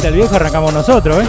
grita 0.00 0.08
el 0.08 0.14
viejo, 0.14 0.34
arrancamos 0.34 0.72
nosotros, 0.72 1.22
¿eh? 1.22 1.26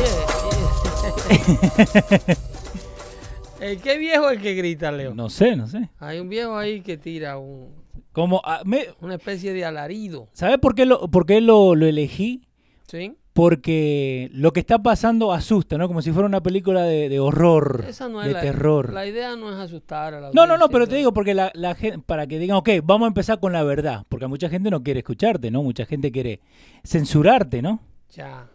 ¿El 3.59 3.81
qué 3.81 3.97
viejo 3.97 4.29
es 4.29 4.37
el 4.37 4.41
que 4.41 4.53
grita, 4.53 4.93
Leo? 4.93 5.13
No 5.13 5.29
sé, 5.29 5.57
no 5.57 5.67
sé. 5.67 5.89
Hay 5.99 6.19
un 6.19 6.29
viejo 6.29 6.55
ahí 6.55 6.79
que 6.79 6.95
tira 6.97 7.37
un, 7.37 7.67
Como, 8.13 8.41
ah, 8.45 8.61
me- 8.63 8.87
una 9.01 9.15
especie 9.15 9.51
de 9.53 9.65
alarido. 9.65 10.29
¿Sabes 10.31 10.57
por 10.59 10.73
qué, 10.73 10.85
lo, 10.85 11.09
por 11.09 11.25
qué 11.25 11.41
lo, 11.41 11.75
lo 11.75 11.85
elegí? 11.85 12.47
¿Sí? 12.87 13.17
Porque 13.33 14.29
lo 14.31 14.53
que 14.53 14.61
está 14.61 14.79
pasando 14.79 15.33
asusta, 15.33 15.77
¿no? 15.77 15.89
Como 15.89 16.01
si 16.01 16.13
fuera 16.13 16.27
una 16.27 16.41
película 16.41 16.83
de, 16.83 17.09
de 17.09 17.19
horror, 17.19 17.83
Esa 17.89 18.07
no 18.07 18.21
es 18.21 18.27
de 18.29 18.33
la, 18.33 18.41
terror. 18.41 18.93
La 18.93 19.05
idea 19.05 19.35
no 19.35 19.49
es 19.51 19.57
asustar 19.57 20.13
a 20.13 20.21
la 20.21 20.31
No, 20.33 20.47
no, 20.47 20.57
no, 20.57 20.69
pero 20.69 20.87
te 20.87 20.95
digo 20.95 21.11
porque 21.13 21.33
la, 21.33 21.51
la 21.55 21.75
gente, 21.75 21.99
para 22.05 22.25
que 22.25 22.39
digan, 22.39 22.55
ok, 22.55 22.69
vamos 22.83 23.05
a 23.05 23.09
empezar 23.09 23.41
con 23.41 23.51
la 23.51 23.63
verdad, 23.63 24.05
porque 24.07 24.27
mucha 24.27 24.47
gente 24.47 24.71
no 24.71 24.81
quiere 24.81 24.99
escucharte, 25.01 25.51
¿no? 25.51 25.61
Mucha 25.61 25.85
gente 25.85 26.09
quiere 26.09 26.39
censurarte, 26.85 27.61
¿no? 27.61 27.81
Ya. 28.15 28.47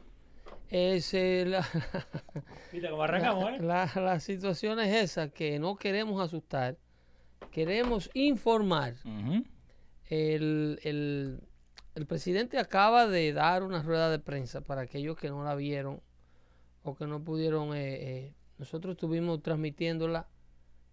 Es, 0.71 1.15
eh, 1.15 1.45
la, 1.47 1.67
Mira 2.73 2.91
cómo 2.91 3.51
la, 3.61 3.91
la 3.97 4.21
situación 4.21 4.81
es 4.81 4.95
esa, 4.95 5.29
que 5.29 5.59
no 5.59 5.77
queremos 5.77 6.21
asustar, 6.21 6.77
queremos 7.51 8.11
informar. 8.15 8.95
El, 10.09 10.79
el- 10.83 11.41
el 11.95 12.07
presidente 12.07 12.59
acaba 12.59 13.07
de 13.07 13.33
dar 13.33 13.63
una 13.63 13.83
rueda 13.83 14.11
de 14.11 14.19
prensa 14.19 14.61
para 14.61 14.83
aquellos 14.83 15.17
que 15.17 15.31
no 15.31 15.43
la 15.45 15.55
vieron 15.55 16.03
o 16.83 16.95
que 16.95 17.07
no 17.07 17.25
pudieron. 17.25 17.75
eh, 17.75 17.95
eh, 18.27 18.35
nosotros 18.59 18.93
estuvimos 18.93 19.43
transmitiéndola 19.43 20.29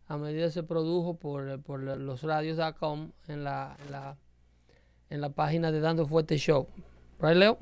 a 0.07 0.17
medida 0.17 0.45
que 0.45 0.51
se 0.51 0.63
produjo 0.63 1.17
por, 1.17 1.61
por 1.61 1.81
los 1.81 2.23
radios.com 2.23 3.11
en 3.27 3.43
la, 3.43 3.75
en, 3.85 3.91
la, 3.91 4.17
en 5.09 5.21
la 5.21 5.29
página 5.29 5.71
de 5.71 5.79
Dando 5.81 6.05
Fuerte 6.05 6.37
Show. 6.37 6.67
¿Right, 7.19 7.35
Leo? 7.35 7.57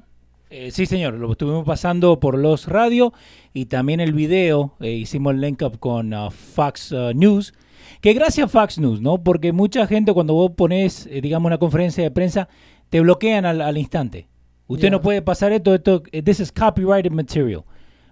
Eh, 0.53 0.69
sí, 0.71 0.85
señor, 0.85 1.13
lo 1.13 1.31
estuvimos 1.31 1.63
pasando 1.63 2.19
por 2.19 2.37
los 2.37 2.67
radio 2.67 3.13
y 3.53 3.67
también 3.67 4.01
el 4.01 4.11
video, 4.11 4.73
eh, 4.81 4.91
hicimos 4.91 5.33
el 5.33 5.39
link 5.39 5.61
up 5.61 5.79
con 5.79 6.13
uh, 6.13 6.29
Fox 6.29 6.91
uh, 6.91 7.13
News, 7.15 7.53
que 8.01 8.11
gracias 8.11 8.47
a 8.47 8.47
Fox 8.49 8.77
News, 8.77 8.99
¿no? 8.99 9.23
Porque 9.23 9.53
mucha 9.53 9.87
gente 9.87 10.11
cuando 10.11 10.33
vos 10.33 10.51
pones, 10.51 11.07
eh, 11.09 11.21
digamos, 11.21 11.47
una 11.47 11.57
conferencia 11.57 12.03
de 12.03 12.11
prensa, 12.11 12.49
te 12.89 12.99
bloquean 12.99 13.45
al, 13.45 13.61
al 13.61 13.77
instante. 13.77 14.27
Usted 14.67 14.91
no 14.91 14.99
puede 14.99 15.21
pasar 15.21 15.53
esto, 15.53 15.73
esto, 15.73 16.03
eh, 16.11 16.21
this 16.21 16.41
is 16.41 16.51
copyrighted 16.51 17.13
material. 17.13 17.63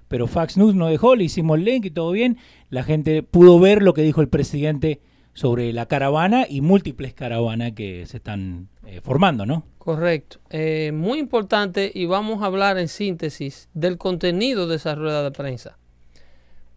Pero 0.07 0.25
Fox 0.25 0.55
News 0.55 0.75
nos 0.75 0.91
dejó, 0.91 1.17
le 1.17 1.25
hicimos 1.25 1.57
el 1.57 1.65
link 1.65 1.87
y 1.87 1.91
todo 1.91 2.11
bien. 2.11 2.37
La 2.69 2.83
gente 2.83 3.21
pudo 3.21 3.59
ver 3.59 3.81
lo 3.81 3.93
que 3.93 4.01
dijo 4.01 4.21
el 4.21 4.29
presidente 4.29 5.01
sobre 5.39 5.71
la 5.71 5.85
caravana 5.85 6.45
y 6.49 6.59
múltiples 6.59 7.13
caravanas 7.13 7.71
que 7.71 8.05
se 8.07 8.17
están 8.17 8.67
eh, 8.85 8.99
formando, 8.99 9.45
¿no? 9.45 9.63
Correcto. 9.77 10.39
Eh, 10.49 10.91
muy 10.93 11.17
importante 11.17 11.89
y 11.95 12.07
vamos 12.07 12.43
a 12.43 12.47
hablar 12.47 12.77
en 12.77 12.89
síntesis 12.89 13.69
del 13.73 13.97
contenido 13.97 14.67
de 14.67 14.75
esa 14.75 14.95
rueda 14.95 15.23
de 15.23 15.31
prensa. 15.31 15.77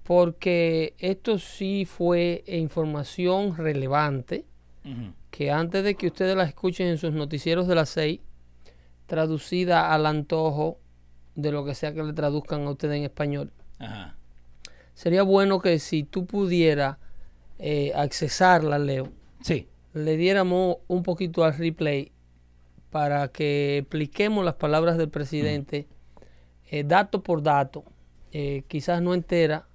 Porque 0.04 0.94
esto 0.98 1.40
sí 1.40 1.86
fue 1.86 2.44
información 2.46 3.56
relevante 3.56 4.44
que 5.32 5.50
antes 5.50 5.82
de 5.82 5.96
que 5.96 6.06
ustedes 6.06 6.36
la 6.36 6.44
escuchen 6.44 6.86
en 6.86 6.98
sus 6.98 7.12
noticieros 7.12 7.66
de 7.66 7.74
las 7.74 7.88
seis, 7.88 8.20
traducida 9.06 9.92
al 9.92 10.06
antojo 10.06 10.78
de 11.34 11.50
lo 11.50 11.64
que 11.64 11.74
sea 11.74 11.92
que 11.92 12.04
le 12.04 12.12
traduzcan 12.12 12.64
a 12.64 12.70
ustedes 12.70 12.96
en 12.96 13.02
español, 13.02 13.50
Ajá. 13.80 14.14
sería 14.94 15.24
bueno 15.24 15.58
que 15.58 15.80
si 15.80 16.04
tú 16.04 16.26
pudieras 16.26 16.98
eh, 17.64 17.92
accesarla, 17.94 18.78
Leo, 18.78 19.08
Sí. 19.40 19.68
le 19.94 20.16
diéramos 20.16 20.78
un 20.88 21.02
poquito 21.04 21.44
al 21.44 21.54
replay 21.56 22.10
para 22.90 23.28
que 23.28 23.78
expliquemos 23.78 24.44
las 24.44 24.54
palabras 24.54 24.98
del 24.98 25.08
presidente 25.08 25.86
eh, 26.70 26.82
dato 26.84 27.22
por 27.22 27.42
dato, 27.42 27.84
eh, 28.32 28.64
quizás 28.66 29.00
no 29.00 29.14
entera, 29.14 29.66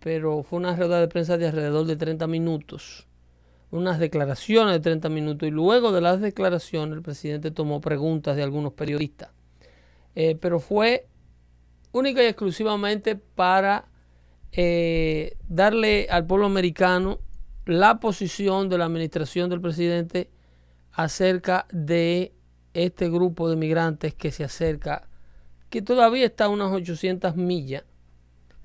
pero 0.00 0.42
fue 0.42 0.58
una 0.58 0.74
rueda 0.74 1.00
de 1.00 1.06
prensa 1.08 1.36
de 1.38 1.46
alrededor 1.46 1.86
de 1.86 1.96
30 1.96 2.26
minutos, 2.26 3.06
unas 3.70 3.98
declaraciones 3.98 4.74
de 4.74 4.80
30 4.80 5.08
minutos 5.08 5.46
y 5.46 5.50
luego 5.52 5.92
de 5.92 6.00
las 6.00 6.20
declaraciones 6.20 6.96
el 6.96 7.02
presidente 7.02 7.50
tomó 7.50 7.80
preguntas 7.80 8.36
de 8.36 8.42
algunos 8.42 8.72
periodistas, 8.72 9.30
Eh, 10.16 10.36
pero 10.40 10.60
fue 10.60 11.06
única 11.92 12.22
y 12.22 12.26
exclusivamente 12.26 13.16
para 13.16 13.86
eh, 14.56 15.36
darle 15.48 16.06
al 16.10 16.26
pueblo 16.26 16.46
americano 16.46 17.18
la 17.66 17.98
posición 17.98 18.68
de 18.68 18.78
la 18.78 18.84
administración 18.84 19.50
del 19.50 19.60
presidente 19.60 20.30
acerca 20.92 21.66
de 21.72 22.32
este 22.72 23.08
grupo 23.08 23.48
de 23.48 23.56
migrantes 23.56 24.14
que 24.14 24.30
se 24.30 24.44
acerca, 24.44 25.08
que 25.70 25.82
todavía 25.82 26.26
está 26.26 26.44
a 26.44 26.48
unas 26.48 26.72
800 26.72 27.36
millas 27.36 27.84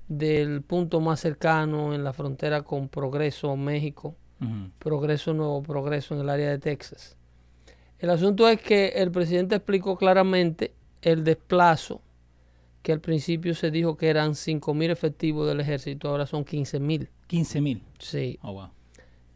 del 0.08 0.62
punto 0.62 1.00
más 1.00 1.20
cercano 1.20 1.94
en 1.94 2.04
la 2.04 2.12
frontera 2.12 2.62
con 2.62 2.88
Progreso, 2.88 3.56
México. 3.56 4.16
Progreso 4.78 5.34
Nuevo 5.34 5.62
Progreso 5.62 6.14
en 6.14 6.20
el 6.20 6.30
área 6.30 6.48
de 6.48 6.58
Texas. 6.58 7.16
El 7.98 8.08
asunto 8.08 8.48
es 8.48 8.60
que 8.60 8.88
el 8.88 9.10
presidente 9.10 9.56
explicó 9.56 9.96
claramente 9.96 10.72
el 11.02 11.24
desplazo, 11.24 12.00
que 12.82 12.92
al 12.92 13.00
principio 13.00 13.54
se 13.54 13.70
dijo 13.70 13.96
que 13.96 14.08
eran 14.08 14.32
5.000 14.34 14.90
efectivos 14.90 15.46
del 15.48 15.60
ejército, 15.60 16.08
ahora 16.08 16.26
son 16.26 16.44
15.000. 16.44 17.08
15 17.26 17.60
mil. 17.60 17.82
Sí, 17.98 18.38
Oh, 18.42 18.52
wow. 18.54 18.70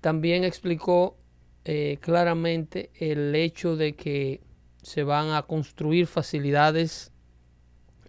también 0.00 0.44
explicó 0.44 1.16
eh, 1.64 1.98
claramente 2.00 2.90
el 2.98 3.34
hecho 3.34 3.76
de 3.76 3.94
que 3.94 4.40
se 4.82 5.02
van 5.04 5.30
a 5.30 5.42
construir 5.42 6.06
facilidades 6.06 7.12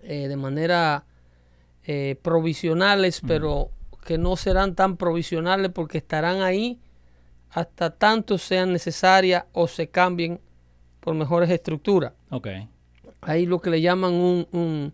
eh, 0.01 0.27
de 0.27 0.35
manera 0.37 1.05
eh, 1.85 2.17
provisionales, 2.21 3.21
pero 3.25 3.71
que 4.05 4.17
no 4.17 4.35
serán 4.35 4.75
tan 4.75 4.97
provisionales 4.97 5.71
porque 5.73 5.97
estarán 5.99 6.41
ahí 6.41 6.79
hasta 7.49 7.91
tanto 7.91 8.37
sean 8.37 8.73
necesarias 8.73 9.45
o 9.53 9.67
se 9.67 9.87
cambien 9.89 10.39
por 10.99 11.15
mejores 11.15 11.49
estructuras. 11.49 12.13
Ok. 12.29 12.47
Hay 13.21 13.45
lo 13.45 13.61
que 13.61 13.69
le 13.69 13.81
llaman 13.81 14.13
un- 14.13 14.47
un- 14.51 14.93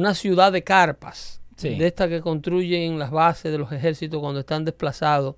una 0.00 0.14
ciudad 0.14 0.50
de 0.52 0.62
carpas, 0.64 1.40
Sí. 1.56 1.76
de 1.76 1.86
estas 1.86 2.08
que 2.08 2.20
construyen 2.22 2.98
las 2.98 3.10
bases 3.10 3.52
de 3.52 3.58
los 3.58 3.70
ejércitos 3.70 4.18
cuando 4.20 4.40
están 4.40 4.64
desplazados 4.64 5.36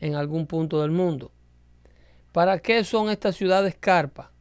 en 0.00 0.14
algún 0.14 0.46
punto 0.46 0.80
del 0.80 0.90
mundo. 0.90 1.30
¿Para 2.32 2.58
qué 2.60 2.82
son 2.84 3.10
estas 3.10 3.36
ciudades 3.36 3.76
carpa? 3.78 4.32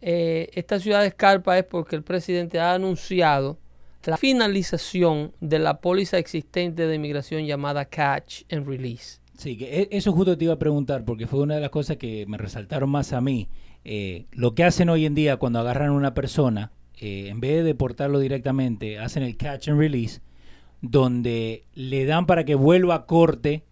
Eh, 0.00 0.48
estas 0.54 0.82
ciudades 0.82 1.14
carpa 1.14 1.56
es 1.58 1.64
porque 1.64 1.94
el 1.94 2.02
presidente 2.02 2.58
ha 2.58 2.74
anunciado 2.74 3.58
la 4.04 4.16
finalización 4.16 5.32
de 5.40 5.58
la 5.58 5.80
póliza 5.80 6.18
existente 6.18 6.86
de 6.86 6.94
inmigración 6.96 7.44
llamada 7.46 7.84
Catch 7.84 8.42
and 8.50 8.66
Release. 8.66 9.20
Sí, 9.36 9.56
que 9.56 9.82
e- 9.82 9.88
eso 9.92 10.10
justo 10.12 10.36
te 10.36 10.44
iba 10.44 10.54
a 10.54 10.58
preguntar, 10.58 11.04
porque 11.04 11.26
fue 11.26 11.40
una 11.40 11.54
de 11.54 11.60
las 11.60 11.70
cosas 11.70 11.96
que 11.98 12.24
me 12.26 12.38
resaltaron 12.38 12.90
más 12.90 13.12
a 13.12 13.20
mí. 13.20 13.48
Eh, 13.84 14.26
lo 14.32 14.54
que 14.54 14.64
hacen 14.64 14.88
hoy 14.88 15.06
en 15.06 15.14
día 15.14 15.36
cuando 15.36 15.60
agarran 15.60 15.90
a 15.90 15.92
una 15.92 16.12
persona, 16.14 16.72
eh, 17.00 17.28
en 17.28 17.40
vez 17.40 17.56
de 17.56 17.62
deportarlo 17.62 18.18
directamente, 18.18 18.98
hacen 18.98 19.22
el 19.22 19.38
catch 19.38 19.68
and 19.68 19.78
release, 19.78 20.20
donde 20.82 21.64
le 21.74 22.04
dan 22.04 22.26
para 22.26 22.44
que 22.44 22.54
vuelva 22.54 22.94
a 22.94 23.06
corte 23.06 23.64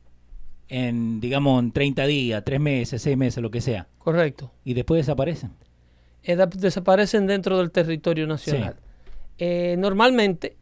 en, 0.69 1.21
digamos, 1.21 1.63
en 1.63 1.73
30 1.73 2.07
días, 2.07 2.43
3 2.43 2.59
meses, 2.59 3.03
6 3.03 3.17
meses, 3.19 3.43
lo 3.43 3.51
que 3.51 3.61
sea, 3.61 3.87
Correcto. 3.99 4.51
y 4.65 4.73
después 4.73 5.01
desaparecen. 5.01 5.51
Eh, 6.23 6.37
desaparecen 6.57 7.27
dentro 7.27 7.59
del 7.59 7.71
territorio 7.71 8.27
nacional. 8.27 8.77
Eh, 9.37 9.77
normalmente, 9.79 10.57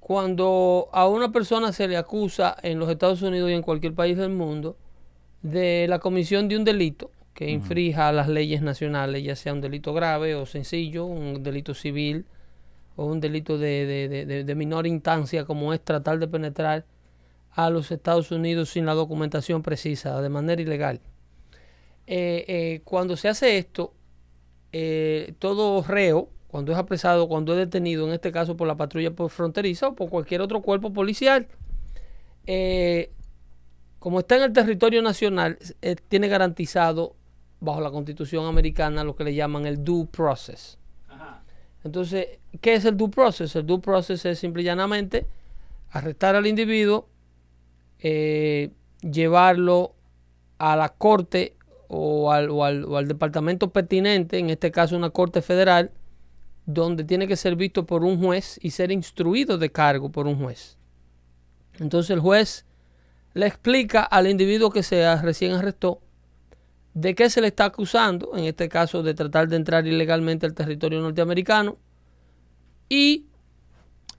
cuando 0.00 0.88
a 0.92 1.06
una 1.06 1.30
persona 1.30 1.72
se 1.72 1.88
le 1.88 1.98
acusa 1.98 2.56
en 2.62 2.78
los 2.78 2.90
Estados 2.90 3.20
Unidos 3.20 3.50
y 3.50 3.52
en 3.52 3.62
cualquier 3.62 3.92
país 3.92 4.16
del 4.16 4.30
mundo 4.30 4.78
de 5.42 5.86
la 5.88 5.98
comisión 5.98 6.48
de 6.48 6.56
un 6.56 6.64
delito 6.64 7.10
que 7.38 7.50
infrija 7.50 8.10
las 8.10 8.26
leyes 8.28 8.62
nacionales, 8.62 9.22
ya 9.22 9.36
sea 9.36 9.52
un 9.52 9.60
delito 9.60 9.94
grave 9.94 10.34
o 10.34 10.44
sencillo, 10.44 11.04
un 11.06 11.40
delito 11.44 11.72
civil 11.72 12.24
o 12.96 13.04
un 13.06 13.20
delito 13.20 13.58
de, 13.58 13.86
de- 13.86 14.08
de- 14.08 14.26
de- 14.26 14.42
de 14.42 14.54
menor 14.56 14.88
instancia 14.88 15.44
como 15.44 15.72
es 15.72 15.80
tratar 15.80 16.18
de 16.18 16.26
penetrar 16.26 16.84
a 17.52 17.70
los 17.70 17.92
Estados 17.92 18.32
Unidos 18.32 18.70
sin 18.70 18.86
la 18.86 18.94
documentación 18.94 19.62
precisa, 19.62 20.20
de 20.20 20.28
manera 20.28 20.60
ilegal. 20.60 21.00
Eh, 22.08 22.44
eh, 22.48 22.80
cuando 22.84 23.16
se 23.16 23.28
hace 23.28 23.56
esto, 23.56 23.94
eh, 24.72 25.34
todo 25.38 25.84
reo, 25.84 26.30
cuando 26.48 26.72
es 26.72 26.78
apresado, 26.78 27.28
cuando 27.28 27.52
es 27.52 27.58
detenido, 27.58 28.08
en 28.08 28.14
este 28.14 28.32
caso 28.32 28.56
por 28.56 28.66
la 28.66 28.76
patrulla 28.76 29.12
por 29.12 29.30
fronteriza 29.30 29.86
o 29.88 29.94
por 29.94 30.10
cualquier 30.10 30.40
otro 30.40 30.60
cuerpo 30.60 30.92
policial, 30.92 31.46
eh, 32.48 33.12
como 34.00 34.18
está 34.18 34.36
en 34.38 34.42
el 34.42 34.52
territorio 34.52 35.02
nacional, 35.02 35.56
eh, 35.82 35.94
tiene 36.08 36.26
garantizado 36.26 37.14
bajo 37.60 37.80
la 37.80 37.90
constitución 37.90 38.46
americana 38.46 39.04
lo 39.04 39.16
que 39.16 39.24
le 39.24 39.34
llaman 39.34 39.66
el 39.66 39.82
due 39.84 40.06
process. 40.06 40.78
Entonces, 41.84 42.26
¿qué 42.60 42.74
es 42.74 42.84
el 42.84 42.96
due 42.96 43.08
process? 43.10 43.54
El 43.56 43.66
due 43.66 43.80
process 43.80 44.24
es 44.26 44.38
simple 44.38 44.62
y 44.62 44.64
llanamente 44.64 45.26
arrestar 45.90 46.34
al 46.34 46.46
individuo, 46.46 47.08
eh, 48.00 48.70
llevarlo 49.00 49.94
a 50.58 50.76
la 50.76 50.88
corte 50.90 51.54
o 51.88 52.30
al, 52.32 52.50
o 52.50 52.64
al- 52.64 52.84
o 52.84 52.96
al 52.96 53.08
departamento 53.08 53.70
pertinente, 53.70 54.38
en 54.38 54.50
este 54.50 54.70
caso 54.70 54.96
una 54.96 55.10
corte 55.10 55.40
federal, 55.40 55.90
donde 56.66 57.04
tiene 57.04 57.26
que 57.26 57.36
ser 57.36 57.56
visto 57.56 57.86
por 57.86 58.04
un 58.04 58.20
juez 58.22 58.58
y 58.62 58.70
ser 58.70 58.92
instruido 58.92 59.56
de 59.56 59.70
cargo 59.70 60.10
por 60.10 60.26
un 60.26 60.38
juez. 60.38 60.76
Entonces 61.78 62.10
el 62.10 62.20
juez 62.20 62.66
le 63.34 63.46
explica 63.46 64.02
al 64.02 64.26
individuo 64.26 64.70
que 64.70 64.82
se 64.82 65.16
recién 65.22 65.52
arrestó 65.52 66.00
de 66.94 67.14
qué 67.14 67.30
se 67.30 67.40
le 67.40 67.48
está 67.48 67.66
acusando, 67.66 68.36
en 68.36 68.44
este 68.44 68.68
caso 68.68 69.02
de 69.02 69.14
tratar 69.14 69.48
de 69.48 69.56
entrar 69.56 69.86
ilegalmente 69.86 70.46
al 70.46 70.54
territorio 70.54 71.00
norteamericano, 71.00 71.76
y 72.88 73.26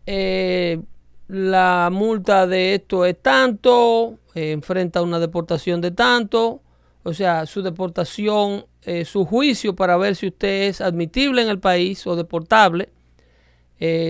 eh, 0.06 0.80
la 1.28 1.90
multa 1.92 2.48
de 2.48 2.76
esto 2.76 3.06
es 3.06 3.22
tanto, 3.22 4.18
eh, 4.36 4.52
enfrenta 4.52 5.02
una 5.02 5.20
deportación 5.20 5.82
de 5.82 5.92
tanto, 5.92 6.62
o 7.04 7.14
sea, 7.14 7.46
su 7.46 7.62
deportación, 7.62 8.66
eh, 8.84 9.06
su 9.06 9.26
juicio 9.26 9.76
para 9.76 9.98
ver 9.98 10.16
si 10.16 10.28
usted 10.28 10.70
es 10.70 10.82
admitible 10.82 11.42
en 11.42 11.50
el 11.50 11.60
país 11.60 12.06
o 12.08 12.16
deportable, 12.16 12.90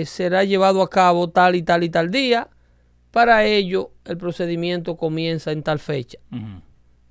será 0.06 0.44
llevado 0.44 0.82
a 0.82 0.90
cabo 0.90 1.30
tal 1.30 1.56
y 1.56 1.62
tal 1.62 1.84
y 1.84 1.90
tal 1.90 2.10
día. 2.10 2.50
Para 3.12 3.46
ello, 3.46 3.92
el 4.06 4.18
procedimiento 4.18 4.98
comienza 4.98 5.52
en 5.52 5.62
tal 5.62 5.78
fecha. 5.78 6.18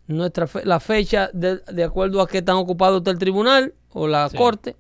Nuestra 0.08 0.48
la 0.64 0.80
fecha, 0.80 1.30
de, 1.34 1.84
acuerdo 1.84 2.22
a 2.22 2.26
que 2.26 2.38
están 2.38 2.56
ocupados 2.56 3.02
el 3.06 3.18
tribunal 3.18 3.74
o 3.92 4.08
la 4.08 4.30
corte, 4.34 4.74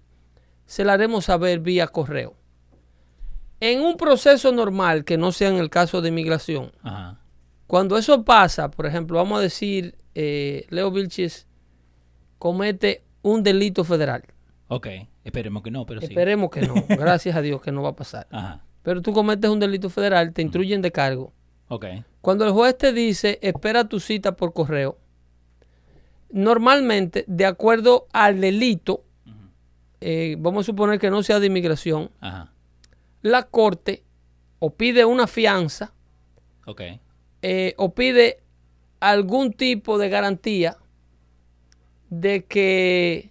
se 0.64 0.84
la 0.84 0.94
haremos 0.94 1.26
saber 1.26 1.60
vía 1.60 1.86
correo. 1.86 2.34
En 3.60 3.82
un 3.82 3.96
proceso 3.96 4.52
normal, 4.52 5.04
que 5.04 5.18
no 5.18 5.32
sea 5.32 5.50
en 5.50 5.56
el 5.56 5.68
caso 5.68 6.00
de 6.00 6.08
inmigración, 6.08 6.72
cuando 7.66 7.98
eso 7.98 8.24
pasa, 8.24 8.70
por 8.70 8.86
ejemplo, 8.86 9.18
vamos 9.18 9.38
a 9.38 9.42
decir, 9.42 9.96
eh, 10.14 10.64
Leo 10.70 10.90
Vilches 10.90 11.46
comete 12.38 13.04
un 13.20 13.42
delito 13.42 13.84
federal. 13.84 14.24
Ok, 14.68 14.86
esperemos 15.24 15.62
que 15.62 15.70
no, 15.70 15.84
pero 15.84 16.00
sí. 16.00 16.06
Esperemos 16.06 16.50
que 16.50 16.62
no, 16.62 16.74
gracias 16.88 17.36
a 17.36 17.42
Dios 17.42 17.60
que 17.60 17.70
no 17.70 17.82
va 17.82 17.90
a 17.90 17.96
pasar. 17.96 18.26
Pero 18.82 19.02
tú 19.02 19.12
cometes 19.12 19.50
un 19.50 19.60
delito 19.60 19.90
federal, 19.90 20.32
te 20.32 20.40
instruyen 20.40 20.80
de 20.80 20.90
cargo. 20.90 21.34
Ok. 21.68 21.84
Cuando 22.22 22.46
el 22.46 22.52
juez 22.52 22.78
te 22.78 22.92
dice, 22.92 23.38
espera 23.42 23.88
tu 23.88 24.00
cita 24.00 24.36
por 24.36 24.54
correo, 24.54 24.98
normalmente, 26.30 27.24
de 27.26 27.46
acuerdo 27.46 28.06
al 28.12 28.40
delito, 28.40 29.04
eh, 30.00 30.36
vamos 30.38 30.64
a 30.64 30.66
suponer 30.66 30.98
que 30.98 31.10
no 31.10 31.22
sea 31.22 31.40
de 31.40 31.46
inmigración, 31.46 32.10
Ajá 32.20 32.52
la 33.22 33.44
corte 33.44 34.04
o 34.58 34.70
pide 34.70 35.04
una 35.04 35.26
fianza 35.26 35.92
eh, 37.42 37.74
o 37.76 37.94
pide 37.94 38.40
algún 39.00 39.52
tipo 39.52 39.98
de 39.98 40.08
garantía 40.08 40.76
de 42.10 42.44
que 42.44 43.30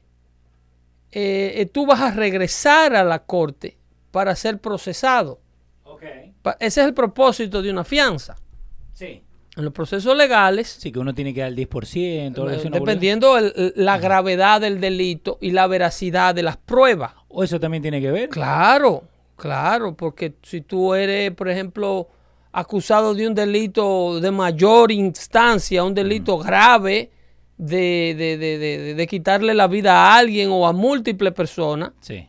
eh, 1.12 1.70
tú 1.72 1.86
vas 1.86 2.02
a 2.02 2.12
regresar 2.12 2.96
a 2.96 3.04
la 3.04 3.20
corte 3.20 3.78
para 4.12 4.36
ser 4.36 4.60
procesado. 4.60 5.40
Ese 6.60 6.82
es 6.82 6.88
el 6.88 6.94
propósito 6.94 7.62
de 7.62 7.70
una 7.70 7.84
fianza. 7.84 8.38
Sí. 8.94 9.22
En 9.58 9.66
los 9.66 9.74
procesos 9.74 10.16
legales. 10.16 10.78
Sí, 10.80 10.92
que 10.92 11.00
uno 11.00 11.16
tiene 11.16 11.34
que 11.34 11.42
dar 11.42 11.50
el 11.50 11.56
10%. 11.56 12.66
Eh, 12.66 12.70
dependiendo 12.72 13.38
la 13.76 13.98
gravedad 13.98 14.62
del 14.62 14.80
delito 14.80 15.40
y 15.42 15.52
la 15.52 15.66
veracidad 15.66 16.36
de 16.36 16.44
las 16.44 16.58
pruebas. 16.58 17.14
¿O 17.28 17.44
eso 17.44 17.60
también 17.60 17.82
tiene 17.82 18.00
que 18.00 18.12
ver? 18.12 18.30
Claro. 18.30 19.04
Claro, 19.36 19.96
porque 19.96 20.36
si 20.42 20.62
tú 20.62 20.96
eres, 20.96 21.32
por 21.32 21.48
ejemplo, 21.48 22.08
acusado 22.52 23.14
de 23.14 23.28
un 23.28 23.36
delito 23.36 24.20
de 24.20 24.32
mayor 24.32 24.92
instancia, 24.92 25.84
un 25.84 25.94
delito 25.94 26.40
grave 26.40 27.12
de, 27.56 28.16
de, 28.18 28.38
de, 28.38 28.94
de, 28.96 29.08
quitarle 29.08 29.54
la 29.54 29.68
vida 29.68 29.94
a 29.94 30.18
alguien 30.18 30.50
o 30.52 30.66
a 30.66 30.74
múltiples 30.74 31.34
personas, 31.34 31.92
sí. 32.00 32.28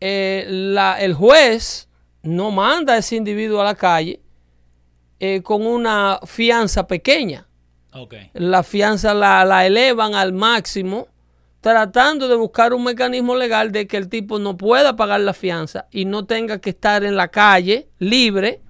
Eh, 0.00 0.44
la, 0.48 1.00
el 1.00 1.14
juez 1.14 1.88
no 2.22 2.50
manda 2.50 2.92
a 2.92 2.98
ese 2.98 3.16
individuo 3.16 3.60
a 3.60 3.64
la 3.64 3.74
calle 3.74 4.20
eh, 5.20 5.42
con 5.42 5.66
una 5.66 6.20
fianza 6.24 6.86
pequeña. 6.86 7.46
Okay. 7.92 8.30
La 8.34 8.62
fianza 8.62 9.14
la, 9.14 9.44
la 9.44 9.66
elevan 9.66 10.14
al 10.14 10.32
máximo 10.32 11.08
tratando 11.60 12.28
de 12.28 12.36
buscar 12.36 12.72
un 12.72 12.84
mecanismo 12.84 13.34
legal 13.34 13.72
de 13.72 13.86
que 13.86 13.96
el 13.96 14.08
tipo 14.08 14.38
no 14.38 14.56
pueda 14.56 14.94
pagar 14.96 15.20
la 15.20 15.34
fianza 15.34 15.86
y 15.90 16.04
no 16.04 16.24
tenga 16.24 16.60
que 16.60 16.70
estar 16.70 17.02
en 17.04 17.16
la 17.16 17.28
calle 17.28 17.88
libre 17.98 18.60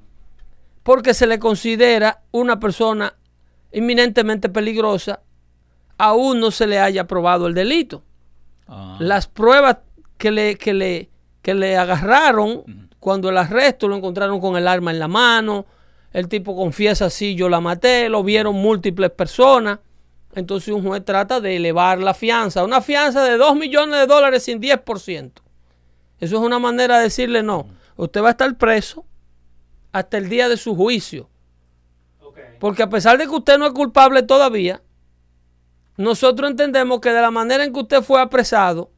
porque 0.83 1.12
se 1.12 1.27
le 1.27 1.39
considera 1.39 2.23
una 2.31 2.59
persona 2.59 3.15
inminentemente 3.73 4.49
peligrosa, 4.49 5.21
aún 5.99 6.41
no 6.41 6.51
se 6.51 6.67
le 6.67 6.79
haya 6.79 7.06
probado 7.06 7.47
el 7.47 7.55
delito. 7.55 8.05
Ah. 8.67 8.97
Las 8.99 9.27
pruebas 9.27 9.79
que 10.17 10.31
le, 10.31 10.56
que 10.56 10.73
le, 10.73 11.11
que 11.43 11.53
le 11.53 11.77
agarraron 11.77 12.89
cuando 12.99 13.29
el 13.29 13.37
arresto 13.37 13.87
lo 13.87 13.97
encontraron 13.97 14.41
con 14.41 14.56
el 14.56 14.67
arma 14.67 14.91
en 14.91 14.99
la 14.99 15.09
mano, 15.09 15.67
el 16.12 16.28
tipo 16.28 16.56
confiesa, 16.56 17.10
sí, 17.10 17.34
yo 17.34 17.49
la 17.49 17.60
maté, 17.60 18.08
lo 18.08 18.22
vieron 18.22 18.56
múltiples 18.56 19.10
personas 19.10 19.78
entonces 20.34 20.72
un 20.72 20.87
juez 20.87 21.05
trata 21.05 21.40
de 21.40 21.56
elevar 21.56 21.99
la 21.99 22.14
fianza. 22.14 22.64
Una 22.64 22.81
fianza 22.81 23.25
de 23.25 23.37
2 23.37 23.56
millones 23.56 23.99
de 24.00 24.06
dólares 24.06 24.44
sin 24.44 24.60
10%. 24.60 25.32
Eso 26.20 26.37
es 26.37 26.43
una 26.43 26.58
manera 26.58 26.99
de 26.99 27.05
decirle 27.05 27.43
no. 27.43 27.66
Usted 27.96 28.22
va 28.22 28.28
a 28.28 28.31
estar 28.32 28.56
preso 28.56 29.05
hasta 29.93 30.19
el 30.19 30.28
día 30.28 30.49
de 30.49 30.56
su 30.56 30.76
juicio. 30.76 31.28
Porque 32.60 32.82
a 32.82 32.88
pesar 32.88 33.19
de 33.19 33.24
que 33.24 33.34
usted 33.34 33.58
no 33.58 33.67
es 33.67 33.72
culpable 33.72 34.22
todavía, 34.22 34.82
nosotros 35.96 36.50
entendemos 36.50 37.00
que 37.00 37.10
de 37.10 37.20
la 37.20 37.31
manera 37.31 37.65
en 37.65 37.72
que 37.72 37.81
usted 37.81 38.03
fue 38.03 38.20
apresado, 38.20 38.91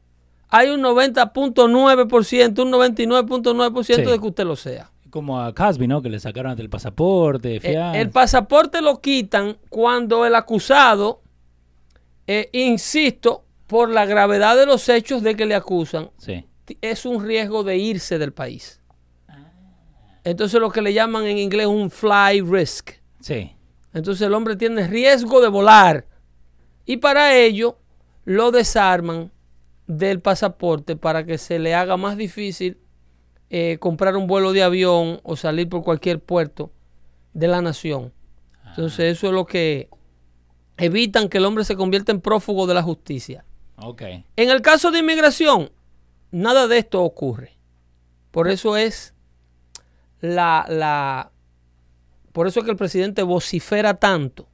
hay 0.49 0.69
un 0.69 0.81
90.9%, 0.81 2.63
un 2.63 2.71
99.9% 2.71 4.11
de 4.11 4.19
que 4.19 4.27
usted 4.27 4.45
lo 4.45 4.55
sea. 4.55 4.91
Como 5.11 5.39
a 5.39 5.53
Casby, 5.53 5.87
¿no? 5.87 6.01
Que 6.01 6.09
le 6.09 6.19
sacaron 6.19 6.59
el 6.59 6.69
pasaporte, 6.69 7.59
fianza. 7.59 7.99
el 7.99 8.09
pasaporte 8.09 8.81
lo 8.81 9.01
quitan 9.01 9.57
cuando 9.69 10.25
el 10.25 10.33
acusado 10.33 11.21
eh, 12.27 12.49
insisto, 12.53 13.43
por 13.67 13.89
la 13.89 14.05
gravedad 14.05 14.55
de 14.55 14.65
los 14.65 14.87
hechos 14.89 15.21
de 15.21 15.35
que 15.35 15.45
le 15.45 15.55
acusan, 15.55 16.11
es 16.81 17.05
un 17.05 17.25
riesgo 17.25 17.63
de 17.63 17.77
irse 17.77 18.17
del 18.19 18.31
país. 18.31 18.79
Entonces 20.23 20.59
lo 20.59 20.69
que 20.71 20.81
le 20.81 20.93
llaman 20.93 21.25
en 21.25 21.37
inglés 21.37 21.67
un 21.67 21.89
fly 21.89 22.41
risk. 22.41 22.91
Sí. 23.19 23.55
Entonces 23.93 24.25
el 24.25 24.33
hombre 24.33 24.55
tiene 24.55 24.87
riesgo 24.87 25.41
de 25.41 25.47
volar. 25.47 26.05
Y 26.85 26.97
para 26.97 27.35
ello 27.35 27.79
lo 28.23 28.51
desarman 28.51 29.31
del 29.87 30.21
pasaporte 30.21 30.95
para 30.95 31.25
que 31.25 31.37
se 31.37 31.59
le 31.59 31.73
haga 31.75 31.97
más 31.97 32.15
difícil 32.15 32.77
eh, 33.53 33.77
comprar 33.79 34.15
un 34.15 34.27
vuelo 34.27 34.53
de 34.53 34.63
avión 34.63 35.19
o 35.23 35.35
salir 35.35 35.67
por 35.67 35.83
cualquier 35.83 36.21
puerto 36.21 36.71
de 37.33 37.49
la 37.49 37.61
nación. 37.61 38.13
Entonces 38.65 38.99
ah. 38.99 39.09
eso 39.09 39.27
es 39.27 39.33
lo 39.33 39.45
que 39.45 39.89
evitan 40.77 41.27
que 41.27 41.37
el 41.37 41.43
hombre 41.43 41.65
se 41.65 41.75
convierta 41.75 42.13
en 42.13 42.21
prófugo 42.21 42.65
de 42.65 42.73
la 42.73 42.81
justicia. 42.81 43.43
Okay. 43.75 44.23
En 44.37 44.49
el 44.51 44.61
caso 44.61 44.89
de 44.89 44.99
inmigración, 44.99 45.69
nada 46.31 46.69
de 46.69 46.77
esto 46.77 47.03
ocurre. 47.03 47.57
Por 48.31 48.47
eso 48.47 48.77
es 48.77 49.13
la, 50.21 50.65
la 50.69 51.33
por 52.31 52.47
eso 52.47 52.61
es 52.61 52.63
que 52.63 52.71
el 52.71 52.77
presidente 52.77 53.21
vocifera 53.21 53.95
tanto 53.95 54.47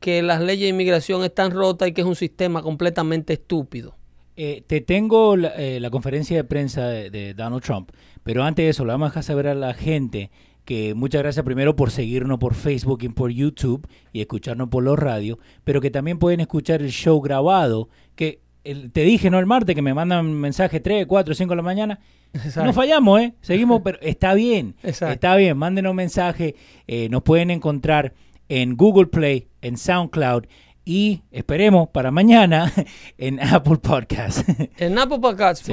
que 0.00 0.22
las 0.22 0.40
leyes 0.40 0.62
de 0.62 0.68
inmigración 0.68 1.24
están 1.24 1.50
rotas 1.50 1.88
y 1.88 1.92
que 1.92 2.00
es 2.00 2.06
un 2.06 2.16
sistema 2.16 2.62
completamente 2.62 3.34
estúpido. 3.34 3.96
Eh, 4.36 4.62
te 4.66 4.80
tengo 4.80 5.36
la, 5.36 5.52
eh, 5.56 5.80
conferencia 5.90 6.36
de 6.36 6.44
prensa 6.44 6.86
de, 6.86 7.10
de, 7.10 7.34
Donald 7.34 7.62
Trump, 7.62 7.90
pero 8.22 8.42
antes 8.44 8.64
de 8.64 8.70
eso, 8.70 8.84
le 8.84 8.92
vamos 8.92 9.06
a 9.06 9.10
dejar 9.10 9.24
saber 9.24 9.46
a 9.46 9.54
la 9.54 9.74
gente 9.74 10.30
que 10.64 10.94
muchas 10.94 11.22
gracias 11.22 11.44
primero 11.44 11.76
por 11.76 11.90
seguirnos 11.90 12.38
por 12.38 12.54
Facebook 12.54 13.00
y 13.02 13.08
por 13.08 13.30
YouTube 13.30 13.86
y 14.12 14.20
escucharnos 14.20 14.68
por 14.68 14.82
los 14.82 14.98
radios, 14.98 15.38
pero 15.64 15.80
que 15.80 15.90
también 15.90 16.18
pueden 16.18 16.40
escuchar 16.40 16.82
el 16.82 16.90
show 16.90 17.20
grabado, 17.20 17.88
que 18.14 18.40
te 18.92 19.02
dije, 19.02 19.28
¿no? 19.30 19.38
El 19.38 19.46
martes 19.46 19.74
que 19.74 19.82
me 19.82 19.94
mandan 19.94 20.32
mensaje 20.32 20.80
3, 20.80 21.06
4, 21.06 21.34
5 21.34 21.50
de 21.50 21.56
la 21.56 21.62
mañana. 21.62 22.00
No 22.56 22.72
fallamos, 22.72 23.20
¿eh? 23.20 23.34
Seguimos, 23.40 23.82
pero 23.82 23.98
está 24.00 24.34
bien. 24.34 24.76
Está 24.82 25.36
bien, 25.36 25.56
mándenos 25.58 25.94
mensaje. 25.94 26.54
Eh, 26.86 27.08
nos 27.10 27.22
pueden 27.22 27.50
encontrar 27.50 28.14
en 28.48 28.76
Google 28.76 29.06
Play, 29.06 29.48
en 29.62 29.76
SoundCloud 29.76 30.44
y 30.84 31.22
esperemos 31.30 31.88
para 31.88 32.10
mañana 32.10 32.72
en 33.18 33.40
Apple 33.40 33.76
Podcast. 33.76 34.48
En 34.78 34.98
Apple 34.98 35.18
Podcast, 35.20 35.68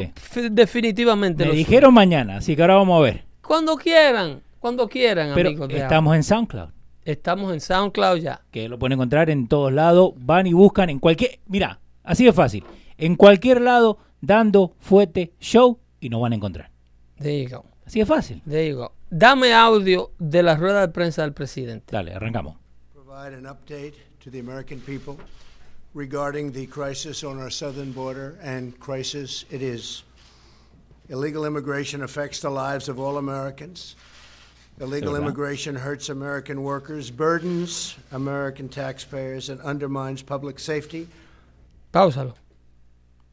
definitivamente. 0.51 1.45
Me 1.45 1.53
dijeron 1.53 1.93
mañana, 1.93 2.37
así 2.37 2.55
que 2.55 2.61
ahora 2.61 2.75
vamos 2.75 2.99
a 2.99 3.03
ver. 3.03 3.25
Cuando 3.41 3.75
quieran. 3.75 4.41
Cuando 4.59 4.87
quieran, 4.87 5.31
Pero 5.33 5.49
amigos. 5.49 5.69
estamos 5.71 6.15
en 6.15 6.23
SoundCloud. 6.23 6.69
Estamos 7.05 7.53
en 7.53 7.61
SoundCloud 7.61 8.17
ya. 8.17 8.41
Que 8.51 8.67
lo 8.69 8.77
pueden 8.77 8.93
encontrar 8.93 9.29
en 9.29 9.47
todos 9.47 9.71
lados. 9.71 10.11
Van 10.17 10.45
y 10.45 10.53
buscan 10.53 10.89
en 10.89 10.99
cualquier. 10.99 11.39
Mira, 11.47 11.79
así 12.03 12.25
de 12.25 12.33
fácil. 12.33 12.63
En 12.97 13.15
cualquier 13.15 13.61
lado, 13.61 13.97
dando 14.21 14.75
fuerte 14.79 15.31
show 15.39 15.79
y 15.99 16.09
nos 16.09 16.21
van 16.21 16.33
a 16.33 16.35
encontrar. 16.35 16.69
There 17.17 17.41
you 17.41 17.49
go. 17.49 17.65
Así 17.85 17.99
de 17.99 18.05
fácil. 18.05 18.41
There 18.47 18.69
you 18.69 18.77
go. 18.77 18.91
Dame 19.09 19.53
audio 19.53 20.11
de 20.19 20.43
la 20.43 20.55
rueda 20.55 20.81
de 20.81 20.89
prensa 20.89 21.23
del 21.23 21.33
presidente. 21.33 21.85
Dale, 21.95 22.13
arrancamos. 22.13 22.57
Provide 22.93 23.37
an 23.37 23.47
update 23.47 24.08
to 24.21 24.29
the 24.29 24.39
American 24.39 24.79
people 24.81 25.17
regarding 25.93 26.51
the 26.51 26.65
crisis 26.67 27.23
on 27.23 27.39
our 27.39 27.49
southern 27.49 27.91
border 27.91 28.37
and 28.41 28.77
crisis 28.79 29.45
it 29.49 29.61
is. 29.61 30.03
Illegal 31.09 31.45
immigration 31.45 32.03
affects 32.03 32.39
the 32.39 32.49
lives 32.49 32.87
of 32.89 32.99
all 32.99 33.17
Americans. 33.17 33.95
Illegal 34.79 35.15
immigration 35.15 35.75
hurts 35.75 36.09
American 36.09 36.61
workers, 36.63 37.09
burdens 37.11 37.95
American 38.11 38.69
taxpayers, 38.69 39.49
and 39.49 39.59
undermines 39.61 40.21
public 40.21 40.59
safety. 40.59 41.07
Páusalo. 41.91 42.35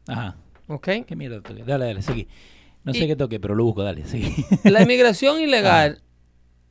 Ajá. 0.08 0.34
¿Ok? 0.68 0.88
¿Qué 1.06 1.14
mierda 1.14 1.40
toqué? 1.42 1.62
Dale, 1.64 1.86
dale, 1.86 2.02
seguí. 2.02 2.26
No 2.84 2.92
sé 2.92 3.00
Y- 3.04 3.06
qué 3.08 3.16
toque, 3.16 3.38
pero 3.38 3.54
lo 3.54 3.64
busco, 3.64 3.82
dale, 3.84 4.04
seguí. 4.06 4.34
La 4.64 4.82
inmigración 4.82 5.40
ilegal 5.40 6.00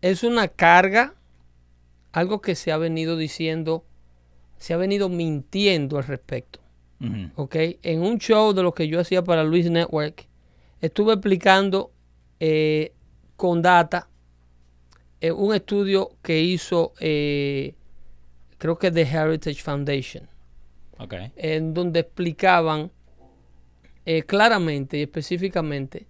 es 0.02 0.24
una 0.24 0.48
carga, 0.50 1.14
algo 2.12 2.42
que 2.42 2.56
se 2.56 2.72
ha 2.74 2.78
venido 2.78 3.16
diciendo, 3.16 3.86
se 4.66 4.74
ha 4.74 4.78
venido 4.78 5.10
mintiendo 5.10 6.00
al 6.00 6.06
respecto. 6.06 6.60
¿ok? 7.36 7.56
En 7.84 8.02
un 8.02 8.18
show 8.18 8.52
de 8.52 8.64
lo 8.64 8.74
que 8.74 8.88
yo 8.88 9.00
hacía 9.00 9.24
para 9.24 9.44
Luis 9.44 9.70
Network, 9.70 10.28
estuve 10.82 11.14
explicando 11.14 11.92
eh, 12.40 12.92
con 13.36 13.62
data 13.62 14.10
eh, 15.22 15.32
un 15.32 15.54
estudio 15.54 16.14
que 16.24 16.42
hizo, 16.42 16.94
eh, 17.00 17.76
creo 18.58 18.80
que 18.80 18.90
The 18.90 19.04
Heritage 19.04 19.62
Foundation, 19.62 20.28
Ok. 20.98 21.14
en 21.36 21.76
donde 21.76 22.00
explicaban 22.00 22.90
claramente 24.26 24.98
y 24.98 25.04
específicamente, 25.04 26.08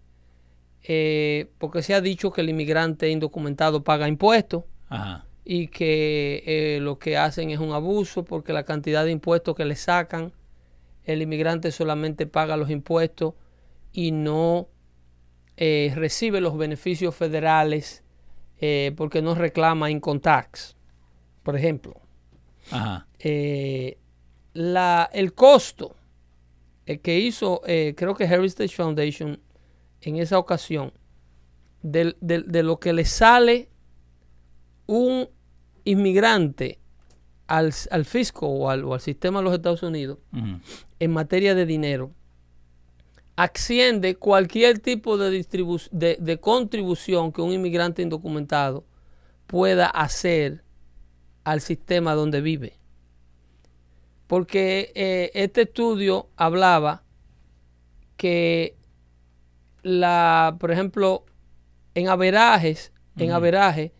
porque 1.57 1.83
se 1.83 1.93
ha 1.93 1.99
dicho 1.99 2.31
que 2.31 2.39
el 2.39 2.47
inmigrante 2.51 3.09
indocumentado 3.09 3.83
paga 3.83 4.07
impuestos 4.07 4.63
Ajá. 4.87 5.25
Y 5.45 5.67
que 5.67 6.43
eh, 6.47 6.79
lo 6.81 6.97
que 6.99 7.17
hacen 7.17 7.51
es 7.51 7.59
un 7.59 7.71
abuso 7.71 8.25
porque 8.25 8.51
la 8.51 8.63
cantidad 8.65 9.05
de 9.05 9.11
impuestos 9.11 9.55
que 9.55 9.63
le 9.65 9.75
sacan, 9.75 10.33
el 11.03 11.21
inmigrante 11.21 11.71
solamente 11.71 12.25
paga 12.25 12.57
los 12.57 12.69
impuestos 12.71 13.35
y 13.93 14.11
no 14.11 14.67
eh, 15.57 15.93
recibe 15.95 16.41
los 16.41 16.57
beneficios 16.57 17.15
federales 17.15 18.03
eh, 18.59 18.91
porque 18.97 19.21
no 19.21 19.35
reclama 19.35 19.91
income 19.91 20.19
tax, 20.19 20.75
por 21.43 21.55
ejemplo. 21.55 21.93
Ajá. 22.71 23.07
La, 24.53 25.09
el 25.13 25.33
costo 25.33 25.95
el 26.85 26.99
que 27.01 27.19
hizo, 27.19 27.61
eh, 27.65 27.93
creo 27.97 28.15
que 28.15 28.23
Heritage 28.25 28.69
Foundation 28.75 29.39
en 30.01 30.17
esa 30.17 30.37
ocasión, 30.37 30.93
del- 31.81 32.15
del- 32.21 32.45
de 32.51 32.63
lo 32.63 32.79
que 32.79 32.93
le 32.93 33.05
sale 33.05 33.69
un 34.87 35.27
inmigrante 35.85 36.79
al, 37.47 37.73
al 37.91 38.05
fisco 38.05 38.47
o 38.47 38.69
al, 38.69 38.83
o 38.83 38.93
al 38.93 38.99
sistema 39.01 39.39
de 39.39 39.45
los 39.45 39.53
Estados 39.53 39.83
Unidos 39.83 40.17
en 40.99 41.11
materia 41.11 41.55
de 41.55 41.65
dinero, 41.65 42.11
asciende 43.37 44.15
cualquier 44.15 44.79
tipo 44.79 45.17
de, 45.17 45.39
distribu- 45.39 45.89
de, 45.91 46.17
de 46.19 46.39
contribución 46.39 47.31
que 47.31 47.41
un 47.41 47.51
inmigrante 47.51 48.01
indocumentado 48.01 48.85
pueda 49.47 49.87
hacer 49.87 50.63
al 51.43 51.61
sistema 51.61 52.13
donde 52.15 52.41
vive. 52.41 52.79
Porque 54.27 54.91
eh, 54.95 55.31
este 55.35 55.63
estudio 55.63 56.29
hablaba 56.35 57.03
que 58.17 58.75
la, 59.83 60.55
por 60.59 60.71
ejemplo, 60.71 61.25
en 61.93 62.07
averajes, 62.09 62.91
en 63.17 63.31
averaje, 63.31 63.93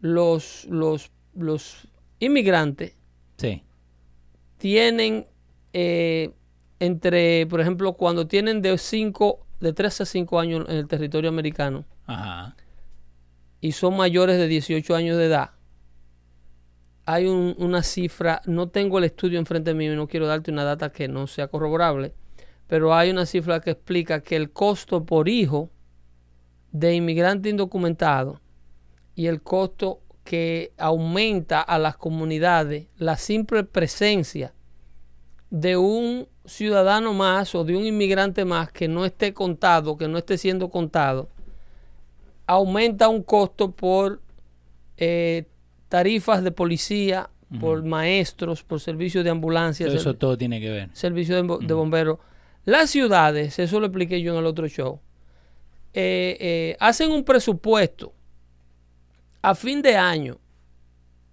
los, 0.00 0.66
los, 0.70 1.10
los 1.38 1.88
inmigrantes 2.18 2.94
Sí. 3.36 3.62
tienen 4.58 5.26
eh, 5.72 6.30
entre, 6.80 7.46
por 7.46 7.60
ejemplo, 7.60 7.92
cuando 7.94 8.26
tienen 8.26 8.62
de 8.62 8.76
5, 8.78 9.46
de 9.60 9.72
3 9.72 10.00
a 10.00 10.04
5 10.06 10.38
años 10.40 10.66
en 10.68 10.76
el 10.76 10.86
territorio 10.88 11.28
americano 11.30 11.84
Ajá. 12.06 12.56
y 13.60 13.72
son 13.72 13.96
mayores 13.96 14.38
de 14.38 14.48
18 14.48 14.94
años 14.94 15.16
de 15.18 15.26
edad, 15.26 15.50
hay 17.04 17.26
un- 17.26 17.54
una 17.58 17.82
cifra, 17.82 18.42
no 18.46 18.68
tengo 18.68 18.98
el 18.98 19.04
estudio 19.04 19.38
enfrente 19.38 19.74
mío 19.74 19.92
y 19.92 19.96
no 19.96 20.08
quiero 20.08 20.26
darte 20.26 20.50
una 20.50 20.64
data 20.64 20.90
que 20.90 21.08
no 21.08 21.26
sea 21.26 21.48
corroborable, 21.48 22.12
pero 22.66 22.94
hay 22.94 23.10
una 23.10 23.26
cifra 23.26 23.60
que 23.60 23.70
explica 23.70 24.22
que 24.22 24.36
el 24.36 24.50
costo 24.50 25.04
por 25.04 25.28
hijo 25.28 25.70
de 26.72 26.94
inmigrante 26.94 27.48
indocumentado 27.48 28.40
y 29.14 29.26
el 29.28 29.40
costo 29.40 30.00
que 30.26 30.72
aumenta 30.76 31.60
a 31.62 31.78
las 31.78 31.96
comunidades 31.96 32.88
la 32.98 33.16
simple 33.16 33.62
presencia 33.64 34.52
de 35.50 35.76
un 35.76 36.26
ciudadano 36.44 37.14
más 37.14 37.54
o 37.54 37.62
de 37.64 37.76
un 37.76 37.86
inmigrante 37.86 38.44
más 38.44 38.70
que 38.72 38.88
no 38.88 39.04
esté 39.04 39.32
contado, 39.32 39.96
que 39.96 40.08
no 40.08 40.18
esté 40.18 40.36
siendo 40.36 40.68
contado, 40.68 41.28
aumenta 42.46 43.08
un 43.08 43.22
costo 43.22 43.70
por 43.70 44.20
eh, 44.96 45.44
tarifas 45.88 46.42
de 46.42 46.50
policía, 46.50 47.30
por 47.60 47.84
maestros, 47.84 48.64
por 48.64 48.80
servicios 48.80 49.22
de 49.22 49.30
ambulancia, 49.30 49.86
Todo 49.86 49.96
eso 49.96 50.14
todo 50.16 50.36
tiene 50.36 50.60
que 50.60 50.68
ver. 50.68 50.90
servicio 50.92 51.36
de, 51.36 51.42
bo- 51.42 51.58
de 51.58 51.72
bomberos. 51.74 52.18
Las 52.64 52.90
ciudades, 52.90 53.60
eso 53.60 53.78
lo 53.78 53.86
expliqué 53.86 54.20
yo 54.20 54.32
en 54.32 54.38
el 54.40 54.46
otro 54.46 54.66
show, 54.66 54.98
eh, 55.94 56.36
eh, 56.40 56.76
hacen 56.80 57.12
un 57.12 57.22
presupuesto 57.24 58.12
a 59.50 59.54
fin 59.54 59.80
de 59.82 59.96
año 59.96 60.38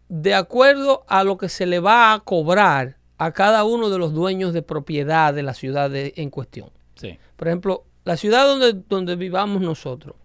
de 0.07 0.33
acuerdo 0.35 1.03
a 1.07 1.23
lo 1.23 1.37
que 1.37 1.49
se 1.49 1.65
le 1.65 1.79
va 1.79 2.13
a 2.13 2.19
cobrar 2.19 2.97
a 3.17 3.31
cada 3.31 3.63
uno 3.63 3.89
de 3.89 3.97
los 3.97 4.13
dueños 4.13 4.53
de 4.53 4.61
propiedad 4.61 5.33
de 5.33 5.41
la 5.43 5.53
ciudad 5.53 5.89
de- 5.89 6.13
en 6.17 6.29
cuestión. 6.29 6.69
Sí. 6.95 7.17
Por 7.35 7.47
ejemplo, 7.47 7.85
la 8.05 8.15
ciudad 8.17 8.45
donde, 8.45 8.73
donde 8.87 9.15
vivamos 9.15 9.61
nosotros 9.61 10.15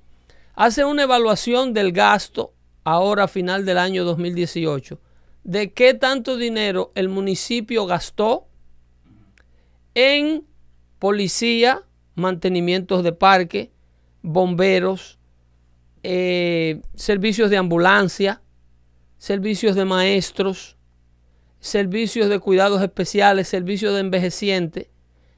hace 0.54 0.84
una 0.84 1.04
evaluación 1.04 1.72
del 1.72 1.92
gasto 1.92 2.52
ahora 2.84 3.24
a 3.24 3.28
final 3.28 3.64
del 3.64 3.78
año 3.78 4.04
2018 4.04 5.00
de 5.44 5.72
qué 5.72 5.94
tanto 5.94 6.36
dinero 6.36 6.92
el 6.94 7.08
municipio 7.08 7.86
gastó 7.86 8.48
en 9.94 10.44
policía, 10.98 11.82
mantenimientos 12.14 13.02
de 13.02 13.12
parque, 13.12 13.70
bomberos, 14.22 15.17
eh, 16.10 16.80
servicios 16.94 17.50
de 17.50 17.58
ambulancia, 17.58 18.40
servicios 19.18 19.76
de 19.76 19.84
maestros, 19.84 20.78
servicios 21.60 22.30
de 22.30 22.38
cuidados 22.38 22.80
especiales, 22.80 23.46
servicios 23.46 23.92
de 23.92 24.00
envejecientes 24.00 24.86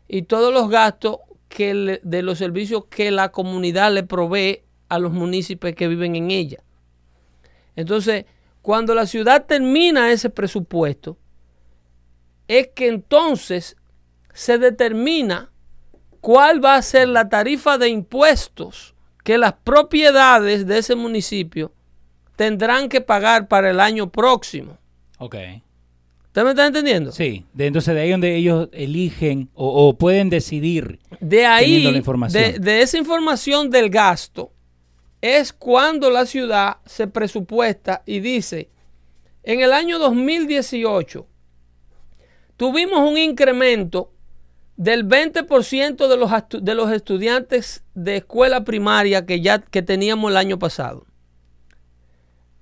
y 0.07 0.23
todos 0.23 0.55
los 0.55 0.71
gastos 0.71 1.17
que 1.49 1.99
de 2.05 2.23
los 2.23 2.39
servicios 2.39 2.85
que 2.85 3.11
la 3.11 3.33
comunidad 3.33 3.93
le 3.93 4.05
provee 4.05 4.62
a 4.89 5.00
los 5.00 5.12
municipios 5.12 5.75
que 5.75 5.89
viven 5.89 6.15
en 6.15 6.31
ella. 6.31 6.62
Entonces, 7.75 8.27
cuando 8.62 8.95
la 8.95 9.07
ciudad 9.07 9.47
termina 9.47 10.12
ese 10.12 10.31
presupuesto, 10.31 11.19
es 12.47 12.69
que 12.69 12.87
entonces 12.87 13.77
se 14.35 14.57
determina 14.59 15.50
cuál 16.21 16.65
va 16.65 16.77
a 16.77 16.83
ser 16.83 17.09
la 17.09 17.29
tarifa 17.29 17.77
de 17.77 17.89
impuestos 17.89 18.95
que 19.25 19.39
las 19.39 19.53
propiedades 19.53 20.67
de 20.67 20.79
ese 20.79 20.95
municipio 20.95 21.73
tendrán 22.37 22.89
que 22.89 23.00
pagar 23.00 23.49
para 23.49 23.71
el 23.71 23.81
año 23.81 24.11
próximo. 24.11 24.79
Ok. 25.19 25.37
¿Usted 26.27 26.45
me 26.45 26.50
está 26.50 26.67
entendiendo? 26.67 27.12
Sí. 27.12 27.45
De, 27.53 27.67
entonces 27.67 27.95
de 27.95 28.00
ahí 28.00 28.11
donde 28.11 28.37
ellos 28.37 28.69
eligen 28.73 29.50
o, 29.55 29.89
o 29.89 29.99
pueden 29.99 30.31
decidir. 30.31 31.00
De 31.21 31.45
ahí, 31.45 31.83
la 31.83 31.99
información. 31.99 32.43
De, 32.43 32.59
de 32.59 32.83
esa 32.83 32.99
información 32.99 33.69
del 33.69 33.91
gasto, 33.91 34.53
es 35.21 35.53
cuando 35.53 36.09
la 36.11 36.27
ciudad 36.27 36.79
se 36.87 37.07
presupuesta 37.07 38.03
y 38.07 38.21
dice, 38.21 38.71
en 39.43 39.61
el 39.61 39.73
año 39.73 39.99
2018 39.99 41.27
tuvimos 42.57 43.11
un 43.11 43.19
incremento 43.19 44.12
del 44.81 45.07
20% 45.07 46.09
de 46.09 46.17
los, 46.17 46.31
de 46.65 46.75
los 46.75 46.91
estudiantes 46.91 47.85
de 47.95 48.17
escuela 48.17 48.65
primaria 48.65 49.27
que 49.27 49.43
ya 49.43 49.59
que 49.59 49.83
teníamos 49.83 50.31
el 50.31 50.39
año 50.39 50.59
pasado. 50.59 51.05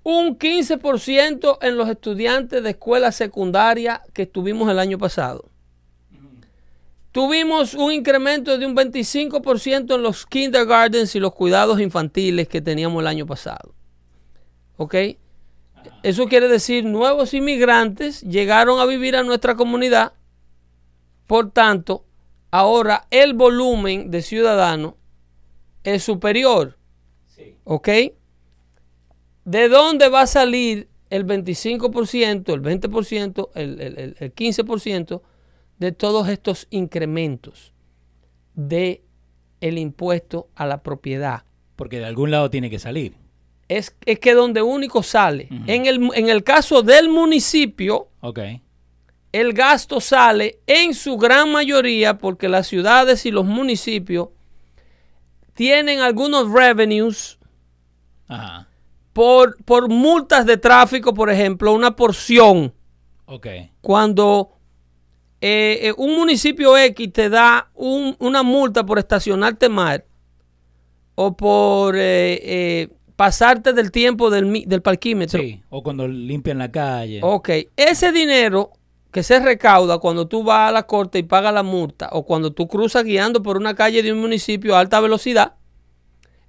Un 0.02 0.36
15% 0.36 1.58
en 1.62 1.76
los 1.76 1.88
estudiantes 1.88 2.60
de 2.60 2.70
escuela 2.70 3.12
secundaria 3.12 4.02
que 4.14 4.26
tuvimos 4.26 4.68
el 4.68 4.80
año 4.80 4.98
pasado. 4.98 5.48
Tuvimos 7.12 7.74
un 7.74 7.92
incremento 7.92 8.58
de 8.58 8.66
un 8.66 8.74
25% 8.74 9.94
en 9.94 10.02
los 10.02 10.26
kindergartens 10.26 11.14
y 11.14 11.20
los 11.20 11.32
cuidados 11.32 11.78
infantiles 11.78 12.48
que 12.48 12.60
teníamos 12.60 13.00
el 13.00 13.06
año 13.06 13.26
pasado. 13.26 13.76
¿Ok? 14.76 14.96
Eso 16.02 16.26
quiere 16.26 16.48
decir 16.48 16.84
nuevos 16.84 17.32
inmigrantes 17.32 18.22
llegaron 18.22 18.80
a 18.80 18.86
vivir 18.86 19.14
a 19.14 19.22
nuestra 19.22 19.54
comunidad. 19.54 20.14
Por 21.28 21.52
tanto, 21.52 22.06
ahora 22.50 23.06
el 23.10 23.34
volumen 23.34 24.10
de 24.10 24.22
ciudadanos 24.22 24.94
es 25.84 26.02
superior. 26.02 26.76
¿Ok? 27.64 27.88
¿De 29.44 29.68
dónde 29.68 30.08
va 30.08 30.22
a 30.22 30.26
salir 30.26 30.88
el 31.10 31.24
25%, 31.26 32.52
el 32.54 32.60
20%, 32.62 33.50
el, 33.54 33.80
el- 33.80 33.98
el- 33.98 34.16
el 34.18 34.34
15% 34.34 35.22
de 35.78 35.92
todos 35.92 36.28
estos 36.28 36.66
incrementos 36.70 37.72
de 38.54 39.02
el 39.60 39.78
impuesto 39.78 40.48
a 40.54 40.66
la 40.66 40.82
propiedad. 40.82 41.44
Porque 41.76 41.98
de 41.98 42.04
algún 42.06 42.30
lado 42.30 42.50
tiene 42.50 42.68
que 42.70 42.78
salir. 42.78 43.14
Es, 43.68 43.94
es 44.04 44.18
que 44.18 44.34
donde 44.34 44.62
único 44.62 45.02
sale. 45.02 45.48
En, 45.66 45.86
el, 45.86 46.10
en 46.14 46.28
el 46.28 46.42
caso 46.42 46.82
del 46.82 47.08
municipio, 47.08 48.08
Ok. 48.20 48.40
El 49.32 49.52
gasto 49.52 50.00
sale 50.00 50.58
en 50.66 50.94
su 50.94 51.16
gran 51.16 51.50
mayoría 51.52 52.18
porque 52.18 52.48
las 52.48 52.66
ciudades 52.66 53.26
y 53.26 53.30
los 53.30 53.44
municipios 53.44 54.28
tienen 55.54 56.00
algunos 56.00 56.50
revenues 56.50 57.38
Ajá. 58.28 58.68
por, 59.12 59.62
por 59.64 59.88
multas 59.88 60.46
de 60.46 60.56
tráfico, 60.56 61.12
por 61.14 61.30
ejemplo, 61.30 61.72
una 61.72 61.94
porción. 61.96 62.72
Ok. 63.26 63.46
Cuando 63.80 64.52
eh, 65.40 65.80
eh, 65.82 65.94
un 65.96 66.14
municipio 66.16 66.76
X 66.78 67.12
te 67.12 67.28
da 67.28 67.70
un- 67.74 68.16
una 68.20 68.42
multa 68.42 68.84
por 68.86 68.98
estacionarte 68.98 69.68
mal 69.68 70.04
o 71.14 71.36
por 71.36 71.94
eh, 71.98 72.88
pasarte 73.16 73.72
del 73.72 73.90
tiempo 73.90 74.30
del, 74.30 74.64
del 74.66 74.80
parquímetro. 74.82 75.40
Sí. 75.40 75.60
O 75.70 75.82
cuando 75.82 76.06
limpian 76.06 76.58
la 76.58 76.70
calle. 76.70 77.20
Ok, 77.22 77.50
ese 77.76 78.12
dinero 78.12 78.72
que 79.10 79.22
se 79.22 79.40
recauda 79.40 79.98
cuando 79.98 80.28
tú 80.28 80.42
vas 80.44 80.68
a 80.68 80.72
la 80.72 80.84
corte 80.84 81.18
y 81.18 81.22
pagas 81.22 81.54
la 81.54 81.62
multa 81.62 82.08
o 82.12 82.24
cuando 82.24 82.52
tú 82.52 82.68
cruzas 82.68 83.04
guiando 83.04 83.42
por 83.42 83.56
una 83.56 83.74
calle 83.74 84.02
de 84.02 84.12
un 84.12 84.20
municipio 84.20 84.76
a 84.76 84.80
alta 84.80 85.00
velocidad, 85.00 85.54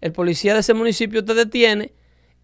el 0.01 0.12
policía 0.12 0.54
de 0.54 0.60
ese 0.62 0.74
municipio 0.74 1.24
te 1.24 1.34
detiene 1.34 1.94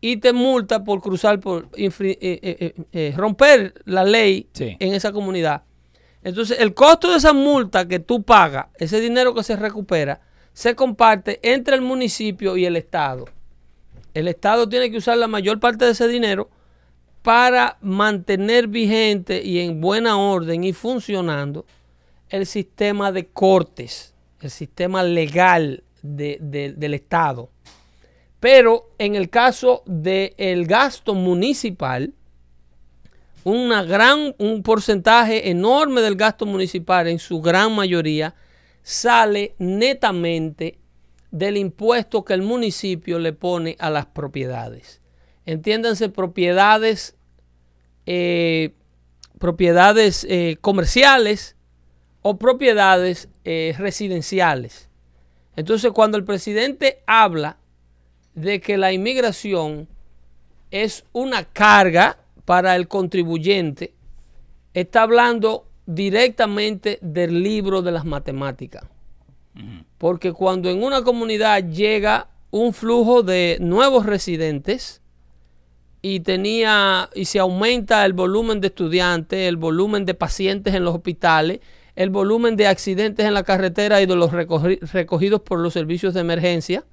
y 0.01 0.17
te 0.17 0.34
multa 0.34 0.84
por 0.84 1.01
cruzar, 1.01 1.39
por 1.39 1.69
eh, 1.75 1.89
eh, 2.00 2.17
eh, 2.41 2.74
eh, 2.91 3.13
romper 3.15 3.74
la 3.86 4.03
ley 4.03 4.50
Sí. 4.53 4.75
en 4.79 4.93
esa 4.93 5.12
comunidad. 5.12 5.63
Entonces, 6.24 6.60
el 6.60 6.74
costo 6.74 7.12
de 7.12 7.17
esa 7.17 7.34
multa 7.34 7.88
que 7.88 8.00
tú 8.00 8.24
pagas, 8.24 8.67
ese 8.77 9.00
dinero 9.00 9.34
que 9.34 9.43
se 9.43 9.55
recupera, 9.55 10.22
se 10.53 10.75
comparte 10.75 11.39
entre 11.43 11.75
el 11.75 11.81
municipio 11.81 12.57
y 12.57 12.65
el 12.65 12.75
Estado. 12.77 13.25
El 14.13 14.27
Estado 14.27 14.67
tiene 14.67 14.89
que 14.89 14.98
usar 14.98 15.17
la 15.17 15.27
mayor 15.27 15.60
parte 15.60 15.86
de 15.86 15.91
ese 15.91 16.07
dinero 16.07 16.50
para 17.25 17.79
mantener 17.82 18.67
vigente 18.67 19.41
y 19.44 19.60
en 19.60 19.82
buena 19.82 20.15
orden 20.20 20.63
y 20.63 20.74
funcionando 20.74 21.65
el 22.29 22.46
sistema 22.46 23.12
de 23.12 23.25
cortes, 23.25 24.13
el 24.41 24.51
sistema 24.51 25.01
legal 25.01 25.84
de- 26.03 26.38
de- 26.39 26.74
del 26.74 26.94
Estado. 26.94 27.50
Pero 28.39 28.91
en 29.00 29.15
el 29.15 29.32
caso 29.32 29.82
del 29.88 30.67
gasto 30.67 31.15
municipal, 31.15 32.13
una 33.44 33.82
gran, 33.84 34.36
un 34.38 34.62
porcentaje 34.62 35.49
enorme 35.49 36.02
del 36.02 36.15
gasto 36.17 36.45
municipal, 36.45 37.08
en 37.08 37.17
su 37.17 37.41
gran 37.41 37.73
mayoría, 37.73 38.36
sale 38.84 39.56
netamente 39.58 40.78
del 41.32 41.58
impuesto 41.58 42.23
que 42.23 42.36
el 42.36 42.43
municipio 42.43 43.17
le 43.17 43.34
pone 43.34 43.76
a 43.80 43.89
las 43.89 44.06
propiedades. 44.06 45.02
Entiéndanse 45.47 46.10
propiedades, 46.10 47.15
eh, 48.06 48.74
propiedades 49.39 50.26
eh, 50.30 50.58
comerciales 50.62 51.56
o 52.22 52.38
propiedades 52.38 53.30
eh, 53.44 53.76
residenciales. 53.78 54.89
Entonces, 55.56 55.91
cuando 55.91 56.18
el 56.18 56.24
presidente 56.24 57.04
habla 57.06 57.58
de 58.34 58.60
que 58.60 58.78
la 58.78 58.91
inmigración 58.91 59.88
es 60.72 61.06
una 61.13 61.46
carga 61.46 62.18
para 62.44 62.76
el 62.76 62.88
contribuyente, 62.88 63.94
está 64.74 65.04
hablando 65.04 65.68
directamente 65.86 67.00
del 67.02 67.41
libro 67.44 67.82
de 67.82 67.91
las 67.91 68.06
matemáticas. 68.06 68.84
Porque 69.98 70.34
cuando 70.34 70.70
en 70.70 70.84
una 70.84 71.04
comunidad 71.04 71.63
llega 71.63 72.28
un 72.52 72.74
flujo 72.74 73.24
de 73.24 73.58
nuevos 73.62 74.06
residentes 74.06 75.02
y 76.08 76.20
tenía 76.20 77.10
y 77.15 77.26
se 77.26 77.39
aumenta 77.39 78.06
el 78.06 78.13
volumen 78.13 78.62
de 78.62 78.68
estudiantes, 78.68 79.39
el 79.50 79.58
volumen 79.58 80.06
de 80.06 80.13
pacientes 80.13 80.76
en 80.76 80.84
los 80.84 80.94
hospitales, 80.94 81.62
el 81.96 82.12
volumen 82.12 82.56
de 82.56 82.68
accidentes 82.68 83.26
en 83.26 83.34
la 83.34 83.41
carretera 83.41 84.04
y 84.04 84.06
de 84.06 84.15
los 84.15 84.32
recogi- 84.32 84.80
recogidos 84.91 85.41
por 85.41 85.60
los 85.60 85.74
servicios 85.74 86.13
de 86.13 86.20
emergencia, 86.20 86.84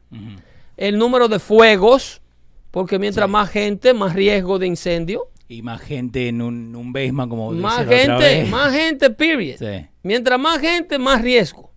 el 0.78 0.96
número 0.96 1.28
de 1.28 1.38
fuegos, 1.38 2.22
porque 2.70 2.98
mientras 2.98 3.26
Sí. 3.26 3.32
más 3.32 3.50
gente, 3.50 3.92
más 3.92 4.14
riesgo 4.14 4.58
de 4.58 4.66
incendio, 4.68 5.28
Y 5.46 5.60
más 5.60 5.82
gente 5.82 6.28
en 6.28 6.40
un, 6.40 6.74
un 6.74 6.94
basement 6.94 7.28
como 7.28 7.50
más 7.52 7.80
otra 7.82 7.94
gente, 7.98 8.14
vez. 8.24 8.48
más 8.48 8.72
gente, 8.72 9.10
period. 9.10 9.56
Sí. 9.58 9.86
Mientras 10.02 10.40
más 10.40 10.58
gente, 10.58 10.98
más 10.98 11.20
riesgo. 11.20 11.70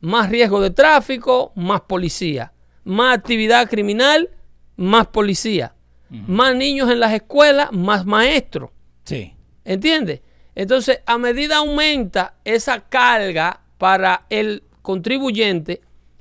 Más 0.00 0.30
riesgo 0.30 0.60
de 0.60 0.70
tráfico, 0.70 1.50
más 1.56 1.80
policía. 1.80 2.52
Más 2.84 3.16
actividad 3.18 3.68
criminal, 3.68 4.30
más 4.76 5.08
policía. 5.08 5.74
Más 6.10 6.54
niños 6.56 6.90
en 6.90 6.98
las 7.00 7.12
escuelas, 7.12 7.70
más 7.72 8.04
maestros. 8.04 8.70
Sí. 9.04 9.32
¿Entiendes? 9.64 10.20
Entonces, 10.56 11.00
a 11.06 11.16
medida 11.18 11.58
aumenta 11.58 12.34
esa 12.44 12.80
carga 12.80 13.60
para 13.78 14.26
el 14.28 14.64
contribuyente, 14.82 15.80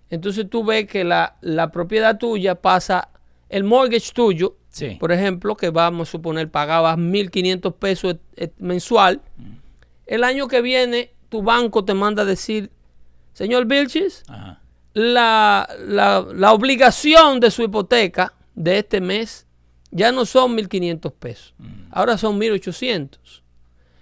entonces 0.10 0.50
tú 0.50 0.64
ves 0.64 0.86
que 0.88 1.04
la, 1.04 1.36
la 1.42 1.72
propiedad 1.72 2.18
tuya 2.18 2.56
pasa, 2.56 3.10
el 3.50 3.64
mortgage 3.64 4.12
tuyo, 4.14 4.56
Sí. 4.70 4.98
por 5.00 5.12
ejemplo, 5.12 5.56
que 5.58 5.72
vamos 5.72 6.08
a 6.08 6.12
suponer 6.12 6.50
pagabas 6.52 6.98
1.500 6.98 7.74
pesos 7.74 8.18
eh, 8.36 8.50
mensual, 8.60 9.22
el 10.06 10.24
año 10.24 10.48
que 10.48 10.62
viene 10.62 11.12
tu 11.30 11.42
banco 11.42 11.84
te 11.84 11.94
manda 11.96 12.22
a 12.22 12.26
decir, 12.26 12.70
señor 13.34 13.66
Vilchis, 13.66 14.24
Ajá. 14.28 14.62
la, 14.94 15.68
la- 15.88 16.26
la 16.34 16.54
obligación 16.54 17.40
de 17.40 17.50
su 17.52 17.64
hipoteca 17.64 18.34
de 18.56 18.80
este 18.80 19.02
mes 19.02 19.48
ya 19.92 20.12
no 20.12 20.26
son 20.26 20.56
1.500 20.58 21.12
pesos, 21.14 21.54
ahora 21.92 22.18
son 22.18 22.40
1.800. 22.40 23.18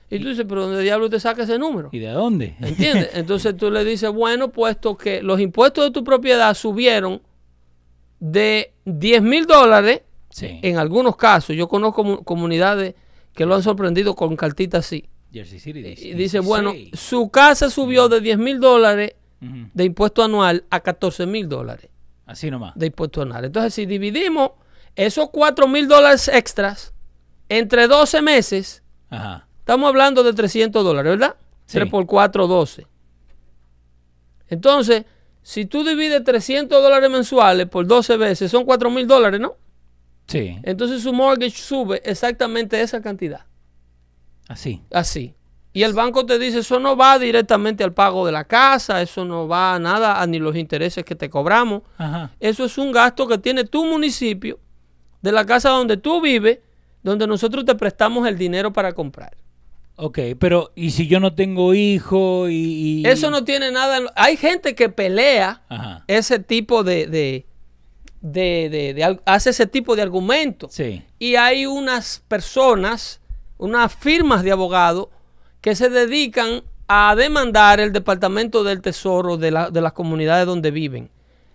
Y 0.09 0.19
tú 0.19 0.29
dices, 0.29 0.45
pero 0.47 0.65
¿dónde 0.67 0.81
diablo 0.83 1.09
te 1.09 1.19
saca 1.19 1.43
ese 1.43 1.59
número? 1.59 1.89
¿Y 1.91 1.99
de 1.99 2.07
dónde? 2.07 2.55
¿Entiendes? 2.61 3.09
Entonces 3.13 3.57
tú 3.57 3.69
le 3.69 3.83
dices, 3.83 4.09
bueno, 4.11 4.49
puesto 4.51 4.95
que 4.97 5.21
los 5.21 5.39
impuestos 5.41 5.83
de 5.85 5.91
tu 5.91 6.03
propiedad 6.03 6.53
subieron 6.53 7.21
de 8.19 8.73
10 8.85 9.21
mil 9.21 9.45
dólares, 9.45 10.01
Sí. 10.29 10.59
en 10.61 10.77
algunos 10.77 11.15
casos, 11.15 11.55
yo 11.55 11.67
conozco 11.67 12.03
mu- 12.03 12.23
comunidades 12.23 12.95
que 13.33 13.45
lo 13.45 13.55
han 13.55 13.63
sorprendido 13.63 14.15
con 14.15 14.35
cartitas 14.35 14.85
así. 14.85 15.05
Jersey 15.31 15.59
City 15.59 15.81
dice. 15.81 16.07
Y 16.07 16.13
dice, 16.13 16.39
bueno, 16.39 16.71
16. 16.73 16.99
su 16.99 17.29
casa 17.29 17.69
subió 17.69 18.07
de 18.09 18.21
10 18.21 18.37
mil 18.37 18.59
dólares 18.59 19.13
de 19.39 19.83
impuesto 19.83 20.23
anual 20.23 20.65
a 20.71 20.79
14 20.79 21.27
mil 21.27 21.47
dólares 21.47 21.89
Así 22.25 22.49
nomás. 22.49 22.73
de 22.75 22.87
impuesto 22.87 23.21
anual. 23.21 23.45
Entonces, 23.45 23.73
si 23.73 23.85
dividimos 23.85 24.51
esos 24.97 25.29
4 25.29 25.67
mil 25.67 25.87
dólares 25.87 26.27
extras 26.27 26.93
entre 27.47 27.87
12 27.87 28.21
meses, 28.21 28.83
Ajá. 29.09 29.47
estamos 29.59 29.87
hablando 29.87 30.23
de 30.23 30.33
300 30.33 30.83
dólares, 30.83 31.17
¿verdad? 31.17 31.35
Sí. 31.65 31.77
3 31.77 31.89
por 31.89 32.05
4, 32.05 32.47
12. 32.47 32.87
Entonces, 34.49 35.05
si 35.41 35.65
tú 35.65 35.83
divides 35.85 36.23
300 36.23 36.81
dólares 36.81 37.09
mensuales 37.09 37.67
por 37.67 37.85
12 37.87 38.17
veces, 38.17 38.51
son 38.51 38.65
4 38.65 38.89
mil 38.89 39.07
dólares, 39.07 39.39
¿no? 39.39 39.55
Sí. 40.27 40.59
Entonces 40.63 41.03
su 41.03 41.13
mortgage 41.13 41.57
sube 41.57 42.01
exactamente 42.03 42.81
esa 42.81 43.01
cantidad. 43.01 43.45
Así. 44.49 44.81
Así. 44.91 45.35
Y 45.73 45.83
el 45.83 45.93
banco 45.93 46.25
te 46.25 46.39
dice, 46.39 46.59
eso 46.59 46.79
no 46.79 46.97
va 46.97 47.19
directamente 47.19 47.83
al 47.83 47.93
pago 47.93 48.25
de 48.25 48.31
la 48.31 48.45
casa, 48.45 49.01
eso 49.01 49.23
no 49.25 49.47
va 49.47 49.75
a 49.75 49.79
nada, 49.79 50.21
a 50.21 50.25
ni 50.25 50.39
los 50.39 50.55
intereses 50.55 51.05
que 51.05 51.15
te 51.15 51.29
cobramos. 51.29 51.83
Ajá. 51.97 52.31
Eso 52.39 52.65
es 52.65 52.77
un 52.77 52.91
gasto 52.91 53.27
que 53.27 53.37
tiene 53.37 53.63
tu 53.63 53.85
municipio, 53.85 54.59
de 55.27 55.33
la 55.33 55.45
casa 55.45 55.69
donde 55.69 55.97
tú 55.97 56.21
vives, 56.21 56.59
donde 57.03 57.27
nosotros 57.27 57.65
te 57.65 57.75
prestamos 57.75 58.27
el 58.27 58.37
dinero 58.37 58.73
para 58.73 58.93
comprar. 58.93 59.35
Ok, 59.95 60.19
pero 60.39 60.71
¿y 60.75 60.91
si 60.91 61.07
yo 61.07 61.19
no 61.19 61.33
tengo 61.33 61.73
hijo 61.73 62.49
y...? 62.49 63.01
y- 63.01 63.07
Eso 63.07 63.29
no 63.31 63.43
tiene 63.43 63.71
nada... 63.71 63.99
Hay 64.15 64.37
gente 64.37 64.75
que 64.75 64.89
pelea 64.89 65.63
Ajá. 65.69 66.03
ese 66.07 66.37
tipo 66.39 66.83
de... 66.83 67.07
de, 67.07 67.45
de- 68.21 69.19
hace 69.25 69.49
ese 69.51 69.67
tipo 69.67 69.95
de 69.95 70.01
argumentos. 70.03 70.73
Sí. 70.73 71.03
Y 71.19 71.35
hay 71.35 71.65
unas 71.65 72.23
personas, 72.27 73.21
unas 73.57 73.93
firmas 73.95 74.43
de 74.43 74.51
abogados 74.51 75.07
que 75.61 75.75
se 75.75 75.89
dedican 75.89 76.61
a 76.87 77.15
demandar 77.15 77.79
el 77.79 77.91
Departamento 77.91 78.63
del 78.63 78.81
Tesoro 78.81 79.37
de, 79.37 79.51
la- 79.51 79.69
de 79.71 79.81
las 79.81 79.93
comunidades 79.93 80.45
donde 80.45 80.71
viven. 80.71 81.09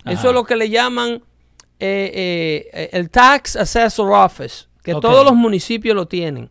Eso 0.05 0.29
es 0.31 0.35
lo 0.35 0.43
que 0.45 0.57
le 0.57 0.69
llaman 0.69 1.23
eh, 1.85 2.71
eh, 2.73 2.91
el 2.93 3.11
Tax 3.11 3.57
Assessor 3.57 4.13
Office, 4.13 4.67
que 4.85 4.93
todos 4.95 5.25
los 5.25 5.35
municipios 5.35 5.97
lo 5.97 6.07
tienen. 6.07 6.49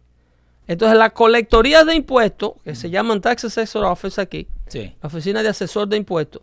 Entonces, 0.68 0.98
las 0.98 1.14
colectorías 1.14 1.86
de 1.86 1.96
impuestos, 1.96 2.54
que 2.64 2.76
se 2.76 2.90
llaman 2.90 3.22
Tax 3.22 3.46
Assessor 3.46 3.86
Office 3.86 4.20
aquí, 4.20 4.48
Sí. 4.68 4.94
la 5.02 5.08
oficina 5.08 5.42
de 5.42 5.50
asesor 5.50 5.88
de 5.88 5.98
impuestos, 5.98 6.42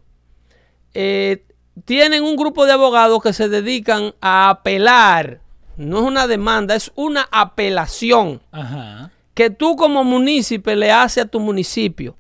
eh, 0.94 1.44
tienen 1.84 2.22
un 2.24 2.36
grupo 2.36 2.64
de 2.64 2.72
abogados 2.72 3.22
que 3.22 3.32
se 3.32 3.48
dedican 3.48 4.14
a 4.20 4.48
apelar. 4.50 5.40
No 5.76 5.98
es 5.98 6.04
una 6.04 6.26
demanda, 6.26 6.74
es 6.74 6.90
una 6.94 7.28
apelación 7.30 8.40
Ajá. 8.50 9.10
que 9.34 9.50
tú 9.50 9.76
como 9.76 10.02
municipio 10.02 10.74
le 10.74 10.90
haces 10.90 11.24
a 11.24 11.28
tu 11.28 11.40
municipio. 11.40 12.16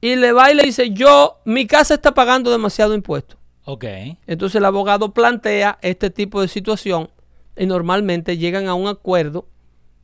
Y 0.00 0.14
le 0.16 0.32
va 0.32 0.52
y 0.52 0.54
le 0.54 0.62
dice, 0.62 0.90
yo, 0.90 1.38
mi 1.46 1.66
casa 1.66 1.94
está 1.94 2.12
pagando 2.12 2.50
demasiado 2.50 2.94
impuesto. 2.94 3.36
Ok. 3.66 3.84
Entonces 4.26 4.56
el 4.56 4.64
abogado 4.64 5.12
plantea 5.12 5.78
este 5.82 6.08
tipo 6.08 6.40
de 6.40 6.48
situación 6.48 7.10
y 7.56 7.66
normalmente 7.66 8.38
llegan 8.38 8.68
a 8.68 8.74
un 8.74 8.86
acuerdo 8.88 9.48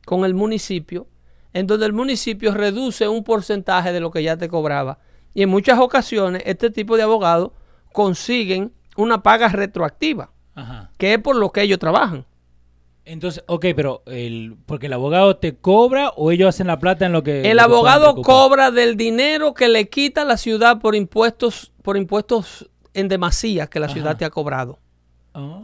con 0.05 0.25
el 0.25 0.33
municipio 0.33 1.07
en 1.53 1.67
donde 1.67 1.85
el 1.85 1.93
municipio 1.93 2.53
reduce 2.53 3.07
un 3.07 3.23
porcentaje 3.23 3.93
de 3.93 3.99
lo 3.99 4.11
que 4.11 4.21
ya 4.21 4.37
te 4.37 4.49
cobraba. 4.49 4.99
Y 5.33 5.43
en 5.43 5.49
muchas 5.49 5.79
ocasiones 5.79 6.43
este 6.45 6.69
tipo 6.69 6.97
de 6.97 7.03
abogados 7.03 7.51
consiguen 7.91 8.73
una 8.97 9.23
paga 9.23 9.47
retroactiva, 9.47 10.31
Ajá. 10.55 10.91
que 10.97 11.13
es 11.13 11.19
por 11.19 11.35
lo 11.35 11.51
que 11.51 11.61
ellos 11.61 11.79
trabajan. 11.79 12.25
Entonces, 13.05 13.43
ok, 13.47 13.67
pero 13.75 14.01
el, 14.05 14.55
porque 14.65 14.85
el 14.85 14.93
abogado 14.93 15.35
te 15.37 15.55
cobra 15.55 16.09
o 16.15 16.31
ellos 16.31 16.49
hacen 16.49 16.67
la 16.67 16.79
plata 16.79 17.05
en 17.05 17.11
lo 17.11 17.21
que... 17.21 17.49
El 17.49 17.57
lo 17.57 17.63
abogado 17.63 18.15
cobra 18.15 18.71
del 18.71 18.95
dinero 18.95 19.53
que 19.53 19.67
le 19.67 19.89
quita 19.89 20.23
la 20.23 20.37
ciudad 20.37 20.79
por 20.79 20.95
impuestos, 20.95 21.73
por 21.81 21.97
impuestos 21.97 22.69
en 22.93 23.07
demasía 23.07 23.67
que 23.67 23.79
la 23.79 23.89
ciudad 23.89 24.17
te 24.17 24.25
ha 24.25 24.29
cobrado. 24.29 24.79
Ah, 25.33 25.61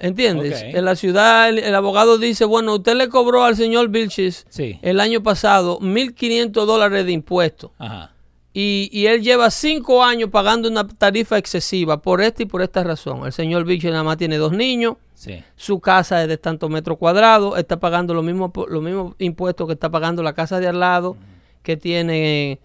¿Entiendes? 0.00 0.60
En 0.62 0.84
la 0.84 0.96
ciudad 0.96 1.48
el, 1.48 1.58
el 1.58 1.74
abogado 1.74 2.18
dice, 2.18 2.44
bueno, 2.44 2.74
usted 2.74 2.94
le 2.96 3.08
cobró 3.08 3.44
al 3.44 3.56
señor 3.56 3.88
Vilchis 3.88 4.44
Sí. 4.48 4.78
el 4.82 4.98
año 5.00 5.22
pasado 5.22 5.78
1.500 5.80 6.50
dólares 6.66 7.06
de 7.06 7.12
impuestos 7.12 7.70
Ajá. 7.78 8.10
y, 8.52 8.90
y 8.92 9.06
él 9.06 9.22
lleva 9.22 9.50
cinco 9.50 10.02
años 10.02 10.30
pagando 10.30 10.68
una 10.68 10.86
tarifa 10.86 11.38
excesiva 11.38 12.02
por 12.02 12.20
esta 12.22 12.42
y 12.42 12.46
por 12.46 12.60
esta 12.60 12.82
razón. 12.82 13.24
El 13.24 13.32
señor 13.32 13.64
Vilchis 13.64 13.90
nada 13.92 14.02
más 14.02 14.16
tiene 14.16 14.36
dos 14.36 14.52
niños, 14.52 14.96
Sí. 15.14 15.42
su 15.56 15.78
casa 15.78 16.20
es 16.22 16.28
de 16.28 16.36
tantos 16.36 16.68
metros 16.68 16.98
cuadrados, 16.98 17.56
está 17.56 17.78
pagando 17.78 18.12
los 18.14 18.24
mismos, 18.24 18.50
los 18.68 18.82
mismos 18.82 19.14
impuestos 19.20 19.66
que 19.68 19.74
está 19.74 19.88
pagando 19.88 20.22
la 20.24 20.32
casa 20.34 20.58
de 20.58 20.66
al 20.66 20.80
lado, 20.80 21.16
que 21.62 21.76
tiene 21.76 22.58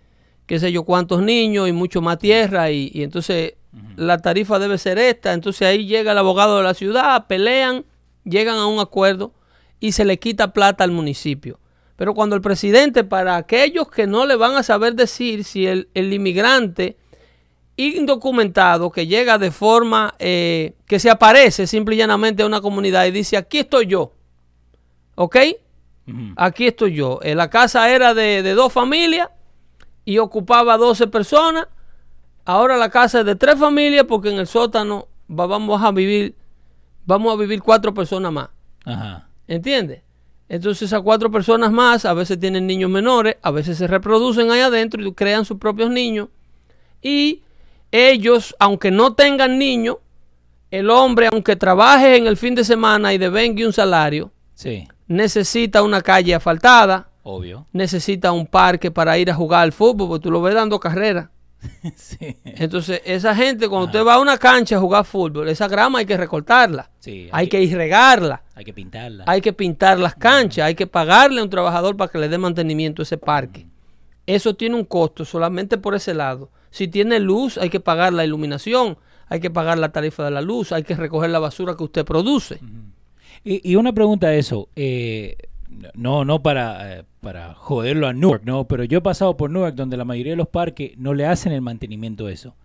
qué 0.47 0.59
sé 0.59 0.71
yo 0.71 0.83
cuántos 0.83 1.21
niños 1.21 1.69
y 1.69 1.73
mucho 1.73 2.01
más 2.01 2.17
tierra 2.17 2.71
y, 2.71 2.89
y 2.91 3.03
entonces 3.03 3.53
la 3.95 4.17
tarifa 4.17 4.57
debe 4.57 4.77
ser 4.77 4.97
esta, 4.97 5.33
entonces 5.33 5.67
ahí 5.67 5.85
llega 5.85 6.13
el 6.13 6.17
abogado 6.17 6.57
de 6.57 6.63
la 6.63 6.73
ciudad, 6.73 7.27
pelean, 7.27 7.85
llegan 8.23 8.57
a 8.57 8.65
un 8.65 8.79
acuerdo 8.79 9.33
y 9.79 9.91
se 9.91 10.05
le 10.05 10.17
quita 10.17 10.53
plata 10.53 10.83
al 10.83 10.91
municipio. 10.91 11.59
Pero 11.95 12.13
cuando 12.13 12.35
el 12.35 12.41
presidente, 12.41 13.03
para 13.03 13.35
aquellos 13.35 13.89
que 13.89 14.07
no 14.07 14.25
le 14.25 14.35
van 14.35 14.55
a 14.55 14.63
saber 14.63 14.95
decir 14.95 15.43
si 15.43 15.67
el, 15.67 15.89
el 15.93 16.13
inmigrante 16.13 16.97
indocumentado 17.75 18.91
que 18.91 19.07
llega 19.07 19.37
de 19.37 19.51
forma 19.51 20.15
eh, 20.19 20.73
que 20.85 20.99
se 20.99 21.09
aparece 21.09 21.67
simple 21.67 21.95
y 21.95 21.97
llanamente 21.97 22.43
a 22.43 22.45
una 22.45 22.61
comunidad 22.61 23.05
y 23.05 23.11
dice, 23.11 23.37
aquí 23.37 23.59
estoy 23.59 23.87
yo, 23.87 24.13
¿ok? 25.15 25.37
Aquí 26.35 26.67
estoy 26.67 26.95
yo. 26.95 27.19
Eh, 27.21 27.35
la 27.35 27.49
casa 27.49 27.93
era 27.93 28.13
de, 28.13 28.41
de 28.41 28.53
dos 28.53 28.73
familias 28.73 29.29
y 30.05 30.17
ocupaba 30.17 30.77
12 30.77 31.07
personas. 31.07 31.67
Ahora 32.49 32.77
la 32.77 32.89
casa 32.89 33.19
es 33.19 33.25
de 33.27 33.35
tres 33.35 33.59
familias 33.59 34.05
porque 34.07 34.31
en 34.31 34.39
el 34.39 34.47
sótano 34.47 35.07
va- 35.29 35.45
vamos 35.45 35.83
a 35.83 35.91
vivir, 35.91 36.33
vamos 37.05 37.31
a 37.31 37.37
vivir 37.37 37.61
cuatro 37.61 37.93
personas 37.93 38.31
más. 38.31 38.49
Ajá. 38.85 39.27
¿Entiendes? 39.47 40.01
Entonces 40.47 40.81
esas 40.87 41.01
cuatro 41.03 41.29
personas 41.29 41.71
más 41.71 42.05
a 42.05 42.13
veces 42.15 42.39
tienen 42.39 42.65
niños 42.65 42.89
menores, 42.89 43.35
a 43.43 43.51
veces 43.51 43.77
se 43.77 43.85
reproducen 43.85 44.49
ahí 44.49 44.61
adentro 44.61 44.99
y 45.05 45.13
crean 45.13 45.45
sus 45.45 45.59
propios 45.59 45.91
niños. 45.91 46.29
Y 47.03 47.43
ellos, 47.91 48.55
aunque 48.57 48.89
no 48.89 49.13
tengan 49.13 49.59
niños, 49.59 49.97
el 50.71 50.89
hombre, 50.89 51.29
aunque 51.31 51.55
trabaje 51.55 52.15
en 52.17 52.25
el 52.25 52.35
fin 52.35 52.55
de 52.55 52.63
semana 52.63 53.13
y 53.13 53.19
devengue 53.19 53.63
un 53.65 53.73
salario, 53.73 54.31
Sí. 54.55 54.87
necesita 55.07 55.83
una 55.83 56.01
calle 56.01 56.33
asfaltada, 56.33 57.09
Obvio. 57.21 57.67
necesita 57.73 58.31
un 58.31 58.47
parque 58.47 58.89
para 58.89 59.19
ir 59.19 59.29
a 59.29 59.35
jugar 59.35 59.61
al 59.61 59.71
fútbol, 59.71 60.07
porque 60.09 60.23
tú 60.23 60.31
lo 60.31 60.41
ves 60.41 60.55
dando 60.55 60.79
carreras. 60.79 61.29
sí. 61.95 62.37
Entonces, 62.45 63.01
esa 63.05 63.35
gente, 63.35 63.67
cuando 63.67 63.87
usted 63.87 64.05
va 64.05 64.15
a 64.15 64.19
una 64.19 64.37
cancha 64.37 64.77
a 64.77 64.79
jugar 64.79 65.05
fútbol, 65.05 65.49
esa 65.49 65.67
grama 65.67 65.99
hay 65.99 66.05
que 66.05 66.15
recortarla, 66.17 66.89
Sí, 66.99 67.29
hay 67.31 67.43
hay 67.43 67.47
que- 67.49 67.57
que 67.57 67.63
irregarla. 67.63 68.43
Hay 68.55 68.65
que 68.65 68.73
pintarla. 68.73 69.23
Hay 69.27 69.41
que 69.41 69.53
pintar 69.53 69.99
las 69.99 70.15
canchas, 70.15 70.65
hay 70.65 70.75
que 70.75 70.87
pagarle 70.87 71.41
a 71.41 71.43
un 71.43 71.49
trabajador 71.49 71.95
para 71.97 72.11
que 72.11 72.17
le 72.17 72.29
dé 72.29 72.37
mantenimiento 72.37 73.01
a 73.01 73.03
ese 73.03 73.17
parque. 73.17 73.67
Eso 74.25 74.55
tiene 74.55 74.75
un 74.75 74.85
costo 74.85 75.25
solamente 75.25 75.77
por 75.77 75.95
ese 75.95 76.13
lado. 76.13 76.49
Si 76.69 76.87
tiene 76.87 77.19
luz, 77.19 77.57
hay 77.57 77.69
que 77.69 77.79
pagar 77.79 78.13
la 78.13 78.23
iluminación, 78.23 78.97
hay 79.27 79.39
que 79.39 79.49
pagar 79.49 79.77
la 79.79 79.91
tarifa 79.91 80.23
de 80.25 80.31
la 80.31 80.41
luz, 80.41 80.71
hay 80.71 80.83
que 80.83 80.95
recoger 80.95 81.29
la 81.31 81.39
basura 81.39 81.75
que 81.75 81.83
usted 81.83 82.05
produce. 82.05 82.59
Y, 83.43 83.71
y 83.71 83.75
una 83.75 83.91
pregunta 83.93 84.27
a 84.27 84.33
eso, 84.35 84.69
eh, 84.75 85.35
no, 85.93 86.25
no 86.25 86.41
para, 86.41 86.99
eh, 86.99 87.03
para 87.21 87.53
joderlo 87.53 88.07
a 88.07 88.13
Newark, 88.13 88.43
no, 88.45 88.67
pero 88.67 88.83
yo 88.83 88.97
he 88.99 89.01
pasado 89.01 89.37
por 89.37 89.49
Newark 89.49 89.75
donde 89.75 89.97
la 89.97 90.05
mayoría 90.05 90.33
de 90.33 90.37
los 90.37 90.47
parques 90.49 90.91
no 90.97 91.13
le 91.13 91.25
hacen 91.25 91.51
el 91.51 91.61
mantenimiento 91.61 92.25
a 92.27 92.31
eso. 92.31 92.55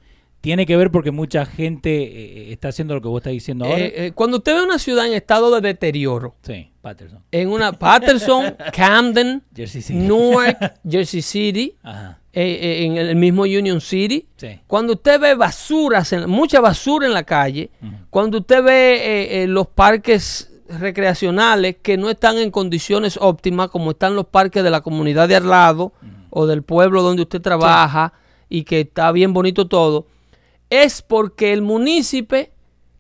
Tiene 0.41 0.67
que 0.67 0.77
ver 0.77 0.91
porque 0.91 1.11
mucha 1.11 1.47
gente 1.47 2.03
eh, 2.03 2.53
está 2.53 2.69
haciendo 2.69 2.95
lo 2.95 3.01
que 3.01 3.09
vos 3.09 3.21
estás 3.21 3.33
diciendo 3.33 3.65
ahora. 3.65 3.79
Eh, 3.79 3.93
eh, 4.07 4.13
cuando 4.15 4.37
usted 4.39 4.55
ve 4.55 4.63
una 4.63 4.79
ciudad 4.79 5.07
en 5.07 5.15
estado 5.15 5.51
de 5.55 5.63
deterioro, 5.69 6.35
sí, 6.43 6.71
Patterson. 6.83 7.21
en 7.33 7.49
una 7.49 7.73
Patterson, 7.73 8.55
Camden, 8.75 9.43
Jersey 9.57 9.81
City. 9.81 9.99
Newark, 10.01 10.75
Jersey 10.87 11.23
City, 11.23 11.75
Ajá. 11.83 12.19
eh, 12.35 12.59
eh, 12.61 12.85
en 12.85 12.97
el 12.99 13.17
mismo 13.17 13.45
Union 13.45 13.81
City, 13.81 14.27
Sí. 14.37 14.61
Cuando 14.67 14.93
usted 14.95 15.19
ve 15.19 15.35
basuras, 15.35 16.13
en- 16.13 16.29
mucha 16.29 16.61
basura 16.61 17.07
en 17.07 17.15
la 17.15 17.23
calle, 17.25 17.71
cuando 18.11 18.39
usted 18.41 18.63
ve 18.63 18.97
eh, 18.97 19.43
eh, 19.45 19.47
los 19.47 19.67
parques 19.69 20.51
recreacionales 20.69 21.77
que 21.83 21.97
no 21.97 22.11
están 22.11 22.39
en 22.39 22.51
condiciones 22.51 23.19
óptimas, 23.21 23.69
como 23.69 23.93
están 23.93 24.17
los 24.17 24.27
parques 24.27 24.63
de 24.63 24.71
la 24.71 24.81
comunidad 24.81 25.29
de 25.29 25.37
al 25.37 25.49
lado 25.49 25.93
o 26.31 26.47
del 26.47 26.63
pueblo 26.63 27.03
donde 27.03 27.23
usted 27.23 27.41
trabaja 27.41 28.13
y 28.49 28.65
que 28.65 28.81
está 28.81 29.13
bien 29.13 29.33
bonito 29.33 29.67
todo, 29.69 30.07
es 30.71 31.03
porque 31.03 31.53
el 31.53 31.63
municipio 31.63 32.49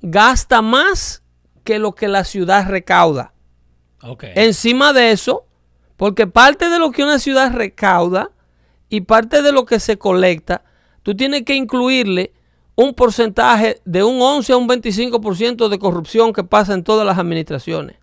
gasta 0.03 0.63
más 0.63 1.23
que 1.65 1.79
lo 1.79 1.93
que 1.93 2.09
la 2.09 2.25
ciudad 2.25 2.69
recauda. 2.69 3.33
Encima 4.35 4.93
de 4.93 5.13
eso, 5.13 5.47
porque 5.97 6.27
parte 6.27 6.69
de 6.69 6.79
lo 6.79 6.93
que 6.93 7.03
una 7.03 7.19
ciudad 7.19 7.53
recauda 7.53 8.31
y 8.91 9.01
parte 9.01 9.41
de 9.41 9.53
lo 9.53 9.65
que 9.65 9.81
se 9.81 9.97
colecta, 9.97 10.63
tú 11.03 11.17
tienes 11.17 11.43
que 11.43 11.55
incluirle 11.55 12.33
un 12.77 12.95
porcentaje 12.95 13.81
de 13.85 14.03
un 14.03 14.21
11 14.21 14.53
a 14.53 14.57
un 14.57 14.69
25% 14.69 15.69
de 15.69 15.79
corrupción 15.79 16.33
que 16.33 16.45
pasa 16.45 16.75
en 16.75 16.83
todas 16.85 17.07
las 17.07 17.19
administraciones. 17.19 17.97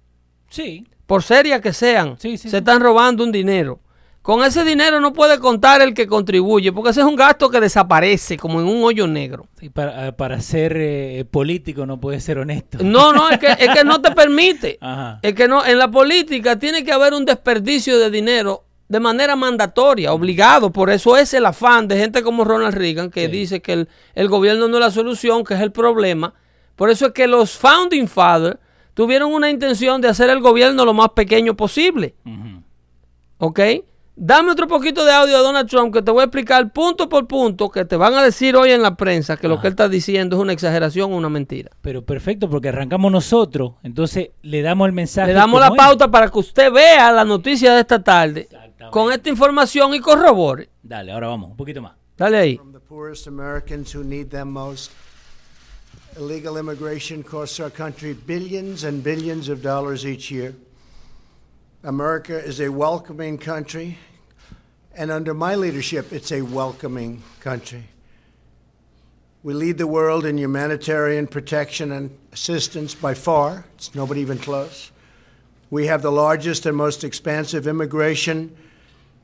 sí. 0.49 0.87
Por 1.07 1.23
serias 1.23 1.59
que 1.59 1.73
sean, 1.73 2.15
Sí, 2.19 2.37
sí, 2.37 2.43
se 2.43 2.49
sí. 2.51 2.55
están 2.55 2.79
robando 2.79 3.25
un 3.25 3.33
dinero. 3.33 3.81
Con 4.21 4.45
ese 4.45 4.63
dinero 4.63 5.01
no 5.01 5.11
puede 5.11 5.39
contar 5.39 5.81
el 5.81 5.93
que 5.93 6.07
contribuye, 6.07 6.71
porque 6.71 6.91
ese 6.91 7.01
es 7.01 7.05
un 7.05 7.17
gasto 7.17 7.49
que 7.49 7.59
desaparece 7.59 8.37
como 8.37 8.61
en 8.61 8.67
un 8.67 8.81
hoyo 8.81 9.07
negro. 9.07 9.45
Sí, 9.59 9.69
para, 9.69 10.07
eh, 10.07 10.13
para 10.13 10.39
ser 10.39 10.73
eh, 10.77 11.25
político 11.29 11.85
no 11.85 11.99
puede 11.99 12.21
ser 12.21 12.37
honesto. 12.37 12.77
No, 12.81 13.11
no, 13.11 13.29
es 13.29 13.39
que, 13.39 13.47
es 13.47 13.73
que 13.75 13.83
no 13.83 13.99
te 14.01 14.11
permite. 14.15 14.77
Ajá. 14.79 15.19
Es 15.21 15.33
que 15.33 15.49
no, 15.49 15.65
en 15.65 15.79
la 15.79 15.91
política 15.91 16.57
tiene 16.57 16.85
que 16.85 16.93
haber 16.93 17.13
un 17.13 17.25
desperdicio 17.25 17.99
de 17.99 18.09
dinero 18.09 18.63
de 18.91 18.99
manera 18.99 19.37
mandatoria, 19.37 20.11
obligado. 20.11 20.69
Por 20.71 20.89
eso 20.89 21.15
es 21.15 21.33
el 21.33 21.45
afán 21.45 21.87
de 21.87 21.97
gente 21.97 22.21
como 22.23 22.43
Ronald 22.43 22.75
Reagan, 22.75 23.09
que 23.09 23.27
Sí. 23.27 23.31
dice 23.31 23.61
que 23.61 23.71
el, 23.71 23.89
el 24.15 24.27
gobierno 24.27 24.67
no 24.67 24.75
es 24.77 24.81
la 24.83 24.91
solución, 24.91 25.45
que 25.45 25.53
es 25.53 25.61
el 25.61 25.71
problema. 25.71 26.33
Por 26.75 26.89
eso 26.89 27.05
es 27.05 27.11
que 27.13 27.25
los 27.25 27.57
Founding 27.57 28.09
Fathers 28.09 28.57
tuvieron 28.93 29.31
una 29.33 29.49
intención 29.49 30.01
de 30.01 30.09
hacer 30.09 30.29
el 30.29 30.41
gobierno 30.41 30.83
lo 30.83 30.93
más 30.93 31.09
pequeño 31.15 31.55
posible. 31.55 32.15
Ujú. 32.25 32.63
¿Ok? 33.37 33.59
Dame 34.13 34.51
otro 34.51 34.67
poquito 34.67 35.05
de 35.05 35.13
audio 35.13 35.37
de 35.37 35.41
Donald 35.43 35.69
Trump 35.69 35.93
que 35.93 36.01
te 36.01 36.11
voy 36.11 36.21
a 36.21 36.25
explicar 36.25 36.71
punto 36.73 37.07
por 37.07 37.27
punto 37.27 37.69
que 37.69 37.85
te 37.85 37.95
van 37.95 38.13
a 38.13 38.21
decir 38.21 38.55
hoy 38.57 38.71
en 38.71 38.81
la 38.83 38.95
prensa 38.95 39.37
que 39.37 39.47
lo 39.47 39.59
que 39.61 39.67
él 39.67 39.71
está 39.71 39.87
diciendo 39.87 40.35
es 40.35 40.41
una 40.41 40.51
exageración 40.53 41.13
o 41.13 41.15
una 41.15 41.29
mentira. 41.29 41.71
Pero 41.81 42.03
perfecto, 42.03 42.49
porque 42.49 42.67
arrancamos 42.69 43.09
nosotros, 43.11 43.75
entonces 43.83 44.31
le 44.43 44.61
damos 44.61 44.85
el 44.87 44.91
mensaje. 44.93 45.29
Le 45.29 45.33
damos 45.33 45.61
la 45.61 45.67
es. 45.69 45.73
pauta 45.77 46.11
para 46.11 46.27
que 46.27 46.37
usted 46.37 46.71
vea 46.73 47.09
la 47.13 47.23
noticia 47.23 47.73
de 47.73 47.79
esta 47.79 48.03
tarde 48.03 48.49
Exactamente. 48.81 48.91
con 48.91 49.13
esta 49.13 49.29
información 49.29 49.93
y 49.93 49.99
corrobore. 49.99 50.69
Dale, 50.81 51.11
ahora 51.11 51.27
vamos, 51.27 51.51
un 51.51 51.57
poquito 51.57 51.81
más. 51.81 51.93
Dale 52.17 52.37
ahí. 52.37 52.57
From 52.57 52.73
the 52.73 52.79
poorest 52.79 53.27
Americans 53.27 53.93
who 53.93 54.03
need 54.03 54.29
them 54.29 54.51
most. 54.51 54.91
Illegal 56.17 56.57
immigration 56.57 57.23
costs 57.23 57.59
our 57.59 57.69
country 57.69 58.13
billions 58.13 58.83
and 58.83 59.03
billions 59.03 59.49
of 59.49 59.61
dollars 59.61 60.05
each 60.05 60.31
year. 60.31 60.55
America 61.83 62.37
is 62.37 62.59
a 62.59 62.69
welcoming 62.69 63.37
country, 63.37 63.97
and 64.95 65.09
under 65.11 65.33
my 65.33 65.55
leadership, 65.55 66.11
it's 66.11 66.31
a 66.31 66.41
welcoming 66.41 67.21
country. 67.39 67.83
We 69.43 69.53
lead 69.53 69.77
the 69.77 69.87
world 69.87 70.25
in 70.25 70.37
humanitarian 70.37 71.27
protection 71.27 71.91
and 71.91 72.11
assistance 72.33 72.93
by 72.93 73.13
far. 73.13 73.65
It's 73.75 73.95
nobody 73.95 74.21
even 74.21 74.37
close. 74.37 74.91
We 75.69 75.87
have 75.87 76.01
the 76.01 76.11
largest 76.11 76.65
and 76.65 76.75
most 76.75 77.03
expansive 77.03 77.67
immigration 77.67 78.55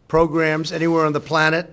programs 0.08 0.72
anywhere 0.72 1.06
on 1.06 1.14
the 1.14 1.20
planet. 1.20 1.68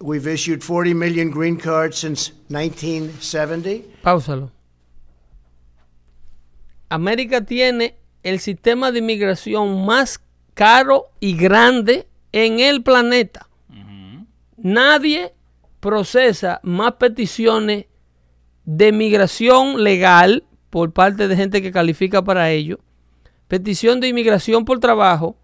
We've 0.00 0.26
issued 0.26 0.62
40 0.62 0.94
million 0.94 1.30
green 1.30 1.56
cards 1.56 1.98
since 1.98 2.32
1970. 2.48 3.84
Páusalo. 4.02 4.50
América 6.88 7.44
tiene 7.44 7.96
el 8.22 8.40
sistema 8.40 8.90
de 8.90 8.98
inmigración 8.98 9.84
más 9.84 10.20
caro 10.54 11.10
y 11.20 11.36
grande 11.36 12.08
en 12.32 12.60
el 12.60 12.82
planeta. 12.82 13.46
Nadie 14.56 15.32
procesa 15.80 16.60
más 16.62 16.92
peticiones 16.94 17.86
de 18.64 18.92
migración 18.92 19.82
legal 19.82 20.44
por 20.68 20.92
parte 20.92 21.28
de 21.28 21.36
gente 21.36 21.62
que 21.62 21.72
califica 21.72 22.22
para 22.22 22.50
ello, 22.50 22.78
petición 23.48 24.00
de 24.00 24.08
inmigración 24.08 24.64
por 24.64 24.80
trabajo 24.80 25.36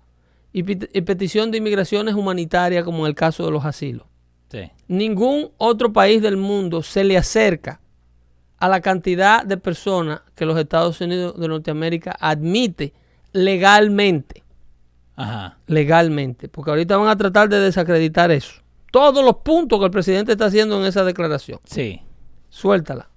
y, 0.58 1.02
petición 1.02 1.50
de 1.50 1.58
inmigraciones 1.58 2.14
humanitarias 2.14 2.82
como 2.82 3.00
en 3.00 3.10
el 3.10 3.14
caso 3.14 3.44
de 3.44 3.50
los 3.50 3.66
asilos. 3.66 4.06
Ningún 4.88 5.50
otro 5.58 5.92
país 5.92 6.22
del 6.22 6.38
mundo 6.38 6.82
se 6.82 7.04
le 7.04 7.18
acerca 7.18 7.80
a 8.56 8.68
la 8.68 8.80
cantidad 8.80 9.44
de 9.44 9.58
personas 9.58 10.22
que 10.34 10.46
los 10.46 10.58
Estados 10.58 10.98
Unidos 11.02 11.38
de 11.38 11.48
Norteamérica 11.48 12.16
admite 12.18 12.94
legalmente. 13.32 14.44
Ajá. 15.14 15.58
Legalmente. 15.66 16.48
Porque 16.48 16.70
ahorita 16.70 16.96
van 16.96 17.08
a 17.08 17.16
tratar 17.16 17.50
de 17.50 17.60
desacreditar 17.60 18.30
eso. 18.30 18.62
Todos 18.90 19.22
los 19.22 19.36
puntos 19.38 19.78
que 19.78 19.84
el 19.84 19.90
presidente 19.90 20.32
está 20.32 20.46
haciendo 20.46 20.80
en 20.80 20.86
esa 20.86 21.04
declaración. 21.04 21.60
Sí. 21.64 22.00
Suéltala. 22.48 23.10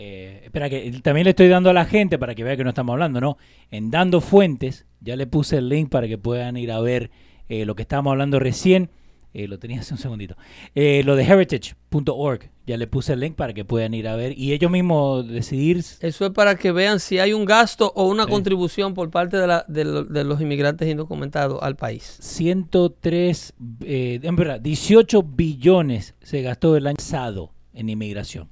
Eh, 0.00 0.42
espera, 0.44 0.70
que 0.70 0.92
también 1.02 1.24
le 1.24 1.30
estoy 1.30 1.48
dando 1.48 1.70
a 1.70 1.72
la 1.72 1.84
gente 1.84 2.18
para 2.18 2.36
que 2.36 2.44
vea 2.44 2.56
que 2.56 2.62
no 2.62 2.70
estamos 2.70 2.92
hablando, 2.92 3.20
¿no? 3.20 3.36
En 3.72 3.90
Dando 3.90 4.20
Fuentes, 4.20 4.86
ya 5.00 5.16
le 5.16 5.26
puse 5.26 5.56
el 5.56 5.68
link 5.68 5.90
para 5.90 6.06
que 6.06 6.16
puedan 6.18 6.56
ir 6.56 6.70
a 6.70 6.80
ver 6.80 7.10
eh, 7.48 7.64
lo 7.64 7.74
que 7.74 7.82
estábamos 7.82 8.12
hablando 8.12 8.38
recién. 8.38 8.90
Eh, 9.34 9.46
lo 9.46 9.58
tenía 9.58 9.80
hace 9.80 9.92
un 9.92 9.98
segundito. 9.98 10.36
Eh, 10.74 11.02
lo 11.04 11.14
de 11.14 11.24
heritage.org, 11.24 12.50
ya 12.66 12.76
le 12.76 12.86
puse 12.86 13.12
el 13.12 13.20
link 13.20 13.34
para 13.34 13.52
que 13.52 13.64
puedan 13.64 13.92
ir 13.92 14.08
a 14.08 14.16
ver 14.16 14.38
y 14.38 14.52
ellos 14.52 14.70
mismos 14.70 15.28
decidir. 15.28 15.78
Eso 16.00 16.26
es 16.26 16.30
para 16.30 16.56
que 16.56 16.72
vean 16.72 16.98
si 16.98 17.18
hay 17.18 17.32
un 17.32 17.44
gasto 17.44 17.92
o 17.94 18.04
una 18.08 18.26
contribución 18.26 18.94
por 18.94 19.10
parte 19.10 19.36
de, 19.36 19.46
la, 19.46 19.64
de, 19.68 20.24
los 20.24 20.40
inmigrantes 20.40 20.88
indocumentados 20.88 21.60
al 21.62 21.76
país. 21.76 22.18
103, 22.20 23.52
eh, 23.84 24.20
en 24.22 24.36
verdad, 24.36 24.60
18 24.60 25.22
billones 25.22 26.14
se 26.22 26.42
gastó 26.42 26.76
el 26.76 26.86
año 26.86 26.96
pasado 26.96 27.52
en 27.74 27.90
inmigración. 27.90 28.48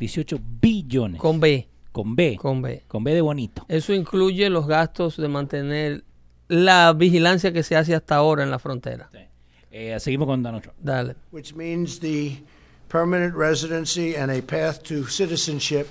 18 0.00 0.40
billones. 0.60 1.20
Con 1.20 1.38
B. 1.38 1.68
Con 1.92 2.16
B. 2.16 2.36
Con 2.40 2.62
B. 2.62 2.82
Con 2.88 3.04
B 3.04 3.14
de 3.14 3.20
bonito. 3.20 3.64
Eso 3.68 3.92
incluye 3.92 4.48
los 4.48 4.66
gastos 4.66 5.16
de 5.18 5.28
mantener 5.28 6.04
la 6.48 6.92
vigilancia 6.94 7.52
que 7.52 7.62
se 7.62 7.76
hace 7.76 7.94
hasta 7.94 8.16
ahora 8.16 8.42
en 8.42 8.50
la 8.50 8.58
frontera. 8.58 9.10
Sí. 9.12 9.18
Eh, 9.70 10.00
seguimos 10.00 10.26
con 10.26 10.42
Donald 10.42 10.62
Trump. 10.62 10.78
Dale. 10.82 11.16
Which 11.30 11.54
means 11.54 12.00
the 12.00 12.42
permanent 12.88 13.36
residency 13.36 14.16
and 14.16 14.30
a 14.30 14.40
path 14.42 14.82
to 14.84 15.06
citizenship 15.06 15.86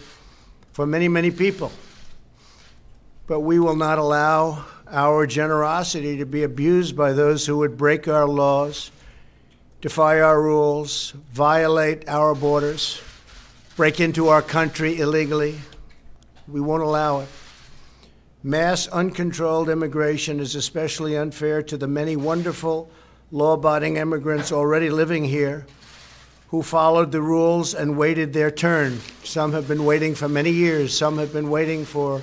for 0.74 0.88
many, 0.88 1.08
many 1.08 1.32
people. 1.32 1.72
But 3.28 3.42
we 3.42 3.60
will 3.60 3.78
not 3.78 4.00
allow 4.00 4.66
our 4.92 5.28
generosity 5.28 6.18
to 6.18 6.26
be 6.26 6.44
abused 6.44 6.96
by 6.98 7.14
those 7.14 7.46
who 7.46 7.58
would 7.60 7.78
break 7.78 8.08
our 8.08 8.28
laws, 8.28 8.92
defy 9.82 10.20
our 10.20 10.42
rules, 10.42 11.14
violate 11.32 12.10
our 12.10 12.34
borders, 12.34 13.02
break 13.80 14.02
into 14.02 14.28
our 14.28 14.42
country 14.42 15.00
illegally. 15.00 15.58
We 16.50 16.60
won't 16.60 16.84
allow 16.84 17.22
it. 17.22 17.30
Mass 18.44 18.90
uncontrolled 18.90 19.70
immigration 19.70 20.42
is 20.42 20.54
especially 20.54 21.16
unfair 21.16 21.64
to 21.64 21.78
the 21.78 21.88
many 21.88 22.18
wonderful 22.18 22.92
law 23.32 23.54
abiding 23.54 23.96
immigrants 23.96 24.52
already 24.52 24.90
living 24.90 25.24
here 25.24 25.66
who 26.50 26.62
followed 26.62 27.14
the 27.14 27.22
rules 27.22 27.74
and 27.74 27.98
waited 27.98 28.34
their 28.34 28.52
turn. 28.52 29.00
Some 29.24 29.54
have 29.54 29.70
been 29.70 29.86
waiting 29.86 30.14
for 30.14 30.28
many 30.28 30.52
years, 30.52 30.94
some 30.94 31.18
have 31.18 31.32
been 31.32 31.50
waiting 31.50 31.86
for 31.86 32.22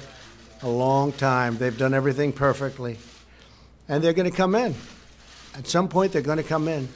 a 0.61 0.69
long 0.69 1.11
time. 1.13 1.57
They've 1.57 1.79
done 1.79 1.95
everything 1.95 2.35
perfectly. 2.35 2.99
And 3.89 4.05
they're 4.05 4.13
going 4.13 4.31
to 4.31 4.37
come 4.37 4.55
in. 4.55 4.75
At 5.55 5.67
some 5.67 5.89
point, 5.89 6.13
they're 6.13 6.21
going 6.21 6.37
to 6.37 6.45
come 6.45 6.69
in. 6.69 6.87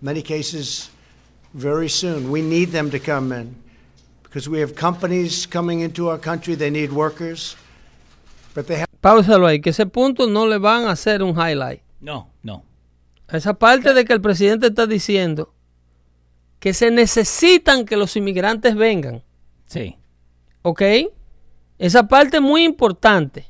Many 0.00 0.20
cases, 0.20 0.90
very 1.54 1.88
soon. 1.88 2.32
We 2.32 2.42
need 2.42 2.70
them 2.70 2.90
to 2.90 2.98
come 2.98 3.30
in 3.30 3.54
Páusalo 9.00 9.46
ahí, 9.46 9.60
que 9.60 9.70
ese 9.70 9.86
punto 9.86 10.28
no 10.28 10.46
le 10.46 10.58
van 10.58 10.84
a 10.84 10.92
hacer 10.92 11.22
un 11.22 11.30
highlight. 11.30 11.80
No, 12.00 12.30
no. 12.42 12.64
Esa 13.28 13.54
parte 13.54 13.94
de 13.94 14.04
que 14.04 14.12
el 14.12 14.20
presidente 14.20 14.68
está 14.68 14.86
diciendo 14.86 15.54
que 16.58 16.74
se 16.74 16.90
necesitan 16.90 17.84
que 17.84 17.96
los 17.96 18.16
inmigrantes 18.16 18.74
vengan. 18.74 19.22
Sí. 19.66 19.96
¿Ok? 20.62 20.82
Esa 21.78 22.06
parte 22.06 22.36
es 22.36 22.42
muy 22.42 22.64
importante. 22.64 23.46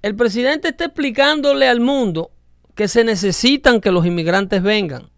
El 0.00 0.14
presidente 0.14 0.68
está 0.68 0.86
explicándole 0.86 1.68
al 1.68 1.80
mundo 1.80 2.30
que 2.74 2.88
se 2.88 3.04
necesitan 3.04 3.80
que 3.80 3.90
los 3.90 4.06
inmigrantes 4.06 4.62
vengan. 4.62 5.10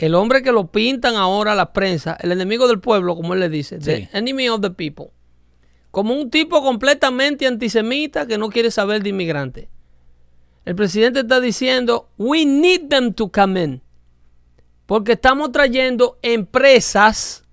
El 0.00 0.14
hombre 0.14 0.42
que 0.42 0.50
lo 0.50 0.68
pintan 0.68 1.16
ahora 1.16 1.52
a 1.52 1.54
la 1.54 1.74
prensa, 1.74 2.16
el 2.22 2.32
enemigo 2.32 2.66
del 2.66 2.80
pueblo, 2.80 3.14
como 3.16 3.34
él 3.34 3.40
le 3.40 3.50
dice, 3.50 3.78
the 3.78 4.08
enemy 4.14 4.48
of 4.48 4.62
the 4.62 4.70
people, 4.70 5.08
como 5.90 6.14
un 6.14 6.30
tipo 6.30 6.62
completamente 6.62 7.46
antisemita 7.46 8.26
que 8.26 8.38
no 8.38 8.48
quiere 8.48 8.70
saber 8.70 9.02
de 9.02 9.10
inmigrantes. 9.10 9.68
El 10.64 10.74
presidente 10.74 11.20
está 11.20 11.38
diciendo, 11.38 12.08
we 12.16 12.46
need 12.46 12.88
them 12.88 13.12
to 13.12 13.30
come 13.30 13.62
in. 13.62 13.82
Porque 14.86 15.12
estamos 15.12 15.52
trayendo 15.52 16.18
empresas, 16.22 17.44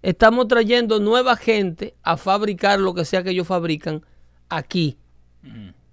estamos 0.00 0.46
trayendo 0.46 1.00
nueva 1.00 1.34
gente 1.34 1.96
a 2.04 2.16
fabricar 2.16 2.78
lo 2.78 2.94
que 2.94 3.04
sea 3.04 3.24
que 3.24 3.30
ellos 3.30 3.48
fabrican 3.48 4.06
aquí. 4.48 4.96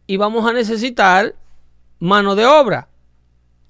Y 0.06 0.18
vamos 0.18 0.48
a 0.48 0.54
necesitar 0.54 1.36
mano 1.98 2.36
de 2.36 2.46
obra. 2.46 2.90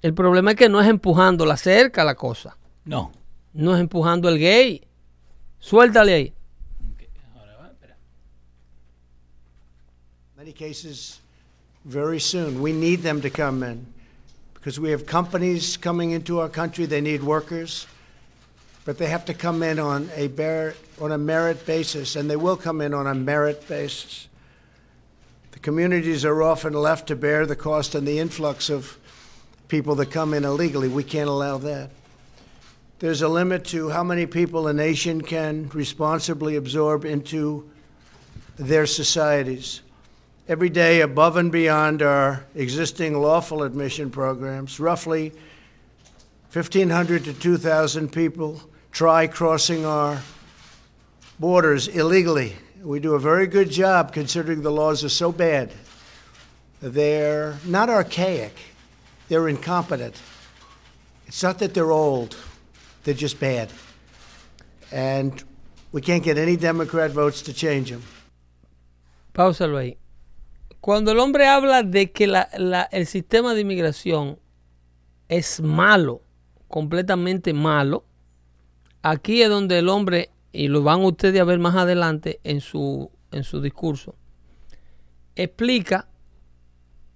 El 0.04 0.12
problema 0.12 0.50
es 0.50 0.58
que 0.58 0.68
no 0.68 0.82
es 0.82 0.86
empujando 0.86 1.46
la 1.46 1.56
cerca 1.56 2.04
la 2.04 2.14
cosa. 2.14 2.54
No. 2.84 3.10
No 3.54 3.74
es 3.74 3.80
empujando 3.80 4.28
el 4.28 4.38
gay. 4.38 4.86
Suéltale 5.58 6.12
ahí. 6.12 6.34
Ahora 7.34 7.56
va, 7.56 7.68
espera. 7.68 7.96
Many 10.36 10.52
cases 10.52 11.20
very 11.84 12.20
soon. 12.20 12.60
We 12.60 12.74
need 12.74 13.00
them 13.00 13.22
to 13.22 13.30
come 13.30 13.62
in 13.62 13.86
because 14.52 14.78
we 14.78 14.90
have 14.90 15.06
companies 15.06 15.78
coming 15.78 16.10
into 16.10 16.38
our 16.38 16.50
country. 16.50 16.84
They 16.84 17.00
need 17.00 17.22
workers, 17.22 17.86
but 18.84 18.98
they 18.98 19.06
have 19.06 19.24
to 19.24 19.32
come 19.32 19.62
in 19.62 19.78
on 19.78 20.10
a, 20.14 20.28
bear, 20.28 20.74
on 21.00 21.12
a 21.12 21.18
merit 21.18 21.64
basis, 21.64 22.14
and 22.14 22.28
they 22.28 22.36
will 22.36 22.58
come 22.58 22.82
in 22.82 22.92
on 22.92 23.06
a 23.06 23.14
merit 23.14 23.66
basis. 23.66 24.28
The 25.52 25.60
communities 25.60 26.26
are 26.26 26.42
often 26.42 26.74
left 26.74 27.06
to 27.06 27.16
bear 27.16 27.46
the 27.46 27.56
cost 27.56 27.94
and 27.94 28.06
the 28.06 28.18
influx 28.18 28.68
of 28.68 28.98
people 29.74 29.96
that 29.96 30.08
come 30.08 30.34
in 30.34 30.44
illegally. 30.44 30.86
We 30.86 31.02
can't 31.02 31.28
allow 31.28 31.58
that. 31.58 31.90
There's 33.00 33.22
a 33.22 33.28
limit 33.28 33.64
to 33.64 33.88
how 33.88 34.04
many 34.04 34.24
people 34.24 34.68
a 34.68 34.72
nation 34.72 35.20
can 35.20 35.68
responsibly 35.70 36.54
absorb 36.54 37.04
into 37.04 37.68
their 38.56 38.86
societies 38.86 39.80
every 40.46 40.68
day 40.68 41.00
above 41.00 41.36
and 41.36 41.50
beyond 41.50 42.02
our 42.02 42.44
existing 42.54 43.20
lawful 43.20 43.64
admission 43.64 44.10
programs. 44.10 44.78
Roughly 44.78 45.32
1,500 46.52 47.24
to 47.24 47.34
2,000 47.34 48.12
people 48.12 48.60
try 48.92 49.26
crossing 49.26 49.84
our 49.84 50.22
borders 51.40 51.88
illegally. 51.88 52.54
We 52.80 53.00
do 53.00 53.14
a 53.14 53.18
very 53.18 53.48
good 53.48 53.72
job 53.72 54.12
considering 54.12 54.62
the 54.62 54.70
laws 54.70 55.02
are 55.02 55.08
so 55.08 55.32
bad. 55.32 55.72
They're 56.80 57.58
not 57.66 57.90
archaic, 57.90 58.56
they're 59.28 59.48
incompetent. 59.48 60.14
It's 61.26 61.42
not 61.42 61.58
that 61.58 61.74
they're 61.74 61.92
old, 61.92 62.36
they're 63.04 63.14
just 63.14 63.40
bad. 63.40 63.70
And 64.92 65.42
we 65.92 66.00
can't 66.00 66.22
get 66.22 66.38
any 66.38 66.56
Democrat 66.56 67.10
votes 67.10 67.42
to 67.42 67.52
change 67.52 67.90
them. 67.90 68.02
Páusalo 69.32 69.78
ahí. 69.78 69.96
Cuando 70.80 71.12
el 71.12 71.18
hombre 71.18 71.46
habla 71.46 71.82
de 71.82 72.12
que 72.12 72.24
el 72.24 73.06
sistema 73.06 73.54
de 73.54 73.62
inmigración 73.62 74.38
es 75.28 75.60
malo, 75.60 76.22
completamente 76.68 77.54
malo, 77.54 78.04
aquí 79.02 79.42
es 79.42 79.48
donde 79.48 79.78
el 79.78 79.88
hombre, 79.88 80.30
y 80.52 80.68
lo 80.68 80.82
van 80.82 81.02
ustedes 81.02 81.40
a 81.40 81.44
ver 81.44 81.58
más 81.58 81.74
adelante 81.74 82.38
en 82.44 82.60
su, 82.60 83.10
en 83.32 83.44
su 83.44 83.60
discurso, 83.62 84.14
explica 85.36 86.06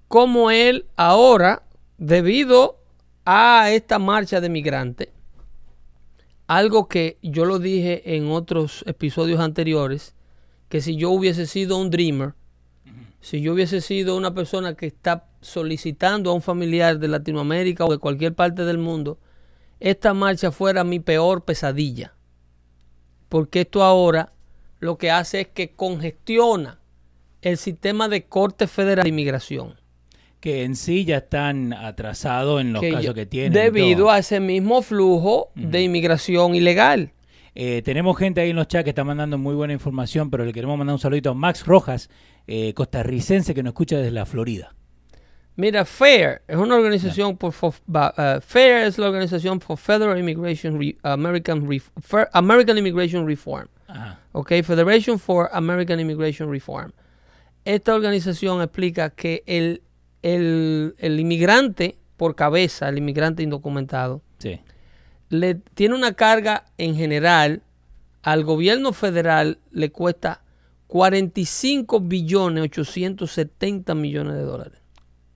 cómo 0.09 0.51
él 0.51 0.87
ahora, 0.97 1.63
debido 1.99 2.79
a 3.25 3.71
esta 3.71 3.99
marcha 3.99 4.41
de 4.41 4.49
migrantes, 4.49 5.09
algo 6.47 6.89
que 6.89 7.19
yo 7.23 7.45
lo 7.45 7.59
dije 7.59 8.17
en 8.17 8.31
otros 8.31 8.85
episodios 8.87 9.41
anteriores, 9.41 10.15
que 10.69 10.81
si 10.81 10.97
yo 10.97 11.11
hubiese 11.11 11.47
sido 11.47 11.77
un 11.77 11.91
dreamer, 11.91 12.35
si 13.21 13.41
yo 13.43 13.53
hubiese 13.53 13.81
sido 13.81 14.17
una 14.17 14.33
persona 14.33 14.75
que 14.75 14.87
está 14.87 15.27
solicitando 15.41 16.31
a 16.31 16.35
un 16.35 16.41
familiar 16.41 16.99
de 16.99 17.09
Latinoamérica 17.09 17.85
o 17.85 17.91
de 17.91 17.99
cualquier 17.99 18.35
parte 18.35 18.65
del 18.65 18.79
mundo, 18.79 19.19
esta 19.81 20.15
marcha 20.15 20.53
fuera 20.53 20.85
mi 20.85 21.01
peor 21.01 21.45
pesadilla. 21.45 22.15
Porque 23.29 23.63
esto 23.63 23.83
ahora 23.83 24.33
lo 24.81 24.97
que 24.97 25.11
hace 25.11 25.43
es 25.43 25.49
que 25.49 25.73
congestiona 25.73 26.81
el 27.43 27.57
sistema 27.57 28.09
de 28.09 28.27
Corte 28.27 28.67
Federal 28.67 29.05
de 29.05 29.11
Inmigración. 29.11 29.75
Que 30.41 30.63
en 30.65 30.77
sí 30.77 31.05
ya 31.05 31.19
están 31.19 31.73
atrasados 31.73 32.61
en 32.61 32.73
los 32.73 32.83
casos 32.83 33.15
que 33.15 33.27
tienen. 33.27 33.53
Debido 33.53 34.11
a 34.11 34.19
ese 34.19 34.39
mismo 34.41 34.83
flujo 34.83 35.51
de 35.55 35.83
inmigración 35.83 36.55
ilegal. 36.55 37.13
Eh, 37.55 37.83
tenemos 37.85 38.17
gente 38.17 38.41
ahí 38.41 38.51
en 38.51 38.57
los 38.57 38.69
chats 38.69 38.85
que 38.85 38.91
está 38.91 39.03
mandando 39.03 39.37
muy 39.37 39.55
buena 39.57 39.73
información, 39.73 40.31
pero 40.31 40.45
le 40.45 40.53
queremos 40.53 40.79
mandar 40.79 40.95
un 40.95 41.01
saludito 41.01 41.31
a 41.31 41.35
Max 41.35 41.67
Rojas, 41.67 42.09
eh, 42.47 42.73
costarricense 42.73 43.53
que 43.53 43.65
nos 43.65 43.73
escucha 43.73 43.97
desde 43.97 44.13
la 44.13 44.27
Florida. 44.27 44.75
Mira, 45.57 45.85
FAIR 45.85 46.43
es 46.47 46.57
una 46.57 46.77
organización 46.77 47.37
por, 47.37 47.53
for- 47.53 47.75
uh, 47.89 48.41
FAIR 48.41 48.87
es 48.87 48.97
la 48.97 49.09
organización 49.09 49.61
for 49.61 49.77
Federal 49.77 50.17
Immigration 50.17 50.79
Re- 50.79 50.97
American 51.03 51.69
American 52.33 52.79
Immigration 52.79 53.27
Reform. 53.27 53.67
Ajá. 53.89 54.21
¿ok? 54.31 54.53
Federation 54.63 55.19
for 55.19 55.49
American 55.53 55.99
Immigration 55.99 56.49
Reform. 56.49 56.93
Esta 57.65 57.93
organización 57.93 58.63
explica 58.63 59.11
que 59.11 59.43
el, 59.47 59.83
el, 60.23 60.95
el 60.99 61.21
inmigrante 61.21 61.97
por 62.17 62.35
cabeza, 62.35 62.89
el 62.89 62.99
inmigrante 62.99 63.43
indocumentado, 63.43 64.23
Sí. 64.39 64.61
le 65.31 65.55
tiene 65.55 65.95
una 65.95 66.13
carga 66.15 66.65
en 66.79 66.97
general 66.97 67.63
al 68.23 68.45
gobierno 68.45 68.93
federal 68.93 69.59
le 69.71 69.91
cuesta 69.91 70.43
45 70.89 72.01
billones 72.01 72.65
870 72.65 73.95
millones 73.95 74.35
de 74.35 74.43
dólares. 74.43 74.81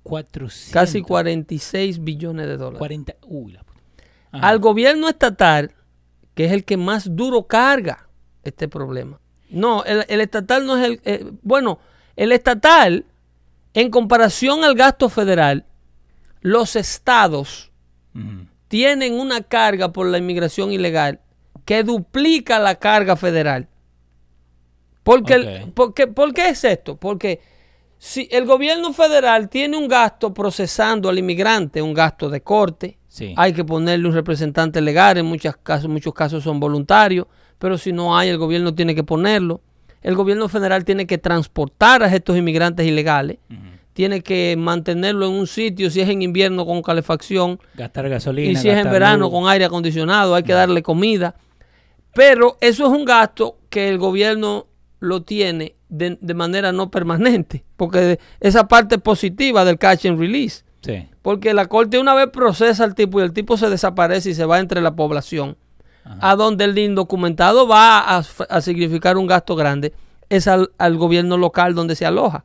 400. 0.03 0.73
Casi 0.73 1.03
46 1.03 2.03
billones 2.03 2.47
de 2.49 2.57
dólares. 2.57 2.79
40. 2.79 3.14
Uy, 3.27 3.53
la 3.53 3.62
puta. 3.62 3.81
Ajá. 4.33 4.49
al 4.49 4.59
gobierno 4.59 5.09
estatal, 5.09 5.73
que 6.35 6.47
es 6.47 6.53
el 6.53 6.64
que 6.64 6.77
más 6.77 7.14
duro 7.14 7.47
carga 7.47 8.09
este 8.42 8.66
problema. 8.66 9.21
No, 9.51 9.85
el, 9.85 10.05
el 10.09 10.21
estatal 10.23 10.66
no 10.66 10.77
es 10.77 10.85
el... 10.87 11.01
eh, 11.05 11.31
bueno, 11.42 11.79
el 12.16 12.33
estatal, 12.33 13.05
en 13.74 13.90
comparación 13.90 14.64
al 14.64 14.74
gasto 14.74 15.08
federal, 15.08 15.66
los 16.40 16.76
estados 16.76 17.70
tienen 18.68 19.14
una 19.18 19.42
carga 19.42 19.92
por 19.92 20.06
la 20.06 20.18
inmigración 20.18 20.72
ilegal 20.72 21.20
que 21.64 21.82
duplica 21.82 22.58
la 22.58 22.74
carga 22.76 23.16
federal. 23.16 23.68
Porque 25.02 25.35
el- 25.35 25.62
Ok. 25.64 25.70
porque, 25.74 26.06
¿Por 26.06 26.32
qué 26.35 26.48
es 26.50 26.64
esto? 26.64 26.96
Porque 26.96 27.40
si 27.98 28.28
el 28.30 28.46
gobierno 28.46 28.92
federal 28.92 29.48
tiene 29.48 29.76
un 29.76 29.88
gasto 29.88 30.32
procesando 30.35 31.08
al 31.08 31.18
inmigrante, 31.18 31.80
un 31.82 31.94
gasto 31.94 32.28
de 32.28 32.40
corte, 32.42 32.98
Sí. 33.08 33.35
hay 33.37 33.52
que 33.52 33.64
ponerle 33.64 34.08
un 34.08 34.14
representante 34.14 34.80
legal, 34.80 35.18
en 35.18 35.26
muchos 35.26 35.56
casos, 35.58 35.88
muchos 35.88 36.12
casos 36.14 36.42
son 36.44 36.58
voluntarios, 36.61 37.26
pero 37.58 37.78
si 37.78 37.92
no 37.92 38.16
hay, 38.16 38.28
el 38.28 38.38
gobierno 38.38 38.74
tiene 38.74 38.94
que 38.94 39.04
ponerlo. 39.04 39.61
El 40.02 40.14
gobierno 40.16 40.48
federal 40.48 40.84
tiene 40.84 41.06
que 41.06 41.18
transportar 41.18 42.02
a 42.02 42.14
estos 42.14 42.36
inmigrantes 42.36 42.86
ilegales, 42.86 43.38
tiene 43.92 44.22
que 44.22 44.56
mantenerlo 44.58 45.26
en 45.26 45.34
un 45.34 45.46
sitio, 45.46 45.90
si 45.90 46.00
es 46.00 46.08
en 46.08 46.22
invierno 46.22 46.64
con 46.66 46.82
calefacción, 46.82 47.60
Gastar 47.74 48.08
gasolina. 48.08 48.50
y 48.52 48.56
si 48.56 48.68
es 48.68 48.78
en 48.78 48.90
verano 48.90 49.24
luz. 49.26 49.32
con 49.32 49.48
aire 49.48 49.64
acondicionado, 49.66 50.34
hay 50.34 50.42
que 50.42 50.52
darle 50.54 50.82
comida. 50.82 51.34
Pero 52.14 52.56
eso 52.60 52.86
es 52.86 52.90
un 52.92 53.04
gasto 53.04 53.58
que 53.70 53.88
el 53.88 53.98
gobierno 53.98 54.66
lo 55.00 55.22
tiene 55.22 55.76
de, 55.88 56.18
de 56.20 56.34
manera 56.34 56.72
no 56.72 56.90
permanente, 56.90 57.64
porque 57.76 58.18
esa 58.40 58.68
parte 58.68 58.98
positiva 58.98 59.64
del 59.64 59.78
catch 59.78 60.06
and 60.06 60.18
release. 60.18 60.64
Sí. 60.82 61.08
Porque 61.22 61.54
la 61.54 61.66
corte 61.66 61.98
una 61.98 62.14
vez 62.14 62.28
procesa 62.32 62.84
al 62.84 62.94
tipo 62.94 63.20
y 63.20 63.22
el 63.22 63.32
tipo 63.32 63.56
se 63.56 63.70
desaparece 63.70 64.30
y 64.30 64.34
se 64.34 64.44
va 64.44 64.58
entre 64.58 64.80
la 64.80 64.94
población. 64.96 65.56
A 66.04 66.34
donde 66.36 66.64
el 66.64 66.76
indocumentado 66.78 67.66
va 67.68 68.00
a, 68.00 68.24
a 68.48 68.60
significar 68.60 69.16
un 69.16 69.26
gasto 69.26 69.54
grande 69.54 69.92
es 70.36 70.48
al, 70.48 70.72
al 70.78 70.96
gobierno 70.96 71.36
local 71.36 71.74
donde 71.74 71.94
se 71.94 72.06
aloja, 72.06 72.44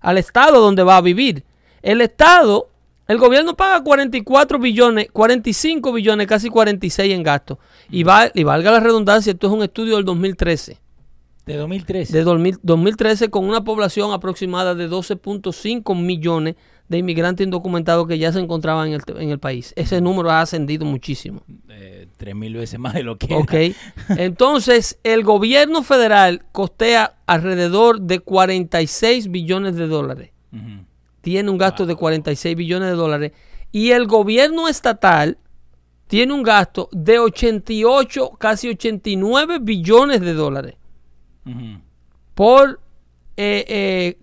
al 0.00 0.18
estado 0.18 0.60
donde 0.60 0.82
va 0.82 0.96
a 0.96 1.00
vivir. 1.00 1.44
El 1.80 2.00
estado, 2.00 2.68
el 3.06 3.18
gobierno 3.18 3.56
paga 3.56 3.84
44 3.84 4.58
billones, 4.58 5.08
45 5.12 5.92
billones, 5.92 6.26
casi 6.26 6.48
46 6.48 7.14
en 7.14 7.22
gastos. 7.22 7.58
Y, 7.88 8.02
va, 8.02 8.30
y 8.34 8.42
valga 8.42 8.72
la 8.72 8.80
redundancia, 8.80 9.32
esto 9.32 9.46
es 9.46 9.52
un 9.52 9.62
estudio 9.62 9.96
del 9.96 10.04
2013 10.04 10.78
De 11.46 11.56
2013. 11.56 12.12
de 12.12 12.24
2000 12.24 12.58
2013 12.62 13.30
con 13.30 13.48
una 13.48 13.62
población 13.62 14.12
aproximada 14.12 14.74
de 14.74 14.90
12.5 14.90 15.96
millones 15.96 16.56
de 16.90 16.98
inmigrantes 16.98 17.44
indocumentados 17.44 18.06
que 18.08 18.18
ya 18.18 18.32
se 18.32 18.40
encontraban 18.40 18.88
en 18.88 18.94
el, 18.94 19.22
en 19.22 19.30
el 19.30 19.38
país. 19.38 19.72
Ese 19.76 20.00
número 20.00 20.30
ha 20.30 20.40
ascendido 20.40 20.84
muchísimo. 20.84 21.42
Eh, 21.68 22.08
tres 22.16 22.34
mil 22.34 22.52
veces 22.54 22.78
más 22.80 22.94
de 22.94 23.04
lo 23.04 23.16
que 23.16 23.32
Ok. 23.32 23.52
era. 23.54 23.74
Entonces, 24.22 24.98
el 25.04 25.22
gobierno 25.22 25.84
federal 25.84 26.44
costea 26.50 27.14
alrededor 27.26 28.00
de 28.00 28.18
46 28.18 29.30
billones 29.30 29.76
de 29.76 29.86
dólares. 29.86 30.30
Tiene 31.20 31.48
un 31.50 31.58
gasto 31.58 31.86
de 31.86 31.94
46 31.94 32.56
billones 32.56 32.90
de 32.90 32.96
dólares. 32.96 33.32
Y 33.70 33.92
el 33.92 34.06
gobierno 34.08 34.66
estatal 34.66 35.38
tiene 36.08 36.32
un 36.32 36.42
gasto 36.42 36.88
de 36.90 37.20
88, 37.20 38.32
casi 38.36 38.68
89 38.68 39.58
billones 39.62 40.20
de 40.20 40.34
dólares. 40.34 40.74
Ujú. 41.46 41.80
por 42.34 42.80
eh, 43.36 43.64
eh, 43.66 44.18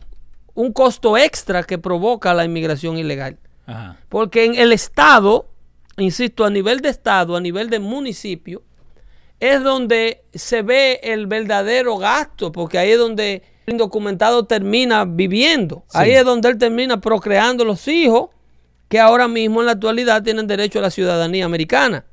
un 0.58 0.74
costo 0.74 1.18
extra 1.18 1.62
que 1.64 1.78
provoca 1.78 2.34
la 2.34 2.44
inmigración 2.44 2.98
ilegal. 2.98 3.38
Ajá. 3.68 3.98
Porque 4.10 4.44
en 4.46 4.56
el 4.56 4.72
Estado, 4.74 5.48
insisto, 5.98 6.46
a 6.46 6.50
nivel 6.50 6.80
de 6.82 6.90
Estado, 6.90 7.36
a 7.36 7.40
nivel 7.42 7.70
de 7.70 7.78
municipio, 7.80 8.64
es 9.40 9.62
donde 9.62 10.24
se 10.34 10.64
ve 10.64 11.00
el 11.04 11.28
verdadero 11.28 11.98
gasto, 11.98 12.52
porque 12.52 12.80
ahí 12.80 12.90
es 12.92 12.98
donde 12.98 13.44
el 13.68 13.74
indocumentado 13.74 14.46
termina 14.46 15.06
viviendo. 15.06 15.84
Sí. 15.90 15.98
Ahí 16.00 16.12
es 16.14 16.26
donde 16.26 16.50
él 16.50 16.58
termina 16.58 17.00
procreando 17.00 17.64
los 17.64 17.88
hijos 17.88 18.30
que 18.90 19.00
ahora 19.00 19.28
mismo 19.28 19.60
en 19.60 19.68
la 19.68 19.74
actualidad 19.74 20.24
tienen 20.24 20.48
derecho 20.48 20.80
a 20.80 20.82
la 20.82 20.90
ciudadanía 20.90 21.46
americana. 21.46 22.04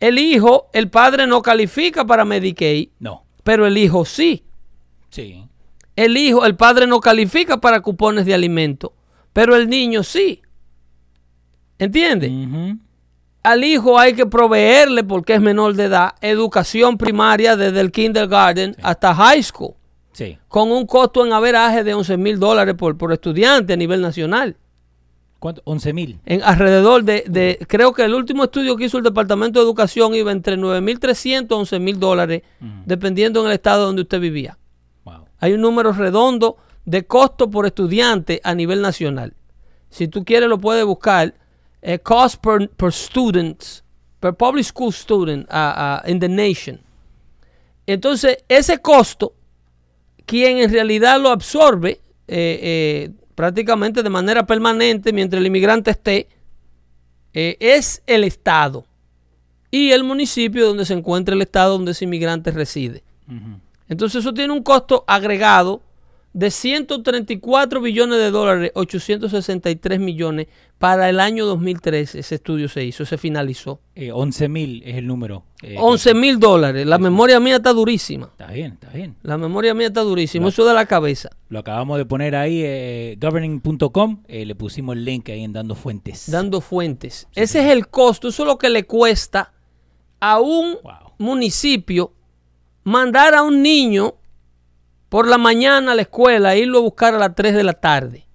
El 0.00 0.18
hijo, 0.18 0.68
el 0.74 0.90
padre 0.90 1.26
no 1.26 1.40
califica 1.40 2.04
para 2.04 2.26
Medicaid, 2.26 2.90
No. 2.98 3.24
pero 3.42 3.66
el 3.66 3.78
hijo 3.78 4.04
sí. 4.04 4.44
Sí. 5.08 5.44
El 5.98 6.16
hijo, 6.16 6.46
el 6.46 6.54
padre 6.54 6.86
no 6.86 7.00
califica 7.00 7.60
para 7.60 7.80
cupones 7.80 8.24
de 8.24 8.32
alimento, 8.32 8.92
pero 9.32 9.56
el 9.56 9.68
niño 9.68 10.04
sí. 10.04 10.42
¿Entiendes? 11.78 12.30
Ujú. 12.30 12.78
Al 13.42 13.64
hijo 13.64 13.98
hay 13.98 14.14
que 14.14 14.26
proveerle, 14.26 15.02
porque 15.02 15.34
es 15.34 15.40
menor 15.40 15.74
de 15.74 15.84
edad, 15.84 16.12
educación 16.20 16.98
primaria 16.98 17.56
desde 17.56 17.80
el 17.80 17.90
kindergarten 17.90 18.76
hasta 18.82 19.12
high 19.14 19.42
school, 19.42 19.74
Sí. 20.12 20.38
con 20.48 20.70
un 20.70 20.86
costo 20.86 21.24
en 21.26 21.32
averaje 21.32 21.82
de 21.82 21.94
11 21.94 22.16
mil 22.16 22.38
dólares 22.38 22.74
por, 22.76 22.96
por 22.96 23.12
estudiante 23.12 23.72
a 23.72 23.76
nivel 23.76 24.00
nacional. 24.00 24.56
¿Cuánto? 25.40 25.62
11 25.64 25.92
mil. 25.92 26.20
En 26.26 26.42
alrededor 26.42 27.04
de, 27.04 27.24
de- 27.28 27.58
creo 27.68 27.92
que 27.92 28.04
el 28.04 28.14
último 28.14 28.44
estudio 28.44 28.76
que 28.76 28.84
hizo 28.86 28.98
el 28.98 29.04
Departamento 29.04 29.60
de 29.60 29.64
Educación 29.64 30.14
iba 30.14 30.30
entre 30.30 30.56
9.300 30.56 31.52
a 31.52 31.56
11 31.56 31.78
mil 31.78 31.98
dólares, 32.00 32.42
dependiendo 32.86 33.40
en 33.40 33.46
el 33.46 33.52
estado 33.52 33.86
donde 33.86 34.02
usted 34.02 34.20
vivía. 34.20 34.58
Hay 35.38 35.52
un 35.52 35.60
número 35.60 35.92
redondo 35.92 36.56
de 36.84 37.06
costo 37.06 37.50
por 37.50 37.66
estudiante 37.66 38.40
a 38.44 38.54
nivel 38.54 38.82
nacional. 38.82 39.34
Si 39.90 40.08
tú 40.08 40.24
quieres 40.24 40.48
lo 40.48 40.58
puedes 40.58 40.84
buscar. 40.84 41.34
eh, 41.80 41.98
cost 41.98 42.40
per, 42.40 42.68
per 42.76 42.92
student, 42.92 43.82
per 44.20 44.34
public 44.34 44.64
school 44.64 44.92
student 44.92 45.46
uh, 45.50 46.00
uh, 46.04 46.10
in 46.10 46.18
the 46.18 46.28
nation. 46.28 46.80
Entonces, 47.86 48.38
ese 48.48 48.78
costo, 48.78 49.34
quien 50.26 50.58
en 50.58 50.70
realidad 50.70 51.20
lo 51.20 51.30
absorbe 51.30 52.00
eh, 52.26 52.60
eh, 52.62 53.10
prácticamente 53.34 54.02
de 54.02 54.10
manera 54.10 54.44
permanente 54.44 55.12
mientras 55.12 55.40
el 55.40 55.46
inmigrante 55.46 55.92
esté, 55.92 56.28
es 57.32 58.02
el 58.06 58.24
Estado 58.24 58.84
y 59.70 59.92
el 59.92 60.02
municipio 60.02 60.66
donde 60.66 60.84
se 60.84 60.94
encuentra 60.94 61.36
el 61.36 61.42
Estado 61.42 61.74
donde 61.74 61.92
ese 61.92 62.04
inmigrante 62.04 62.50
reside. 62.50 63.04
Entonces 63.88 64.20
eso 64.20 64.32
tiene 64.34 64.52
un 64.52 64.62
costo 64.62 65.04
agregado 65.06 65.82
de 66.34 66.50
134 66.50 67.80
billones 67.80 68.18
de 68.18 68.30
dólares, 68.30 68.70
863 68.74 69.98
millones 69.98 70.46
para 70.78 71.08
el 71.08 71.18
año 71.20 71.46
2013. 71.46 72.18
Ese 72.20 72.34
estudio 72.36 72.68
se 72.68 72.84
hizo, 72.84 73.04
se 73.06 73.18
finalizó. 73.18 73.80
Eh, 73.94 74.12
11 74.12 74.48
mil 74.48 74.82
es 74.84 74.96
el 74.96 75.06
número. 75.06 75.44
eh, 75.62 75.74
11 75.78 76.14
mil 76.14 76.38
dólares. 76.38 76.86
La 76.86 76.98
memoria 76.98 77.40
mía 77.40 77.56
está 77.56 77.72
durísima. 77.72 78.26
Está 78.26 78.52
bien, 78.52 78.74
está 78.74 78.90
bien. 78.90 79.16
La 79.22 79.38
memoria 79.38 79.74
mía 79.74 79.88
está 79.88 80.02
durísima. 80.02 80.48
Eso 80.48 80.64
de 80.66 80.74
la 80.74 80.86
cabeza. 80.86 81.30
Lo 81.48 81.58
acabamos 81.60 81.98
de 81.98 82.04
poner 82.04 82.36
ahí, 82.36 82.60
eh, 82.62 83.16
governing.com. 83.20 84.22
eh, 84.28 84.44
le 84.44 84.54
pusimos 84.54 84.94
el 84.96 85.04
link 85.04 85.30
ahí 85.30 85.42
en 85.42 85.52
Dando 85.54 85.74
Fuentes. 85.74 86.30
Dando 86.30 86.60
fuentes. 86.60 87.26
Ese 87.34 87.60
es 87.64 87.72
el 87.72 87.88
costo. 87.88 88.28
Eso 88.28 88.42
es 88.42 88.46
lo 88.46 88.58
que 88.58 88.68
le 88.68 88.84
cuesta 88.84 89.52
a 90.20 90.38
un 90.40 90.76
Wow. 90.84 90.92
municipio 91.18 92.12
mandar 92.88 93.34
a 93.34 93.42
un 93.42 93.62
niño 93.62 94.14
por 95.08 95.28
la 95.28 95.36
mañana 95.38 95.92
a 95.92 95.94
la 95.94 96.02
escuela 96.02 96.54
e 96.54 96.60
irlo 96.60 96.78
a 96.78 96.82
buscar 96.82 97.14
a 97.14 97.18
las 97.18 97.34
3 97.34 97.54
de 97.54 97.62
la 97.62 97.74
tarde. 97.74 98.26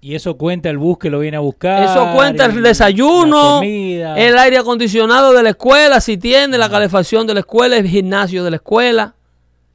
Y 0.00 0.14
eso 0.14 0.38
cuenta 0.38 0.70
el 0.70 0.78
bus 0.78 0.98
que 0.98 1.10
lo 1.10 1.18
viene 1.18 1.36
a 1.36 1.40
buscar. 1.40 1.82
Eso 1.82 2.10
cuenta 2.14 2.46
el 2.46 2.62
desayuno, 2.62 3.60
el 3.62 4.38
aire 4.38 4.56
acondicionado 4.56 5.34
de 5.34 5.42
la 5.42 5.50
escuela, 5.50 6.00
si 6.00 6.16
tiene 6.16 6.56
la 6.56 6.70
calefacción 6.70 7.26
de 7.26 7.34
la 7.34 7.40
escuela, 7.40 7.76
el 7.76 7.86
gimnasio 7.86 8.42
de 8.42 8.50
la 8.50 8.56
escuela 8.56 9.14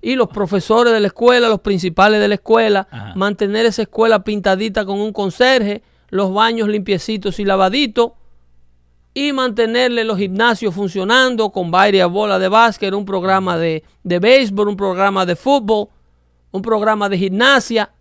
y 0.02 0.16
los 0.16 0.30
profesores 0.30 0.92
de 0.92 1.00
la 1.00 1.08
escuela, 1.08 1.48
los 1.48 1.62
principales 1.62 2.20
de 2.20 2.28
la 2.28 2.36
escuela, 2.36 2.88
Ajá. 2.90 3.14
mantener 3.16 3.68
esa 3.68 3.84
escuela 3.84 4.24
pintadita 4.24 4.86
con 4.86 5.00
un 5.00 5.14
conserje, 5.14 5.84
los 6.10 6.34
baños 6.34 6.68
limpiecitos 6.68 7.40
y 7.40 7.46
lavaditos 7.46 8.14
y 9.16 9.34
mantenerle 9.34 10.04
los 10.04 10.20
gimnasios 10.20 10.76
funcionando 10.76 11.50
con 11.50 11.72
varias 11.72 12.08
bolas 12.12 12.40
de 12.40 12.50
básquet, 12.50 12.94
un 12.94 13.06
programa 13.06 13.58
de, 13.58 13.82
de 14.04 14.20
béisbol, 14.20 14.68
un 14.68 14.76
programa 14.76 15.26
de 15.26 15.36
fútbol, 15.36 15.88
un 16.52 16.62
programa 16.62 17.10
de 17.10 17.18
gimnasia 17.18 17.92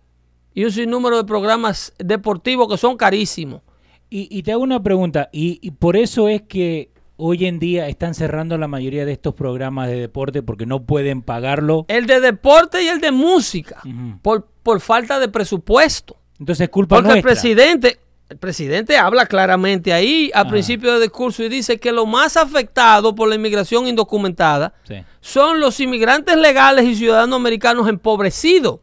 y 0.53 0.65
un 0.65 0.71
sinnúmero 0.71 1.17
de 1.17 1.23
programas 1.23 1.93
deportivos 1.97 2.67
que 2.67 2.77
son 2.77 2.97
carísimos. 2.97 3.61
Y, 4.09 4.27
y 4.29 4.43
te 4.43 4.51
hago 4.51 4.61
una 4.61 4.83
pregunta, 4.83 5.29
y, 5.31 5.57
y 5.61 5.71
por 5.71 5.97
eso 5.97 6.27
es 6.27 6.41
que 6.43 6.91
hoy 7.17 7.45
en 7.45 7.59
día 7.59 7.87
están 7.87 8.13
cerrando 8.13 8.57
la 8.57 8.67
mayoría 8.67 9.05
de 9.05 9.13
estos 9.13 9.33
programas 9.33 9.87
de 9.87 9.95
deporte 9.99 10.43
porque 10.43 10.65
no 10.65 10.83
pueden 10.83 11.21
pagarlo. 11.21 11.85
El 11.87 12.07
de 12.07 12.19
deporte 12.19 12.83
y 12.83 12.87
el 12.89 12.99
de 12.99 13.11
música, 13.13 13.81
por, 14.21 14.47
por 14.63 14.81
falta 14.81 15.17
de 15.19 15.29
presupuesto. 15.29 16.17
Entonces 16.39 16.65
es 16.65 16.69
culpa 16.69 16.97
Porque 16.97 17.07
el 17.07 17.13
nuestra. 17.23 17.31
presidente, 17.31 17.99
el 18.29 18.37
presidente 18.37 18.97
habla 18.97 19.27
claramente 19.27 19.93
ahí 19.93 20.31
al 20.33 20.41
Ajá. 20.43 20.49
principio 20.51 20.93
del 20.93 21.01
discurso 21.03 21.43
y 21.43 21.49
dice 21.49 21.79
que 21.79 21.91
lo 21.91 22.05
más 22.07 22.37
afectado 22.37 23.13
por 23.13 23.29
la 23.29 23.35
inmigración 23.35 23.87
indocumentada 23.87 24.73
Sí. 24.87 24.95
son 25.21 25.59
los 25.59 25.79
inmigrantes 25.79 26.35
legales 26.35 26.85
y 26.85 26.95
ciudadanos 26.95 27.35
americanos 27.37 27.87
empobrecidos. 27.87 28.79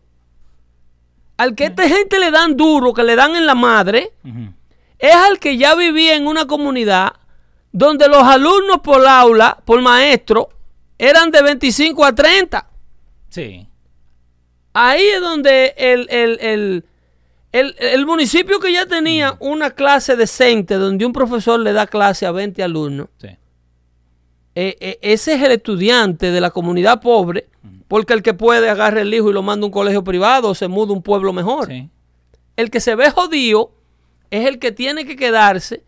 Al 1.36 1.54
que 1.56 1.64
esta 1.64 1.88
gente 1.88 2.20
le 2.20 2.30
dan 2.30 2.56
duro, 2.56 2.92
que 2.92 3.02
le 3.02 3.16
dan 3.16 3.34
en 3.34 3.46
la 3.46 3.54
madre, 3.56 4.12
es 4.98 5.14
al 5.14 5.40
que 5.40 5.56
ya 5.56 5.74
vivía 5.74 6.14
en 6.14 6.26
una 6.28 6.46
comunidad 6.46 7.14
donde 7.72 8.06
los 8.06 8.22
alumnos 8.22 8.78
por 8.82 9.04
aula, 9.04 9.58
por 9.64 9.80
maestro, 9.82 10.50
eran 10.98 11.32
de 11.32 11.42
25 11.42 12.04
a 12.04 12.14
30. 12.14 12.68
Sí. 13.28 13.66
Ahí 14.74 15.02
es 15.04 15.20
donde 15.20 15.74
el, 15.76 16.06
el- 16.10 16.38
el- 16.40 16.84
el- 17.52 17.74
el 17.78 18.06
municipio 18.06 18.58
que 18.60 18.72
ya 18.72 18.86
tenía 18.86 19.36
una 19.40 19.70
clase 19.70 20.16
decente, 20.16 20.74
donde 20.74 21.04
un 21.06 21.12
profesor 21.12 21.60
le 21.60 21.72
da 21.72 21.86
clase 21.86 22.24
a 22.26 22.32
20 22.32 22.62
alumnos, 22.62 23.08
Sí. 23.18 23.28
eh, 24.54 24.76
eh, 24.80 24.98
ese 25.02 25.34
es 25.34 25.42
el 25.42 25.52
estudiante 25.52 26.30
de 26.30 26.40
la 26.40 26.50
comunidad 26.50 27.00
pobre, 27.00 27.48
porque 27.88 28.14
el 28.14 28.22
que 28.22 28.32
puede 28.34 28.68
agarra 28.70 29.02
el 29.02 29.12
hijo 29.12 29.30
y 29.30 29.34
lo 29.34 29.42
manda 29.42 29.64
a 29.64 29.66
un 29.66 29.72
colegio 29.72 30.02
privado 30.02 30.48
o 30.50 30.54
se 30.54 30.68
muda 30.68 30.90
a 30.92 30.96
un 30.96 31.02
pueblo 31.02 31.32
mejor. 31.32 31.66
Sí. 31.66 31.88
El 32.56 32.70
que 32.70 32.80
se 32.80 32.94
ve 32.94 33.10
jodido 33.10 33.72
es 34.30 34.46
el 34.46 34.58
que 34.58 34.72
tiene 34.72 35.04
que 35.04 35.16
quedarse 35.16 35.82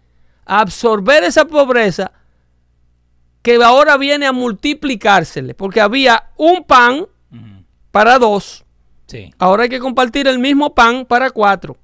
a 0.44 0.60
absorber 0.60 1.24
esa 1.24 1.46
pobreza 1.46 2.12
que 3.42 3.62
ahora 3.62 3.96
viene 3.96 4.26
a 4.26 4.32
multiplicársele, 4.32 5.54
porque 5.54 5.80
había 5.80 6.30
un 6.36 6.64
pan 6.64 7.00
Ujú. 7.00 7.64
para 7.90 8.18
dos, 8.18 8.63
Sí. 9.06 9.30
ahora 9.38 9.64
hay 9.64 9.68
que 9.68 9.78
compartir 9.80 10.26
el 10.28 10.38
mismo 10.38 10.74
pan 10.74 11.04
para 11.06 11.30
cuatro, 11.30 11.76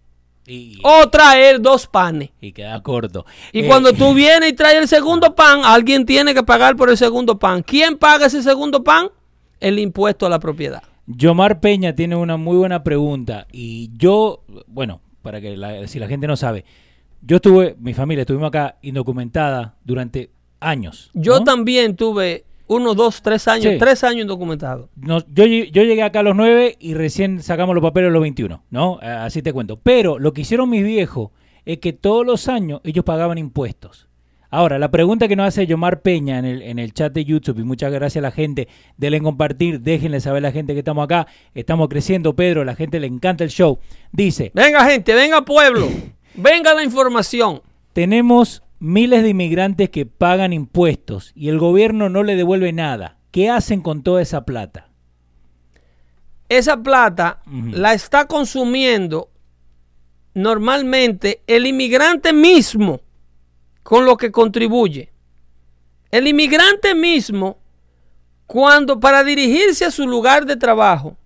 Y, 0.46 0.78
o 0.82 1.08
traer 1.08 1.60
dos 1.60 1.86
panes. 1.86 2.30
y 2.40 2.52
queda 2.52 2.82
corto. 2.82 3.26
Y 3.52 3.60
Eh, 3.60 3.66
cuando 3.66 3.92
tú 3.92 4.14
vienes 4.14 4.50
y 4.50 4.52
traes 4.54 4.78
el 4.78 4.88
segundo 4.88 5.34
pan, 5.34 5.60
alguien 5.64 6.04
tiene 6.06 6.34
que 6.34 6.42
pagar 6.42 6.76
por 6.76 6.88
el 6.90 6.96
segundo 6.96 7.38
pan. 7.38 7.62
¿Quién 7.62 7.96
paga 7.98 8.26
ese 8.26 8.42
segundo 8.42 8.82
pan? 8.82 9.08
El 9.60 9.78
impuesto 9.78 10.24
a 10.26 10.28
la 10.30 10.38
propiedad. 10.38 10.82
Yomar 11.06 11.60
Peña 11.60 11.94
tiene 11.94 12.16
una 12.16 12.36
muy 12.36 12.56
buena 12.56 12.82
pregunta 12.82 13.46
y 13.52 13.90
yo, 13.96 14.44
bueno, 14.66 15.00
para 15.22 15.40
que 15.40 15.56
la- 15.56 15.86
si 15.88 15.98
la 15.98 16.06
gente 16.08 16.26
no 16.26 16.36
sabe, 16.36 16.64
yo 17.20 17.36
estuve, 17.36 17.76
mi 17.78 17.92
familia 17.92 18.22
estuvimos 18.22 18.48
acá 18.48 18.76
indocumentada 18.80 19.76
durante 19.84 20.30
años. 20.60 21.10
Yo 21.14 21.40
¿no? 21.40 21.44
también 21.44 21.96
tuve 21.96 22.44
uno, 22.70 22.94
dos, 22.94 23.20
tres 23.22 23.48
años, 23.48 23.72
Sí. 23.72 23.78
tres 23.78 24.04
años 24.04 24.22
indocumentado. 24.22 24.88
Nos- 24.96 25.26
yo, 25.32 25.44
yo 25.44 25.82
llegué 25.82 26.02
acá 26.02 26.20
a 26.20 26.22
los 26.22 26.36
9 26.36 26.76
y 26.78 26.94
recién 26.94 27.42
sacamos 27.42 27.74
los 27.74 27.82
papeles 27.82 28.08
a 28.10 28.12
los 28.12 28.22
21, 28.22 28.62
¿no? 28.70 28.98
Así 29.02 29.42
te 29.42 29.52
cuento. 29.52 29.78
Pero 29.82 30.18
lo 30.18 30.32
que 30.32 30.42
hicieron 30.42 30.70
mis 30.70 30.84
viejos 30.84 31.30
es 31.64 31.78
que 31.78 31.92
todos 31.92 32.24
los 32.24 32.48
años 32.48 32.80
ellos 32.84 33.04
pagaban 33.04 33.38
impuestos. 33.38 34.06
Ahora, 34.52 34.78
la 34.80 34.90
pregunta 34.90 35.28
que 35.28 35.36
nos 35.36 35.46
hace 35.48 35.66
Yomar 35.66 36.02
Peña 36.02 36.38
en 36.38 36.44
el, 36.44 36.62
en 36.62 36.78
el 36.80 36.92
chat 36.92 37.12
de 37.12 37.24
YouTube, 37.24 37.60
y 37.60 37.62
muchas 37.62 37.92
gracias 37.92 38.20
a 38.20 38.26
la 38.28 38.32
gente, 38.32 38.66
denle 38.96 39.18
en 39.18 39.22
compartir, 39.24 39.80
déjenle 39.80 40.18
saber 40.20 40.38
a 40.38 40.48
la 40.48 40.52
gente 40.52 40.72
que 40.72 40.80
estamos 40.80 41.04
acá, 41.04 41.28
estamos 41.54 41.88
creciendo, 41.88 42.34
Pedro, 42.34 42.64
la 42.64 42.74
gente 42.74 42.98
le 42.98 43.06
encanta 43.06 43.44
el 43.44 43.50
show. 43.50 43.78
Dice, 44.10 44.50
Venga 44.54 44.84
gente, 44.86 45.14
venga 45.14 45.44
pueblo, 45.44 45.86
venga 46.34 46.74
la 46.74 46.82
información. 46.82 47.62
tenemos 47.92 48.62
miles 48.80 49.22
de 49.22 49.28
inmigrantes 49.28 49.90
que 49.90 50.06
pagan 50.06 50.52
impuestos 50.52 51.32
y 51.34 51.48
el 51.48 51.58
gobierno 51.58 52.08
no 52.08 52.22
le 52.22 52.34
devuelve 52.34 52.72
nada. 52.72 53.18
¿Qué 53.30 53.48
hacen 53.48 53.80
con 53.80 54.02
toda 54.02 54.22
esa 54.22 54.44
plata? 54.44 54.88
Esa 56.48 56.82
plata 56.82 57.40
la 57.46 57.94
está 57.94 58.26
consumiendo 58.26 59.30
normalmente 60.34 61.42
el 61.46 61.66
inmigrante 61.66 62.32
mismo 62.32 63.00
con 63.84 64.04
lo 64.04 64.16
que 64.16 64.32
contribuye. 64.32 65.12
El 66.10 66.26
inmigrante 66.26 66.94
mismo, 66.96 67.58
cuando 68.46 68.98
para 68.98 69.22
dirigirse 69.22 69.84
a 69.84 69.92
su 69.92 70.08
lugar 70.08 70.44
de 70.44 70.56
trabajo, 70.56 71.16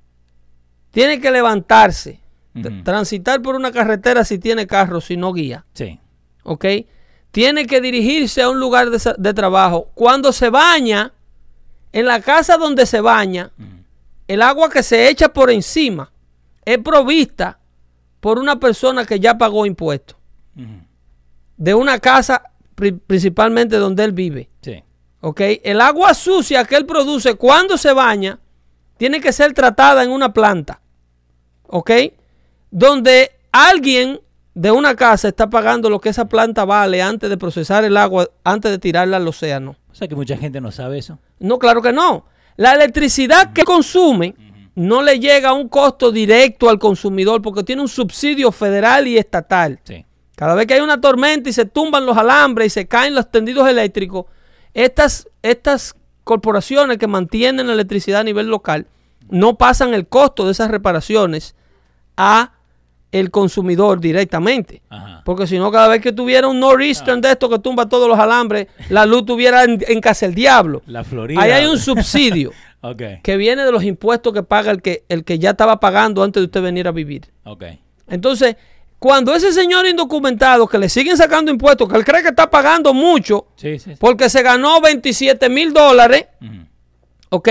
tiene 0.91 1.21
que 1.21 1.31
levantarse, 1.31 2.21
transitar 2.85 3.41
por 3.41 3.55
una 3.55 3.73
carretera 3.73 4.25
si 4.25 4.39
tiene 4.39 4.67
carro, 4.67 5.01
si 5.01 5.17
no 5.17 5.33
guía. 5.33 5.65
Sí. 5.73 5.99
¿ok? 6.45 6.65
Tiene 7.35 7.67
que 7.67 7.81
dirigirse 7.81 8.43
a 8.43 8.49
un 8.49 8.61
lugar 8.61 8.91
de, 8.91 9.35
trabajo. 9.35 9.91
Cuando 9.95 10.33
se 10.33 10.51
baña, 10.51 11.13
en 11.93 12.07
la 12.07 12.21
casa 12.21 12.57
donde 12.59 12.87
se 12.87 13.01
baña, 13.01 13.51
el 14.29 14.41
agua 14.41 14.71
que 14.71 14.85
se 14.85 15.09
echa 15.09 15.33
por 15.33 15.51
encima 15.51 16.13
es 16.65 16.79
provista 16.79 17.59
por 18.21 18.39
una 18.39 18.61
persona 18.61 19.05
que 19.05 19.19
ya 19.19 19.37
pagó 19.37 19.67
impuestos. 19.67 20.17
De 21.57 21.75
una 21.75 21.99
casa 21.99 22.41
pri- 22.77 22.93
principalmente 22.93 23.79
donde 23.79 24.05
él 24.05 24.13
vive. 24.13 24.49
Sí. 24.63 24.85
¿ok? 25.21 25.41
El 25.65 25.81
agua 25.81 26.15
sucia 26.15 26.65
que 26.65 26.77
él 26.77 26.87
produce 26.87 27.35
cuando 27.35 27.77
se 27.77 27.93
baña 27.93 28.39
tiene 28.97 29.21
que 29.21 29.33
ser 29.33 29.55
tratada 29.55 30.05
en 30.05 30.13
una 30.13 30.33
planta. 30.33 30.81
¿Ok? 31.67 31.91
Donde 32.71 33.33
alguien 33.51 34.21
de 34.55 34.71
una 34.71 34.95
casa 34.95 35.29
está 35.29 35.51
pagando 35.51 35.91
lo 35.91 36.01
que 36.01 36.09
esa 36.09 36.27
planta 36.27 36.65
vale 36.65 37.03
antes 37.03 37.29
de 37.29 37.37
procesar 37.37 37.85
el 37.85 37.97
agua, 37.97 38.29
antes 38.45 38.71
de 38.71 38.79
tirarla 38.79 39.17
al 39.17 39.27
océano. 39.27 39.77
O 39.91 39.95
sea 39.95 40.09
que 40.09 40.15
mucha 40.15 40.37
gente 40.37 40.61
no 40.61 40.71
sabe 40.71 40.99
eso. 40.99 41.19
No, 41.41 41.59
claro 41.59 41.83
que 41.83 41.93
no. 41.93 42.27
La 42.57 42.73
electricidad 42.73 43.53
que 43.53 43.65
consume 43.65 44.35
no 44.77 45.03
le 45.03 45.19
llega 45.19 45.51
a 45.51 45.53
un 45.55 45.69
costo 45.69 46.13
directo 46.13 46.71
al 46.71 46.79
consumidor 46.79 47.43
porque 47.43 47.65
tiene 47.65 47.83
un 47.83 47.89
subsidio 47.89 48.53
federal 48.53 49.07
y 49.09 49.19
estatal. 49.19 49.81
Sí. 49.85 50.05
Cada 50.37 50.55
vez 50.55 50.67
que 50.67 50.75
hay 50.75 50.81
una 50.81 51.01
tormenta 51.01 51.49
y 51.49 51.53
se 51.53 51.65
tumban 51.65 52.07
los 52.07 52.17
alambres 52.17 52.69
y 52.69 52.71
se 52.71 52.87
caen 52.87 53.15
los 53.15 53.31
tendidos 53.31 53.69
eléctricos, 53.69 54.27
estas, 54.73 55.29
estas 55.43 55.95
corporaciones 56.25 56.99
que 56.99 57.07
mantienen 57.07 57.67
la 57.67 57.75
electricidad 57.75 58.21
a 58.21 58.25
nivel 58.25 58.49
local 58.49 58.87
no 59.29 59.57
pasan 59.57 59.95
el 59.95 60.07
costo 60.09 60.45
de 60.45 60.53
esas 60.53 60.71
reparaciones 60.71 61.55
a 62.17 62.53
el 63.21 63.31
consumidor 63.31 64.01
directamente. 64.01 64.83
Ajá. 64.91 65.23
Porque 65.25 65.47
si 65.47 65.59
no, 65.59 65.71
cada 65.71 65.89
vez 65.89 66.01
que 66.03 66.13
tuviera 66.13 66.49
un 66.49 66.59
nor'eastern 66.61 67.21
de 67.21 67.31
esto 67.31 67.49
que 67.49 67.59
tumba 67.59 67.89
todos 67.89 68.09
los 68.09 68.19
alambres, 68.19 68.67
la 68.91 69.07
luz 69.07 69.25
tuviera 69.25 69.65
en, 69.65 69.79
en 69.87 70.01
casa 70.01 70.27
el 70.27 70.35
diablo. 70.35 70.83
La 70.87 71.05
Florida. 71.05 71.41
Ahí 71.41 71.51
hay 71.53 71.67
un 71.67 71.79
subsidio 71.79 72.51
que 73.23 73.37
viene 73.37 73.65
de 73.65 73.73
los 73.73 73.83
impuestos 73.85 74.33
que 74.33 74.43
paga 74.43 74.71
el 74.71 74.83
que, 74.83 75.05
el 75.09 75.25
que 75.25 75.39
ya 75.39 75.51
estaba 75.51 75.81
pagando 75.81 76.23
antes 76.23 76.41
de 76.41 76.45
usted 76.47 76.61
venir 76.63 76.87
a 76.89 76.93
vivir. 76.93 77.23
Entonces, 78.09 78.57
cuando 78.99 79.35
ese 79.35 79.53
señor 79.53 79.87
indocumentado 79.87 80.67
que 80.67 80.79
le 80.79 80.89
siguen 80.89 81.17
sacando 81.17 81.51
impuestos, 81.51 81.89
que 81.89 81.97
él 81.97 82.05
cree 82.05 82.23
que 82.23 82.29
está 82.29 82.51
pagando 82.51 82.93
mucho, 82.93 83.47
Sí, 83.57 83.79
sí. 83.79 83.91
sí. 83.93 83.97
porque 83.99 84.29
se 84.29 84.43
ganó 84.43 84.81
27 84.81 85.49
mil 85.49 85.73
dólares. 85.73 86.27
¿ok? 87.31 87.49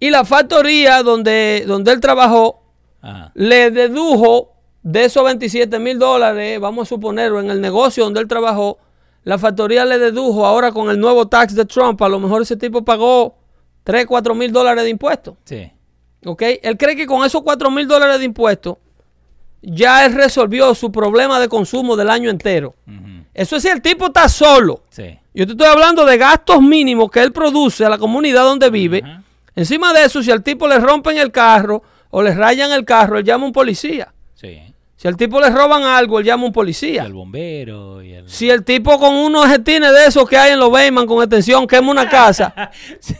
Y 0.00 0.10
la 0.10 0.24
factoría 0.24 1.02
donde, 1.02 1.64
donde 1.66 1.92
él 1.92 2.00
trabajó 2.00 2.62
Ajá. 3.00 3.32
le 3.34 3.70
dedujo 3.70 4.52
de 4.86 5.04
esos 5.04 5.24
27 5.24 5.80
mil 5.80 5.98
dólares, 5.98 6.60
vamos 6.60 6.86
a 6.86 6.88
suponerlo, 6.88 7.40
en 7.40 7.50
el 7.50 7.60
negocio 7.60 8.04
donde 8.04 8.20
él 8.20 8.28
trabajó, 8.28 8.78
la 9.24 9.36
factoría 9.36 9.84
le 9.84 9.98
dedujo 9.98 10.46
ahora 10.46 10.70
con 10.70 10.90
el 10.90 11.00
nuevo 11.00 11.26
tax 11.26 11.56
de 11.56 11.64
Trump, 11.64 12.00
a 12.02 12.08
lo 12.08 12.20
mejor 12.20 12.42
ese 12.42 12.56
tipo 12.56 12.84
pagó 12.84 13.34
3, 13.82 14.06
4 14.06 14.34
mil 14.36 14.52
dólares 14.52 14.84
de 14.84 14.90
impuestos. 14.90 15.34
Sí. 15.44 15.72
¿Ok? 16.24 16.40
Él 16.62 16.76
cree 16.78 16.94
que 16.94 17.04
con 17.04 17.24
esos 17.26 17.42
4 17.42 17.68
mil 17.68 17.88
dólares 17.88 18.20
de 18.20 18.26
impuestos 18.26 18.76
ya 19.60 20.06
él 20.06 20.14
resolvió 20.14 20.72
su 20.72 20.92
problema 20.92 21.40
de 21.40 21.48
consumo 21.48 21.96
del 21.96 22.08
año 22.08 22.30
entero. 22.30 22.76
Eso 23.34 23.56
es 23.56 23.62
si 23.64 23.68
el 23.68 23.82
tipo 23.82 24.06
está 24.06 24.28
solo. 24.28 24.84
Sí. 24.90 25.18
Yo 25.34 25.46
te 25.46 25.52
estoy 25.52 25.66
hablando 25.66 26.04
de 26.04 26.16
gastos 26.16 26.62
mínimos 26.62 27.10
que 27.10 27.24
él 27.24 27.32
produce 27.32 27.84
a 27.84 27.88
la 27.88 27.98
comunidad 27.98 28.44
donde 28.44 28.70
vive. 28.70 29.02
Encima 29.56 29.92
de 29.92 30.04
eso, 30.04 30.22
si 30.22 30.30
al 30.30 30.44
tipo 30.44 30.68
le 30.68 30.78
rompen 30.78 31.18
el 31.18 31.32
carro 31.32 31.82
o 32.10 32.22
le 32.22 32.32
rayan 32.36 32.70
el 32.70 32.84
carro, 32.84 33.18
él 33.18 33.24
llama 33.24 33.42
a 33.42 33.46
un 33.48 33.52
policía. 33.52 34.14
Sí. 34.34 34.65
Si 34.98 35.06
al 35.06 35.16
tipo 35.18 35.38
le 35.40 35.50
roban 35.50 35.82
algo, 35.84 36.18
él 36.18 36.24
llama 36.24 36.44
a 36.44 36.46
un 36.46 36.52
policía. 36.52 36.94
Y 36.94 36.98
al 37.06 37.12
bombero. 37.12 38.02
Y. 38.02 38.16
Si 38.26 38.48
el 38.48 38.64
tipo 38.64 38.98
con 38.98 39.14
unos 39.14 39.46
jetines 39.46 39.92
de 39.92 40.06
esos 40.06 40.26
que 40.26 40.38
hay 40.38 40.52
en 40.52 40.58
los 40.58 40.70
Bayman 40.70 41.06
con 41.06 41.18
extensión 41.22 41.66
quema 41.66 41.90
una 41.90 42.08
casa, 42.08 42.70
Sí. 43.00 43.14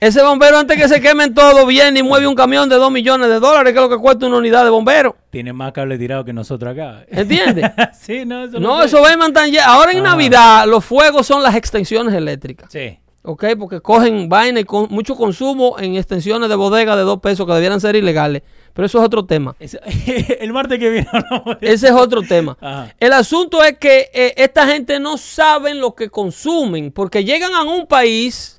ese 0.00 0.22
bombero 0.22 0.58
antes 0.58 0.78
que 0.78 0.88
se 0.88 1.00
quemen 1.00 1.34
todo 1.34 1.66
viene 1.66 2.00
y 2.00 2.02
mueve 2.02 2.26
un 2.26 2.34
camión 2.34 2.68
de 2.70 2.76
2 2.76 2.90
millones 2.90 3.28
de 3.28 3.38
dólares, 3.38 3.72
que 3.74 3.78
es 3.78 3.82
lo 3.84 3.90
que 3.90 3.98
cuesta 4.02 4.26
una 4.26 4.38
unidad 4.38 4.64
de 4.64 4.70
bombero. 4.70 5.14
Tiene 5.28 5.52
más 5.52 5.72
cable 5.72 5.98
tirado 5.98 6.24
que 6.24 6.32
nosotros 6.32 6.72
acá. 6.72 7.04
¿Entiendes? 7.08 7.70
sí, 8.00 8.24
no, 8.24 8.44
eso 8.44 8.58
No, 8.58 8.80
sé. 8.80 8.86
esos 8.86 9.02
Bayman 9.02 9.28
están 9.28 9.50
Ahora 9.66 9.92
en 9.92 9.98
Ah. 9.98 10.10
Navidad, 10.10 10.66
los 10.66 10.82
fuegos 10.84 11.26
son 11.26 11.42
las 11.42 11.54
extensiones 11.54 12.14
eléctricas. 12.14 12.72
Sí. 12.72 12.98
¿Ok? 13.22 13.44
Porque 13.58 13.80
cogen 13.80 14.28
vaina 14.30 14.60
y 14.60 14.64
con 14.64 14.86
mucho 14.90 15.14
consumo 15.14 15.76
en 15.78 15.96
extensiones 15.96 16.48
de 16.48 16.54
bodega 16.54 16.96
de 16.96 17.02
2 17.02 17.20
pesos 17.20 17.46
que 17.46 17.52
debieran 17.52 17.80
ser 17.80 17.94
ilegales. 17.96 18.42
Pero 18.72 18.86
eso 18.86 18.98
es 18.98 19.04
otro 19.04 19.26
tema. 19.26 19.54
El 20.40 20.52
martes 20.52 20.78
que 20.78 20.88
viene 20.88 21.08
de 21.60 21.72
Ese 21.72 21.88
es 21.88 21.92
otro 21.92 22.22
tema. 22.22 22.56
Ajá. 22.60 22.94
El 22.98 23.12
asunto 23.12 23.62
es 23.62 23.76
que 23.78 24.10
eh, 24.14 24.34
esta 24.36 24.66
gente 24.66 24.98
no 25.00 25.18
sabe 25.18 25.74
lo 25.74 25.94
que 25.94 26.08
consumen, 26.08 26.92
porque 26.92 27.24
llegan 27.24 27.54
a 27.54 27.62
un 27.62 27.86
país 27.86 28.56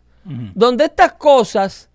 donde 0.53 0.85
estas 0.85 1.13
cosas 1.13 1.89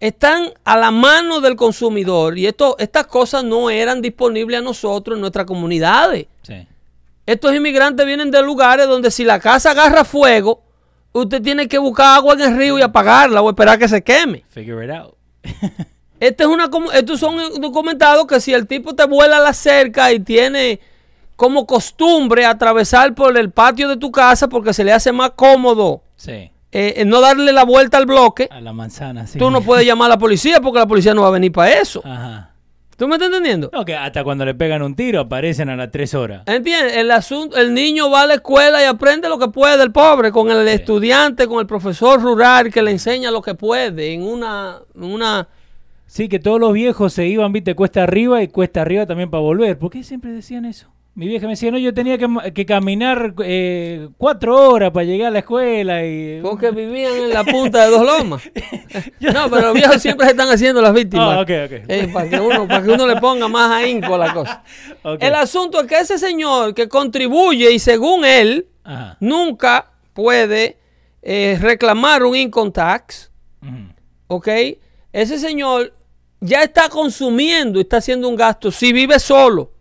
están 0.00 0.50
a 0.64 0.76
la 0.76 0.90
mano 0.90 1.40
del 1.40 1.54
consumidor 1.54 2.36
y 2.36 2.46
esto, 2.46 2.76
estas 2.78 3.06
cosas 3.06 3.44
no 3.44 3.70
eran 3.70 4.02
disponibles 4.02 4.58
a 4.58 4.62
nosotros 4.62 5.16
en 5.16 5.20
nuestras 5.20 5.46
comunidades. 5.46 6.26
Sí. 6.42 6.66
Estos 7.26 7.54
inmigrantes 7.54 8.04
vienen 8.06 8.30
de 8.30 8.42
lugares 8.42 8.88
donde 8.88 9.10
si 9.10 9.24
la 9.24 9.38
casa 9.38 9.72
agarra 9.72 10.04
fuego, 10.04 10.62
usted 11.18 11.42
tiene 11.42 11.68
que 11.68 11.78
buscar 11.78 12.16
agua 12.16 12.34
en 12.34 12.40
el 12.40 12.56
río 12.56 12.78
y 12.78 12.82
apagarla 12.82 13.40
o 13.42 13.48
esperar 13.50 13.78
que 13.78 13.88
se 13.88 14.02
queme. 14.02 14.44
Figure 14.48 14.84
it 14.84 14.90
out. 14.90 15.14
Este 16.20 16.42
es 16.42 16.48
una, 16.48 16.68
estos 16.94 17.20
son 17.20 17.60
documentados 17.60 18.26
que 18.26 18.40
si 18.40 18.52
el 18.52 18.66
tipo 18.66 18.92
te 18.96 19.06
vuela 19.06 19.38
la 19.38 19.52
cerca 19.52 20.10
y 20.12 20.18
tiene 20.18 20.80
como 21.36 21.64
costumbre 21.64 22.44
atravesar 22.44 23.14
por 23.14 23.38
el 23.38 23.52
patio 23.52 23.88
de 23.88 23.96
tu 23.98 24.10
casa 24.10 24.48
porque 24.48 24.72
se 24.74 24.82
le 24.82 24.92
hace 24.92 25.12
más 25.12 25.30
cómodo 25.36 26.02
Sí. 26.16 26.32
eh, 26.32 26.50
eh, 26.96 27.04
no 27.04 27.20
darle 27.20 27.52
la 27.52 27.62
vuelta 27.64 27.98
al 27.98 28.06
bloque, 28.06 28.48
A 28.50 28.60
la 28.60 28.72
manzana, 28.72 29.28
sí. 29.28 29.38
tú 29.38 29.48
no 29.52 29.60
puedes 29.62 29.86
llamar 29.86 30.06
a 30.06 30.14
la 30.14 30.18
policía 30.18 30.60
porque 30.60 30.80
la 30.80 30.88
policía 30.88 31.14
no 31.14 31.22
va 31.22 31.28
a 31.28 31.30
venir 31.30 31.52
para 31.52 31.70
eso. 31.78 32.02
Ajá. 32.04 32.50
¿Tú 32.98 33.06
me 33.06 33.14
estás 33.14 33.28
entendiendo? 33.28 33.70
No, 33.72 33.84
que 33.84 33.94
hasta 33.94 34.24
cuando 34.24 34.44
le 34.44 34.54
pegan 34.54 34.82
un 34.82 34.96
tiro 34.96 35.20
aparecen 35.20 35.68
a 35.68 35.76
las 35.76 35.92
tres 35.92 36.14
horas. 36.14 36.42
¿Entiendes? 36.46 36.96
El 36.96 37.12
asunto, 37.12 37.56
el 37.56 37.72
niño 37.72 38.10
va 38.10 38.22
a 38.22 38.26
la 38.26 38.34
escuela 38.34 38.82
y 38.82 38.86
aprende 38.86 39.28
lo 39.28 39.38
que 39.38 39.46
puede 39.46 39.78
del 39.78 39.92
pobre, 39.92 40.32
con 40.32 40.50
el 40.50 40.66
estudiante, 40.66 41.46
con 41.46 41.60
el 41.60 41.66
profesor 41.68 42.20
rural 42.20 42.72
que 42.72 42.82
le 42.82 42.90
enseña 42.90 43.30
lo 43.30 43.40
que 43.40 43.54
puede 43.54 44.12
en 44.12 44.24
una, 44.24 44.80
en 44.96 45.04
una 45.04 45.48
Sí, 46.08 46.28
que 46.28 46.40
todos 46.40 46.58
los 46.58 46.72
viejos 46.72 47.12
se 47.12 47.26
iban, 47.26 47.52
viste, 47.52 47.76
cuesta 47.76 48.02
arriba 48.02 48.42
y 48.42 48.48
cuesta 48.48 48.82
arriba 48.82 49.06
también 49.06 49.30
para 49.30 49.42
volver. 49.42 49.78
¿Por 49.78 49.90
qué 49.90 50.02
siempre 50.02 50.32
decían 50.32 50.64
eso? 50.64 50.90
Mi 51.18 51.26
vieja 51.26 51.46
me 51.46 51.54
decía, 51.54 51.72
no, 51.72 51.78
yo 51.78 51.92
tenía 51.92 52.16
que, 52.16 52.64
caminar 52.64 53.34
eh, 53.42 54.08
cuatro 54.18 54.70
horas 54.70 54.92
para 54.92 55.04
llegar 55.04 55.26
a 55.26 55.30
la 55.32 55.40
escuela 55.40 56.06
y... 56.06 56.38
Porque 56.42 56.70
vivían 56.70 57.12
en 57.12 57.30
la 57.30 57.42
punta 57.42 57.86
de 57.86 57.90
dos 57.90 58.06
lomas. 58.06 58.42
No, 59.20 59.50
pero 59.50 59.62
los 59.62 59.74
viejos 59.74 60.00
siempre 60.00 60.26
se 60.26 60.30
están 60.30 60.48
haciendo 60.48 60.80
las 60.80 60.94
víctimas. 60.94 61.38
Ah, 61.38 61.40
ok, 61.40 61.50
ok. 61.64 61.72
Eh, 61.88 62.08
para, 62.12 62.28
que 62.30 62.38
uno, 62.38 62.68
para 62.68 62.84
que 62.84 62.90
uno 62.90 63.04
le 63.04 63.16
ponga 63.16 63.48
más 63.48 63.68
ahínco 63.72 64.14
a 64.14 64.18
la 64.18 64.32
cosa. 64.32 64.62
Ok. 65.02 65.20
El 65.20 65.34
asunto 65.34 65.80
es 65.80 65.88
que 65.88 65.98
ese 65.98 66.18
señor 66.18 66.72
que 66.72 66.88
contribuye 66.88 67.72
y 67.72 67.80
según 67.80 68.24
él 68.24 68.68
Ajá. 68.84 69.16
nunca 69.18 69.90
puede 70.14 70.78
eh, 71.22 71.58
reclamar 71.60 72.22
un 72.22 72.36
income 72.36 72.70
tax. 72.70 73.32
¿ok? 74.28 74.48
Ese 75.12 75.38
señor 75.40 75.92
ya 76.40 76.62
está 76.62 76.88
consumiendo 76.88 77.80
está 77.80 77.96
haciendo 77.96 78.28
un 78.28 78.36
gasto 78.36 78.70
si 78.70 78.92
vive 78.92 79.18
solo. 79.18 79.72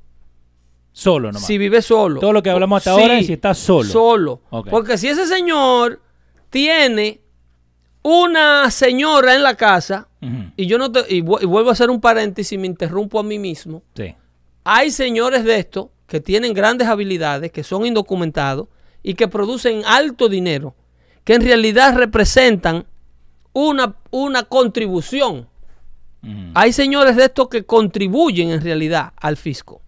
Solo 0.98 1.28
nomás. 1.32 1.46
Si 1.46 1.60
vive 1.60 1.82
solo. 1.84 2.20
Todo 2.20 2.34
lo 2.34 2.42
que 2.42 2.50
hablamos 2.50 2.78
hasta 2.80 2.96
Sí, 2.96 3.02
ahora 3.02 3.20
es 3.20 3.28
si 3.28 3.34
está 3.34 3.54
solo. 3.54 3.88
Solo. 3.90 4.42
Porque 4.72 4.98
si 4.98 5.08
ese 5.08 5.28
señor 5.28 6.02
tiene 6.50 7.22
una 8.02 8.72
señora 8.72 9.36
en 9.36 9.44
la 9.44 9.56
casa, 9.56 10.08
y 10.56 10.66
yo 10.66 10.78
no 10.80 10.92
te, 10.92 11.02
y, 11.14 11.22
vu- 11.22 11.38
y 11.42 11.46
vuelvo 11.46 11.70
a 11.70 11.74
hacer 11.74 11.92
un 11.92 12.02
paréntesis 12.02 12.52
y 12.54 12.58
me 12.58 12.66
interrumpo 12.66 13.20
a 13.20 13.24
mí 13.24 13.38
mismo. 13.38 13.84
Sí. 13.96 14.16
Hay 14.64 14.90
señores 14.92 15.44
de 15.44 15.60
estos 15.60 15.88
que 16.08 16.20
tienen 16.20 16.54
grandes 16.54 16.88
habilidades, 16.88 17.52
que 17.52 17.64
son 17.64 17.86
indocumentados 17.86 18.68
y 19.04 19.14
que 19.14 19.28
producen 19.28 19.84
alto 19.86 20.30
dinero, 20.30 20.74
que 21.24 21.36
en 21.36 21.44
realidad 21.44 21.96
representan 21.96 22.86
una, 23.54 23.96
una 24.10 24.44
contribución. 24.46 25.48
Hay 26.56 26.74
señores 26.74 27.16
de 27.16 27.26
estos 27.26 27.48
que 27.50 27.64
contribuyen 27.66 28.50
en 28.50 28.62
realidad 28.62 29.14
al 29.18 29.38
fisco. 29.38 29.82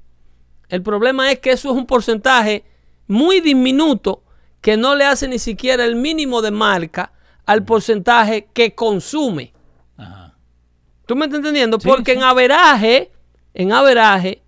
El 0.69 0.81
problema 0.83 1.31
es 1.31 1.39
que 1.39 1.51
eso 1.51 1.71
es 1.71 1.75
un 1.75 1.85
porcentaje 1.85 2.63
muy 3.07 3.41
diminuto 3.41 4.23
que 4.61 4.77
no 4.77 4.95
le 4.95 5.05
hace 5.05 5.27
ni 5.27 5.39
siquiera 5.39 5.83
el 5.83 5.95
mínimo 5.95 6.41
de 6.41 6.51
marca 6.51 7.11
al 7.45 7.63
porcentaje 7.63 8.47
que 8.53 8.75
consume. 8.75 9.53
Ajá. 9.97 10.35
¿Tú 11.05 11.15
me 11.15 11.25
estás 11.25 11.39
entendiendo? 11.39 11.79
Sí, 11.79 11.87
Porque 11.87 12.11
sí. 12.11 12.17
en 12.17 12.23
averaje, 12.23 13.11
en 13.53 13.71
averaje, 13.73 14.43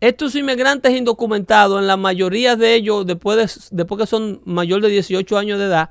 estos 0.00 0.34
inmigrantes 0.36 0.92
indocumentados, 0.92 1.80
en 1.80 1.86
la 1.86 1.96
mayoría 1.96 2.56
de 2.56 2.74
ellos, 2.74 3.06
después, 3.06 3.36
de, 3.36 3.76
después 3.76 4.00
que 4.00 4.06
son 4.06 4.40
mayor 4.44 4.80
de 4.82 4.90
18 4.90 5.36
años 5.38 5.58
de 5.58 5.64
edad, 5.64 5.90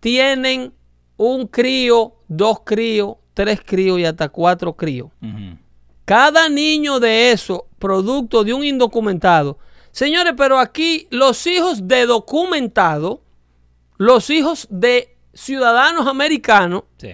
tienen 0.00 0.74
un 1.16 1.46
crío, 1.46 2.16
dos 2.28 2.58
críos, 2.64 3.16
tres 3.32 3.60
críos 3.64 3.98
y 3.98 4.04
hasta 4.04 4.28
cuatro 4.28 4.74
críos. 4.74 5.08
Ujú. 5.22 5.56
Cada 6.04 6.48
niño 6.48 7.00
de 7.00 7.32
eso, 7.32 7.66
producto 7.78 8.44
de 8.44 8.52
un 8.54 8.62
indocumentado. 8.64 9.58
Señores, 9.90 10.34
pero 10.36 10.58
aquí 10.58 11.06
los 11.10 11.46
hijos 11.46 11.86
de 11.88 12.06
documentados, 12.06 13.20
los 13.96 14.28
hijos 14.30 14.66
de 14.70 15.16
ciudadanos 15.32 16.06
americanos, 16.06 16.82
Sí. 16.98 17.10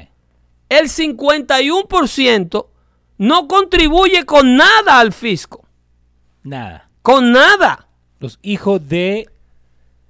el 0.69 0.89
51% 0.89 2.69
no 3.19 3.49
contribuye 3.49 4.25
con 4.25 4.57
nada 4.57 4.99
al 5.01 5.13
fisco. 5.13 5.65
Nada. 6.43 6.89
Con 7.03 7.33
nada. 7.33 7.87
Los 8.19 8.39
hijos 8.43 8.87
de 8.89 9.29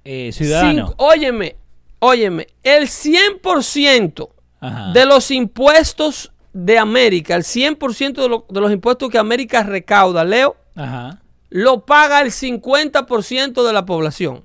eh, 0.03 0.31
ciudadanos. 0.33 0.89
Cinco- 0.91 1.03
óyeme, 1.03 1.55
óyeme, 1.99 2.47
el 2.63 2.87
100% 2.87 4.29
Ajá. 4.59 4.91
de 4.93 5.05
los 5.05 5.29
impuestos 5.31 6.30
de 6.53 6.77
América, 6.77 7.35
el 7.35 7.43
100% 7.43 8.13
de, 8.21 8.27
lo- 8.29 8.45
de 8.49 8.59
los 8.61 8.71
impuestos 8.71 9.09
que 9.09 9.17
América 9.17 9.63
recauda, 9.63 10.23
Leo, 10.23 10.55
Ajá. 10.75 11.21
lo 11.49 11.85
paga 11.85 12.21
el 12.21 12.31
50% 12.31 13.65
de 13.65 13.73
la 13.73 13.85
población. 13.85 14.43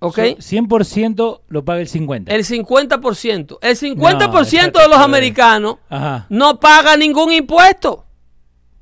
¿Ok? 0.00 0.16
So, 0.16 0.22
100% 0.56 1.40
lo 1.48 1.64
paga 1.64 1.80
el 1.80 1.88
50%. 1.88 2.24
El 2.28 2.44
50%. 2.44 3.58
El 3.62 3.76
50% 3.76 4.72
No, 4.74 4.80
de 4.80 4.88
los 4.88 4.98
americanos 4.98 5.76
Ajá. 5.88 6.26
no 6.28 6.60
paga 6.60 6.96
ningún 6.96 7.32
impuesto. 7.32 8.04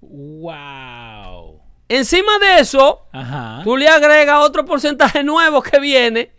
Wow. 0.03 1.61
Encima 1.89 2.39
de 2.41 2.61
eso, 2.61 3.03
Ajá. 3.12 3.61
tú 3.64 3.76
le 3.76 3.89
agregas 3.89 4.45
otro 4.45 4.64
porcentaje 4.64 5.22
nuevo 5.22 5.62
que 5.62 5.78
viene, 5.78 6.30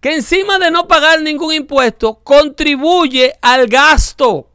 que 0.00 0.14
encima 0.14 0.58
de 0.58 0.70
no 0.70 0.86
pagar 0.86 1.22
ningún 1.22 1.54
impuesto, 1.54 2.20
contribuye 2.22 3.34
al 3.40 3.66
gasto. 3.68 4.48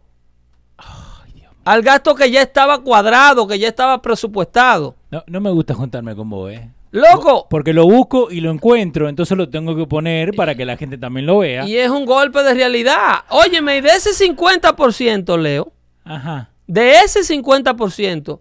Al 1.64 1.82
gasto 1.84 2.16
que 2.16 2.32
ya 2.32 2.42
estaba 2.42 2.80
cuadrado, 2.82 3.48
que 3.48 3.60
ya 3.60 3.68
estaba 3.68 4.02
presupuestado. 4.02 4.96
No, 5.12 5.24
no 5.28 5.40
me 5.42 5.52
gusta 5.52 5.74
juntarme 5.74 6.16
con 6.16 6.30
vos, 6.30 6.52
¿eh? 6.52 6.70
Loco, 6.94 7.48
Porque 7.50 7.72
lo 7.72 7.86
busco 7.86 8.30
y 8.32 8.42
lo 8.42 8.52
encuentro, 8.52 9.08
entonces 9.08 9.38
lo 9.38 9.48
tengo 9.50 9.76
que 9.78 9.86
poner 9.88 10.34
para 10.36 10.56
que 10.56 10.66
la 10.66 10.76
gente 10.76 10.98
también 10.98 11.26
lo 11.26 11.38
vea. 11.38 11.66
y 11.66 11.78
es 11.78 11.90
un 11.90 12.06
golpe 12.06 12.44
de 12.44 12.54
realidad. 12.54 13.20
Óyeme, 13.30 13.78
y 13.78 13.82
de 13.82 13.90
ese 13.92 14.10
50%, 14.14 15.38
Leo, 15.38 15.72
Ajá. 16.04 16.50
de 16.68 16.96
ese 17.00 17.22
50%, 17.24 18.40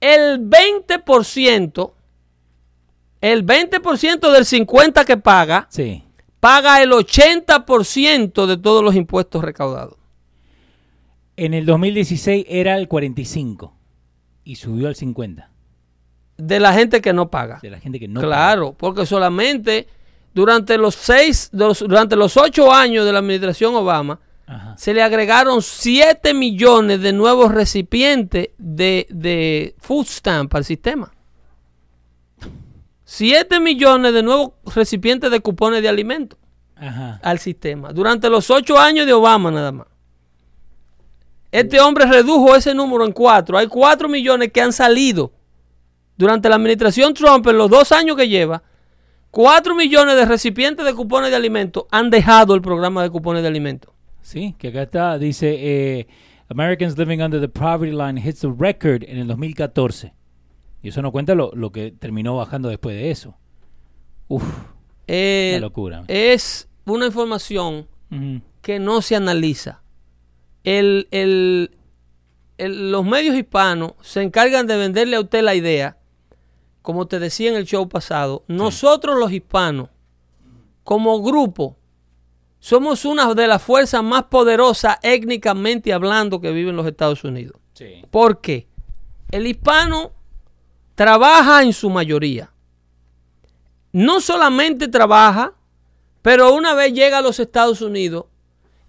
el 0.00 0.38
20%, 0.48 1.92
el 3.20 3.44
20% 3.44 4.30
del 4.30 4.44
50% 4.44 5.04
que 5.04 5.16
paga, 5.16 5.66
Sí. 5.68 6.04
paga 6.38 6.80
el 6.82 6.92
80% 6.92 8.46
de 8.46 8.56
todos 8.58 8.84
los 8.84 8.94
impuestos 8.94 9.42
recaudados. 9.42 9.96
En 11.36 11.54
el 11.54 11.66
2016 11.66 12.46
era 12.48 12.76
el 12.78 12.88
45 12.88 13.74
y 14.44 14.56
subió 14.56 14.88
al 14.88 14.94
50 14.96 15.50
De 16.38 16.60
la 16.60 16.72
gente 16.72 17.00
que 17.02 17.12
no 17.12 17.30
paga. 17.30 17.58
de 17.62 17.70
la 17.70 17.78
gente 17.80 17.98
que 18.00 18.08
no 18.08 18.20
claro, 18.20 18.74
porque 18.74 19.04
solamente 19.06 19.86
durante 20.34 20.76
los 20.78 20.94
seis, 20.94 21.50
durante 21.52 22.14
los 22.16 22.36
ocho 22.36 22.72
años 22.72 23.04
de 23.06 23.12
la 23.12 23.18
administración 23.20 23.74
Obama, 23.74 24.16
paga. 24.16 24.26
Ajá. 24.48 24.74
se 24.78 24.94
le 24.94 25.02
agregaron 25.02 25.60
7 25.62 26.32
millones 26.32 27.00
de 27.00 27.12
nuevos 27.12 27.52
recipientes 27.52 28.50
de, 28.58 29.06
de 29.10 29.74
food 29.78 30.06
stamp 30.06 30.54
al 30.54 30.64
sistema. 30.64 31.12
7 33.04 33.60
millones 33.60 34.12
de 34.12 34.22
nuevos 34.22 34.52
recipientes 34.74 35.30
de 35.30 35.40
cupones 35.40 35.82
de 35.82 35.88
alimentos 35.88 36.38
Ajá. 36.76 37.20
al 37.22 37.38
sistema. 37.38 37.92
Durante 37.92 38.28
los 38.28 38.50
8 38.50 38.78
años 38.78 39.06
de 39.06 39.12
Obama 39.12 39.50
nada 39.50 39.72
más. 39.72 39.86
Este 41.52 41.80
hombre 41.80 42.06
redujo 42.06 42.54
ese 42.54 42.74
número 42.74 43.04
en 43.04 43.12
4. 43.12 43.58
Hay 43.58 43.66
4 43.66 44.08
millones 44.08 44.50
que 44.52 44.60
han 44.60 44.72
salido 44.72 45.32
durante 46.16 46.48
la 46.48 46.56
administración 46.56 47.14
Trump, 47.14 47.46
en 47.46 47.58
los 47.58 47.70
dos 47.70 47.92
años 47.92 48.16
que 48.16 48.28
lleva, 48.28 48.62
4 49.30 49.74
millones 49.74 50.16
de 50.16 50.24
recipientes 50.24 50.84
de 50.84 50.94
cupones 50.94 51.30
de 51.30 51.36
alimentos 51.36 51.84
han 51.90 52.10
dejado 52.10 52.54
el 52.54 52.62
programa 52.62 53.02
de 53.02 53.10
cupones 53.10 53.42
de 53.42 53.48
alimentos. 53.48 53.92
Sí, 54.22 54.54
que 54.58 54.68
acá 54.68 54.82
está, 54.82 55.18
dice, 55.18 55.54
eh, 55.58 56.06
Americans 56.48 56.96
living 56.98 57.20
under 57.20 57.40
the 57.40 57.48
poverty 57.48 57.92
line 57.92 58.18
hits 58.20 58.44
a 58.44 58.48
record 58.56 59.04
en 59.04 59.18
el 59.18 59.26
2014. 59.26 60.12
Y 60.82 60.88
eso 60.88 61.02
no 61.02 61.12
cuenta 61.12 61.34
lo, 61.34 61.50
lo 61.54 61.70
que 61.70 61.92
terminó 61.92 62.36
bajando 62.36 62.68
después 62.68 62.96
de 62.96 63.10
eso. 63.10 63.36
Uf, 64.28 64.44
Eh, 65.06 65.52
una 65.56 65.60
locura. 65.66 66.04
es 66.08 66.68
una 66.84 67.06
información 67.06 67.86
que 68.62 68.78
no 68.78 69.02
se 69.02 69.16
analiza. 69.16 69.82
El- 70.66 71.06
el- 71.12 71.70
el- 72.58 72.90
los 72.90 73.04
medios 73.04 73.36
hispanos 73.36 73.92
se 74.02 74.20
encargan 74.20 74.66
de 74.66 74.76
venderle 74.76 75.16
a 75.16 75.20
usted 75.20 75.42
la 75.42 75.54
idea, 75.54 75.96
como 76.82 77.06
te 77.06 77.18
decía 77.20 77.50
en 77.50 77.56
el 77.56 77.64
show 77.66 77.88
pasado, 77.88 78.42
nosotros 78.48 79.16
los 79.16 79.30
hispanos, 79.30 79.90
como 80.82 81.22
grupo, 81.22 81.76
somos 82.58 83.04
una 83.04 83.32
de 83.32 83.46
las 83.46 83.62
fuerzas 83.62 84.02
más 84.02 84.24
poderosas 84.24 84.96
étnicamente 85.02 85.92
hablando 85.92 86.40
que 86.40 86.50
viven 86.50 86.74
los 86.76 86.86
Estados 86.86 87.22
Unidos. 87.22 87.56
Sí. 87.74 88.02
¿Por 88.10 88.40
qué? 88.40 88.66
El 89.30 89.46
hispano 89.46 90.10
trabaja 90.96 91.62
en 91.62 91.72
su 91.72 91.90
mayoría. 91.90 92.50
No 93.92 94.20
solamente 94.20 94.88
trabaja, 94.88 95.52
pero 96.22 96.52
una 96.54 96.74
vez 96.74 96.92
llega 96.92 97.18
a 97.18 97.22
los 97.22 97.38
Estados 97.38 97.82
Unidos, 97.82 98.24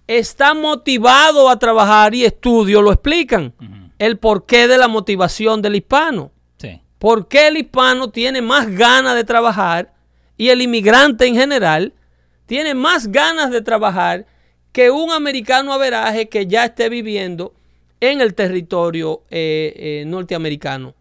está 0.08 0.54
motivado 0.54 1.50
a 1.50 1.60
trabajar 1.60 2.16
y 2.16 2.26
estudio, 2.26 2.82
lo 2.82 2.92
explican. 2.92 3.54
El 4.00 4.18
porqué 4.18 4.68
de 4.68 4.78
la 4.78 4.88
motivación 4.88 5.62
del 5.62 5.76
hispano. 5.76 6.32
Sí. 6.58 6.82
¿Por 6.98 7.28
qué 7.28 7.48
el 7.48 7.58
hispano 7.58 8.10
tiene 8.10 8.42
más 8.42 8.70
ganas 8.70 9.16
de 9.16 9.24
trabajar 9.24 9.94
y 10.38 10.50
el 10.50 10.62
inmigrante 10.62 11.26
en 11.26 11.36
general 11.36 11.94
tiene 12.46 12.74
más 12.74 13.08
ganas 13.12 13.52
de 13.52 13.62
trabajar 13.62 14.26
que 14.72 14.92
un 14.92 15.12
americano 15.12 15.74
averaje 15.74 16.30
que 16.30 16.48
ya 16.48 16.66
esté 16.66 16.90
viviendo 16.90 17.54
en 18.00 18.22
el 18.22 18.36
territorio 18.36 19.24
eh, 19.30 19.74
eh, 19.76 20.04
norteamericano? 20.06 20.94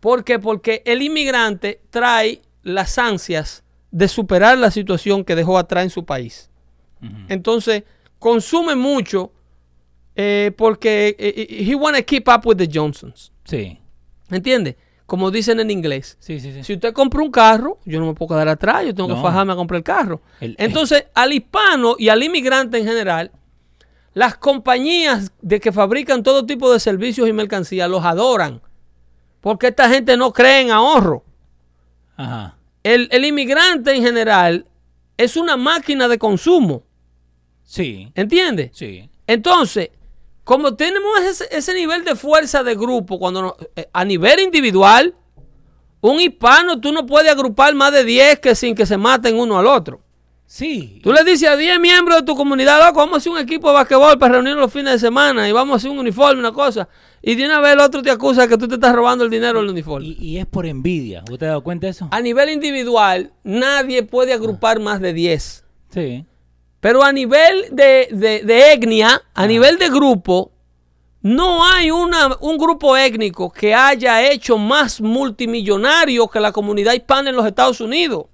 ¿Por 0.00 0.24
qué? 0.24 0.38
Porque 0.38 0.82
el 0.86 1.02
inmigrante 1.02 1.80
trae 1.90 2.40
las 2.62 2.98
ansias 2.98 3.64
de 3.90 4.08
superar 4.08 4.58
la 4.58 4.70
situación 4.70 5.24
que 5.24 5.34
dejó 5.34 5.58
atrás 5.58 5.84
en 5.84 5.90
su 5.90 6.04
país. 6.04 6.50
Entonces, 7.28 7.84
consume 8.24 8.74
mucho 8.74 9.32
eh, 10.16 10.50
porque 10.56 11.14
eh, 11.18 11.34
eh, 11.36 11.64
he 11.70 11.74
wanna 11.74 12.00
keep 12.00 12.26
up 12.28 12.46
with 12.46 12.56
the 12.56 12.66
Johnsons. 12.72 13.30
Sí. 13.44 13.78
¿Entiende? 14.30 14.78
Como 15.04 15.30
dicen 15.30 15.60
en 15.60 15.70
inglés. 15.70 16.16
Sí, 16.20 16.40
sí, 16.40 16.54
sí. 16.54 16.64
Si 16.64 16.72
usted 16.72 16.94
compra 16.94 17.20
un 17.22 17.30
carro, 17.30 17.78
yo 17.84 18.00
no 18.00 18.06
me 18.06 18.14
puedo 18.14 18.30
quedar 18.34 18.48
atrás, 18.48 18.86
yo 18.86 18.94
tengo 18.94 19.14
que 19.14 19.20
fajarme 19.20 19.52
a 19.52 19.56
comprar 19.56 19.76
el 19.76 19.84
carro. 19.84 20.22
El- 20.40 20.56
Entonces, 20.58 21.04
al 21.12 21.34
hispano 21.34 21.96
y 21.98 22.08
al 22.08 22.22
inmigrante 22.22 22.78
en 22.78 22.86
general, 22.86 23.30
las 24.14 24.38
compañías 24.38 25.30
de 25.42 25.60
que 25.60 25.70
fabrican 25.70 26.22
todo 26.22 26.46
tipo 26.46 26.72
de 26.72 26.80
servicios 26.80 27.28
y 27.28 27.34
mercancías 27.34 27.90
los 27.90 28.02
adoran. 28.06 28.62
Porque 29.42 29.66
esta 29.66 29.90
gente 29.90 30.16
no 30.16 30.32
cree 30.32 30.62
en 30.62 30.70
ahorro. 30.70 31.22
Ajá. 32.16 32.56
El, 32.82 33.08
el 33.12 33.26
inmigrante 33.26 33.94
en 33.94 34.02
general 34.02 34.66
es 35.18 35.36
una 35.36 35.58
máquina 35.58 36.08
de 36.08 36.16
consumo. 36.18 36.83
Sí. 37.64 38.10
¿Entiende? 38.14 38.70
Sí. 38.74 39.08
Entonces, 39.26 39.90
como 40.44 40.74
tenemos 40.74 41.20
ese, 41.20 41.44
ese 41.50 41.74
nivel 41.74 42.04
de 42.04 42.14
fuerza 42.14 42.62
de 42.62 42.74
grupo, 42.74 43.18
cuando 43.18 43.42
no- 43.42 43.56
eh, 43.76 43.88
a 43.92 44.04
nivel 44.04 44.40
individual, 44.40 45.14
un 46.00 46.20
hispano 46.20 46.80
tú 46.80 46.92
no 46.92 47.06
puedes 47.06 47.30
agrupar 47.32 47.74
más 47.74 47.92
de 47.92 48.04
10 48.04 48.38
que 48.40 48.54
sin 48.54 48.74
que 48.74 48.84
se 48.86 48.98
maten 48.98 49.36
uno 49.38 49.58
al 49.58 49.66
otro. 49.66 50.00
Sí. 50.46 51.00
Tú 51.02 51.10
le 51.12 51.24
dices 51.24 51.48
a 51.48 51.56
10 51.56 51.80
miembros 51.80 52.18
de 52.18 52.24
tu 52.26 52.36
comunidad, 52.36 52.78
loco, 52.86 52.98
vamos 53.00 53.14
a 53.14 53.16
hacer 53.16 53.32
un 53.32 53.38
equipo 53.38 53.68
de 53.68 53.74
basquetbol 53.74 54.18
para 54.18 54.34
reunirnos 54.34 54.60
los 54.60 54.72
fines 54.72 54.92
de 54.92 54.98
semana 54.98 55.48
y 55.48 55.52
vamos 55.52 55.72
a 55.72 55.76
hacer 55.78 55.90
un 55.90 55.98
uniforme, 55.98 56.38
una 56.38 56.52
cosa. 56.52 56.86
Y 57.22 57.34
de 57.34 57.46
una 57.46 57.60
vez 57.60 57.72
el 57.72 57.80
otro 57.80 58.02
te 58.02 58.10
acusa 58.10 58.46
que 58.46 58.58
tú 58.58 58.68
te 58.68 58.74
estás 58.74 58.94
robando 58.94 59.24
el 59.24 59.30
dinero 59.30 59.60
del 59.60 59.70
uniforme. 59.70 60.06
Y, 60.06 60.16
y 60.20 60.36
es 60.38 60.44
por 60.44 60.66
envidia. 60.66 61.24
¿Usted 61.30 61.46
ha 61.46 61.50
dado 61.50 61.62
cuenta 61.64 61.86
de 61.86 61.92
eso? 61.92 62.08
A 62.12 62.20
nivel 62.20 62.50
individual, 62.50 63.32
nadie 63.42 64.02
puede 64.02 64.34
agrupar 64.34 64.78
más 64.80 65.00
de 65.00 65.14
10. 65.14 65.64
Sí. 65.88 66.26
Pero 66.84 67.02
a 67.02 67.12
nivel 67.12 67.64
de, 67.70 68.08
de- 68.10 68.42
de 68.44 68.72
etnia, 68.74 69.22
a 69.32 69.46
nivel 69.46 69.78
de 69.78 69.88
grupo, 69.88 70.52
no 71.22 71.64
hay 71.64 71.90
una, 71.90 72.36
un 72.40 72.58
grupo 72.58 72.94
étnico 72.94 73.50
que 73.50 73.74
haya 73.74 74.30
hecho 74.30 74.58
más 74.58 75.00
multimillonario 75.00 76.28
que 76.28 76.40
la 76.40 76.52
comunidad 76.52 76.92
hispana 76.92 77.30
en 77.30 77.36
los 77.36 77.46
Estados 77.46 77.80
Unidos. 77.80 78.26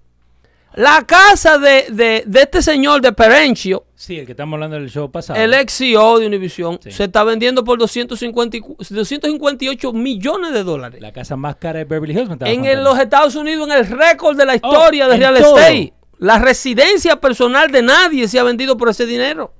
La 0.74 1.04
casa 1.06 1.58
de, 1.58 1.86
de- 1.90 2.24
de 2.26 2.40
este 2.40 2.60
señor 2.60 3.00
de 3.02 3.12
Perenchio, 3.12 3.84
Sí, 3.94 4.18
el 4.18 4.26
que 4.26 4.32
estamos 4.32 4.54
hablando 4.54 4.76
del 4.80 4.90
show 4.90 5.08
pasado. 5.12 5.38
el 5.38 5.54
ex 5.54 5.72
CEO 5.78 6.18
de 6.18 6.26
Univision, 6.26 6.80
Sí. 6.82 6.90
se 6.90 7.04
está 7.04 7.22
vendiendo 7.22 7.62
por 7.62 7.78
250 7.78 8.56
y 8.56 8.60
cu- 8.62 8.76
258 8.80 9.92
millones 9.92 10.52
de 10.52 10.64
dólares. 10.64 11.00
La 11.00 11.12
casa 11.12 11.36
más 11.36 11.54
cara 11.54 11.78
de 11.78 11.84
Beverly 11.84 12.18
Hills. 12.18 12.30
En 12.46 12.64
el- 12.64 12.82
los 12.82 12.98
Estados 12.98 13.36
Unidos, 13.36 13.68
en 13.68 13.76
el 13.76 13.86
récord 13.86 14.36
de 14.36 14.46
la 14.46 14.56
historia 14.56 15.06
Oh, 15.06 15.10
de 15.10 15.16
real 15.18 15.38
todo. 15.38 15.56
estate. 15.56 15.92
La 16.20 16.38
residencia 16.38 17.16
personal 17.16 17.70
de 17.72 17.80
nadie 17.80 18.28
se 18.28 18.38
ha 18.38 18.42
vendido 18.42 18.76
por 18.76 18.90
ese 18.90 19.06
dinero. 19.06 19.54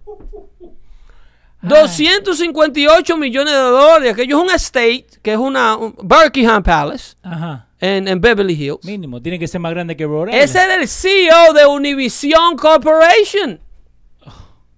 258 1.62 3.16
millones 3.16 3.52
de 3.54 3.60
dólares. 3.60 4.12
Aquello 4.12 4.36
es 4.38 4.44
un 4.44 4.50
estate, 4.50 5.06
que 5.22 5.32
es 5.32 5.38
una 5.38 5.76
un 5.76 5.94
Buckingham 6.02 6.62
Palace 6.62 7.16
Ajá. 7.22 7.66
en, 7.78 8.06
en 8.08 8.20
Beverly 8.20 8.52
Hills. 8.54 8.84
Mínimo. 8.84 9.20
Tiene 9.22 9.38
que 9.38 9.48
ser 9.48 9.60
más 9.60 9.72
grande 9.72 9.96
que 9.96 10.04
Rhode. 10.04 10.38
Ese 10.38 10.62
era 10.62 10.74
el 10.74 10.86
CEO 10.86 11.54
de 11.54 11.64
Univision 11.66 12.56
Corporation. 12.56 13.58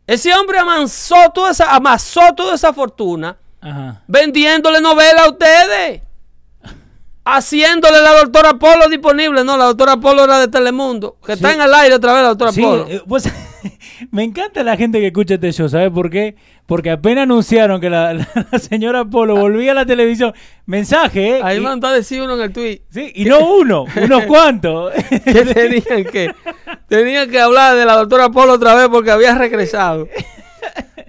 Ese 0.06 0.32
hombre 0.34 0.58
amansó 0.58 1.30
toda 1.34 1.50
esa, 1.50 1.74
amasó 1.74 2.32
toda 2.36 2.54
esa 2.54 2.72
fortuna 2.72 3.36
Ajá. 3.60 4.02
vendiéndole 4.06 4.80
novela 4.80 5.24
a 5.24 5.30
ustedes. 5.30 6.02
Haciéndole 7.24 8.00
la 8.02 8.16
doctora 8.20 8.54
Polo 8.54 8.88
disponible. 8.88 9.44
No, 9.44 9.56
la 9.56 9.66
doctora 9.66 9.96
Polo 9.96 10.24
era 10.24 10.40
de 10.40 10.48
Telemundo. 10.48 11.18
Que 11.24 11.34
está 11.34 11.54
en 11.54 11.60
el 11.60 11.72
aire 11.72 11.94
otra 11.94 12.12
vez 12.14 12.22
la 12.22 12.28
doctora 12.30 12.52
Sí, 12.52 12.62
Polo. 12.62 12.86
eh, 12.88 13.00
pues, 13.06 13.28
me 14.10 14.24
encanta 14.24 14.64
la 14.64 14.76
gente 14.76 14.98
que 14.98 15.06
escucha 15.08 15.34
este 15.34 15.52
show, 15.52 15.68
¿sabes 15.68 15.90
por 15.90 16.10
qué? 16.10 16.34
Porque 16.66 16.90
apenas 16.90 17.22
anunciaron 17.22 17.80
que 17.80 17.90
la, 17.90 18.14
la 18.14 18.58
señora 18.58 19.04
Polo 19.04 19.36
volvía 19.36 19.70
a 19.70 19.74
la 19.74 19.86
televisión, 19.86 20.32
mensaje, 20.66 21.38
¿eh? 21.38 21.40
Ahí 21.44 21.58
y, 21.58 21.60
mandó 21.60 21.86
a 21.86 21.92
decir 21.92 22.22
uno 22.22 22.34
en 22.34 22.40
el 22.40 22.52
tweet 22.52 22.82
sí, 22.90 23.12
y 23.14 23.24
no 23.24 23.38
uno, 23.54 23.84
unos 24.02 24.24
cuantos. 24.24 24.92
que 25.24 25.44
tenían 25.44 26.04
que, 26.10 26.34
tenían 26.88 27.30
que 27.30 27.40
hablar 27.40 27.76
de 27.76 27.84
la 27.84 27.94
doctora 27.94 28.30
Polo 28.30 28.54
otra 28.54 28.74
vez 28.74 28.88
porque 28.88 29.12
había 29.12 29.36
regresado. 29.36 30.08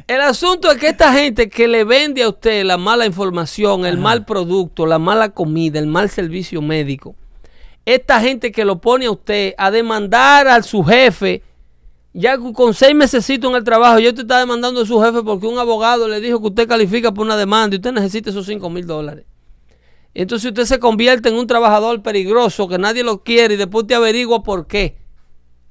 El 0.07 0.21
asunto 0.21 0.69
es 0.69 0.77
que 0.77 0.89
esta 0.89 1.13
gente 1.13 1.49
que 1.49 1.67
le 1.67 1.83
vende 1.85 2.23
a 2.23 2.29
usted 2.29 2.63
la 2.65 2.77
mala 2.77 3.05
información, 3.05 3.85
el 3.85 3.97
mal 3.97 4.25
producto, 4.25 4.85
la 4.85 4.99
mala 4.99 5.29
comida, 5.29 5.79
el 5.79 5.87
mal 5.87 6.09
servicio 6.09 6.61
médico, 6.61 7.15
esta 7.85 8.19
gente 8.19 8.51
que 8.51 8.65
lo 8.65 8.79
pone 8.81 9.05
a 9.05 9.11
usted 9.11 9.53
a 9.57 9.71
demandar 9.71 10.47
a 10.47 10.61
su 10.61 10.83
jefe, 10.83 11.41
ya 12.13 12.37
con- 12.37 12.73
seis 12.73 12.93
meses 12.93 13.27
en 13.29 13.43
el 13.55 13.63
trabajo, 13.63 13.97
ya 13.99 14.09
usted 14.09 14.23
está 14.23 14.39
demandando 14.39 14.81
a 14.81 14.85
su 14.85 15.01
jefe 15.01 15.23
porque 15.23 15.47
un 15.47 15.57
abogado 15.57 16.07
le 16.07 16.19
dijo 16.19 16.39
que 16.41 16.47
usted 16.47 16.67
califica 16.67 17.13
por 17.13 17.25
una 17.25 17.37
demanda 17.37 17.75
y 17.75 17.79
usted 17.79 17.93
necesita 17.93 18.29
esos 18.29 18.45
5 18.45 18.69
mil 18.69 18.85
dólares. 18.85 19.25
Entonces 20.13 20.49
usted 20.49 20.65
se 20.65 20.79
convierte 20.79 21.29
en 21.29 21.35
un 21.35 21.47
trabajador 21.47 22.03
peligroso 22.03 22.67
que 22.67 22.77
nadie 22.77 23.03
lo 23.03 23.23
quiere 23.23 23.55
y 23.55 23.57
después 23.57 23.87
te 23.87 23.95
averigua 23.95 24.43
por 24.43 24.67
qué. 24.67 24.97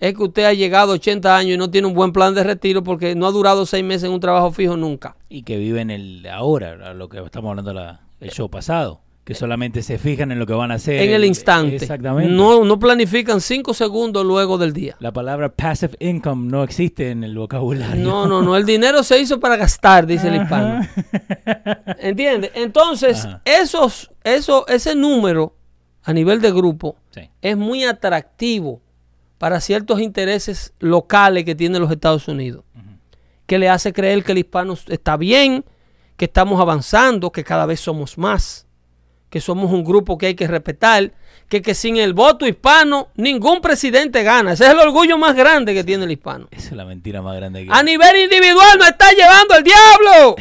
Es 0.02 0.14
que 0.14 0.22
usted 0.24 0.44
ha 0.44 0.52
llegado 0.52 0.90
a 0.90 0.94
80 0.96 1.36
años 1.36 1.54
y 1.54 1.58
no 1.58 1.70
tiene 1.70 1.86
un 1.86 1.94
buen 1.94 2.12
plan 2.12 2.34
de 2.34 2.42
retiro 2.42 2.82
porque 2.82 3.14
no 3.14 3.24
ha 3.26 3.30
durado 3.30 3.64
seis 3.66 3.84
meses 3.84 4.04
en 4.04 4.12
un 4.12 4.18
trabajo 4.20 4.50
fijo 4.50 4.76
nunca. 4.76 5.14
y 5.28 5.44
que 5.44 5.56
viven 5.56 5.90
el 5.90 6.26
ahora, 6.26 6.92
lo 6.92 7.08
que 7.08 7.18
estamos 7.24 7.50
hablando 7.50 7.72
la, 7.72 8.00
el 8.20 8.30
show 8.30 8.50
pasado, 8.50 9.00
que 9.22 9.34
solamente 9.36 9.80
se 9.82 9.98
fijan 9.98 10.32
en 10.32 10.40
lo 10.40 10.46
que 10.46 10.54
van 10.54 10.72
a 10.72 10.74
hacer. 10.74 11.00
En 11.02 11.10
el 11.12 11.24
instante. 11.24 11.76
Exactamente. 11.76 12.32
No, 12.32 12.64
no 12.64 12.78
planifican 12.80 13.40
cinco 13.40 13.74
segundos 13.74 14.26
luego 14.26 14.58
del 14.58 14.72
día. 14.72 14.96
La 14.98 15.12
palabra 15.12 15.50
passive 15.50 15.96
income 16.00 16.50
no 16.50 16.64
existe 16.64 17.10
en 17.10 17.22
el 17.22 17.38
vocabulario. 17.38 18.04
No, 18.04 18.26
no, 18.26 18.42
no. 18.42 18.56
El 18.56 18.66
dinero 18.66 19.04
se 19.04 19.20
hizo 19.20 19.38
para 19.38 19.56
gastar, 19.56 20.04
dice 20.08 20.26
el 20.26 20.42
hispano. 20.42 20.84
¿Entiendes? 22.00 22.50
Entonces, 22.54 23.24
Ajá. 23.24 23.40
esos, 23.44 24.10
eso, 24.24 24.66
ese 24.66 24.94
número 24.96 25.54
a 26.02 26.12
nivel 26.12 26.40
de 26.40 26.50
grupo 26.50 26.96
Sí. 27.10 27.30
es 27.40 27.56
muy 27.56 27.84
atractivo 27.84 28.80
para 29.42 29.60
ciertos 29.60 30.00
intereses 30.00 30.72
locales 30.78 31.44
que 31.44 31.56
tienen 31.56 31.82
los 31.82 31.90
Estados 31.90 32.28
Unidos, 32.28 32.62
que 33.44 33.58
le 33.58 33.68
hace 33.68 33.92
creer 33.92 34.22
que 34.22 34.30
el 34.30 34.38
hispano 34.38 34.78
está 34.86 35.16
bien, 35.16 35.64
que 36.16 36.26
estamos 36.26 36.60
avanzando, 36.60 37.32
que 37.32 37.42
cada 37.42 37.66
vez 37.66 37.80
somos 37.80 38.18
más, 38.18 38.68
que 39.30 39.40
somos 39.40 39.72
un 39.72 39.82
grupo 39.82 40.16
que 40.16 40.26
hay 40.26 40.36
que 40.36 40.46
respetar, 40.46 41.10
que, 41.48 41.60
que 41.60 41.74
sin 41.74 41.96
el 41.96 42.14
voto 42.14 42.46
hispano 42.46 43.08
ningún 43.16 43.60
presidente 43.60 44.22
gana. 44.22 44.52
Ese 44.52 44.66
es 44.66 44.70
el 44.70 44.78
orgullo 44.78 45.18
más 45.18 45.34
grande 45.34 45.74
que 45.74 45.82
tiene 45.82 46.04
el 46.04 46.12
hispano. 46.12 46.46
Esa 46.52 46.68
es 46.68 46.76
la 46.76 46.84
mentira 46.84 47.20
más 47.20 47.34
grande 47.34 47.64
que 47.64 47.72
A 47.72 47.82
nivel 47.82 48.22
individual 48.22 48.78
nos 48.78 48.90
está 48.90 49.10
llevando 49.10 49.56
el 49.56 49.64
diablo. 49.64 50.36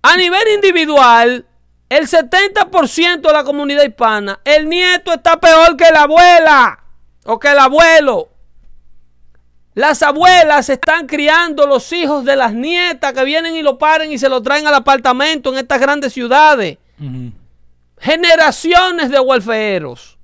A 0.02 0.16
nivel 0.16 0.48
individual, 0.54 1.44
El 1.90 2.06
70% 2.06 3.20
de 3.20 3.32
la 3.32 3.42
comunidad 3.42 3.82
hispana, 3.82 4.38
el 4.44 4.68
nieto 4.68 5.12
está 5.12 5.40
peor 5.40 5.76
que 5.76 5.90
la 5.92 6.02
abuela 6.02 6.84
o 7.24 7.40
que 7.40 7.48
el 7.48 7.58
abuelo. 7.58 8.28
Las 9.74 10.00
abuelas 10.02 10.68
están 10.68 11.08
criando 11.08 11.66
los 11.66 11.92
hijos 11.92 12.24
de 12.24 12.36
las 12.36 12.54
nietas 12.54 13.12
que 13.12 13.24
vienen 13.24 13.56
y 13.56 13.62
lo 13.62 13.76
paren 13.76 14.12
y 14.12 14.18
se 14.18 14.28
lo 14.28 14.40
traen 14.40 14.68
al 14.68 14.74
apartamento 14.74 15.50
en 15.50 15.58
estas 15.58 15.80
grandes 15.80 16.12
ciudades. 16.12 16.78
Generaciones 17.98 19.10
de 19.10 19.18
huelfeeros. 19.18 20.16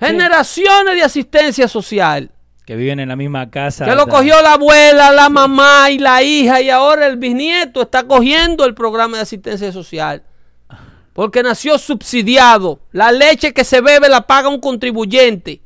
Generaciones 0.00 0.94
de 0.94 1.02
asistencia 1.02 1.68
social. 1.68 2.30
Que 2.72 2.76
viven 2.76 3.00
en 3.00 3.08
la 3.10 3.16
misma 3.16 3.50
casa. 3.50 3.84
Que 3.84 3.90
lo 3.94 4.06
da- 4.06 4.10
cogió 4.12 4.40
la 4.40 4.54
abuela, 4.54 5.10
la 5.12 5.28
mamá 5.28 5.90
y 5.90 5.98
la 5.98 6.22
hija 6.22 6.62
y 6.62 6.70
ahora 6.70 7.06
el 7.06 7.18
bisnieto 7.18 7.82
está 7.82 8.04
cogiendo 8.04 8.64
el 8.64 8.72
programa 8.74 9.18
de 9.18 9.24
asistencia 9.24 9.70
social. 9.72 10.22
Porque 11.12 11.42
nació 11.42 11.76
subsidiado. 11.76 12.80
La 12.92 13.12
leche 13.12 13.52
que 13.52 13.64
se 13.64 13.82
bebe 13.82 14.08
la 14.08 14.22
paga 14.26 14.48
un 14.48 14.58
contribuyente. 14.58 15.60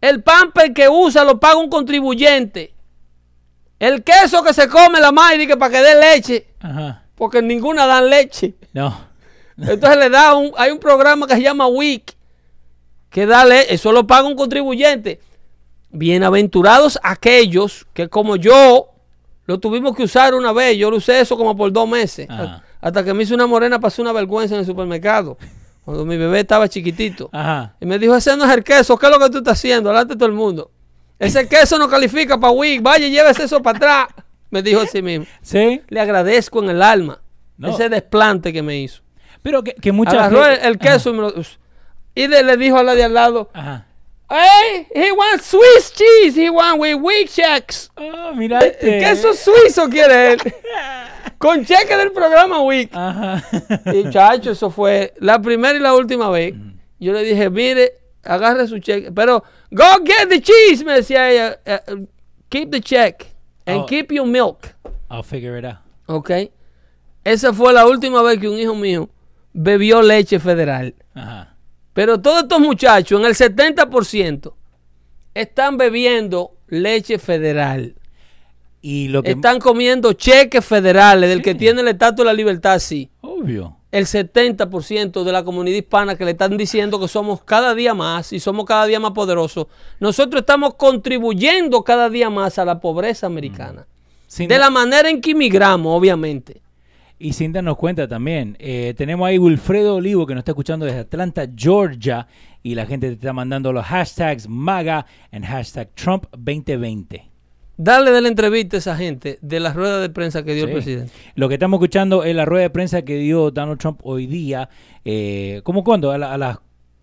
El 0.00 0.22
pamper 0.22 0.72
que 0.72 0.88
usa 0.88 1.24
lo 1.24 1.40
paga 1.40 1.56
un 1.56 1.68
contribuyente. 1.68 2.72
El 3.80 4.04
queso 4.04 4.44
que 4.44 4.54
se 4.54 4.68
come 4.68 5.00
la 5.00 5.10
madre 5.10 5.44
que 5.48 5.56
para 5.56 5.72
que 5.72 5.82
dé 5.82 5.98
leche. 5.98 6.46
Ajá. 6.60 7.02
Porque 7.16 7.42
ninguna 7.42 7.84
dan 7.86 8.08
leche. 8.08 8.54
No. 8.74 8.96
Entonces 9.58 9.98
le 9.98 10.08
da 10.08 10.34
un, 10.36 10.52
hay 10.56 10.70
un 10.70 10.78
programa 10.78 11.26
que 11.26 11.34
se 11.34 11.42
llama 11.42 11.66
WIC, 11.66 12.14
que 13.10 13.26
dale, 13.26 13.74
eso 13.74 13.90
lo 13.90 14.06
paga 14.06 14.28
un 14.28 14.36
contribuyente. 14.36 15.20
Bienaventurados 15.92 16.98
aquellos 17.02 17.86
que 17.92 18.08
como 18.08 18.36
yo 18.36 18.88
lo 19.46 19.58
tuvimos 19.58 19.96
que 19.96 20.04
usar 20.04 20.34
una 20.34 20.52
vez, 20.52 20.76
yo 20.78 20.90
lo 20.90 20.98
usé 20.98 21.20
eso 21.20 21.36
como 21.36 21.56
por 21.56 21.72
dos 21.72 21.88
meses, 21.88 22.28
Ajá. 22.30 22.62
hasta 22.80 23.02
que 23.04 23.12
me 23.12 23.24
hizo 23.24 23.34
una 23.34 23.46
morena, 23.48 23.80
pasó 23.80 24.00
una 24.02 24.12
vergüenza 24.12 24.54
en 24.54 24.60
el 24.60 24.66
supermercado, 24.66 25.36
cuando 25.84 26.04
mi 26.04 26.16
bebé 26.16 26.40
estaba 26.40 26.68
chiquitito. 26.68 27.28
Ajá. 27.32 27.74
Y 27.80 27.86
me 27.86 27.98
dijo, 27.98 28.14
ese 28.14 28.36
no 28.36 28.44
es 28.44 28.50
el 28.52 28.62
queso, 28.62 28.96
¿qué 28.96 29.06
es 29.06 29.12
lo 29.12 29.18
que 29.18 29.30
tú 29.30 29.38
estás 29.38 29.58
haciendo? 29.58 29.90
Delante 29.90 30.14
de 30.14 30.18
todo 30.18 30.28
el 30.28 30.34
mundo. 30.34 30.70
Ese 31.18 31.48
queso 31.48 31.76
no 31.78 31.88
califica 31.88 32.38
para 32.38 32.52
WIC, 32.52 32.80
vaya, 32.82 33.08
llévese 33.08 33.42
eso 33.44 33.60
para 33.60 33.76
atrás. 33.76 34.06
Me 34.50 34.62
dijo 34.62 34.80
así 34.80 35.02
mismo. 35.02 35.26
Sí. 35.42 35.82
Le 35.88 36.00
agradezco 36.00 36.62
en 36.62 36.70
el 36.70 36.82
alma 36.82 37.20
No. 37.58 37.68
ese 37.70 37.88
desplante 37.88 38.52
que 38.52 38.62
me 38.62 38.78
hizo. 38.80 39.02
Pero 39.42 39.62
que, 39.62 39.74
que 39.74 39.92
muchas 39.92 40.14
Agarró 40.14 40.44
el, 40.44 40.50
veces- 40.52 40.64
el 40.66 40.78
queso 40.78 41.10
y, 41.10 41.12
me 41.12 41.18
lo- 41.22 41.34
y 42.14 42.26
de- 42.26 42.42
le 42.42 42.56
dijo 42.56 42.78
a 42.78 42.82
la 42.82 42.94
de 42.94 43.04
al 43.04 43.14
lado, 43.14 43.50
Ajá. 43.52 43.86
Hey, 44.30 44.86
he 44.94 45.12
wants 45.12 45.46
Swiss 45.46 45.90
cheese, 45.90 46.34
he 46.36 46.48
wants 46.50 46.78
with 46.80 46.96
weak 47.02 47.28
checks. 47.28 47.90
Ah, 47.96 48.32
mira 48.34 48.60
este. 48.60 49.00
Queso 49.00 49.34
suizo 49.34 49.88
quiere 49.90 50.32
él. 50.34 50.38
Con 51.38 51.64
cheque 51.64 51.96
del 51.96 52.12
programa 52.12 52.62
WIC. 52.62 52.90
Ajá. 52.94 53.42
Y 53.94 54.10
chacho, 54.10 54.50
eso 54.52 54.70
fue 54.70 55.14
la 55.20 55.40
primera 55.40 55.74
y 55.76 55.80
la 55.80 55.94
última 55.94 56.28
vez. 56.30 56.54
Yo 56.98 57.12
le 57.14 57.22
dije, 57.24 57.48
mire, 57.48 57.94
agarre 58.22 58.66
su 58.68 58.78
cheque. 58.78 59.10
Pero, 59.10 59.42
go 59.70 59.84
get 60.04 60.28
the 60.28 60.40
cheese, 60.42 60.84
me 60.84 60.92
decía 60.92 61.30
ella. 61.30 61.58
eh, 61.64 61.80
keep 62.50 62.70
the 62.70 62.80
check. 62.80 63.26
And 63.66 63.80
Oh. 63.82 63.86
keep 63.86 64.12
your 64.12 64.26
milk. 64.26 64.74
I'll 65.10 65.22
figure 65.22 65.56
it 65.58 65.64
out. 65.64 65.78
¿Ok? 66.06 66.30
Esa 67.24 67.52
fue 67.54 67.72
la 67.72 67.86
última 67.86 68.22
vez 68.22 68.38
que 68.38 68.48
un 68.48 68.58
hijo 68.58 68.74
mío 68.74 69.08
bebió 69.54 70.02
leche 70.02 70.38
federal. 70.40 70.94
Ajá. 71.14 71.49
Pero 71.92 72.20
todos 72.20 72.42
estos 72.42 72.60
muchachos, 72.60 73.20
en 73.20 73.26
el 73.26 73.34
70%, 73.34 74.52
están 75.34 75.76
bebiendo 75.76 76.52
leche 76.68 77.18
federal. 77.18 77.94
Y 78.82 79.08
lo 79.08 79.22
que. 79.22 79.32
Están 79.32 79.58
comiendo 79.58 80.12
cheques 80.12 80.64
federales 80.64 81.28
del 81.28 81.42
que 81.42 81.54
tiene 81.54 81.80
el 81.82 81.88
estatus 81.88 82.18
de 82.18 82.24
la 82.24 82.32
libertad, 82.32 82.78
sí. 82.78 83.10
Obvio. 83.20 83.76
El 83.92 84.06
70% 84.06 85.24
de 85.24 85.32
la 85.32 85.42
comunidad 85.42 85.76
hispana 85.76 86.16
que 86.16 86.24
le 86.24 86.30
están 86.30 86.56
diciendo 86.56 87.00
que 87.00 87.08
somos 87.08 87.42
cada 87.42 87.74
día 87.74 87.92
más 87.92 88.32
y 88.32 88.38
somos 88.38 88.64
cada 88.64 88.86
día 88.86 89.00
más 89.00 89.10
poderosos. 89.10 89.66
Nosotros 89.98 90.42
estamos 90.42 90.74
contribuyendo 90.74 91.82
cada 91.82 92.08
día 92.08 92.30
más 92.30 92.58
a 92.58 92.64
la 92.64 92.80
pobreza 92.80 93.26
americana. 93.26 93.86
Sin 94.28 94.46
De 94.48 94.58
la 94.58 94.70
manera 94.70 95.10
en 95.10 95.20
que 95.20 95.32
inmigramos, 95.32 95.98
obviamente. 95.98 96.62
Y 97.22 97.34
sin 97.34 97.52
darnos 97.52 97.76
cuenta 97.76 98.08
también, 98.08 98.56
eh, 98.58 98.94
tenemos 98.96 99.28
ahí 99.28 99.36
Wilfredo 99.38 99.96
Olivo 99.96 100.26
que 100.26 100.34
nos 100.34 100.40
está 100.40 100.52
escuchando 100.52 100.86
desde 100.86 101.00
Atlanta, 101.00 101.46
Georgia, 101.54 102.26
y 102.62 102.74
la 102.74 102.86
gente 102.86 103.08
te 103.08 103.12
está 103.12 103.34
mandando 103.34 103.74
los 103.74 103.84
hashtags 103.84 104.48
MAGA 104.48 105.04
and 105.30 105.44
hashtag 105.44 105.90
Trump 105.94 106.24
2020. 106.32 107.28
Dale 107.76 108.10
de 108.10 108.20
la 108.22 108.28
entrevista 108.28 108.76
a 108.76 108.78
esa 108.78 108.96
gente 108.96 109.38
de 109.42 109.60
la 109.60 109.72
rueda 109.74 110.00
de 110.00 110.08
prensa 110.08 110.42
que 110.44 110.54
dio 110.54 110.64
el 110.64 110.72
presidente. 110.72 111.12
Lo 111.34 111.48
que 111.48 111.54
estamos 111.54 111.78
escuchando 111.78 112.24
es 112.24 112.34
la 112.34 112.46
rueda 112.46 112.62
de 112.62 112.70
prensa 112.70 113.02
que 113.02 113.16
dio 113.16 113.50
Donald 113.50 113.78
Trump 113.78 114.00
hoy 114.02 114.26
día. 114.26 114.70
Eh, 115.04 115.60
¿Cómo 115.64 115.84
cuándo? 115.84 116.10
A, 116.12 116.16
la- 116.18 116.32
a 116.32 116.38
las 116.38 116.58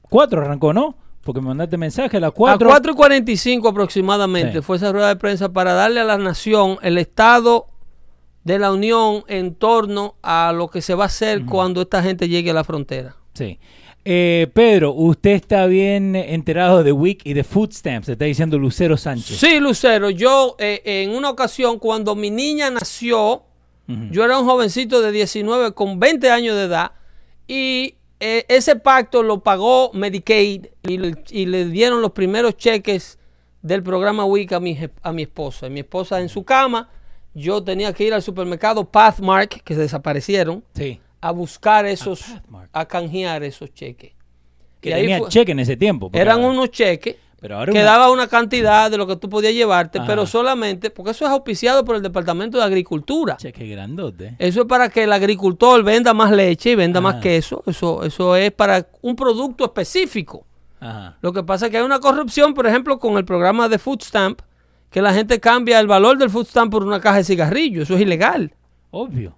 4 0.10 0.42
arrancó, 0.42 0.74
¿no? 0.74 0.96
Porque 1.24 1.42
me 1.42 1.48
mandaste 1.48 1.78
mensaje 1.78 2.18
a 2.18 2.20
las 2.20 2.32
4. 2.32 2.68
A 2.68 2.72
4 2.74 2.92
y 2.92 2.96
45 2.96 3.68
aproximadamente 3.68 4.54
Sí. 4.54 4.62
fue 4.62 4.78
esa 4.78 4.92
rueda 4.92 5.10
de 5.10 5.16
prensa 5.18 5.54
para 5.54 5.74
darle 5.74 6.00
a 6.00 6.04
la 6.06 6.18
nación 6.18 6.78
el 6.82 6.98
estado 6.98 7.68
de 8.48 8.60
la 8.60 8.72
Unión 8.72 9.24
en 9.28 9.54
torno 9.56 10.16
a 10.24 10.54
lo 10.56 10.70
que 10.70 10.82
se 10.82 10.96
va 10.96 11.04
a 11.04 11.08
hacer 11.08 11.46
cuando 11.46 11.82
esta 11.82 12.02
gente 12.02 12.30
llegue 12.30 12.52
a 12.52 12.54
la 12.54 12.64
frontera. 12.64 13.16
Sí. 13.34 13.60
Eh, 14.06 14.48
Pedro, 14.54 14.94
usted 14.94 15.32
está 15.32 15.66
bien 15.66 16.16
enterado 16.16 16.82
de 16.82 16.94
WIC 16.94 17.26
y 17.26 17.34
de 17.34 17.44
Food 17.44 17.74
Stamps, 17.74 18.08
está 18.08 18.24
diciendo 18.24 18.58
Lucero 18.58 18.96
Sánchez. 18.96 19.38
Sí, 19.38 19.60
Lucero, 19.60 20.10
yo 20.10 20.56
eh, 20.60 20.82
en 20.86 21.10
una 21.10 21.30
ocasión 21.30 21.78
cuando 21.78 22.16
mi 22.16 22.30
niña 22.32 22.70
nació, 22.70 23.44
yo 24.12 24.24
era 24.26 24.38
un 24.40 24.46
jovencito 24.46 25.02
de 25.02 25.12
19 25.14 25.74
con 25.74 25.98
20 26.00 26.30
años 26.30 26.56
de 26.58 26.64
edad 26.64 26.92
y 27.48 27.96
eh, 28.20 28.46
ese 28.50 28.76
pacto 28.78 29.24
lo 29.24 29.42
pagó 29.44 29.92
Medicaid 29.94 30.68
y, 30.84 30.98
le- 30.98 31.16
y 31.30 31.46
le 31.46 31.66
dieron 31.66 32.02
los 32.02 32.12
primeros 32.12 32.56
cheques 32.58 33.18
del 33.62 33.84
programa 33.84 34.24
WIC 34.26 34.54
a 34.54 34.60
mi, 34.60 34.78
a 35.02 35.12
mi 35.14 35.22
esposa. 35.24 35.68
Y 35.68 35.70
mi 35.70 35.80
esposa 35.82 36.20
en 36.22 36.28
su 36.30 36.44
cama, 36.44 36.90
yo 37.38 37.64
tenía 37.64 37.94
que 37.94 38.04
ir 38.04 38.14
al 38.14 38.22
supermercado 38.24 38.86
Pathmark, 38.86 39.62
que 39.64 39.74
se 39.76 39.82
desaparecieron, 39.82 40.64
Sí. 40.74 41.00
a 41.22 41.32
buscar 41.32 41.86
esos, 41.86 42.26
a 42.74 42.86
canjear 42.86 43.44
esos 43.44 43.74
cheques. 43.74 44.14
Que 44.82 44.90
Y 44.90 44.94
tenía 44.94 45.20
fue- 45.20 45.30
cheque 45.30 45.52
en 45.52 45.60
ese 45.60 45.78
tiempo. 45.78 46.10
Eran 46.14 46.40
ahora- 46.42 46.50
unos 46.52 46.72
cheques 46.72 47.16
Pero 47.40 47.58
ahora 47.58 47.72
que 47.72 47.78
una- 47.80 47.88
daba 47.92 48.12
una 48.12 48.28
cantidad 48.28 48.90
de 48.90 48.98
lo 48.98 49.06
que 49.06 49.16
tú 49.16 49.30
podías 49.30 49.54
llevarte, 49.54 50.00
Ajá. 50.00 50.08
pero 50.08 50.26
solamente, 50.26 50.90
porque 50.90 51.12
eso 51.12 51.26
es 51.26 51.32
auspiciado 51.32 51.86
por 51.86 51.96
el 51.96 52.02
Departamento 52.02 52.58
de 52.58 52.64
Agricultura. 52.64 53.38
Cheque 53.38 53.68
grandote. 53.68 54.36
Eso 54.40 54.62
es 54.62 54.68
para 54.68 54.90
que 54.90 55.04
el 55.04 55.14
agricultor 55.14 55.84
venda 55.84 56.14
más 56.16 56.32
leche 56.32 56.72
y 56.72 56.76
venda 56.76 57.02
más 57.02 57.16
queso. 57.22 57.64
Eso, 57.68 58.04
eso 58.04 58.36
es 58.36 58.52
para 58.52 58.88
un 59.02 59.16
producto 59.16 59.66
específico. 59.66 60.46
Ajá. 60.80 61.18
Lo 61.22 61.34
que 61.34 61.44
pasa 61.44 61.66
es 61.66 61.72
que 61.72 61.78
hay 61.78 61.84
una 61.84 62.00
corrupción, 62.00 62.54
por 62.54 62.66
ejemplo, 62.68 63.00
con 63.00 63.18
el 63.18 63.26
programa 63.26 63.68
de 63.70 63.80
Food 63.80 64.02
Stamp, 64.04 64.42
que 64.90 65.02
la 65.02 65.14
gente 65.14 65.40
cambia 65.40 65.80
el 65.80 65.88
valor 65.88 66.18
del 66.18 66.30
Food 66.30 66.48
Stamp 66.48 66.72
por 66.72 66.84
una 66.84 67.00
caja 67.02 67.18
de 67.18 67.24
cigarrillos. 67.24 67.84
Eso 67.84 67.96
es 67.96 68.02
ilegal. 68.02 68.54
Obvio. 68.92 69.36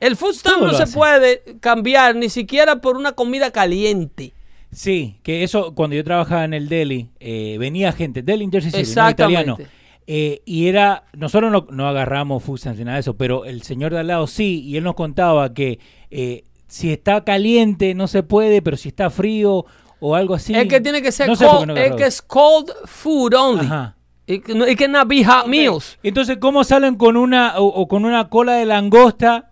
El 0.00 0.16
Food 0.16 0.34
Stamp 0.34 0.58
Todo 0.60 0.72
no 0.72 0.86
se 0.86 0.92
puede 0.92 1.42
cambiar 1.60 2.16
ni 2.16 2.28
siquiera 2.28 2.80
por 2.80 2.96
una 2.96 3.12
comida 3.12 3.50
caliente. 3.50 4.32
Sí, 4.72 5.18
que 5.22 5.44
eso 5.44 5.74
cuando 5.74 5.96
yo 5.96 6.02
trabajaba 6.02 6.44
en 6.44 6.54
el 6.54 6.68
deli, 6.68 7.10
eh, 7.20 7.56
venía 7.58 7.92
gente 7.92 8.22
del 8.22 8.40
Jersey 8.50 8.70
City, 8.70 8.76
no 8.76 8.80
Exactamente. 8.80 9.42
italiano. 9.42 9.58
eh, 10.06 10.40
y 10.46 10.66
era, 10.68 11.04
nosotros 11.12 11.52
no, 11.52 11.66
no 11.70 11.86
agarramos 11.86 12.42
food 12.42 12.58
stamps 12.58 12.78
ni 12.78 12.84
nada 12.84 12.96
de 12.96 13.00
eso, 13.02 13.14
pero 13.14 13.44
el 13.44 13.62
señor 13.62 13.92
de 13.92 13.98
al 13.98 14.06
lado 14.06 14.26
sí, 14.26 14.62
y 14.64 14.76
él 14.78 14.84
nos 14.84 14.94
contaba 14.94 15.52
que 15.52 15.78
eh, 16.10 16.44
si 16.68 16.90
está 16.90 17.22
caliente 17.22 17.94
no 17.94 18.06
se 18.08 18.22
puede, 18.22 18.62
pero 18.62 18.78
si 18.78 18.88
está 18.88 19.10
frío 19.10 19.66
o 20.00 20.14
algo 20.16 20.34
así. 20.34 20.54
es 20.54 20.66
que 20.68 20.80
tiene 20.80 21.02
que 21.02 21.12
ser 21.12 21.28
no 21.28 21.36
cold, 21.36 21.66
no 21.66 21.76
es 21.76 21.94
que 21.94 22.06
es 22.06 22.22
cold 22.22 22.70
food 22.86 23.34
only. 23.34 23.66
Ajá. 23.66 23.96
It, 24.26 24.46
no- 24.48 24.66
it 24.66 24.78
cannot 24.78 25.08
be 25.08 25.24
hot 25.24 25.46
meals. 25.46 25.98
Entonces, 26.02 26.38
¿cómo 26.40 26.62
salen 26.64 26.94
con 26.96 27.16
una 27.16 27.58
o, 27.58 27.64
o 27.66 27.88
con 27.88 28.04
una 28.04 28.28
cola 28.28 28.54
de 28.54 28.66
langosta 28.66 29.50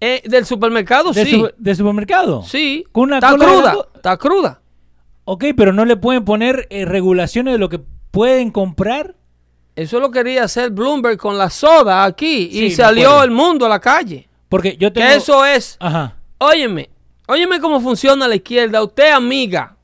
Eh, 0.00 0.22
del 0.26 0.44
supermercado, 0.46 1.12
de, 1.12 1.24
sí. 1.24 1.30
su- 1.32 1.50
de 1.56 1.74
supermercado? 1.74 2.42
Sí. 2.42 2.84
Con 2.92 3.04
una 3.04 3.16
está 3.16 3.30
cola 3.30 3.44
cruda. 3.46 3.76
Está 3.94 4.16
cruda. 4.16 4.60
Ok, 5.24 5.44
pero 5.56 5.72
no 5.72 5.84
le 5.84 5.96
pueden 5.96 6.24
poner 6.24 6.66
eh, 6.70 6.84
regulaciones 6.84 7.52
de 7.54 7.58
lo 7.58 7.68
que 7.68 7.80
pueden 8.10 8.50
comprar. 8.50 9.14
Eso 9.74 10.00
lo 10.00 10.10
quería 10.10 10.44
hacer 10.44 10.70
Bloomberg 10.70 11.18
con 11.18 11.36
la 11.36 11.50
soda 11.50 12.04
aquí. 12.04 12.48
Sí, 12.50 12.64
y 12.66 12.70
salió 12.70 13.22
el 13.22 13.30
mundo 13.30 13.66
a 13.66 13.68
la 13.68 13.80
calle. 13.80 14.26
Porque 14.48 14.76
yo 14.78 14.90
tengo... 14.92 15.06
Que 15.08 15.16
eso 15.16 15.44
es. 15.44 15.76
Ajá. 15.80 16.16
Óyeme. 16.38 16.88
Óyeme 17.26 17.60
cómo 17.60 17.80
funciona 17.80 18.26
la 18.28 18.36
izquierda. 18.36 18.82
Usted, 18.82 19.10
amiga, 19.12 19.75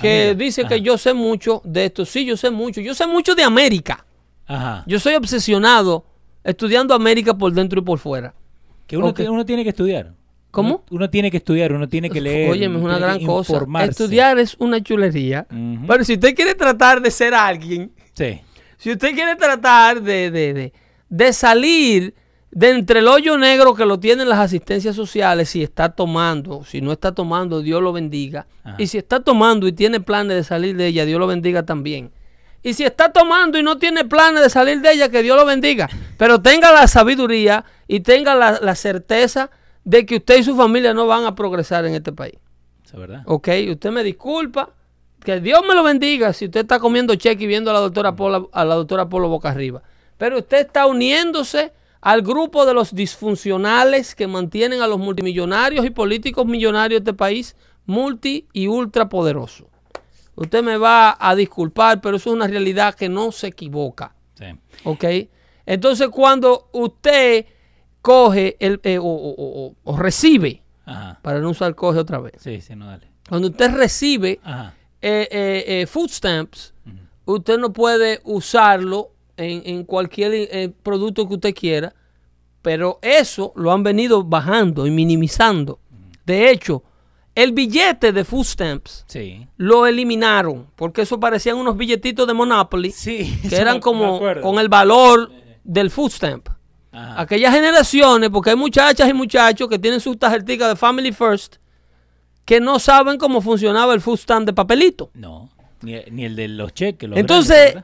que 0.00 0.28
Amiga, 0.30 0.34
dice 0.44 0.60
ajá. 0.62 0.68
que 0.70 0.80
yo 0.82 0.98
sé 0.98 1.14
mucho 1.14 1.62
de 1.64 1.86
esto. 1.86 2.04
Sí, 2.04 2.24
yo 2.24 2.36
sé 2.36 2.50
mucho. 2.50 2.80
Yo 2.80 2.94
sé 2.94 3.06
mucho 3.06 3.34
de 3.34 3.42
América. 3.44 4.04
Ajá. 4.46 4.82
Yo 4.86 4.98
soy 5.00 5.14
obsesionado 5.14 6.04
estudiando 6.42 6.94
América 6.94 7.32
por 7.36 7.52
dentro 7.52 7.80
y 7.80 7.82
por 7.84 7.98
fuera. 7.98 8.34
Que 8.86 8.96
uno, 8.96 9.08
Ok. 9.08 9.16
tiene- 9.16 9.30
uno 9.30 9.44
tiene 9.46 9.62
que 9.62 9.70
estudiar. 9.70 10.12
¿Cómo? 10.50 10.68
Uno, 10.68 10.84
uno 10.90 11.10
tiene 11.10 11.30
que 11.30 11.38
estudiar, 11.38 11.72
uno 11.72 11.88
tiene 11.88 12.10
que 12.10 12.20
leer. 12.20 12.50
Óyeme, 12.50 12.78
es 12.78 12.84
una 12.84 12.98
gran 12.98 13.24
cosa. 13.24 13.64
Estudiar 13.88 14.38
es 14.38 14.54
una 14.58 14.80
chulería. 14.82 15.46
Pero 15.86 16.04
si 16.04 16.12
usted 16.14 16.34
quiere 16.34 16.54
tratar 16.54 17.00
de 17.00 17.10
ser 17.10 17.34
alguien, 17.34 17.90
Sí. 18.12 18.40
si 18.76 18.92
usted 18.92 19.14
quiere 19.14 19.34
tratar 19.36 20.00
de, 20.02 20.30
de, 20.30 20.54
de, 20.54 20.72
de 21.08 21.32
salir 21.32 22.14
de 22.54 22.70
entre 22.70 23.00
el 23.00 23.08
hoyo 23.08 23.36
negro 23.36 23.74
que 23.74 23.84
lo 23.84 23.98
tienen 23.98 24.28
las 24.28 24.38
asistencias 24.38 24.94
sociales, 24.94 25.50
si 25.50 25.62
está 25.62 25.90
tomando, 25.90 26.64
si 26.64 26.80
no 26.80 26.92
está 26.92 27.12
tomando, 27.12 27.60
Dios 27.60 27.82
lo 27.82 27.92
bendiga. 27.92 28.46
Ajá. 28.62 28.76
Y 28.78 28.86
si 28.86 28.96
está 28.96 29.20
tomando 29.20 29.66
y 29.66 29.72
tiene 29.72 30.00
planes 30.00 30.36
de 30.36 30.44
salir 30.44 30.76
de 30.76 30.86
ella, 30.86 31.04
Dios 31.04 31.18
lo 31.18 31.26
bendiga 31.26 31.64
también. 31.64 32.12
Y 32.62 32.74
si 32.74 32.84
está 32.84 33.12
tomando 33.12 33.58
y 33.58 33.64
no 33.64 33.76
tiene 33.76 34.04
planes 34.04 34.40
de 34.40 34.48
salir 34.50 34.80
de 34.80 34.92
ella, 34.92 35.08
que 35.08 35.22
Dios 35.22 35.36
lo 35.36 35.44
bendiga. 35.44 35.90
Pero 36.16 36.40
tenga 36.40 36.72
la 36.72 36.86
sabiduría 36.86 37.64
y 37.88 38.00
tenga 38.00 38.36
la, 38.36 38.60
la 38.62 38.74
certeza 38.76 39.50
de 39.82 40.06
que 40.06 40.16
usted 40.16 40.38
y 40.38 40.44
su 40.44 40.56
familia 40.56 40.94
no 40.94 41.06
van 41.08 41.24
a 41.24 41.34
progresar 41.34 41.84
en 41.86 41.94
este 41.94 42.12
país. 42.12 42.36
Es 42.86 42.92
verdad. 42.92 43.22
Ok, 43.26 43.48
usted 43.70 43.90
me 43.90 44.04
disculpa. 44.04 44.70
Que 45.22 45.40
Dios 45.40 45.62
me 45.66 45.74
lo 45.74 45.82
bendiga 45.82 46.34
si 46.34 46.44
usted 46.44 46.60
está 46.60 46.78
comiendo 46.78 47.14
cheque 47.14 47.44
y 47.44 47.46
viendo 47.46 47.70
a 47.70 47.74
la 47.74 47.80
doctora 47.80 48.14
Polo, 48.14 48.50
a 48.52 48.64
la 48.64 48.74
doctora 48.74 49.08
Polo 49.08 49.28
boca 49.28 49.48
arriba. 49.48 49.82
Pero 50.18 50.38
usted 50.38 50.66
está 50.66 50.86
uniéndose 50.86 51.72
al 52.04 52.20
grupo 52.20 52.66
de 52.66 52.74
los 52.74 52.94
disfuncionales 52.94 54.14
que 54.14 54.26
mantienen 54.26 54.82
a 54.82 54.86
los 54.86 54.98
multimillonarios 54.98 55.86
y 55.86 55.90
políticos 55.90 56.44
millonarios 56.44 57.02
de 57.02 57.10
este 57.10 57.16
país 57.16 57.56
multi 57.86 58.46
y 58.52 58.66
ultra 58.66 59.08
poderosos. 59.08 59.66
Usted 60.36 60.62
me 60.62 60.76
va 60.76 61.16
a 61.18 61.34
disculpar, 61.34 62.02
pero 62.02 62.16
eso 62.18 62.28
es 62.28 62.36
una 62.36 62.46
realidad 62.46 62.94
que 62.94 63.08
no 63.08 63.32
se 63.32 63.46
equivoca. 63.46 64.14
Sí. 64.34 64.44
¿Ok? 64.84 65.04
Entonces, 65.64 66.08
cuando 66.10 66.68
usted 66.72 67.46
coge 68.02 68.56
el, 68.60 68.80
eh, 68.82 68.98
o, 68.98 69.04
o- 69.04 69.66
o- 69.68 69.74
o 69.84 69.96
recibe, 69.96 70.62
Ajá. 70.84 71.18
para 71.22 71.40
no 71.40 71.48
usar 71.50 71.74
coge 71.74 71.98
otra 72.00 72.18
vez, 72.20 72.34
Sí, 72.38 72.60
sí, 72.60 72.76
no, 72.76 72.86
dale. 72.86 73.08
cuando 73.28 73.48
usted 73.48 73.70
recibe 73.74 74.40
eh, 75.00 75.28
eh, 75.30 75.64
eh, 75.66 75.86
food 75.86 76.10
stamps, 76.10 76.74
usted 77.24 77.56
no 77.58 77.72
puede 77.72 78.20
usarlo 78.24 79.12
en, 79.36 79.62
en 79.64 79.84
cualquier 79.84 80.32
eh, 80.34 80.72
producto 80.82 81.26
que 81.28 81.34
usted 81.34 81.54
quiera, 81.54 81.94
pero 82.62 82.98
eso 83.02 83.52
lo 83.56 83.72
han 83.72 83.82
venido 83.82 84.24
bajando 84.24 84.86
y 84.86 84.90
minimizando. 84.90 85.78
De 86.24 86.50
hecho, 86.50 86.82
el 87.34 87.52
billete 87.52 88.12
de 88.12 88.24
food 88.24 88.44
stamps 88.44 89.04
Sí. 89.08 89.46
lo 89.56 89.86
eliminaron, 89.86 90.68
porque 90.76 91.02
eso 91.02 91.18
parecían 91.20 91.56
unos 91.56 91.76
billetitos 91.76 92.26
de 92.26 92.34
Monopoly, 92.34 92.90
Sí. 92.90 93.38
que 93.48 93.56
eran 93.56 93.80
como 93.80 94.20
con 94.40 94.58
el 94.58 94.68
valor 94.68 95.30
del 95.64 95.90
food 95.90 96.10
stamp. 96.10 96.48
Ajá. 96.92 97.20
Aquellas 97.20 97.52
generaciones, 97.52 98.30
porque 98.30 98.50
hay 98.50 98.56
muchachas 98.56 99.08
y 99.08 99.12
muchachos 99.12 99.68
que 99.68 99.78
tienen 99.78 100.00
sus 100.00 100.16
tarjeticas 100.18 100.68
de 100.68 100.76
Family 100.76 101.12
First 101.12 101.56
que 102.44 102.60
no 102.60 102.78
saben 102.78 103.16
cómo 103.18 103.40
funcionaba 103.40 103.94
el 103.94 104.00
food 104.00 104.18
stamp 104.18 104.46
de 104.46 104.52
papelito. 104.52 105.10
No. 105.14 105.50
Ni, 105.82 105.94
ni 106.10 106.24
el 106.26 106.36
de 106.36 106.48
los 106.48 106.72
cheques. 106.74 107.08
los 107.08 107.18
Entonces. 107.18 107.76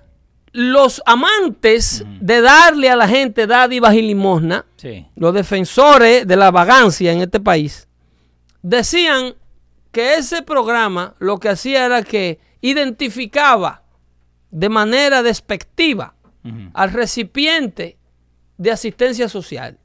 Los 0.53 1.01
amantes 1.07 2.05
de 2.21 2.41
darle 2.41 2.91
a 2.91 2.97
la 2.97 3.07
gente 3.07 3.47
dádivas 3.47 3.95
y 3.95 4.03
limosna, 4.03 4.67
Sí. 4.77 5.07
los 5.15 5.33
defensores 5.35 6.27
de 6.27 6.37
la 6.37 6.51
vagancia 6.51 7.13
en 7.13 7.21
este 7.21 7.39
país, 7.41 7.87
decían 8.63 9.35
que 9.93 10.15
ese 10.15 10.43
programa 10.43 11.15
lo 11.19 11.39
que 11.39 11.49
hacía 11.51 11.85
era 11.87 12.03
que 12.03 12.39
identificaba 12.61 13.83
de 14.51 14.69
manera 14.69 15.23
despectiva 15.23 16.15
al 16.73 16.91
recipiente 16.93 17.99
de 18.57 18.71
asistencia 18.71 19.29
social 19.29 19.79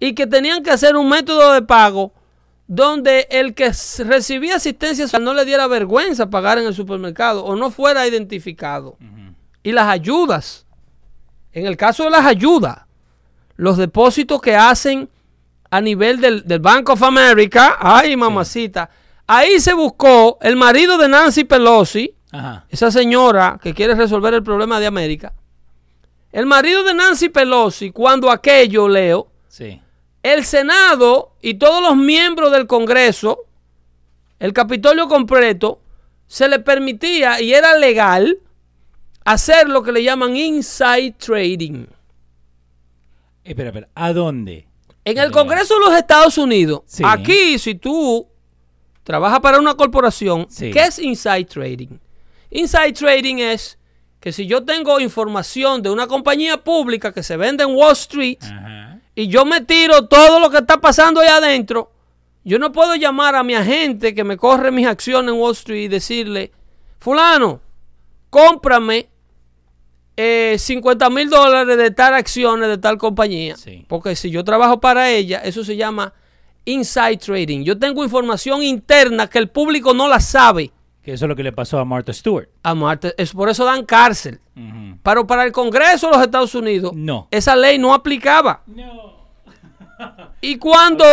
y 0.00 0.12
que 0.14 0.26
tenían 0.26 0.62
que 0.64 0.70
hacer 0.72 0.96
un 0.96 1.08
método 1.08 1.52
de 1.52 1.62
pago 1.62 2.12
donde 2.66 3.28
el 3.30 3.54
que 3.54 3.70
recibía 4.04 4.56
asistencia 4.56 5.04
social 5.06 5.22
no 5.22 5.34
le 5.34 5.44
diera 5.44 5.68
vergüenza 5.68 6.28
pagar 6.30 6.58
en 6.58 6.66
el 6.66 6.74
supermercado 6.74 7.44
o 7.44 7.54
no 7.54 7.70
fuera 7.70 8.06
identificado. 8.08 8.98
Y 9.66 9.72
las 9.72 9.88
ayudas, 9.88 10.64
en 11.52 11.66
el 11.66 11.76
caso 11.76 12.04
de 12.04 12.10
las 12.10 12.24
ayudas, 12.24 12.82
los 13.56 13.76
depósitos 13.76 14.40
que 14.40 14.54
hacen 14.54 15.08
a 15.70 15.80
nivel 15.80 16.20
del, 16.20 16.46
del 16.46 16.60
Bank 16.60 16.88
of 16.90 17.02
America, 17.02 17.76
ay 17.80 18.16
mamacita, 18.16 18.88
ahí 19.26 19.58
se 19.58 19.74
buscó 19.74 20.38
el 20.40 20.54
marido 20.54 20.96
de 20.98 21.08
Nancy 21.08 21.42
Pelosi, 21.42 22.14
Ajá. 22.30 22.64
esa 22.68 22.92
señora 22.92 23.58
que 23.60 23.74
quiere 23.74 23.96
resolver 23.96 24.34
el 24.34 24.44
problema 24.44 24.78
de 24.78 24.86
América, 24.86 25.32
el 26.30 26.46
marido 26.46 26.84
de 26.84 26.94
Nancy 26.94 27.28
Pelosi, 27.28 27.90
cuando 27.90 28.30
aquello, 28.30 28.86
Leo, 28.86 29.26
Sí. 29.48 29.82
el 30.22 30.44
Senado 30.44 31.32
y 31.42 31.54
todos 31.54 31.82
los 31.82 31.96
miembros 31.96 32.52
del 32.52 32.68
Congreso, 32.68 33.40
el 34.38 34.52
Capitolio 34.52 35.08
completo, 35.08 35.80
se 36.28 36.46
le 36.46 36.60
permitía 36.60 37.40
y 37.40 37.52
era 37.52 37.76
legal 37.76 38.38
hacer 39.26 39.68
lo 39.68 39.82
que 39.82 39.92
le 39.92 40.02
llaman 40.02 40.36
inside 40.36 41.12
trading. 41.18 41.86
Espera, 43.44 43.68
espera. 43.68 43.88
¿A 43.94 44.12
dónde? 44.12 44.66
En 45.04 45.18
el. 45.18 45.30
Congreso 45.30 45.74
de 45.74 45.80
los 45.80 45.94
Estados 45.94 46.36
Unidos, 46.38 46.80
Sí. 46.86 47.02
aquí 47.06 47.58
si 47.58 47.74
tú 47.76 48.26
trabajas 49.04 49.40
para 49.40 49.58
una 49.58 49.74
corporación, 49.74 50.46
Sí. 50.48 50.70
¿qué 50.72 50.80
es 50.84 50.98
inside 50.98 51.44
trading? 51.44 51.98
Inside 52.50 52.92
trading 52.92 53.36
es 53.38 53.78
que 54.20 54.32
si 54.32 54.46
yo 54.46 54.64
tengo 54.64 54.98
información 54.98 55.82
de 55.82 55.90
una 55.90 56.06
compañía 56.08 56.56
pública 56.62 57.12
que 57.12 57.22
se 57.22 57.36
vende 57.36 57.62
en 57.62 57.70
Wall 57.76 57.92
Street 57.92 58.38
Ajá. 58.42 58.98
y 59.14 59.28
yo 59.28 59.44
me 59.44 59.60
tiro 59.60 60.06
todo 60.08 60.40
lo 60.40 60.50
que 60.50 60.58
está 60.58 60.78
pasando 60.80 61.20
ahí 61.20 61.28
adentro, 61.28 61.92
yo 62.44 62.58
no 62.58 62.72
puedo 62.72 62.96
llamar 62.96 63.36
a 63.36 63.44
mi 63.44 63.54
agente 63.54 64.14
que 64.14 64.24
me 64.24 64.36
corre 64.36 64.72
mis 64.72 64.86
acciones 64.86 65.32
en 65.32 65.40
Wall 65.40 65.52
Street 65.52 65.84
y 65.84 65.88
decirle, 65.88 66.50
fulano, 66.98 67.60
cómprame 68.30 69.08
eh, 70.16 70.56
50 70.58 71.10
mil 71.10 71.28
dólares 71.28 71.76
de 71.76 71.90
tal 71.90 72.14
acciones 72.14 72.68
de 72.68 72.78
tal 72.78 72.96
compañía. 72.98 73.56
Sí. 73.56 73.84
Porque 73.88 74.16
si 74.16 74.30
yo 74.30 74.44
trabajo 74.44 74.80
para 74.80 75.10
ella, 75.10 75.38
eso 75.44 75.64
se 75.64 75.76
llama 75.76 76.12
inside 76.64 77.18
trading. 77.18 77.62
Yo 77.64 77.78
tengo 77.78 78.02
información 78.02 78.62
interna 78.62 79.26
que 79.28 79.38
el 79.38 79.48
público 79.48 79.92
no 79.94 80.08
la 80.08 80.20
sabe. 80.20 80.72
Que 81.02 81.12
eso 81.12 81.26
es 81.26 81.28
lo 81.28 81.36
que 81.36 81.44
le 81.44 81.52
pasó 81.52 81.78
a 81.78 81.84
Martha 81.84 82.12
Stewart. 82.12 82.48
A 82.64 82.74
Marta, 82.74 83.12
es 83.16 83.32
por 83.32 83.48
eso 83.48 83.64
dan 83.64 83.84
cárcel. 83.84 84.40
Pero 85.04 85.26
para 85.26 85.44
el 85.44 85.52
Congreso 85.52 86.08
de 86.08 86.16
los 86.16 86.22
Estados 86.24 86.54
Unidos, 86.56 86.92
No. 86.94 87.28
esa 87.30 87.54
ley 87.54 87.78
no 87.78 87.94
aplicaba. 87.94 88.62
No. 88.66 89.14
Y 90.40 90.58
cuando, 90.58 91.04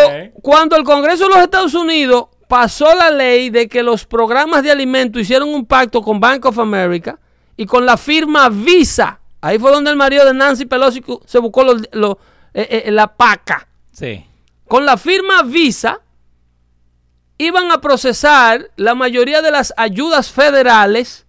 cuando 0.41 0.75
el 0.75 0.83
Congreso 0.83 1.25
de 1.25 1.29
los 1.35 1.39
Estados 1.43 1.73
Unidos 1.73 2.25
pasó 2.47 2.93
la 2.95 3.09
ley 3.11 3.49
de 3.49 3.67
que 3.67 3.83
los 3.83 4.05
programas 4.05 4.63
de 4.63 4.71
alimentos 4.71 5.21
hicieron 5.21 5.49
un 5.49 5.65
pacto 5.65 6.01
con 6.01 6.19
Bank 6.19 6.45
of 6.45 6.57
America 6.59 7.19
y 7.57 7.65
con 7.65 7.85
la 7.85 7.97
firma 7.97 8.49
Visa, 8.49 9.19
ahí 9.41 9.59
fue 9.59 9.71
donde 9.71 9.91
el 9.91 9.95
marido 9.95 10.25
de 10.25 10.33
Nancy 10.33 10.65
Pelosi 10.65 11.03
se 11.25 11.39
buscó 11.39 11.63
eh, 11.73 12.17
eh, 12.53 12.91
la 12.91 13.15
paca. 13.15 13.67
Sí. 13.91 14.25
Con 14.67 14.85
la 14.85 14.97
firma 14.97 15.43
Visa 15.43 16.01
iban 17.37 17.71
a 17.71 17.81
procesar 17.81 18.71
la 18.75 18.95
mayoría 18.95 19.41
de 19.41 19.51
las 19.51 19.73
ayudas 19.77 20.31
federales 20.31 21.25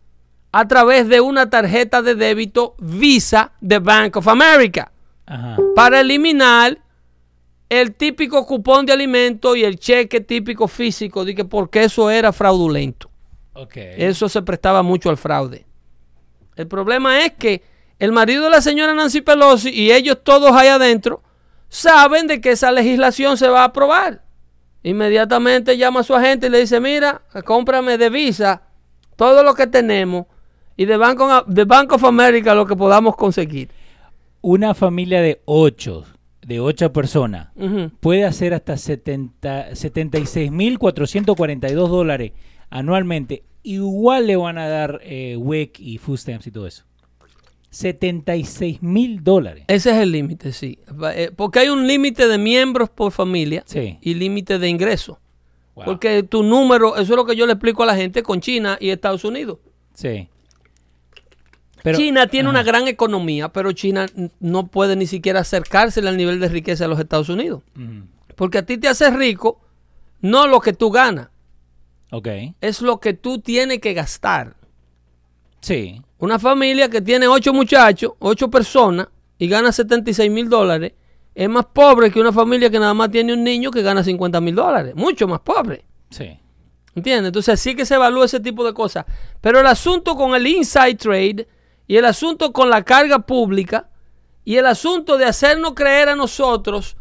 a 0.52 0.68
través 0.68 1.08
de 1.08 1.20
una 1.20 1.50
tarjeta 1.50 2.00
de 2.00 2.14
débito 2.14 2.76
Visa 2.78 3.52
de 3.60 3.80
Bank 3.80 4.16
of 4.16 4.28
America 4.28 4.92
Ajá. 5.26 5.56
para 5.74 6.00
eliminar 6.00 6.78
el 7.68 7.94
típico 7.94 8.46
cupón 8.46 8.86
de 8.86 8.92
alimento 8.92 9.56
y 9.56 9.64
el 9.64 9.78
cheque 9.78 10.20
típico 10.20 10.68
físico 10.68 11.24
de 11.24 11.34
que 11.34 11.44
porque 11.44 11.84
eso 11.84 12.08
era 12.10 12.32
fraudulento. 12.32 13.10
Ok. 13.54 13.76
Eso 13.76 14.28
se 14.28 14.42
prestaba 14.42 14.82
mucho 14.82 15.10
al 15.10 15.16
fraude. 15.16 15.66
El 16.56 16.66
problema 16.66 17.24
es 17.24 17.32
que 17.32 17.62
el 17.98 18.12
marido 18.12 18.44
de 18.44 18.50
la 18.50 18.60
señora 18.60 18.94
Nancy 18.94 19.20
Pelosi 19.20 19.70
y 19.70 19.92
ellos 19.92 20.18
todos 20.22 20.52
ahí 20.52 20.68
adentro 20.68 21.22
saben 21.68 22.26
de 22.26 22.40
que 22.40 22.52
esa 22.52 22.70
legislación 22.70 23.36
se 23.36 23.48
va 23.48 23.62
a 23.62 23.64
aprobar. 23.64 24.22
Inmediatamente 24.82 25.76
llama 25.76 26.00
a 26.00 26.04
su 26.04 26.14
agente 26.14 26.46
y 26.46 26.50
le 26.50 26.60
dice, 26.60 26.78
mira, 26.78 27.22
cómprame 27.44 27.98
de 27.98 28.10
Visa 28.10 28.62
todo 29.16 29.42
lo 29.42 29.54
que 29.54 29.66
tenemos 29.66 30.26
y 30.76 30.84
de 30.84 30.96
Bank 30.96 31.20
of, 31.20 31.46
de 31.46 31.64
Bank 31.64 31.92
of 31.92 32.04
America 32.04 32.54
lo 32.54 32.66
que 32.66 32.76
podamos 32.76 33.16
conseguir. 33.16 33.70
Una 34.42 34.74
familia 34.74 35.22
de 35.22 35.40
ocho, 35.46 36.04
de 36.42 36.60
ocho 36.60 36.92
personas, 36.92 37.48
puede 38.00 38.24
hacer 38.24 38.52
hasta 38.52 38.76
70 38.76 39.70
76.442 39.70 41.88
dólares 41.88 42.32
anualmente. 42.70 43.42
Igual 43.64 44.26
le 44.28 44.36
van 44.36 44.58
a 44.58 44.68
dar 44.68 45.00
eh, 45.02 45.36
WIC 45.36 45.80
y 45.80 45.98
food 45.98 46.18
stamps 46.18 46.46
y 46.46 46.50
todo 46.52 46.66
eso. 46.68 46.84
76 47.70 48.82
mil 48.82 49.24
dólares. 49.24 49.64
Ese 49.66 49.90
es 49.90 49.96
el 49.96 50.12
límite, 50.12 50.52
sí. 50.52 50.78
Eh, 51.14 51.32
Porque 51.34 51.58
hay 51.58 51.68
un 51.70 51.86
límite 51.88 52.28
de 52.28 52.38
miembros 52.38 52.88
por 52.88 53.10
familia 53.10 53.64
Sí. 53.66 53.98
y 54.00 54.14
límite 54.14 54.58
de 54.60 54.68
ingresos. 54.68 55.16
Wow. 55.74 55.84
Porque 55.86 56.22
tu 56.22 56.44
número, 56.44 56.94
eso 56.96 57.14
es 57.14 57.16
lo 57.16 57.24
que 57.26 57.34
yo 57.34 57.46
le 57.46 57.54
explico 57.54 57.82
a 57.82 57.86
la 57.86 57.96
gente 57.96 58.22
con 58.22 58.40
China 58.40 58.78
y 58.80 58.90
Estados 58.90 59.24
Unidos. 59.24 59.58
Sí. 59.92 60.28
Pero- 61.82 61.98
China 61.98 62.28
tiene 62.28 62.48
ajá. 62.48 62.58
una 62.58 62.62
gran 62.62 62.86
economía, 62.86 63.48
pero 63.48 63.72
China 63.72 64.06
no 64.40 64.68
puede 64.68 64.94
ni 64.94 65.06
siquiera 65.06 65.40
acercarse 65.40 66.00
al 66.00 66.16
nivel 66.16 66.38
de 66.38 66.48
riqueza 66.48 66.84
de 66.84 66.88
los 66.88 67.00
Estados 67.00 67.28
Unidos. 67.28 67.62
Porque 68.36 68.58
a 68.58 68.66
ti 68.66 68.78
te 68.78 68.88
hace 68.88 69.10
rico 69.10 69.60
no 70.20 70.46
lo 70.46 70.60
que 70.60 70.72
tú 70.72 70.90
ganas, 70.90 71.28
Ok. 72.14 72.28
es 72.60 72.80
lo 72.80 73.00
que 73.00 73.12
tú 73.12 73.40
tienes 73.40 73.80
que 73.80 73.92
gastar. 73.92 74.54
Sí. 75.58 76.00
Una 76.18 76.38
familia 76.38 76.88
que 76.88 77.00
tiene 77.00 77.26
ocho 77.26 77.52
muchachos, 77.52 78.12
ocho 78.20 78.48
personas 78.48 79.08
y 79.36 79.48
gana 79.48 79.72
76 79.72 80.30
mil 80.30 80.48
dólares, 80.48 80.92
es 81.34 81.48
más 81.48 81.66
pobre 81.66 82.12
que 82.12 82.20
una 82.20 82.32
familia 82.32 82.70
que 82.70 82.78
nada 82.78 82.94
más 82.94 83.10
tiene 83.10 83.32
un 83.32 83.42
niño 83.42 83.72
que 83.72 83.82
gana 83.82 84.04
50 84.04 84.40
mil 84.40 84.54
dólares. 84.54 84.94
Mucho 84.94 85.26
más 85.26 85.40
pobre. 85.40 85.84
Sí. 86.10 86.38
¿Entiendes? 86.94 87.30
Entonces 87.30 87.58
sí 87.58 87.74
que 87.74 87.84
se 87.84 87.96
evalúa 87.96 88.26
ese 88.26 88.38
tipo 88.38 88.64
de 88.64 88.72
cosas. 88.72 89.04
Pero 89.40 89.58
el 89.58 89.66
asunto 89.66 90.14
con 90.14 90.36
el 90.36 90.46
inside 90.46 90.94
trade 90.94 91.48
y 91.88 91.96
el 91.96 92.04
asunto 92.04 92.52
con 92.52 92.70
la 92.70 92.84
carga 92.84 93.18
pública 93.18 93.90
y 94.44 94.54
el 94.54 94.66
asunto 94.66 95.18
de 95.18 95.24
hacernos 95.24 95.74
creer 95.74 96.10
a 96.10 96.14
nosotros 96.14 96.96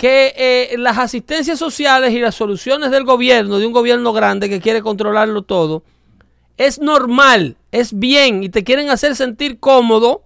que 0.00 0.32
eh, 0.34 0.78
las 0.78 0.96
asistencias 0.96 1.58
sociales 1.58 2.14
y 2.14 2.20
las 2.20 2.34
soluciones 2.34 2.90
del 2.90 3.04
gobierno, 3.04 3.58
de 3.58 3.66
un 3.66 3.72
gobierno 3.74 4.14
grande 4.14 4.48
que 4.48 4.58
quiere 4.58 4.80
controlarlo 4.80 5.42
todo, 5.42 5.82
es 6.56 6.80
normal, 6.80 7.58
es 7.70 7.92
bien 7.92 8.42
y 8.42 8.48
te 8.48 8.64
quieren 8.64 8.88
hacer 8.88 9.14
sentir 9.14 9.60
cómodo 9.60 10.22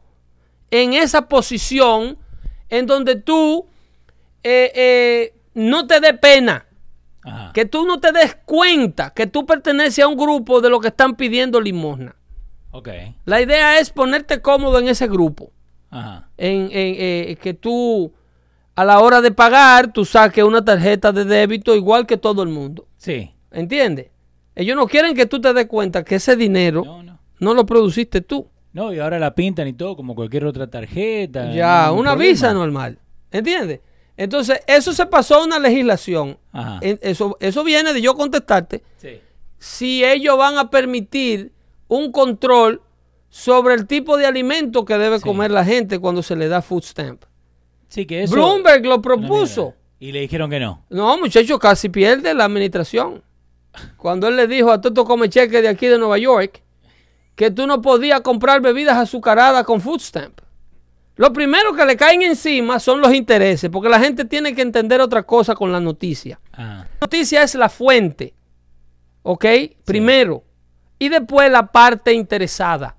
en 0.70 0.92
esa 0.92 1.26
posición 1.26 2.18
en 2.68 2.86
donde 2.86 3.16
tú 3.16 3.66
eh, 4.44 4.70
eh, 4.76 5.34
no 5.54 5.88
te 5.88 5.98
dé 5.98 6.14
pena, 6.14 6.66
Ajá. 7.24 7.50
que 7.52 7.64
tú 7.64 7.84
no 7.84 7.98
te 7.98 8.12
des 8.12 8.36
cuenta 8.44 9.10
que 9.10 9.26
tú 9.26 9.44
perteneces 9.44 10.04
a 10.04 10.06
un 10.06 10.16
grupo 10.16 10.60
de 10.60 10.70
los 10.70 10.80
que 10.82 10.88
están 10.88 11.16
pidiendo 11.16 11.60
limosna. 11.60 12.14
Ok. 12.70 12.90
La 13.24 13.42
idea 13.42 13.80
es 13.80 13.90
ponerte 13.90 14.40
cómodo 14.40 14.78
en 14.78 14.86
ese 14.86 15.08
grupo, 15.08 15.50
Ajá. 15.90 16.28
en, 16.36 16.68
en, 16.70 17.36
que 17.38 17.54
tú 17.54 18.12
a 18.76 18.84
la 18.84 19.00
hora 19.00 19.20
de 19.20 19.30
pagar 19.30 19.92
tú 19.92 20.04
saques 20.04 20.42
una 20.44 20.64
tarjeta 20.64 21.12
de 21.12 21.24
débito 21.24 21.74
igual 21.74 22.06
que 22.06 22.16
todo 22.16 22.42
el 22.42 22.48
mundo. 22.48 22.86
Sí. 22.96 23.30
¿Entiendes? 23.50 24.08
Ellos 24.56 24.76
no 24.76 24.86
quieren 24.86 25.14
que 25.14 25.26
tú 25.26 25.40
te 25.40 25.52
des 25.52 25.66
cuenta 25.66 26.04
que 26.04 26.16
ese 26.16 26.36
dinero 26.36 26.84
No, 26.84 27.02
no. 27.02 27.18
no 27.40 27.54
lo 27.54 27.66
produciste 27.66 28.20
tú. 28.20 28.48
No, 28.72 28.92
y 28.92 28.98
ahora 28.98 29.18
la 29.20 29.34
pintan 29.34 29.68
y 29.68 29.72
todo 29.72 29.94
como 29.96 30.14
cualquier 30.16 30.44
otra 30.46 30.66
tarjeta. 30.68 31.52
Ya, 31.52 31.86
no 31.86 31.94
una 31.94 32.10
problema. 32.12 32.30
visa 32.32 32.52
normal. 32.54 32.98
¿Entiendes? 33.30 33.80
Entonces, 34.16 34.60
eso 34.66 34.92
se 34.92 35.06
pasó 35.06 35.36
a 35.36 35.44
una 35.44 35.58
legislación. 35.58 36.38
Ajá. 36.52 36.78
Eso, 36.82 37.36
eso 37.40 37.64
viene 37.64 37.92
de 37.92 38.00
yo 38.00 38.14
contestarte 38.14 38.82
Sí. 38.96 39.20
si 39.58 40.04
ellos 40.04 40.36
van 40.38 40.56
a 40.58 40.70
permitir 40.70 41.52
un 41.88 42.10
control 42.12 42.80
sobre 43.28 43.74
el 43.74 43.86
tipo 43.86 44.16
de 44.16 44.26
alimento 44.26 44.84
que 44.84 44.96
debe 44.98 45.18
Sí. 45.18 45.24
comer 45.24 45.50
la 45.50 45.64
gente 45.64 45.98
cuando 45.98 46.22
se 46.22 46.34
le 46.36 46.48
da 46.48 46.62
food 46.62 46.82
stamp. 46.84 47.22
Sí, 47.95 48.07
que 48.07 48.24
eso. 48.24 48.34
Bloomberg 48.34 48.84
lo 48.84 49.01
propuso. 49.01 49.74
Y 50.01 50.11
le 50.11 50.18
dijeron 50.18 50.51
que 50.51 50.59
no. 50.59 50.84
No, 50.90 51.16
muchacho, 51.16 51.61
casi 51.61 51.88
pierde 51.88 52.34
la 52.34 52.47
administración. 52.47 53.22
Cuando 53.97 54.26
él 54.26 54.34
le 54.34 54.49
dijo 54.49 54.72
a 54.72 54.80
Toto 54.80 55.05
Come 55.05 55.28
Cheque 55.28 55.62
de 55.62 55.68
aquí 55.68 55.86
de 55.86 55.97
Nueva 55.97 56.18
York 56.18 56.61
que 57.36 57.53
tú 57.53 57.68
no 57.68 57.80
podías 57.80 58.20
comprar 58.22 58.61
bebidas 58.61 58.97
azucaradas 58.97 59.62
con 59.64 59.80
food 59.80 60.01
stamp. 60.01 60.40
Lo 61.14 61.32
primero 61.32 61.72
que 61.72 61.84
le 61.84 61.97
caen 61.97 62.22
encima 62.22 62.80
son 62.80 63.01
los 63.01 63.14
intereses, 63.14 63.70
porque 63.70 63.88
la 63.88 64.01
gente 64.01 64.24
tiene 64.24 64.57
que 64.57 64.62
entender 64.62 65.01
otra 65.01 65.22
cosa 65.22 65.55
con 65.55 65.70
la 65.70 65.78
noticia. 65.78 66.40
Ajá. 66.51 66.88
La 66.95 66.99
noticia 67.01 67.45
es 67.45 67.55
la 67.55 67.68
fuente, 67.68 68.34
¿ok? 69.22 69.45
Primero. 69.84 70.42
Y 70.99 71.11
después 71.11 71.49
la 71.49 71.70
parte 71.70 72.12
interesada. 72.12 72.97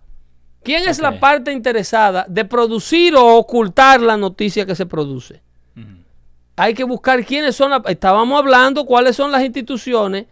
¿Quién 0.65 0.89
es 0.89 0.99
la 0.99 1.19
parte 1.19 1.51
interesada 1.51 2.25
de 2.27 2.43
producir 2.43 3.15
o 3.15 3.35
ocultar 3.37 4.01
la 4.01 4.17
noticia 4.17 4.65
que 4.65 4.75
se 4.75 4.87
produce? 4.87 5.41
Hay 6.57 6.73
que 6.73 6.83
buscar 6.83 7.23
quiénes 7.23 7.55
son 7.55 7.69
las... 7.69 7.81
Estábamos 7.85 8.39
hablando 8.39 8.85
cuáles 8.85 9.15
son 9.15 9.31
las 9.31 9.43
instituciones 9.43 10.25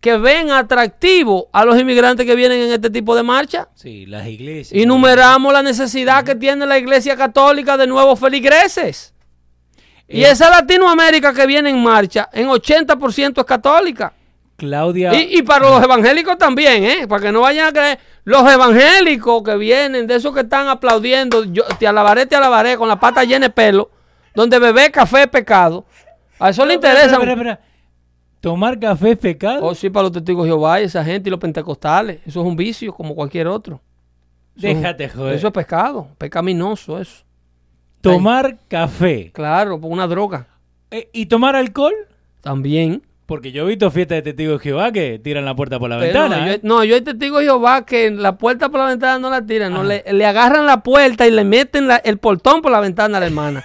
que 0.00 0.16
ven 0.16 0.50
atractivo 0.50 1.48
a 1.52 1.64
los 1.64 1.78
inmigrantes 1.78 2.24
que 2.24 2.36
vienen 2.36 2.60
en 2.60 2.72
este 2.72 2.88
tipo 2.88 3.14
de 3.16 3.22
marcha. 3.22 3.68
Sí, 3.74 4.06
las 4.06 4.26
iglesias. 4.26 4.80
Y 4.80 4.86
numeramos 4.86 5.52
la 5.52 5.62
necesidad 5.62 6.24
que 6.24 6.34
tiene 6.34 6.64
la 6.66 6.78
Iglesia 6.78 7.16
Católica 7.16 7.76
de 7.76 7.86
nuevos 7.86 8.18
feligreses. 8.18 9.12
Y 10.08 10.22
Eh, 10.22 10.30
esa 10.30 10.48
Latinoamérica 10.48 11.34
que 11.34 11.46
viene 11.46 11.70
en 11.70 11.82
marcha, 11.82 12.28
en 12.32 12.46
80% 12.46 13.40
es 13.40 13.44
católica. 13.44 14.12
Claudia. 14.56 15.14
Y, 15.14 15.38
y 15.38 15.42
para 15.42 15.68
los 15.68 15.82
evangélicos 15.82 16.38
también, 16.38 16.84
¿eh? 16.84 17.06
Para 17.08 17.22
que 17.22 17.32
no 17.32 17.42
vayan 17.42 17.68
a 17.68 17.72
creer. 17.72 17.98
Los 18.24 18.50
evangélicos 18.50 19.42
que 19.42 19.56
vienen, 19.56 20.06
de 20.06 20.16
esos 20.16 20.34
que 20.34 20.40
están 20.40 20.68
aplaudiendo, 20.68 21.44
yo 21.44 21.62
te 21.78 21.86
alabaré, 21.86 22.26
te 22.26 22.34
alabaré, 22.34 22.76
con 22.76 22.88
la 22.88 22.98
pata 22.98 23.22
llena 23.24 23.46
de 23.46 23.52
pelo, 23.52 23.90
donde 24.34 24.58
beber 24.58 24.90
café 24.90 25.22
es 25.22 25.28
pecado. 25.28 25.84
A 26.38 26.50
eso 26.50 26.66
le 26.66 26.74
interesa. 26.74 27.04
espera, 27.04 27.32
espera, 27.32 27.52
espera. 27.52 27.60
¿Tomar 28.40 28.78
café 28.78 29.12
es 29.12 29.18
pecado? 29.18 29.64
Oh, 29.64 29.74
sí, 29.74 29.90
para 29.90 30.04
los 30.04 30.12
testigos 30.12 30.44
de 30.44 30.50
Jehová 30.50 30.80
y 30.80 30.84
esa 30.84 31.04
gente 31.04 31.28
y 31.28 31.30
los 31.30 31.40
pentecostales. 31.40 32.20
Eso 32.26 32.40
es 32.40 32.46
un 32.46 32.56
vicio 32.56 32.92
como 32.92 33.14
cualquier 33.14 33.48
otro. 33.48 33.80
Eso 34.56 34.68
es 34.68 34.76
Déjate 34.76 35.08
joder. 35.08 35.34
Eso 35.34 35.48
es 35.48 35.52
pecado, 35.52 36.08
pecaminoso 36.18 37.00
eso. 37.00 37.24
Tomar 38.00 38.58
café. 38.68 39.30
Claro, 39.32 39.80
por 39.80 39.90
una 39.90 40.06
droga. 40.06 40.46
Eh, 40.90 41.10
¿Y 41.12 41.26
tomar 41.26 41.56
alcohol? 41.56 41.94
También. 42.40 43.02
Porque 43.26 43.50
yo 43.50 43.64
he 43.64 43.66
visto 43.66 43.90
fiestas 43.90 44.16
de 44.18 44.22
testigos 44.22 44.60
de 44.60 44.62
Jehová 44.62 44.92
que 44.92 45.18
tiran 45.18 45.44
la 45.44 45.56
puerta 45.56 45.80
por 45.80 45.90
la 45.90 45.98
Pero 45.98 46.20
ventana. 46.22 46.40
no, 46.40 46.46
yo, 46.46 46.52
¿eh? 46.52 46.60
no, 46.62 46.84
yo 46.84 46.94
hay 46.94 47.00
testigos 47.00 47.40
de 47.40 47.46
Jehová 47.46 47.84
que 47.84 48.10
la 48.12 48.38
puerta 48.38 48.68
por 48.68 48.78
la 48.80 48.86
ventana 48.86 49.18
no 49.18 49.30
la 49.30 49.44
tiran, 49.44 49.72
no, 49.72 49.80
Ah. 49.80 49.84
le, 49.84 50.04
le 50.12 50.26
agarran 50.26 50.64
la 50.64 50.82
puerta 50.84 51.26
y 51.26 51.32
le 51.32 51.42
meten 51.44 51.88
la- 51.88 51.96
el 51.96 52.18
portón 52.18 52.62
por 52.62 52.70
la 52.70 52.78
ventana 52.80 53.16
a 53.18 53.20
la 53.20 53.26
hermana. 53.26 53.64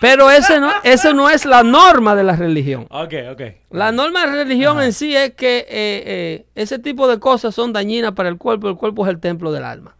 Pero 0.00 0.30
ese 0.30 0.60
no, 0.60 0.70
ese 0.84 1.14
no 1.14 1.28
es 1.30 1.44
la 1.46 1.64
norma 1.64 2.14
de 2.14 2.22
la 2.24 2.36
religión. 2.36 2.86
Ok, 2.90 3.14
ok. 3.32 3.42
La 3.70 3.90
norma 3.90 4.20
de 4.20 4.26
la 4.28 4.32
religión 4.44 4.76
Ajá. 4.78 4.86
en 4.86 4.92
sí 4.92 5.16
es 5.16 5.32
que 5.34 5.58
eh, 5.58 5.66
eh, 5.70 6.46
ese 6.54 6.78
tipo 6.78 7.08
de 7.08 7.18
cosas 7.18 7.54
son 7.56 7.72
dañinas 7.72 8.12
para 8.12 8.28
el 8.28 8.36
cuerpo. 8.38 8.68
El 8.68 8.76
cuerpo 8.76 9.04
es 9.04 9.10
el 9.12 9.18
templo 9.20 9.50
del 9.50 9.64
alma. 9.64 9.96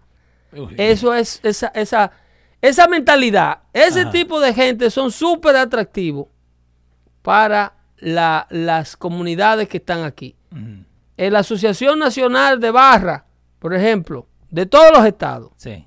Uy. 0.52 0.74
Eso 0.76 1.12
es 1.14 1.40
esa, 1.42 1.68
esa, 1.74 2.12
esa 2.60 2.86
mentalidad. 2.86 3.58
Ese 3.72 4.02
Ajá. 4.02 4.10
tipo 4.10 4.38
de 4.40 4.52
gente 4.54 4.90
son 4.90 5.10
súper 5.10 5.56
atractivos 5.56 6.26
para 7.22 7.72
la- 8.02 8.46
las 8.50 8.96
comunidades 8.96 9.68
que 9.68 9.78
están 9.78 10.02
aquí. 10.02 10.36
En 11.16 11.32
la 11.32 11.38
Asociación 11.38 11.98
Nacional 11.98 12.58
de 12.60 12.70
Barra, 12.70 13.26
por 13.58 13.72
ejemplo, 13.74 14.26
de 14.50 14.66
todos 14.66 14.90
los 14.92 15.06
estados, 15.06 15.52
Sí. 15.56 15.86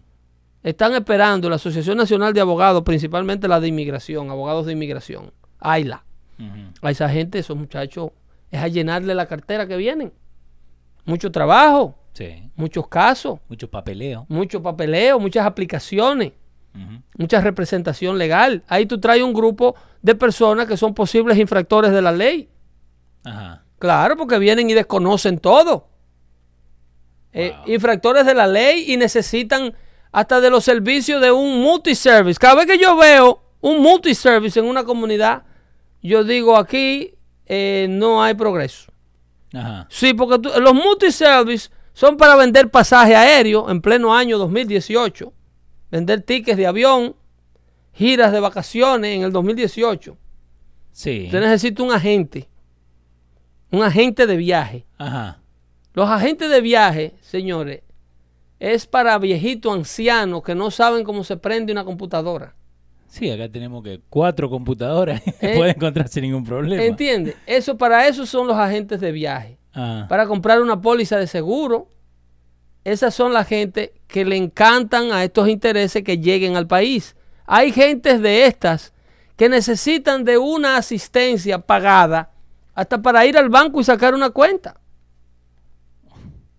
están 0.63 0.93
esperando 0.93 1.49
la 1.49 1.57
Asociación 1.57 1.97
Nacional 1.97 2.33
de 2.33 2.41
Abogados, 2.41 2.81
principalmente 2.83 3.47
la 3.47 3.59
de 3.59 3.67
inmigración, 3.67 4.29
abogados 4.29 4.65
de 4.65 4.71
inmigración, 4.73 5.31
AILA. 5.59 6.03
A 6.81 6.91
esa 6.91 7.07
gente, 7.09 7.39
esos 7.39 7.55
muchachos, 7.57 8.11
es 8.51 8.61
a 8.61 8.67
llenarle 8.67 9.13
la 9.13 9.25
cartera 9.27 9.67
que 9.67 9.77
vienen. 9.77 10.11
Mucho 11.05 11.31
trabajo, 11.31 11.95
Sí. 12.13 12.49
muchos 12.55 12.87
casos, 12.87 13.39
Mucho 13.49 13.69
papeleo. 13.69 14.25
mucho 14.29 14.61
papeleo, 14.63 15.19
muchas 15.19 15.45
aplicaciones, 15.45 16.31
Mucha 17.17 17.39
representación 17.41 18.17
legal. 18.17 18.63
Ahí 18.67 18.85
tú 18.85 18.99
traes 18.99 19.23
un 19.23 19.33
grupo 19.33 19.75
de 20.01 20.15
personas 20.15 20.67
que 20.67 20.75
son 20.77 20.93
posibles 20.93 21.37
infractores 21.37 21.91
de 21.91 22.01
la 22.01 22.11
ley. 22.11 22.49
Ajá. 23.23 23.63
Claro, 23.79 24.17
porque 24.17 24.37
vienen 24.39 24.69
y 24.69 24.73
desconocen 24.73 25.39
todo. 25.39 25.87
Eh, 27.33 27.53
infractores 27.65 28.25
de 28.25 28.33
la 28.33 28.47
ley 28.47 28.91
y 28.91 28.97
necesitan 28.97 29.73
hasta 30.11 30.39
de 30.39 30.49
los 30.49 30.63
servicios 30.63 31.21
de 31.21 31.31
un 31.31 31.61
multiservice. 31.61 32.39
Cada 32.39 32.55
vez 32.55 32.65
que 32.65 32.77
yo 32.77 32.95
veo 32.95 33.41
un 33.61 33.81
multiservice 33.81 34.59
en 34.59 34.65
una 34.65 34.83
comunidad, 34.85 35.43
yo 36.01 36.23
digo 36.23 36.55
aquí 36.57 37.13
eh, 37.45 37.87
no 37.89 38.23
hay 38.23 38.33
progreso. 38.35 38.91
Ajá. 39.53 39.87
Sí, 39.89 40.13
porque 40.13 40.39
tú- 40.39 40.51
los 40.61 40.73
multiservice 40.73 41.69
son 41.93 42.15
para 42.17 42.35
vender 42.35 42.69
pasaje 42.69 43.15
aéreo 43.15 43.69
en 43.69 43.81
pleno 43.81 44.13
año 44.15 44.37
2018, 44.37 45.33
vender 45.91 46.21
tickets 46.21 46.57
de 46.57 46.67
avión, 46.67 47.15
giras 47.93 48.31
de 48.31 48.39
vacaciones 48.39 49.15
en 49.15 49.23
el 49.23 49.31
2018. 49.31 50.17
Sí. 50.91 51.23
Usted 51.25 51.41
necesita 51.41 51.83
un 51.83 51.91
agente, 51.91 52.47
un 53.71 53.83
agente 53.83 54.27
de 54.27 54.37
viaje. 54.37 54.85
Ajá. 54.97 55.39
Los 55.93 56.09
agentes 56.09 56.49
de 56.49 56.61
viaje, 56.61 57.13
señores, 57.21 57.81
es 58.59 58.85
para 58.85 59.17
viejitos 59.17 59.73
ancianos 59.73 60.43
que 60.43 60.55
no 60.55 60.71
saben 60.71 61.03
cómo 61.03 61.23
se 61.23 61.37
prende 61.37 61.71
una 61.71 61.85
computadora. 61.85 62.55
Sí, 63.07 63.29
acá 63.29 63.47
tenemos 63.47 63.81
que 63.83 64.01
cuatro 64.09 64.49
computadoras 64.49 65.21
Eh. 65.41 65.53
pueden 65.55 65.75
encontrarse 65.75 66.19
ningún 66.19 66.43
problema. 66.43 66.83
¿Entiende? 66.83 67.35
Eso 67.45 67.77
para 67.77 68.07
eso 68.07 68.25
son 68.25 68.47
los 68.47 68.57
agentes 68.57 68.99
de 68.99 69.11
viaje. 69.11 69.57
Ah. 69.73 70.05
Para 70.09 70.27
comprar 70.27 70.61
una 70.61 70.81
póliza 70.81 71.17
de 71.17 71.27
seguro. 71.27 71.87
Esas 72.85 73.13
son 73.13 73.33
la 73.33 73.43
gente 73.43 73.93
que 74.07 74.23
le 74.23 74.37
encantan 74.37 75.11
a 75.11 75.25
estos 75.25 75.49
intereses 75.49 76.03
que 76.03 76.19
lleguen 76.19 76.55
al 76.55 76.67
país. 76.67 77.17
Hay 77.45 77.73
gentes 77.73 78.21
de 78.21 78.45
estas 78.45 78.93
que 79.35 79.49
necesitan 79.49 80.23
de 80.23 80.37
una 80.37 80.77
asistencia 80.77 81.59
pagada 81.59 82.31
hasta 82.73 83.01
para 83.01 83.25
ir 83.25 83.37
al 83.37 83.49
banco 83.49 83.81
y 83.81 83.83
sacar 83.83 84.15
una 84.15 84.29
cuenta. 84.29 84.79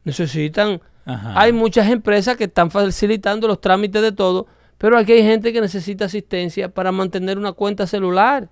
Necesitan 0.05 0.83
Ajá. 1.07 1.41
Hay 1.41 1.53
muchas 1.53 1.89
empresas 1.89 2.37
que 2.37 2.45
están 2.45 2.71
facilitando 2.71 3.47
los 3.47 3.61
trámites 3.61 4.03
de 4.03 4.11
todo, 4.11 4.49
pero 4.77 4.99
aquí 4.99 5.13
hay 5.13 5.23
gente 5.23 5.53
que 5.53 5.61
necesita 5.61 6.07
asistencia 6.07 6.69
para 6.69 6.91
mantener 6.91 7.39
una 7.39 7.53
cuenta 7.53 7.87
celular, 7.87 8.51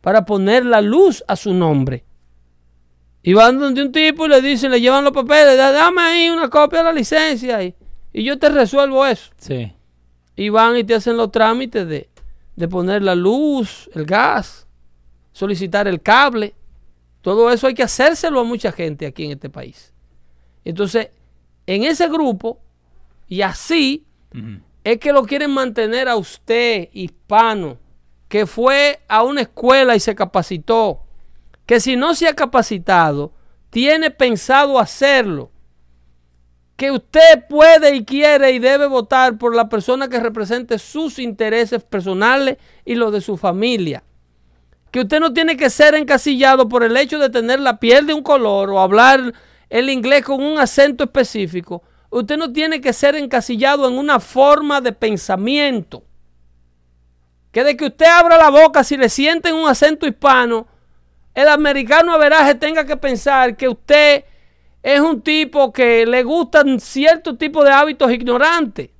para 0.00 0.24
poner 0.24 0.66
la 0.66 0.80
luz 0.80 1.24
a 1.28 1.36
su 1.36 1.54
nombre. 1.54 2.04
Y 3.28 3.34
van 3.34 3.58
donde 3.58 3.82
un 3.82 3.92
tipo 3.92 4.24
y 4.24 4.30
le 4.30 4.40
dicen, 4.40 4.70
le 4.70 4.80
llevan 4.80 5.04
los 5.04 5.12
papeles, 5.12 5.54
"Da- 5.58 5.70
dame 5.70 6.00
ahí 6.00 6.30
una 6.30 6.48
copia 6.48 6.78
de 6.78 6.84
la 6.86 6.92
licencia 6.94 7.62
y, 7.62 7.74
y 8.10 8.24
yo 8.24 8.38
te 8.38 8.48
resuelvo 8.48 9.04
eso. 9.04 9.30
Sí. 9.36 9.70
Y 10.34 10.48
van 10.48 10.76
y 10.78 10.84
te 10.84 10.94
hacen 10.94 11.18
los 11.18 11.30
trámites 11.30 11.86
de, 11.86 12.08
de 12.56 12.68
poner 12.68 13.02
la 13.02 13.14
luz, 13.14 13.90
el 13.94 14.06
gas, 14.06 14.66
solicitar 15.32 15.86
el 15.88 16.00
cable. 16.00 16.54
Todo 17.20 17.50
eso 17.52 17.66
hay 17.66 17.74
que 17.74 17.82
hacérselo 17.82 18.40
a 18.40 18.44
mucha 18.44 18.72
gente 18.72 19.04
aquí 19.04 19.26
en 19.26 19.32
este 19.32 19.50
país. 19.50 19.92
Entonces, 20.64 21.10
en 21.66 21.82
ese 21.84 22.08
grupo, 22.08 22.60
y 23.26 23.42
así, 23.42 24.06
es 24.84 24.96
que 24.98 25.12
lo 25.12 25.24
quieren 25.24 25.50
mantener 25.50 26.08
a 26.08 26.16
usted, 26.16 26.88
hispano, 26.94 27.76
que 28.28 28.46
fue 28.46 29.00
a 29.06 29.22
una 29.22 29.42
escuela 29.42 29.94
y 29.96 30.00
se 30.00 30.14
capacitó, 30.14 31.02
que 31.68 31.80
si 31.80 31.96
no 31.96 32.14
se 32.14 32.26
ha 32.26 32.32
capacitado, 32.32 33.30
tiene 33.68 34.10
pensado 34.10 34.78
hacerlo, 34.78 35.50
que 36.76 36.90
usted 36.90 37.44
puede 37.46 37.94
y 37.94 38.06
quiere 38.06 38.52
y 38.52 38.58
debe 38.58 38.86
votar 38.86 39.36
por 39.36 39.54
la 39.54 39.68
persona 39.68 40.08
que 40.08 40.18
represente 40.18 40.78
sus 40.78 41.18
intereses 41.18 41.84
personales 41.84 42.56
y 42.86 42.94
los 42.94 43.12
de 43.12 43.20
su 43.20 43.36
familia. 43.36 44.02
Que 44.90 45.00
usted 45.00 45.20
no 45.20 45.34
tiene 45.34 45.58
que 45.58 45.68
ser 45.68 45.94
encasillado 45.94 46.70
por 46.70 46.84
el 46.84 46.96
hecho 46.96 47.18
de 47.18 47.28
tener 47.28 47.60
la 47.60 47.78
piel 47.78 48.06
de 48.06 48.14
un 48.14 48.22
color 48.22 48.70
o 48.70 48.80
hablar 48.80 49.34
el 49.68 49.90
inglés 49.90 50.24
con 50.24 50.42
un 50.42 50.58
acento 50.58 51.04
específico. 51.04 51.82
Usted 52.08 52.38
no 52.38 52.50
tiene 52.50 52.80
que 52.80 52.94
ser 52.94 53.14
encasillado 53.14 53.86
en 53.86 53.98
una 53.98 54.20
forma 54.20 54.80
de 54.80 54.92
pensamiento. 54.92 56.02
Que 57.52 57.62
de 57.62 57.76
que 57.76 57.88
usted 57.88 58.06
abra 58.06 58.38
la 58.38 58.48
boca 58.48 58.82
si 58.84 58.96
le 58.96 59.10
sienten 59.10 59.54
un 59.54 59.68
acento 59.68 60.06
hispano, 60.06 60.66
el 61.42 61.46
americano 61.46 62.12
a 62.12 62.18
veraje 62.18 62.56
tenga 62.56 62.84
que 62.84 62.96
pensar 62.96 63.56
que 63.56 63.68
usted 63.68 64.24
es 64.82 65.00
un 65.00 65.20
tipo 65.20 65.72
que 65.72 66.04
le 66.04 66.24
gustan 66.24 66.80
cierto 66.80 67.36
tipo 67.36 67.62
de 67.62 67.70
hábitos 67.70 68.10
ignorantes. 68.10 68.90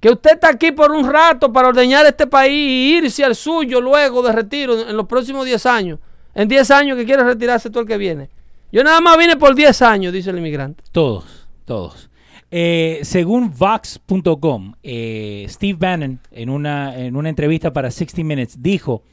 Que 0.00 0.10
usted 0.10 0.32
está 0.32 0.48
aquí 0.48 0.72
por 0.72 0.90
un 0.90 1.08
rato 1.08 1.52
para 1.52 1.68
ordeñar 1.68 2.04
este 2.04 2.26
país 2.26 2.52
y 2.52 2.96
irse 2.96 3.24
al 3.24 3.36
suyo 3.36 3.80
luego 3.80 4.22
de 4.22 4.32
retiro 4.32 4.88
en 4.88 4.96
los 4.96 5.06
próximos 5.06 5.44
10 5.44 5.66
años. 5.66 5.98
En 6.34 6.48
10 6.48 6.68
años 6.72 6.96
que 6.96 7.04
quiere 7.04 7.22
retirarse 7.22 7.70
todo 7.70 7.82
el 7.82 7.88
que 7.88 7.96
viene. 7.96 8.28
Yo 8.72 8.82
nada 8.82 9.00
más 9.00 9.16
vine 9.16 9.36
por 9.36 9.54
10 9.54 9.82
años, 9.82 10.12
dice 10.12 10.30
el 10.30 10.38
inmigrante. 10.38 10.82
Todos, 10.90 11.46
todos. 11.64 12.10
Eh, 12.50 13.00
según 13.02 13.54
Vox.com, 13.56 14.74
eh, 14.82 15.46
Steve 15.48 15.78
Bannon, 15.78 16.18
en 16.32 16.50
una, 16.50 16.98
en 16.98 17.14
una 17.14 17.28
entrevista 17.28 17.72
para 17.72 17.92
60 17.92 18.24
Minutes, 18.24 18.60
dijo 18.60 19.04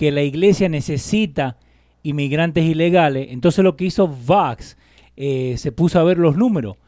que 0.00 0.10
la 0.10 0.22
iglesia 0.22 0.68
necesita 0.70 1.58
inmigrantes 2.02 2.64
ilegales. 2.64 3.28
Entonces 3.32 3.62
lo 3.62 3.76
que 3.76 3.84
hizo 3.84 4.08
Vox 4.08 4.78
eh, 5.14 5.56
se 5.58 5.72
puso 5.72 6.00
a 6.00 6.04
ver 6.04 6.16
los 6.16 6.38
números. 6.38 6.78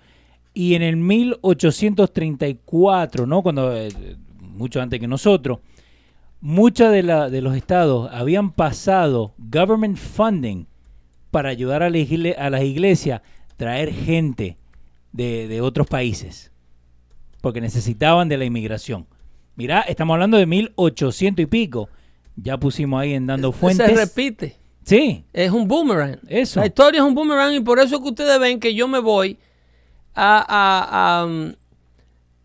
Y 0.54 0.76
en 0.76 0.80
el 0.80 0.96
1834, 0.96 3.26
¿no? 3.26 3.44
Eh, 3.74 3.90
mucho 4.40 4.80
antes 4.80 4.98
que 4.98 5.06
nosotros, 5.06 5.58
muchos 6.40 6.90
de, 6.90 7.02
los 7.42 7.54
estados 7.54 8.08
habían 8.14 8.50
pasado 8.50 9.34
government 9.36 9.98
funding 9.98 10.64
para 11.30 11.50
ayudar 11.50 11.82
a, 11.82 11.90
la 11.90 11.98
a 12.38 12.48
las 12.48 12.62
iglesias 12.62 13.20
traer 13.58 13.92
gente 13.92 14.56
de, 15.12 15.48
de, 15.48 15.60
otros 15.60 15.86
países. 15.86 16.50
Porque 17.42 17.60
necesitaban 17.60 18.30
de 18.30 18.38
la 18.38 18.46
inmigración. 18.46 19.06
Mirá, 19.54 19.82
estamos 19.82 20.14
hablando 20.14 20.38
de 20.38 20.46
1800 20.46 21.42
y 21.42 21.46
pico. 21.46 21.90
Ya 22.36 22.58
pusimos 22.58 23.00
ahí 23.00 23.14
en 23.14 23.26
Dando 23.26 23.52
Fuentes. 23.52 23.86
Se 23.86 23.94
repite. 23.94 24.56
Sí. 24.84 25.24
Es 25.32 25.50
un 25.50 25.68
boomerang. 25.68 26.18
Eso. 26.28 26.60
La 26.60 26.66
historia 26.66 27.00
es 27.00 27.04
un 27.06 27.14
boomerang 27.14 27.54
y 27.54 27.60
por 27.60 27.78
eso 27.78 28.02
que 28.02 28.08
ustedes 28.08 28.38
ven 28.40 28.58
que 28.58 28.74
yo 28.74 28.88
me 28.88 28.98
voy 28.98 29.38
a, 30.14 31.24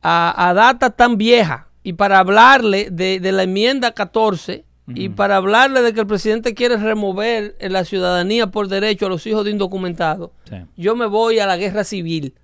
a, 0.01 0.49
a, 0.49 0.53
data 0.53 0.91
tan 0.91 1.17
vieja 1.17 1.67
y 1.83 1.93
para 1.93 2.19
hablarle 2.19 2.89
de, 2.91 3.19
la 3.31 3.43
enmienda 3.43 3.91
14 3.91 4.65
y 4.95 5.09
para 5.09 5.35
hablarle 5.35 5.81
de 5.81 5.93
que 5.93 5.99
el 5.99 6.07
presidente 6.07 6.53
quiere 6.53 6.77
remover 6.77 7.57
la 7.59 7.83
ciudadanía 7.83 8.47
por 8.47 8.69
derecho 8.69 9.07
a 9.07 9.09
los 9.09 9.27
hijos 9.27 9.43
de 9.43 9.51
indocumentados, 9.51 10.31
yo 10.77 10.95
me 10.95 11.07
voy 11.07 11.39
a 11.39 11.45
la 11.45 11.57
guerra 11.57 11.83
civil. 11.83 12.35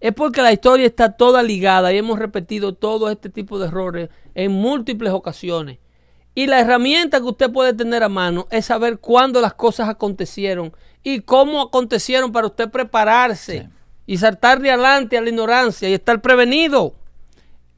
Es 0.00 0.12
porque 0.14 0.42
la 0.42 0.52
historia 0.52 0.86
está 0.86 1.12
toda 1.12 1.42
ligada 1.42 1.92
y 1.92 1.98
hemos 1.98 2.18
repetido 2.18 2.74
todo 2.74 3.10
este 3.10 3.28
tipo 3.28 3.58
de 3.58 3.68
errores 3.68 4.08
en 4.34 4.50
múltiples 4.50 5.12
ocasiones. 5.12 5.78
Y 6.34 6.46
la 6.46 6.60
herramienta 6.60 7.18
que 7.18 7.26
usted 7.26 7.52
puede 7.52 7.74
tener 7.74 8.02
a 8.02 8.08
mano 8.08 8.46
es 8.50 8.66
saber 8.66 8.98
cuándo 8.98 9.40
las 9.40 9.54
cosas 9.54 9.88
acontecieron 9.88 10.72
y 11.02 11.20
cómo 11.20 11.60
acontecieron 11.60 12.32
para 12.32 12.46
usted 12.46 12.70
prepararse 12.70 13.68
y 14.06 14.16
saltar 14.16 14.60
de 14.60 14.70
adelante 14.70 15.18
a 15.18 15.20
la 15.20 15.28
ignorancia 15.28 15.88
y 15.88 15.94
estar 15.94 16.20
prevenido. 16.22 16.94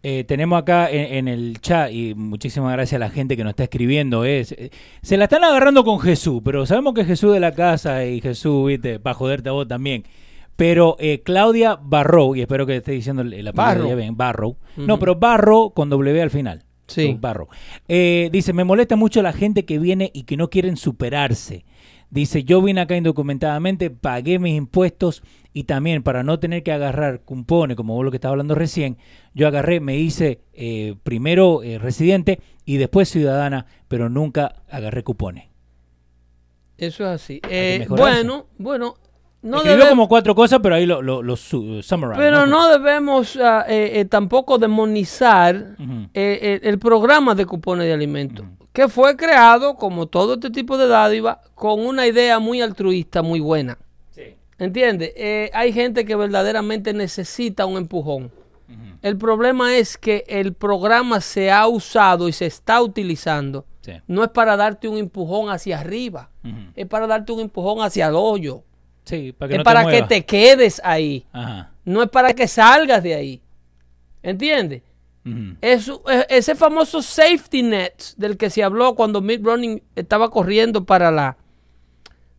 Eh, 0.07 0.23
tenemos 0.25 0.61
acá 0.61 0.91
en, 0.91 1.29
el 1.29 1.61
chat, 1.63 1.91
y 1.91 2.15
muchísimas 2.15 2.73
gracias 2.73 2.97
a 2.97 3.05
la 3.07 3.09
gente 3.09 3.39
que 3.39 3.43
nos 3.43 3.53
está 3.53 3.63
escribiendo, 3.65 4.27
es 4.27 4.53
eh, 4.53 4.71
se 5.01 5.17
la 5.17 5.25
están 5.25 5.45
agarrando 5.45 5.83
con 5.83 5.99
Jesús, 5.99 6.43
pero 6.45 6.67
sabemos 6.67 6.93
que 6.93 7.07
Jesús 7.07 7.33
de 7.33 7.41
la 7.41 7.53
casa 7.53 8.05
y 8.05 8.21
Jesús, 8.21 8.67
viste, 8.67 9.01
para 9.01 9.15
joderte 9.15 9.49
a 9.49 9.53
vos 9.53 9.67
también. 9.67 10.05
Pero 10.57 10.97
eh, 10.99 11.23
Claudia 11.25 11.79
Barrow, 11.83 12.37
y 12.37 12.43
espero 12.43 12.67
que 12.67 12.77
esté 12.77 12.93
diciendo 12.93 13.25
la 13.25 13.53
palabra 13.55 13.95
bien, 13.95 14.15
Barrow. 14.15 14.57
No, 14.77 14.99
pero 14.99 15.17
Barrow 15.17 15.73
con 15.73 15.89
W 15.89 16.23
al 16.23 16.31
final. 16.31 16.65
Sí. 16.87 17.17
Barro. 17.19 17.49
Eh, 17.89 18.29
dice, 18.33 18.53
me 18.53 18.65
molesta 18.65 18.97
mucho 18.97 19.23
la 19.23 19.33
gente 19.33 19.65
que 19.65 19.79
viene 19.79 20.11
y 20.13 20.25
que 20.25 20.37
no 20.37 20.51
quieren 20.51 20.77
superarse. 20.77 21.65
Dice, 22.11 22.45
yo 22.45 22.63
vine 22.63 22.81
acá 22.81 22.97
indocumentadamente, 22.97 23.91
pagué 23.91 24.39
mis 24.39 24.57
impuestos 24.57 25.23
y 25.53 25.65
también 25.65 26.03
para 26.03 26.23
no 26.23 26.39
tener 26.39 26.63
que 26.63 26.73
agarrar 26.73 27.23
cupones, 27.23 27.77
como 27.77 27.95
vos 27.95 28.05
lo 28.05 28.11
que 28.11 28.19
estaba 28.19 28.33
hablando 28.33 28.55
recién, 28.55 28.99
yo 29.35 29.49
agarré, 29.49 29.81
me 29.81 29.97
hice 29.97 30.41
eh, 30.53 30.95
primero 31.03 31.63
eh, 31.63 31.79
residente 31.79 32.41
y 32.65 32.77
después 32.77 33.09
ciudadana, 33.09 33.67
pero 33.89 34.09
nunca 34.09 34.63
agarré 34.69 35.03
cupones. 35.03 35.47
Eso 36.79 37.05
es 37.05 37.11
así. 37.11 37.41
bueno, 37.89 38.47
bueno, 38.59 38.97
no 39.45 39.59
Escribió 39.59 39.91
como 39.91 40.09
cuatro 40.09 40.35
cosas, 40.35 40.61
pero 40.63 40.75
ahí 40.75 40.87
lo, 40.87 41.03
lo, 41.03 41.37
Pero 42.17 42.47
no, 42.47 42.71
debemos 42.71 43.37
eh, 43.37 44.01
eh, 44.01 44.07
tampoco 44.07 44.57
demonizar 44.57 45.77
eh, 46.15 46.61
el 46.63 46.79
programa 46.79 47.35
de 47.35 47.45
cupones 47.45 47.87
de 47.87 47.93
alimentos, 47.93 48.47
que 48.73 48.89
fue 48.89 49.17
creado, 49.17 49.77
como 49.77 50.07
todo 50.07 50.35
este 50.35 50.49
tipo 50.49 50.79
de 50.79 50.89
dádiva, 50.89 51.43
con 51.55 51.85
una 51.85 52.07
idea 52.07 52.39
muy 52.39 52.63
altruista, 52.63 53.21
muy 53.21 53.41
buena. 53.41 53.77
Sí. 54.13 54.35
¿Entiendes? 54.59 55.13
hay 55.53 55.75
gente 55.75 56.07
que 56.07 56.17
verdaderamente 56.17 56.95
necesita 56.95 57.67
un 57.67 57.77
empujón. 57.77 58.33
El 59.03 59.19
problema 59.19 59.77
es 59.77 59.99
que 59.99 60.25
el 60.27 60.55
programa 60.55 61.21
se 61.21 61.53
ha 61.53 61.69
usado 61.69 62.31
y 62.31 62.33
se 62.33 62.47
está 62.47 62.81
utilizando. 62.81 63.67
No 64.07 64.25
es 64.25 64.31
para 64.31 64.57
darte 64.57 64.89
un 64.89 64.97
empujón 64.97 65.51
hacia 65.51 65.81
arriba, 65.81 66.31
es 66.75 66.87
para 66.87 67.07
darte 67.07 67.31
un 67.31 67.41
empujón 67.41 67.83
hacia 67.83 68.07
el 68.07 68.15
hoyo 68.17 68.63
para 69.37 69.49
que 69.49 69.57
es 69.57 69.63
para 69.63 69.91
que 69.91 70.03
te 70.03 70.25
quedes 70.25 70.81
ahí. 70.85 71.27
No 71.85 72.03
es 72.03 72.09
para 72.09 72.33
que 72.33 72.49
salgas 72.49 73.03
de 73.03 73.15
ahí. 73.15 73.43
¿Entiendes? 74.23 74.83
E, 75.27 75.79
ese 76.29 76.55
famoso 76.55 77.01
safety 77.01 77.63
net 77.63 77.95
del 78.17 78.37
que 78.37 78.51
se 78.51 78.63
habló 78.63 78.95
cuando 78.95 79.23
Mitt 79.23 79.43
Romney 79.43 79.83
estaba 79.97 80.31
corriendo 80.31 80.85
para 80.85 81.11
la, 81.11 81.37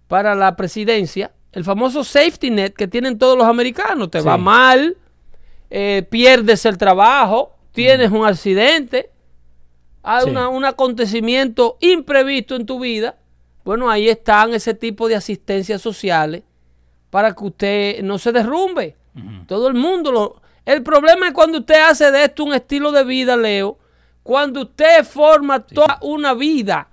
para 0.07 0.35
la 0.35 0.55
presidencia, 0.55 1.31
el 1.51 1.63
famoso 1.63 2.03
safety 2.03 2.51
net 2.51 2.73
que 2.73 2.87
tienen 2.87 3.17
todos 3.17 3.37
los 3.37 3.47
americanos, 3.47 4.11
te 4.11 4.21
va 4.21 4.37
mal, 4.37 4.97
eh, 5.71 6.05
pierdes 6.09 6.65
el 6.65 6.77
trabajo, 6.77 7.55
tienes 7.71 8.11
un 8.11 8.25
accidente, 8.25 9.09
hay 10.03 10.29
un 10.29 10.65
acontecimiento 10.65 11.77
imprevisto 11.79 12.55
en 12.55 12.67
tu 12.67 12.79
vida, 12.79 13.17
bueno, 13.63 13.89
ahí 13.89 14.09
están 14.09 14.53
ese 14.53 14.75
tipo 14.75 15.07
de 15.07 15.15
asistencias 15.15 15.81
sociales 15.81 16.43
para 17.15 17.33
que 17.33 17.45
usted 17.45 18.03
no 18.03 18.17
se 18.17 18.33
derrumbe. 18.33 18.97
Todo 19.47 19.69
el 19.69 19.73
mundo 19.73 20.11
lo... 20.11 20.41
El 20.65 20.83
problema 20.83 21.27
es 21.27 21.33
cuando 21.33 21.59
usted 21.59 21.81
hace 21.81 22.11
de 22.11 22.25
esto 22.25 22.43
un 22.43 22.53
estilo 22.53 22.91
de 22.91 23.05
vida, 23.05 23.37
Leo, 23.37 23.77
cuando 24.21 24.63
usted 24.63 25.05
forma 25.05 25.61
toda 25.61 25.97
una 26.01 26.33
vida 26.33 26.89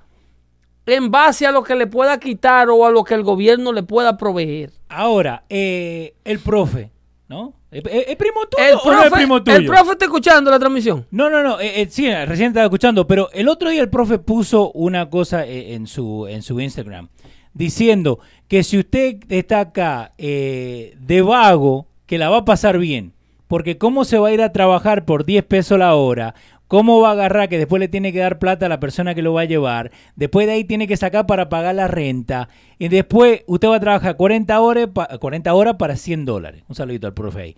en 0.86 1.10
base 1.10 1.44
a 1.44 1.50
lo 1.50 1.64
que 1.64 1.74
le 1.74 1.88
pueda 1.88 2.20
quitar 2.20 2.70
o 2.70 2.86
a 2.86 2.92
lo 2.92 3.02
que 3.02 3.14
el 3.14 3.24
gobierno 3.24 3.72
le 3.72 3.82
pueda 3.82 4.16
proveer. 4.16 4.70
Ahora, 4.88 5.42
eh, 5.48 6.14
el 6.22 6.38
profe, 6.38 6.92
¿no? 7.26 7.54
¿Es, 7.72 7.82
primo 7.82 8.46
tuyo 8.48 8.64
el 8.64 8.78
profe, 8.78 9.10
primo 9.10 9.42
tuyo? 9.42 9.56
El 9.56 9.66
profe 9.66 9.90
está 9.90 10.04
escuchando 10.04 10.52
la 10.52 10.60
transmisión. 10.60 11.04
No, 11.10 11.30
no, 11.30 11.42
no. 11.42 11.58
Eh, 11.58 11.82
eh, 11.82 11.88
sí, 11.90 12.08
recién 12.26 12.50
estaba 12.50 12.66
escuchando, 12.66 13.08
pero 13.08 13.28
el 13.32 13.48
otro 13.48 13.70
día 13.70 13.82
el 13.82 13.90
profe 13.90 14.20
puso 14.20 14.70
una 14.70 15.10
cosa 15.10 15.44
en, 15.44 15.88
su, 15.88 16.28
en 16.28 16.42
su 16.42 16.60
Instagram 16.60 17.08
diciendo 17.54 18.18
que 18.48 18.62
si 18.62 18.78
usted 18.78 19.20
está 19.28 19.60
acá 19.60 20.12
eh, 20.18 20.96
de 21.00 21.22
vago, 21.22 21.86
que 22.06 22.18
la 22.18 22.28
va 22.28 22.38
a 22.38 22.44
pasar 22.44 22.78
bien. 22.78 23.14
Porque 23.48 23.78
cómo 23.78 24.04
se 24.04 24.18
va 24.18 24.28
a 24.28 24.32
ir 24.32 24.42
a 24.42 24.52
trabajar 24.52 25.04
por 25.04 25.24
10 25.24 25.44
pesos 25.44 25.78
la 25.78 25.94
hora, 25.94 26.34
cómo 26.68 27.00
va 27.00 27.10
a 27.10 27.12
agarrar 27.12 27.50
que 27.50 27.58
después 27.58 27.80
le 27.80 27.88
tiene 27.88 28.12
que 28.12 28.18
dar 28.18 28.38
plata 28.38 28.64
a 28.64 28.68
la 28.70 28.80
persona 28.80 29.14
que 29.14 29.20
lo 29.20 29.34
va 29.34 29.42
a 29.42 29.46
llevar, 29.46 29.90
después 30.16 30.46
de 30.46 30.54
ahí 30.54 30.64
tiene 30.64 30.88
que 30.88 30.96
sacar 30.96 31.26
para 31.26 31.50
pagar 31.50 31.74
la 31.74 31.88
renta, 31.88 32.48
y 32.78 32.88
después 32.88 33.42
usted 33.46 33.68
va 33.68 33.76
a 33.76 33.80
trabajar 33.80 34.16
40 34.16 34.60
horas, 34.60 34.88
40 35.20 35.52
horas 35.52 35.76
para 35.78 35.96
100 35.96 36.24
dólares. 36.24 36.64
Un 36.68 36.74
saludito 36.74 37.06
al 37.06 37.14
profe 37.14 37.40
ahí. 37.40 37.56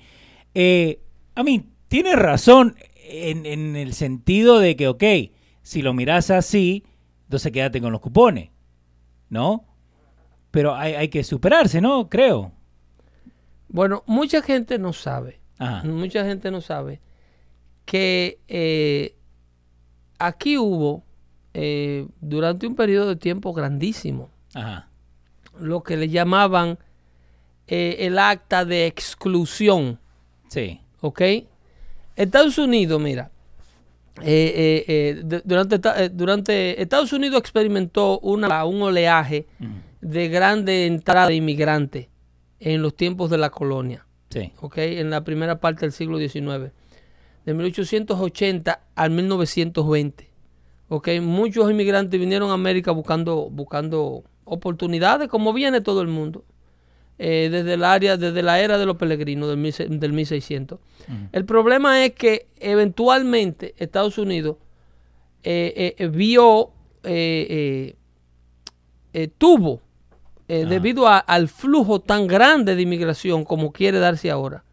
Eh, 0.54 0.98
a 1.36 1.44
mí, 1.44 1.64
tiene 1.86 2.16
razón 2.16 2.74
en, 3.08 3.46
en 3.46 3.76
el 3.76 3.94
sentido 3.94 4.58
de 4.58 4.74
que, 4.74 4.88
ok, 4.88 5.04
si 5.62 5.82
lo 5.82 5.94
miras 5.94 6.30
así, 6.30 6.84
entonces 7.26 7.52
quédate 7.52 7.80
con 7.80 7.92
los 7.92 8.00
cupones, 8.00 8.50
¿no? 9.28 9.64
Pero 10.54 10.74
hay, 10.76 10.94
hay 10.94 11.08
que 11.08 11.24
superarse, 11.24 11.80
¿no? 11.80 12.08
Creo. 12.08 12.52
Bueno, 13.68 14.04
mucha 14.06 14.40
gente 14.40 14.78
no 14.78 14.92
sabe, 14.92 15.40
Ajá. 15.58 15.82
mucha 15.84 16.24
gente 16.24 16.50
no 16.52 16.60
sabe 16.60 17.00
que 17.84 18.38
eh, 18.46 19.16
aquí 20.18 20.56
hubo 20.56 21.02
eh, 21.54 22.06
durante 22.20 22.68
un 22.68 22.76
periodo 22.76 23.08
de 23.08 23.16
tiempo 23.16 23.52
grandísimo 23.52 24.30
Ajá. 24.54 24.88
lo 25.58 25.82
que 25.82 25.96
le 25.96 26.08
llamaban 26.08 26.78
eh, 27.66 27.96
el 28.00 28.16
acta 28.18 28.64
de 28.64 28.86
exclusión, 28.86 29.98
Sí. 30.48 30.80
¿ok? 31.00 31.20
Estados 32.14 32.58
Unidos, 32.58 33.00
mira, 33.00 33.32
eh, 34.22 34.84
eh, 34.86 35.20
eh, 35.26 35.40
durante, 35.44 35.80
eh, 35.96 36.10
durante 36.12 36.80
Estados 36.80 37.12
Unidos 37.12 37.40
experimentó 37.40 38.20
una, 38.20 38.64
un 38.64 38.80
oleaje. 38.82 39.46
De 40.04 40.28
grande 40.28 40.86
entrada 40.86 41.28
de 41.28 41.34
inmigrantes 41.36 42.08
en 42.60 42.82
los 42.82 42.94
tiempos 42.94 43.30
de 43.30 43.38
la 43.38 43.50
colonia. 43.50 44.06
Sí. 44.30 44.52
¿ok? 44.60 44.78
En 44.78 45.10
la 45.10 45.24
primera 45.24 45.60
parte 45.60 45.80
del 45.82 45.92
siglo 45.92 46.18
XIX, 46.18 46.72
de 47.46 47.54
1880 47.54 48.80
al 48.94 49.10
1920, 49.10 50.30
¿ok? 50.88 51.08
Muchos 51.22 51.70
inmigrantes 51.70 52.18
vinieron 52.18 52.50
a 52.50 52.54
América 52.54 52.90
buscando, 52.90 53.48
buscando 53.50 54.24
oportunidades, 54.44 55.28
como 55.28 55.52
viene 55.52 55.80
todo 55.80 56.00
el 56.02 56.08
mundo, 56.08 56.44
eh, 57.18 57.48
desde 57.52 57.74
el 57.74 57.84
área, 57.84 58.16
desde 58.16 58.42
la 58.42 58.60
era 58.60 58.76
de 58.76 58.86
los 58.86 58.96
peregrinos 58.96 59.48
del, 59.48 59.58
mil 59.58 59.72
se- 59.72 59.86
del 59.86 60.12
1600. 60.12 60.80
El 61.32 61.44
problema 61.44 62.04
es 62.04 62.12
que 62.14 62.48
eventualmente 62.58 63.74
Estados 63.78 64.18
Unidos 64.18 64.56
eh, 65.44 65.94
eh, 65.98 66.08
vio, 66.08 66.72
tuvo, 69.38 69.80
eh, 70.48 70.60
Ajá. 70.62 70.70
debido 70.70 71.08
a- 71.08 71.18
al 71.18 71.48
flujo 71.48 72.00
tan 72.00 72.26
grande 72.26 72.74
de 72.76 72.82
inmigración 72.82 73.44
como 73.44 73.72
quiere 73.72 73.98
darse 73.98 74.30
ahora, 74.30 74.64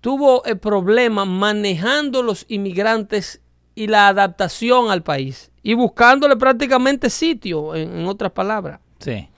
tuvo 0.00 0.44
el 0.44 0.58
problema 0.58 1.24
manejando 1.24 2.22
los 2.22 2.44
inmigrantes 2.48 3.40
y 3.74 3.88
la 3.88 4.08
adaptación 4.08 4.90
al 4.90 5.02
país 5.02 5.50
y 5.62 5.74
buscándole 5.74 6.36
prácticamente 6.36 7.10
sitio, 7.10 7.74
en, 7.74 7.98
en 7.98 8.06
otras 8.06 8.32
palabras. 8.32 8.80
Sí. 9.00 9.28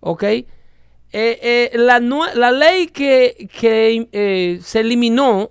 ¿Ok? 0.00 0.22
Eh, 0.24 0.46
eh, 1.12 1.70
la, 1.74 2.00
la 2.00 2.50
ley 2.50 2.88
que, 2.88 3.48
que, 3.60 4.08
eh, 4.10 4.58
se 4.62 4.80
eliminó, 4.80 5.50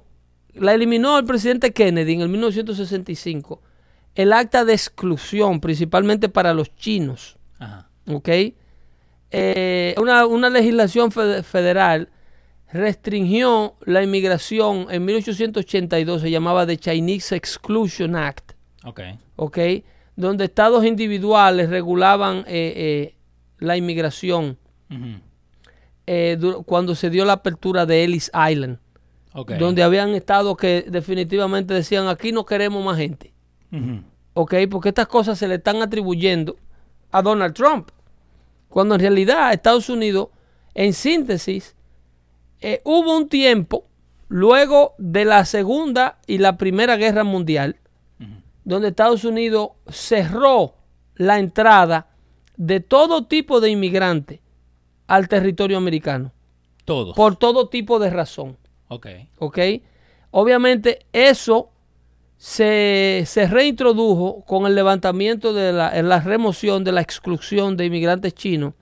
la 0.55 0.73
eliminó 0.73 1.17
el 1.17 1.25
presidente 1.25 1.71
Kennedy 1.71 2.13
en 2.13 2.21
el 2.21 2.29
1965, 2.29 3.61
el 4.15 4.33
acta 4.33 4.65
de 4.65 4.73
exclusión, 4.73 5.61
principalmente 5.61 6.27
para 6.27 6.53
los 6.53 6.75
chinos. 6.75 7.37
Ajá. 7.59 7.89
¿ok? 8.11 8.29
Eh, 9.35 9.95
una, 9.99 10.25
una 10.27 10.49
legislación 10.49 11.11
fede- 11.11 11.43
federal 11.43 12.09
restringió 12.71 13.75
la 13.85 14.01
inmigración 14.03 14.87
en 14.89 15.05
1882, 15.05 16.21
se 16.21 16.31
llamaba 16.31 16.65
The 16.65 16.77
Chinese 16.77 17.35
Exclusion 17.35 18.15
Act, 18.15 18.51
Ok. 18.83 19.01
¿ok? 19.35 19.57
Donde 20.15 20.45
estados 20.45 20.85
individuales 20.85 21.69
regulaban 21.69 22.39
eh, 22.47 22.73
eh, 22.75 23.15
la 23.59 23.75
inmigración 23.77 24.57
cuando 26.65 26.95
se 26.95 27.09
dio 27.09 27.25
la 27.25 27.33
apertura 27.33 27.85
de 27.85 28.03
Ellis 28.03 28.29
Island, 28.49 28.77
Ok. 29.33 29.53
donde 29.53 29.81
habían 29.83 30.09
estados 30.15 30.55
que 30.57 30.85
definitivamente 30.87 31.73
decían 31.73 32.07
aquí 32.07 32.31
no 32.31 32.45
queremos 32.45 32.83
más 32.83 32.97
gente. 32.97 33.33
Ujú. 33.71 34.01
¿ok? 34.33 34.53
Porque 34.69 34.89
estas 34.89 35.07
cosas 35.07 35.37
se 35.39 35.47
le 35.47 35.55
están 35.55 35.81
atribuyendo 35.81 36.55
a 37.11 37.21
Donald 37.21 37.53
Trump. 37.53 37.89
Cuando 38.73 38.95
en 38.95 39.01
realidad 39.01 39.53
Estados 39.53 39.87
Unidos, 39.87 40.29
en 40.73 40.93
síntesis, 40.93 41.75
eh, 42.59 42.81
hubo 42.85 43.15
un 43.15 43.29
tiempo, 43.29 43.85
luego 44.29 44.95
de 44.97 45.25
la 45.25 45.45
Segunda 45.45 46.17
y 46.25 46.39
la 46.39 46.57
Primera 46.57 46.97
Guerra 46.97 47.23
Mundial, 47.23 47.77
donde 48.63 48.87
Estados 48.87 49.25
Unidos 49.25 49.73
cerró 49.89 50.73
la 51.13 51.37
entrada 51.37 52.07
de 52.57 52.79
todo 52.79 53.27
tipo 53.27 53.61
de 53.61 53.69
inmigrantes 53.69 54.39
al 55.05 55.27
territorio 55.27 55.77
americano, 55.77 56.31
Todos. 56.83 57.15
por 57.15 57.35
todo 57.35 57.69
tipo 57.69 57.99
de 57.99 58.09
razón. 58.09 58.57
Ok. 58.87 59.05
¿ok? 59.37 59.59
Obviamente 60.31 61.05
eso 61.13 61.72
se, 62.43 63.23
se 63.25 63.47
reintrodujo 63.47 64.43
con 64.43 64.65
el 64.65 64.75
levantamiento 64.75 65.53
de 65.53 65.71
la, 65.71 66.01
la 66.01 66.19
remoción 66.19 66.83
de 66.83 66.91
la 66.91 66.99
exclusión 66.99 67.77
de 67.77 67.85
inmigrantes 67.85 68.33
chinos 68.33 68.73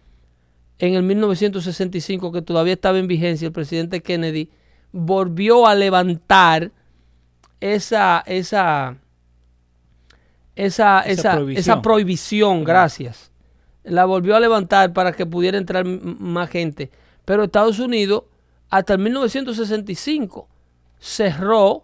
en 0.79 0.95
el 0.95 1.03
1965, 1.03 2.31
que 2.31 2.41
todavía 2.41 2.73
estaba 2.73 2.97
en 2.97 3.05
vigencia, 3.05 3.45
el 3.45 3.51
presidente 3.51 4.01
Kennedy 4.01 4.49
volvió 4.91 5.67
a 5.67 5.75
levantar 5.75 6.71
esa, 7.59 8.23
esa, 8.25 8.97
esa, 10.55 11.01
Esa 11.01 11.01
esa, 11.01 11.31
prohibición. 11.33 11.59
esa 11.59 11.81
prohibición, 11.83 12.63
gracias. 12.63 13.31
La 13.83 14.05
volvió 14.05 14.35
a 14.35 14.39
levantar 14.39 14.91
para 14.91 15.11
que 15.11 15.27
pudiera 15.27 15.59
entrar 15.59 15.85
más 15.85 16.49
gente. 16.49 16.89
Pero 17.25 17.43
Estados 17.43 17.77
Unidos, 17.77 18.23
hasta 18.71 18.93
el 18.93 18.99
1965, 19.01 20.47
cerró 20.99 21.83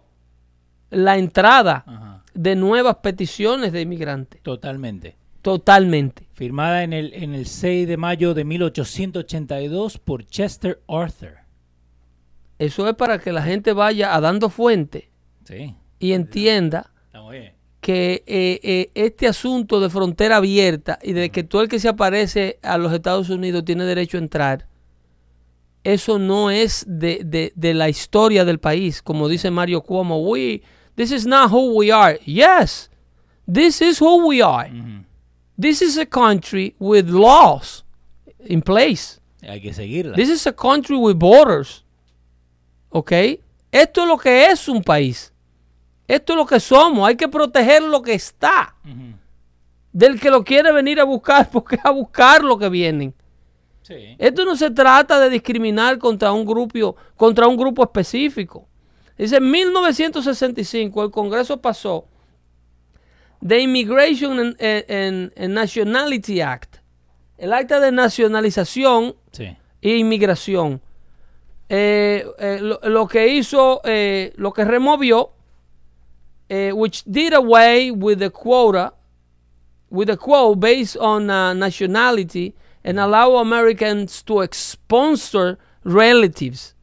la 0.90 1.18
entrada 1.18 1.84
Ajá. 1.86 2.24
de 2.34 2.56
nuevas 2.56 2.96
peticiones 2.96 3.72
de 3.72 3.80
inmigrantes. 3.82 4.42
Totalmente. 4.42 5.16
Totalmente. 5.42 6.28
Firmada 6.32 6.82
en 6.82 6.92
el, 6.92 7.12
en 7.14 7.34
el 7.34 7.46
6 7.46 7.86
de 7.88 7.96
mayo 7.96 8.34
de 8.34 8.44
1882 8.44 9.98
por 9.98 10.24
Chester 10.26 10.80
Arthur. 10.88 11.36
Eso 12.58 12.88
es 12.88 12.94
para 12.96 13.18
que 13.18 13.32
la 13.32 13.42
gente 13.42 13.72
vaya 13.72 14.14
a 14.14 14.20
dando 14.20 14.50
fuente 14.50 15.10
Sí. 15.44 15.74
y 15.98 16.12
entienda 16.12 16.90
que 17.80 18.24
eh, 18.26 18.60
eh, 18.62 18.90
este 18.94 19.28
asunto 19.28 19.78
de 19.80 19.88
frontera 19.88 20.36
abierta 20.38 20.98
y 21.02 21.12
de 21.12 21.30
que 21.30 21.44
todo 21.44 21.62
el 21.62 21.68
que 21.68 21.78
se 21.78 21.88
aparece 21.88 22.58
a 22.62 22.76
los 22.76 22.92
Estados 22.92 23.30
Unidos 23.30 23.64
tiene 23.64 23.84
derecho 23.84 24.16
a 24.18 24.20
entrar, 24.20 24.66
eso 25.84 26.18
no 26.18 26.50
es 26.50 26.84
de, 26.88 27.20
de- 27.24 27.52
de 27.54 27.74
la 27.74 27.88
historia 27.88 28.44
del 28.44 28.58
país, 28.58 29.00
como 29.00 29.28
dice 29.28 29.50
Mario 29.52 29.82
Cuomo. 29.82 30.18
We, 30.20 30.62
this 30.98 31.12
is 31.12 31.24
not 31.26 31.50
who 31.50 31.74
we 31.78 31.90
are. 31.90 32.18
Yes, 32.26 32.90
this 33.46 33.80
is 33.80 33.98
who 33.98 34.26
we 34.26 34.42
are. 34.42 34.68
Ujú. 34.68 35.04
This 35.56 35.80
is 35.80 35.96
a 35.96 36.06
country 36.06 36.74
with 36.78 37.08
laws 37.08 37.84
in 38.40 38.62
place. 38.62 39.20
Hay 39.42 39.60
que 39.60 39.72
seguirla. 39.72 40.14
This 40.14 40.28
is 40.28 40.46
a 40.46 40.52
country 40.52 40.96
with 40.96 41.16
borders. 41.16 41.84
¿Ok? 42.90 43.12
Esto 43.72 44.02
es 44.02 44.08
lo 44.08 44.18
que 44.18 44.46
es 44.46 44.68
un 44.68 44.82
país. 44.82 45.32
Esto 46.06 46.32
es 46.32 46.36
lo 46.36 46.46
que 46.46 46.60
somos. 46.60 47.06
Hay 47.06 47.16
que 47.16 47.28
proteger 47.28 47.82
lo 47.82 48.02
que 48.02 48.14
está. 48.14 48.74
Ujú. 48.84 49.14
Del 49.92 50.20
que 50.20 50.30
lo 50.30 50.44
quiere 50.44 50.72
venir 50.72 51.00
a 51.00 51.04
buscar, 51.04 51.50
porque 51.52 51.78
a 51.82 51.90
buscar 51.90 52.42
lo 52.42 52.58
que 52.58 52.68
vienen. 52.68 53.14
Sí. 53.82 54.16
Esto 54.18 54.44
no 54.44 54.54
se 54.54 54.70
trata 54.70 55.18
de 55.18 55.30
discriminar 55.30 55.98
contra 55.98 56.30
un 56.32 56.44
grupo, 56.44 56.94
contra 57.16 57.48
un 57.48 57.56
grupo 57.56 57.82
específico. 57.82 58.67
Dice, 59.18 59.36
en 59.36 59.50
1965 59.50 61.02
el 61.04 61.10
Congreso 61.10 61.60
pasó 61.60 62.06
The 63.46 63.60
Immigration 63.60 64.38
and, 64.38 64.56
and- 64.60 65.32
and 65.36 65.54
Nationality 65.54 66.40
Act, 66.40 66.76
el 67.36 67.52
acta 67.52 67.80
de 67.80 67.92
nacionalización 67.92 69.14
Sí. 69.32 69.56
e 69.82 69.96
inmigración. 69.96 70.80
Eh, 71.68 72.24
eh, 72.38 72.58
lo, 72.62 72.80
lo 72.82 73.06
que 73.06 73.28
hizo, 73.28 73.80
eh, 73.84 74.32
lo 74.36 74.52
que 74.52 74.64
removió, 74.64 75.30
eh, 76.48 76.72
which 76.72 77.02
did 77.04 77.34
away 77.34 77.90
with 77.90 78.18
the 78.18 78.30
quota, 78.30 78.94
with 79.90 80.06
the 80.06 80.16
quote 80.16 80.58
based 80.58 80.96
on 80.96 81.28
uh, 81.30 81.52
nationality 81.54 82.54
and 82.84 82.98
allow 82.98 83.36
Americans 83.38 84.22
to 84.24 84.42
sponsor 84.52 85.58
relatives. 85.84 86.74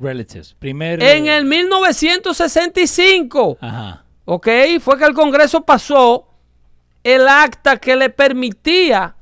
Relatives. 0.00 0.56
Primer. 0.58 1.02
En 1.02 1.26
el 1.26 1.44
1965, 1.44 3.58
Ajá. 3.60 4.04
¿ok? 4.24 4.48
Fue 4.80 4.98
que 4.98 5.04
el 5.04 5.14
Congreso 5.14 5.62
pasó 5.62 6.26
el 7.04 7.28
acta 7.28 7.76
que 7.76 7.96
le 7.96 8.10
permitía 8.10 9.14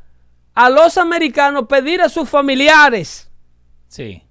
a 0.55 0.71
los 0.71 0.99
americanos 0.99 1.67
pedir 1.69 2.01
a 2.03 2.09
sus 2.09 2.29
familiares 2.29 3.29
Sí. 3.89 4.23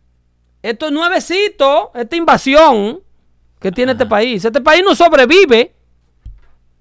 Esto 0.62 0.88
es 0.88 0.92
nuevecito, 0.92 1.92
esta 1.94 2.16
invasión 2.16 3.02
que 3.60 3.72
tiene 3.72 3.94
este 3.94 4.06
país. 4.06 4.46
Este 4.46 4.62
país 4.62 4.84
no 4.86 4.96
sobrevive. 4.96 5.74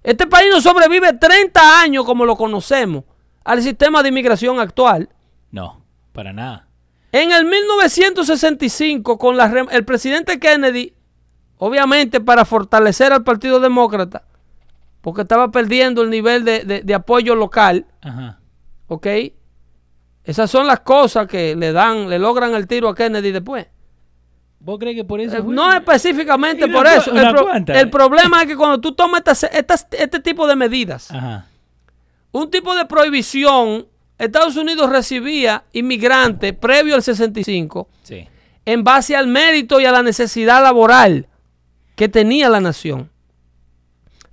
Este 0.03 0.27
país 0.27 0.49
no 0.51 0.61
sobrevive 0.61 1.15
30 1.15 1.81
años 1.81 2.05
como 2.05 2.25
lo 2.25 2.37
conocemos 2.37 3.05
al 3.45 3.63
sistema 3.63 4.03
de 4.03 4.11
inmigración 4.11 4.61
actual. 4.61 5.09
No, 5.51 5.83
para 6.13 6.33
nada. 6.33 6.66
En 7.23 7.33
el 7.33 7.45
1965, 7.47 9.17
con 9.19 9.37
la 9.37 9.47
el 9.71 9.85
presidente 9.85 10.39
Kennedy, 10.39 10.93
obviamente 11.59 12.21
para 12.21 12.45
fortalecer 12.45 13.13
al 13.13 13.25
Partido 13.25 13.59
Demócrata, 13.61 14.25
porque 15.01 15.23
estaba 15.23 15.51
perdiendo 15.51 16.03
el 16.03 16.11
nivel 16.11 16.45
de, 16.45 16.65
de- 16.65 16.83
de 16.83 16.95
apoyo 16.95 17.35
local, 17.35 17.87
Ajá. 18.03 18.39
¿ok? 18.89 19.07
Esas 20.25 20.51
son 20.51 20.67
las 20.67 20.81
cosas 20.81 21.27
que 21.27 21.55
le 21.57 21.73
dan, 21.73 22.11
le 22.11 22.19
logran 22.19 22.55
el 22.55 22.67
tiro 22.67 22.89
a 22.89 22.95
Kennedy 22.95 23.31
después. 23.33 23.67
¿Vos 24.59 24.79
crees 24.79 24.97
que 24.97 25.05
por 25.05 25.21
eso 25.21 25.37
Eh, 25.37 25.43
fue? 25.43 25.55
No 25.55 25.73
específicamente 25.73 26.67
por 26.69 26.87
eso. 26.87 27.13
El, 27.13 27.31
pro- 27.31 27.91
problema 27.91 28.43
es 28.43 28.49
que 28.49 28.57
cuando 28.57 28.81
tú 28.81 28.93
tomas 28.95 29.21
estas- 29.21 29.45
estas- 29.45 29.87
este 29.93 30.21
tipo 30.21 30.47
de 30.47 30.57
medidas, 30.57 31.11
Ajá. 31.13 31.47
un 32.33 32.51
tipo 32.51 32.75
de 32.75 32.85
prohibición, 32.85 33.87
Estados 34.19 34.57
Unidos 34.57 34.89
recibía 34.91 35.65
inmigrantes 35.73 36.55
previo 36.55 36.95
al 36.95 37.03
65 37.03 37.89
Sí. 38.03 38.27
en 38.65 38.83
base 38.85 39.15
al 39.17 39.27
mérito 39.27 39.81
y 39.81 39.85
a 39.85 39.93
la 39.93 40.03
necesidad 40.03 40.63
laboral 40.63 41.29
que 41.97 42.09
tenía 42.09 42.49
la 42.49 42.61
nación. 42.61 43.11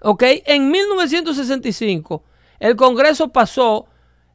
¿Ok? 0.01 0.23
En 0.45 0.69
1965, 0.69 2.23
el 2.59 2.75
Congreso 2.75 3.29
pasó 3.29 3.87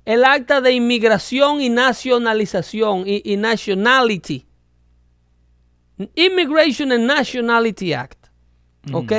el 0.05 0.25
acta 0.25 0.61
de 0.63 0.73
inmigración 0.73 1.61
y 1.61 1.69
nacionalización 1.69 3.05
y, 3.07 3.21
y 3.25 3.37
nationality. 3.37 4.47
Immigration 6.15 6.93
and 6.93 7.05
Nationality 7.07 7.93
Act. 7.93 8.29
¿Ok? 8.93 9.13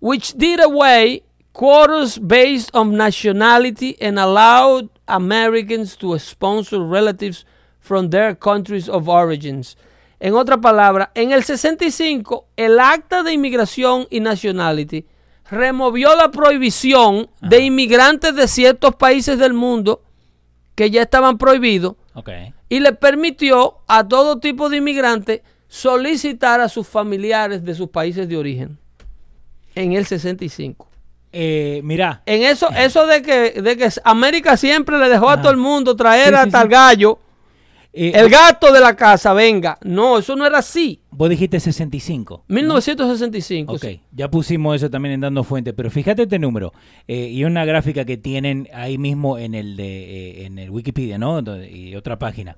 Which 0.00 0.34
did 0.34 0.60
away 0.60 1.22
quotas 1.52 2.18
based 2.18 2.70
on 2.74 2.96
nationality 2.96 3.96
and 4.00 4.18
allowed 4.18 4.88
Americans 5.08 5.96
to 5.96 6.18
sponsor 6.18 6.80
relatives 6.80 7.46
from 7.80 8.10
their 8.10 8.38
countries 8.38 8.88
of 8.88 9.08
origins. 9.08 9.76
En 10.20 10.34
otra 10.34 10.60
palabra, 10.60 11.10
en 11.14 11.32
el 11.32 11.44
65, 11.44 12.46
el 12.56 12.78
acta 12.80 13.22
de 13.22 13.32
inmigración 13.32 14.06
y 14.10 14.20
nationality 14.20 15.06
removió 15.50 16.14
la 16.16 16.30
prohibición 16.30 17.30
de 17.40 17.60
inmigrantes 17.60 18.34
de 18.34 18.48
ciertos 18.48 18.94
países 18.96 19.38
del 19.38 19.54
mundo 19.54 20.02
que 20.74 20.90
ya 20.90 21.02
estaban 21.02 21.38
prohibidos 21.38 21.94
y 22.68 22.80
le 22.80 22.92
permitió 22.92 23.78
a 23.86 24.06
todo 24.06 24.40
tipo 24.40 24.68
de 24.68 24.78
inmigrantes 24.78 25.40
solicitar 25.68 26.60
a 26.60 26.68
sus 26.68 26.86
familiares 26.86 27.64
de 27.64 27.74
sus 27.74 27.88
países 27.88 28.28
de 28.28 28.36
origen 28.36 28.78
en 29.74 29.92
el 29.92 30.06
65. 30.06 30.87
Eh, 31.32 31.80
mirá. 31.84 32.22
En 32.26 32.42
eso, 32.42 32.68
eso 32.70 33.06
de 33.06 33.22
que, 33.22 33.60
de 33.60 33.76
que 33.76 33.88
América 34.04 34.56
siempre 34.56 34.98
le 34.98 35.08
dejó 35.08 35.28
a 35.28 35.40
todo 35.40 35.50
el 35.50 35.58
mundo 35.58 35.94
traer 35.96 36.28
Sí, 36.30 36.34
hasta 36.34 36.58
sí. 36.60 36.64
el 36.64 36.68
gallo, 36.70 37.18
eh, 37.92 38.12
el 38.14 38.28
gato 38.30 38.72
de 38.72 38.80
la 38.80 38.94
casa, 38.96 39.32
venga. 39.34 39.78
No, 39.82 40.18
eso 40.18 40.36
no 40.36 40.46
era 40.46 40.58
así. 40.58 41.00
Vos 41.10 41.28
dijiste 41.28 41.58
65. 41.60 42.44
1965. 42.48 43.72
Ok, 43.74 43.80
sí. 43.82 44.00
ya 44.12 44.30
pusimos 44.30 44.76
eso 44.76 44.88
también 44.90 45.14
en 45.14 45.20
Dando 45.20 45.42
Fuente, 45.44 45.72
pero 45.72 45.90
fíjate 45.90 46.22
este 46.22 46.38
número 46.38 46.72
eh, 47.06 47.28
y 47.30 47.44
una 47.44 47.64
gráfica 47.64 48.04
que 48.04 48.16
tienen 48.16 48.68
ahí 48.72 48.98
mismo 48.98 49.36
en 49.38 49.54
el 49.54 49.76
de 49.76 50.42
eh, 50.42 50.46
en 50.46 50.58
el 50.58 50.70
Wikipedia, 50.70 51.18
¿no? 51.18 51.40
Y 51.64 51.94
otra 51.96 52.18
página. 52.18 52.56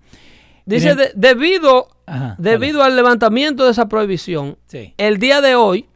Dice, 0.66 0.94
de- 0.94 1.10
debido, 1.16 1.88
Ajá, 2.06 2.36
debido 2.38 2.82
al 2.84 2.94
levantamiento 2.94 3.64
de 3.64 3.72
esa 3.72 3.88
prohibición, 3.88 4.58
el 4.98 5.18
día 5.18 5.40
de 5.40 5.54
hoy, 5.56 5.86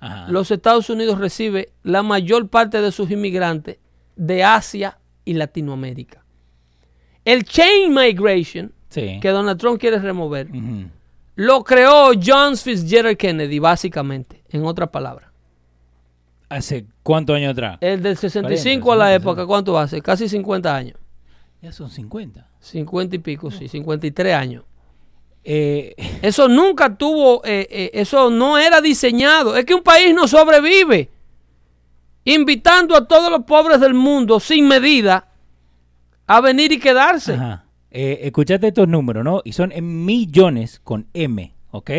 Ajá. 0.00 0.30
los 0.30 0.50
Estados 0.50 0.88
Unidos 0.90 1.18
recibe 1.18 1.70
la 1.82 2.02
mayor 2.02 2.48
parte 2.48 2.80
de 2.80 2.92
sus 2.92 3.10
inmigrantes 3.10 3.78
de 4.16 4.44
Asia 4.44 4.98
y 5.24 5.34
Latinoamérica. 5.34 6.24
El 7.24 7.44
chain 7.44 7.92
migration 7.92 8.72
sí. 8.88 9.18
que 9.20 9.28
Donald 9.30 9.58
Trump 9.58 9.80
quiere 9.80 9.98
remover 9.98 10.48
lo 11.38 11.62
creó 11.62 12.10
John 12.20 12.56
Fitzgerald 12.56 13.16
Kennedy, 13.16 13.60
básicamente, 13.60 14.42
en 14.48 14.64
otras 14.64 14.88
palabras. 14.88 15.30
¿Hace 16.48 16.84
cuántos 17.04 17.36
años 17.36 17.52
atrás? 17.52 17.78
El 17.80 18.02
del 18.02 18.16
65 18.16 18.84
40, 18.84 18.92
a 18.92 18.96
la 18.96 19.14
60. 19.14 19.22
época, 19.22 19.46
¿cuánto 19.46 19.78
hace? 19.78 20.02
Casi 20.02 20.28
50 20.28 20.74
años. 20.74 20.98
Ya 21.62 21.70
son 21.70 21.90
50. 21.90 22.44
50 22.58 23.14
y 23.14 23.18
pico, 23.20 23.52
sí, 23.52 23.68
53 23.68 24.34
años. 24.34 24.64
Eh, 25.44 25.94
Eso 26.22 26.48
nunca 26.48 26.96
tuvo, 26.96 27.42
eh, 27.44 27.66
eh, 27.70 27.90
eso 27.94 28.30
no 28.30 28.58
era 28.58 28.80
diseñado. 28.80 29.56
Es 29.56 29.64
que 29.64 29.74
un 29.74 29.82
país 29.82 30.14
no 30.14 30.28
sobrevive 30.28 31.08
invitando 32.24 32.94
a 32.96 33.08
todos 33.08 33.30
los 33.30 33.44
pobres 33.44 33.80
del 33.80 33.94
mundo 33.94 34.38
sin 34.40 34.68
medida 34.68 35.28
a 36.26 36.40
venir 36.40 36.72
y 36.72 36.78
quedarse. 36.78 37.34
ajá. 37.34 37.64
Eh, 37.90 38.20
escuchate 38.24 38.68
estos 38.68 38.86
números, 38.86 39.24
¿no? 39.24 39.40
Y 39.44 39.52
son 39.52 39.72
en 39.72 40.04
millones 40.04 40.78
con 40.84 41.06
M, 41.14 41.54
¿ok? 41.70 41.90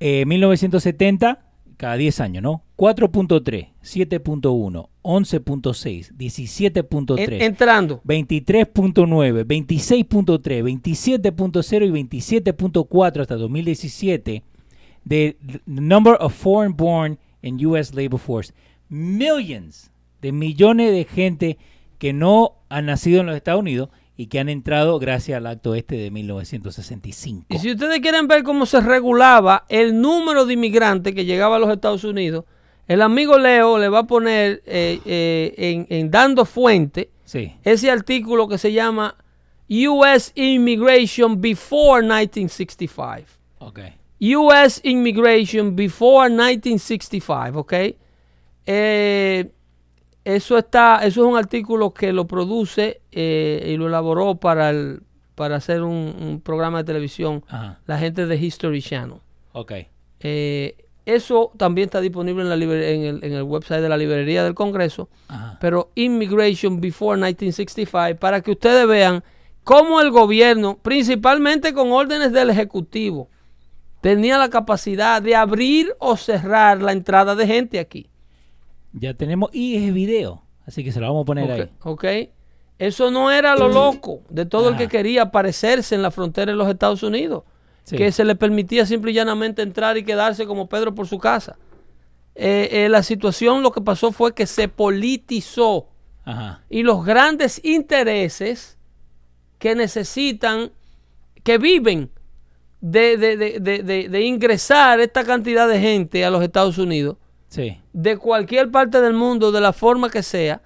Eh, 0.00 0.24
1970, 0.26 1.38
cada 1.76 1.94
10 1.96 2.18
años, 2.18 2.42
¿no? 2.42 2.63
4.3, 2.76 3.68
7.1, 3.82 4.88
11.6, 5.02 6.12
17.3. 6.16 7.20
En- 7.20 7.42
entrando. 7.42 8.00
23.9, 8.04 9.44
26.3, 9.46 10.62
27.0 10.62 11.86
y 11.86 11.90
27.4 11.90 13.20
hasta 13.20 13.36
2017 13.36 14.42
de 15.04 15.36
the 15.46 15.60
number 15.66 16.16
of 16.20 16.34
foreign 16.34 16.74
born 16.76 17.18
in 17.42 17.64
US 17.66 17.94
labor 17.94 18.18
force. 18.18 18.52
Millions 18.88 19.90
de 20.22 20.32
millones 20.32 20.90
de 20.92 21.04
gente 21.04 21.58
que 21.98 22.12
no 22.12 22.54
han 22.70 22.86
nacido 22.86 23.20
en 23.20 23.26
los 23.26 23.36
Estados 23.36 23.60
Unidos 23.60 23.90
y 24.16 24.26
que 24.26 24.38
han 24.40 24.48
entrado 24.48 24.98
gracias 24.98 25.36
al 25.36 25.46
acto 25.46 25.74
este 25.74 25.96
de 25.96 26.10
1965. 26.10 27.46
Y 27.50 27.58
si 27.58 27.72
ustedes 27.72 28.00
quieren 28.00 28.26
ver 28.28 28.42
cómo 28.42 28.64
se 28.66 28.80
regulaba 28.80 29.64
el 29.68 30.00
número 30.00 30.46
de 30.46 30.54
inmigrantes 30.54 31.14
que 31.14 31.24
llegaba 31.24 31.56
a 31.56 31.58
los 31.58 31.70
Estados 31.70 32.04
Unidos, 32.04 32.44
el 32.88 33.02
amigo 33.02 33.38
Leo 33.38 33.78
le 33.78 33.88
va 33.88 34.00
a 34.00 34.06
poner 34.06 34.62
eh, 34.66 35.00
eh, 35.04 35.54
en, 35.56 35.86
en 35.88 36.10
Dando 36.10 36.44
Fuente 36.44 37.10
Sí, 37.24 37.54
ese 37.64 37.90
artículo 37.90 38.46
que 38.48 38.58
se 38.58 38.72
llama 38.72 39.16
US 39.68 40.30
Immigration 40.34 41.40
Before 41.40 42.02
1965. 42.02 43.26
ok. 43.60 43.78
US 44.20 44.80
Immigration 44.84 45.74
Before 45.74 46.28
1965, 46.30 47.58
¿ok? 47.60 47.72
Eh, 48.66 49.50
eso 50.24 50.56
está, 50.58 51.00
eso 51.04 51.22
es 51.24 51.30
un 51.30 51.36
artículo 51.36 51.92
que 51.92 52.12
lo 52.12 52.26
produce 52.26 53.00
eh, 53.12 53.66
y 53.72 53.76
lo 53.76 53.88
elaboró 53.88 54.36
para 54.36 54.70
el, 54.70 55.02
para 55.34 55.56
hacer 55.56 55.82
un, 55.82 56.14
un 56.18 56.40
programa 56.40 56.78
de 56.78 56.84
televisión 56.84 57.44
Ajá, 57.48 57.80
la 57.86 57.98
gente 57.98 58.26
de 58.26 58.36
History 58.36 58.80
Channel. 58.80 59.18
ok. 59.52 59.72
Eh, 60.20 60.76
eso 61.06 61.52
también 61.56 61.86
está 61.86 62.00
disponible 62.00 62.42
en, 62.42 62.48
la 62.48 62.54
en, 62.56 63.02
el, 63.04 63.24
en 63.24 63.32
el 63.32 63.42
website 63.42 63.82
de 63.82 63.88
la 63.88 63.96
librería 63.96 64.42
del 64.44 64.54
Congreso, 64.54 65.08
Ajá. 65.28 65.58
pero 65.60 65.90
Immigration 65.94 66.80
Before 66.80 67.16
1965, 67.16 68.18
para 68.18 68.40
que 68.40 68.52
ustedes 68.52 68.86
vean 68.86 69.22
cómo 69.64 70.00
el 70.00 70.10
gobierno, 70.10 70.78
principalmente 70.82 71.72
con 71.74 71.92
órdenes 71.92 72.32
del 72.32 72.50
Ejecutivo, 72.50 73.28
tenía 74.00 74.38
la 74.38 74.50
capacidad 74.50 75.20
de 75.22 75.34
abrir 75.36 75.94
o 75.98 76.16
cerrar 76.16 76.82
la 76.82 76.92
entrada 76.92 77.34
de 77.34 77.46
gente 77.46 77.78
aquí. 77.78 78.08
Ya 78.92 79.14
tenemos, 79.14 79.50
y 79.52 79.76
es 79.76 79.92
video, 79.92 80.42
así 80.66 80.84
que 80.84 80.92
se 80.92 81.00
lo 81.00 81.06
vamos 81.08 81.22
a 81.22 81.26
poner 81.26 81.44
Ok, 81.44 81.50
ahí. 81.50 81.70
ok. 81.82 82.04
Eso 82.78 83.10
no 83.10 83.30
era 83.30 83.54
lo 83.56 83.68
loco 83.68 84.22
de 84.30 84.46
todo 84.46 84.68
el 84.68 84.76
que 84.76 84.84
Ajá. 84.84 84.90
quería 84.90 85.22
aparecerse 85.22 85.94
en 85.94 86.02
la 86.02 86.10
frontera 86.10 86.50
de 86.52 86.56
los 86.58 86.68
Estados 86.68 87.02
Unidos. 87.02 87.44
Sí. 87.84 87.96
Que 87.96 88.10
se 88.12 88.24
le 88.24 88.34
permitía 88.34 88.86
simple 88.86 89.10
y 89.10 89.14
llanamente 89.14 89.62
entrar 89.62 89.96
y 89.98 90.04
quedarse 90.04 90.46
como 90.46 90.68
Pedro 90.68 90.94
por 90.94 91.06
su 91.06 91.18
casa. 91.18 91.56
Eh, 92.34 92.68
eh, 92.72 92.88
la 92.88 93.02
situación 93.02 93.62
lo 93.62 93.70
que 93.70 93.80
pasó 93.80 94.10
fue 94.10 94.34
que 94.34 94.46
se 94.46 94.66
politizó 94.68 95.86
Ajá, 96.24 96.62
y 96.70 96.82
los 96.82 97.04
grandes 97.04 97.60
intereses 97.64 98.76
que 99.58 99.74
necesitan, 99.74 100.72
que 101.42 101.58
viven 101.58 102.10
de, 102.80 103.16
de- 103.18 103.36
de- 103.36 103.60
de- 103.60 103.82
de- 103.82 104.08
de 104.08 104.20
ingresar 104.22 104.98
esta 105.00 105.22
cantidad 105.22 105.68
de 105.68 105.78
gente 105.80 106.24
a 106.24 106.30
los 106.30 106.42
Estados 106.42 106.78
Unidos, 106.78 107.18
sí. 107.48 107.78
de 107.92 108.16
cualquier 108.16 108.70
parte 108.70 109.00
del 109.00 109.12
mundo, 109.12 109.52
de 109.52 109.60
la 109.60 109.72
forma 109.72 110.08
que 110.10 110.22
sea, 110.22 110.60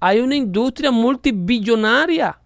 hay 0.00 0.20
una 0.20 0.36
industria 0.36 0.90
multibillonaria. 0.92 2.38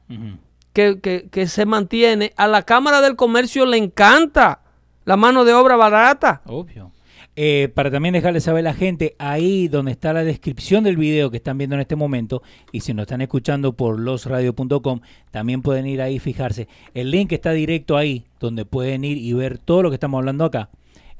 Que, 0.78 1.00
que- 1.00 1.28
que 1.28 1.46
se 1.48 1.66
mantiene. 1.66 2.32
A 2.36 2.46
la 2.46 2.62
Cámara 2.62 3.00
del 3.00 3.16
Comercio 3.16 3.66
le 3.66 3.78
encanta 3.78 4.60
la 5.04 5.16
mano 5.16 5.44
de 5.44 5.52
obra 5.54 5.74
barata. 5.74 6.42
Obvio. 6.46 6.92
Eh, 7.40 7.68
para 7.74 7.90
también 7.90 8.12
dejarle 8.12 8.40
saber 8.40 8.60
a 8.66 8.70
la 8.70 8.74
gente, 8.74 9.14
ahí 9.18 9.66
donde 9.68 9.90
está 9.92 10.12
la 10.12 10.22
descripción 10.24 10.84
del 10.84 10.96
video 10.96 11.30
que 11.30 11.36
están 11.38 11.56
viendo 11.58 11.74
en 11.74 11.80
este 11.80 11.94
momento, 11.96 12.42
y 12.72 12.80
si 12.80 12.94
nos 12.94 13.02
están 13.04 13.20
escuchando 13.22 13.72
por 13.72 13.98
losradio.com, 13.98 15.00
también 15.32 15.62
pueden 15.62 15.86
ir 15.86 16.00
ahí 16.02 16.16
y 16.16 16.18
fijarse. 16.20 16.68
El 16.94 17.10
link 17.10 17.32
está 17.32 17.52
directo 17.52 17.96
ahí, 17.96 18.24
donde 18.40 18.64
pueden 18.64 19.04
ir 19.04 19.18
y 19.18 19.32
ver 19.32 19.58
todo 19.58 19.82
lo 19.82 19.90
que 19.90 19.94
estamos 19.94 20.18
hablando 20.18 20.44
acá. 20.44 20.68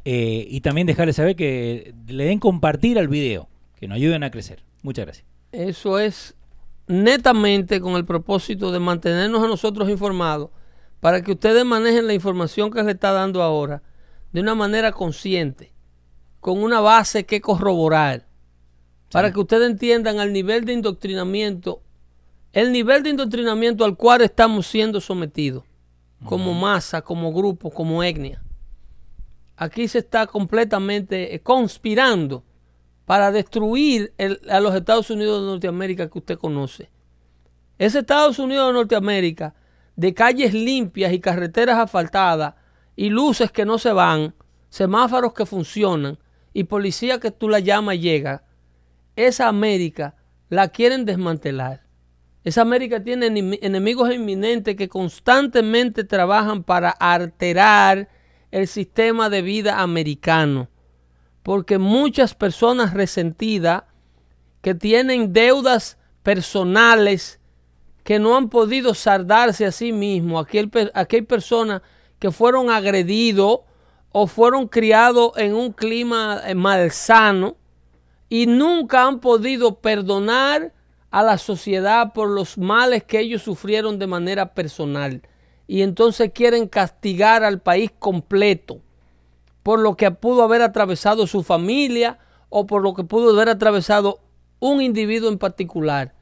Eh, 0.04 0.46
y 0.48 0.60
también 0.60 0.86
dejarles 0.86 1.16
saber 1.16 1.34
que 1.36 1.94
le 2.08 2.24
den 2.24 2.38
compartir 2.38 2.98
al 2.98 3.08
video, 3.08 3.48
que 3.78 3.88
nos 3.88 3.96
ayuden 3.96 4.22
a 4.22 4.30
crecer. 4.30 4.62
Muchas 4.82 5.04
gracias. 5.06 5.26
Eso 5.52 5.98
es 5.98 6.34
netamente 6.88 7.80
con 7.80 7.94
el 7.94 8.04
propósito 8.04 8.72
de 8.72 8.80
mantenernos 8.80 9.44
a 9.44 9.46
nosotros 9.46 9.88
informados 9.90 10.50
para 11.00 11.22
que 11.22 11.32
ustedes 11.32 11.64
manejen 11.64 12.06
la 12.06 12.14
información 12.14 12.70
que 12.70 12.82
les 12.82 12.94
está 12.94 13.12
dando 13.12 13.42
ahora 13.42 13.82
de 14.32 14.40
una 14.40 14.54
manera 14.54 14.92
consciente, 14.92 15.72
con 16.40 16.62
una 16.62 16.80
base 16.80 17.24
que 17.24 17.40
corroborar. 17.40 18.26
para 19.10 19.32
que 19.32 19.40
ustedes 19.40 19.70
entiendan 19.70 20.20
el 20.20 20.34
nivel 20.34 20.66
de 20.66 20.74
indoctrinamiento, 20.74 21.80
el 22.52 22.72
nivel 22.72 23.02
de 23.02 23.10
indoctrinamiento 23.10 23.86
al 23.86 23.96
cual 23.96 24.20
estamos 24.20 24.66
siendo 24.66 25.00
sometidos, 25.00 25.64
como 26.26 26.52
masa, 26.52 27.00
como 27.00 27.32
grupo, 27.32 27.70
como 27.70 28.02
etnia. 28.02 28.42
Aquí 29.56 29.88
se 29.88 30.00
está 30.00 30.26
completamente 30.26 31.34
eh, 31.34 31.40
conspirando 31.40 32.44
para 33.08 33.32
destruir 33.32 34.12
a 34.50 34.60
los 34.60 34.74
Estados 34.74 35.08
Unidos 35.08 35.40
de 35.40 35.46
Norteamérica 35.46 36.10
que 36.10 36.18
usted 36.18 36.36
conoce. 36.36 36.90
Ese 37.78 38.00
Estados 38.00 38.38
Unidos 38.38 38.66
de 38.66 38.74
Norteamérica, 38.74 39.54
de 39.96 40.12
calles 40.12 40.52
limpias 40.52 41.14
y 41.14 41.18
carreteras 41.18 41.78
asfaltadas 41.78 42.56
y 42.96 43.08
luces 43.08 43.50
que 43.50 43.64
no 43.64 43.78
se 43.78 43.94
van, 43.94 44.34
semáforos 44.68 45.32
que 45.32 45.46
funcionan 45.46 46.18
y 46.52 46.64
policía 46.64 47.18
que 47.18 47.30
tú 47.30 47.48
la 47.48 47.60
llamas 47.60 47.94
y 47.94 48.00
llega, 48.00 48.44
esa 49.16 49.48
América 49.48 50.14
la 50.50 50.68
quieren 50.68 51.06
desmantelar. 51.06 51.86
Esa 52.44 52.60
América 52.60 53.02
tiene 53.02 53.28
enemigos 53.62 54.12
inminentes 54.12 54.76
que 54.76 54.90
constantemente 54.90 56.04
trabajan 56.04 56.62
para 56.62 56.90
alterar 56.90 58.10
el 58.50 58.68
sistema 58.68 59.30
de 59.30 59.40
vida 59.40 59.80
americano. 59.80 60.68
Porque 61.48 61.78
muchas 61.78 62.34
personas 62.34 62.92
resentidas 62.92 63.84
que 64.60 64.74
tienen 64.74 65.32
deudas 65.32 65.96
personales 66.22 67.40
que 68.04 68.18
no 68.18 68.36
han 68.36 68.50
podido 68.50 68.92
saldarse 68.92 69.64
a 69.64 69.72
sí 69.72 69.90
mismos, 69.90 70.44
aquí 70.44 70.58
hay 70.58 71.22
personas 71.22 71.80
que 72.18 72.30
fueron 72.30 72.68
agredidos 72.68 73.60
o 74.12 74.26
fueron 74.26 74.68
criados 74.68 75.32
en 75.38 75.54
un 75.54 75.72
clima 75.72 76.42
eh, 76.44 76.54
malsano 76.54 77.56
y 78.28 78.44
nunca 78.44 79.06
han 79.06 79.18
podido 79.18 79.80
perdonar 79.80 80.74
a 81.10 81.22
la 81.22 81.38
sociedad 81.38 82.12
por 82.12 82.28
los 82.28 82.58
males 82.58 83.04
que 83.04 83.20
ellos 83.20 83.40
sufrieron 83.40 83.98
de 83.98 84.06
manera 84.06 84.52
personal. 84.52 85.22
Y 85.66 85.80
entonces 85.80 86.30
quieren 86.34 86.68
castigar 86.68 87.42
al 87.42 87.62
país 87.62 87.90
completo 87.98 88.82
por 89.68 89.80
lo 89.80 89.98
que 89.98 90.10
pudo 90.10 90.44
haber 90.44 90.62
atravesado 90.62 91.26
su 91.26 91.42
familia 91.42 92.18
o 92.48 92.66
por 92.66 92.80
lo 92.80 92.94
que 92.94 93.04
pudo 93.04 93.34
haber 93.34 93.50
atravesado 93.50 94.20
un 94.60 94.80
individuo 94.80 95.28
en 95.28 95.36
particular. 95.36 96.14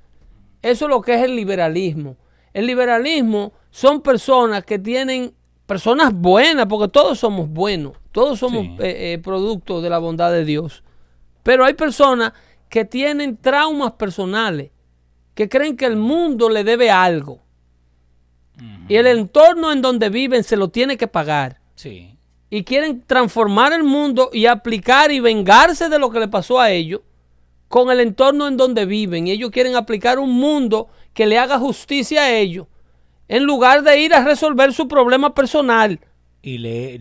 Eso 0.63 0.87
es 0.87 0.91
lo 0.91 1.01
que 1.01 1.15
es 1.15 1.23
el 1.23 1.37
liberalismo. 1.37 2.17
El 2.53 2.67
liberalismo 2.67 3.53
son 3.71 4.03
personas 4.03 4.65
que 4.65 4.81
tienen 4.81 5.33
personas 5.65 6.13
buenas, 6.13 6.67
porque 6.67 6.89
todos 6.89 7.21
somos 7.21 7.49
buenos, 7.49 7.93
todos 8.11 8.41
somos 8.41 8.67
eh, 8.81 9.13
eh, 9.15 9.21
producto 9.23 9.81
de 9.81 9.91
la 9.91 9.99
bondad 9.99 10.33
de 10.33 10.45
Dios. 10.45 10.83
Pero 11.45 11.65
hay 11.65 11.75
personas 11.75 12.33
que 12.69 12.85
tienen 12.85 13.37
traumas 13.37 13.93
personales, 13.93 14.73
que 15.37 15.49
creen 15.49 15.77
que 15.77 15.87
el 15.87 15.95
mundo 15.95 16.49
le 16.49 16.65
debe 16.65 16.91
algo. 16.91 17.43
Y 18.89 18.97
el 18.97 19.07
entorno 19.07 19.71
en 19.71 19.83
donde 19.83 20.09
viven 20.09 20.43
se 20.43 20.57
lo 20.57 20.71
tiene 20.71 20.97
que 20.97 21.07
pagar. 21.07 21.61
Sí. 21.77 22.16
Y 22.57 22.65
quieren 22.65 23.03
transformar 23.07 23.75
el 23.75 23.85
mundo 23.85 24.31
y 24.33 24.47
aplicar 24.47 25.11
y 25.13 25.21
vengarse 25.21 25.91
de 25.91 25.99
lo 25.99 26.09
que 26.09 26.21
le 26.21 26.29
pasó 26.29 26.59
a 26.59 26.71
ellos 26.71 27.03
con 27.69 27.91
el 27.91 28.01
entorno 28.01 28.49
en 28.49 28.57
donde 28.57 28.87
viven. 28.87 29.27
Y 29.27 29.33
ellos 29.33 29.51
quieren 29.51 29.77
aplicar 29.77 30.19
un 30.19 30.33
mundo 30.33 30.89
que 31.13 31.27
le 31.27 31.37
haga 31.37 31.59
justicia 31.59 32.23
a 32.23 32.33
ellos 32.33 32.67
en 33.29 33.45
lugar 33.45 33.83
de 33.83 34.01
ir 34.01 34.15
a 34.15 34.25
resolver 34.25 34.73
su 34.73 34.89
problema 34.89 35.35
personal. 35.35 36.01
Y, 36.41 36.57
le, 36.57 36.99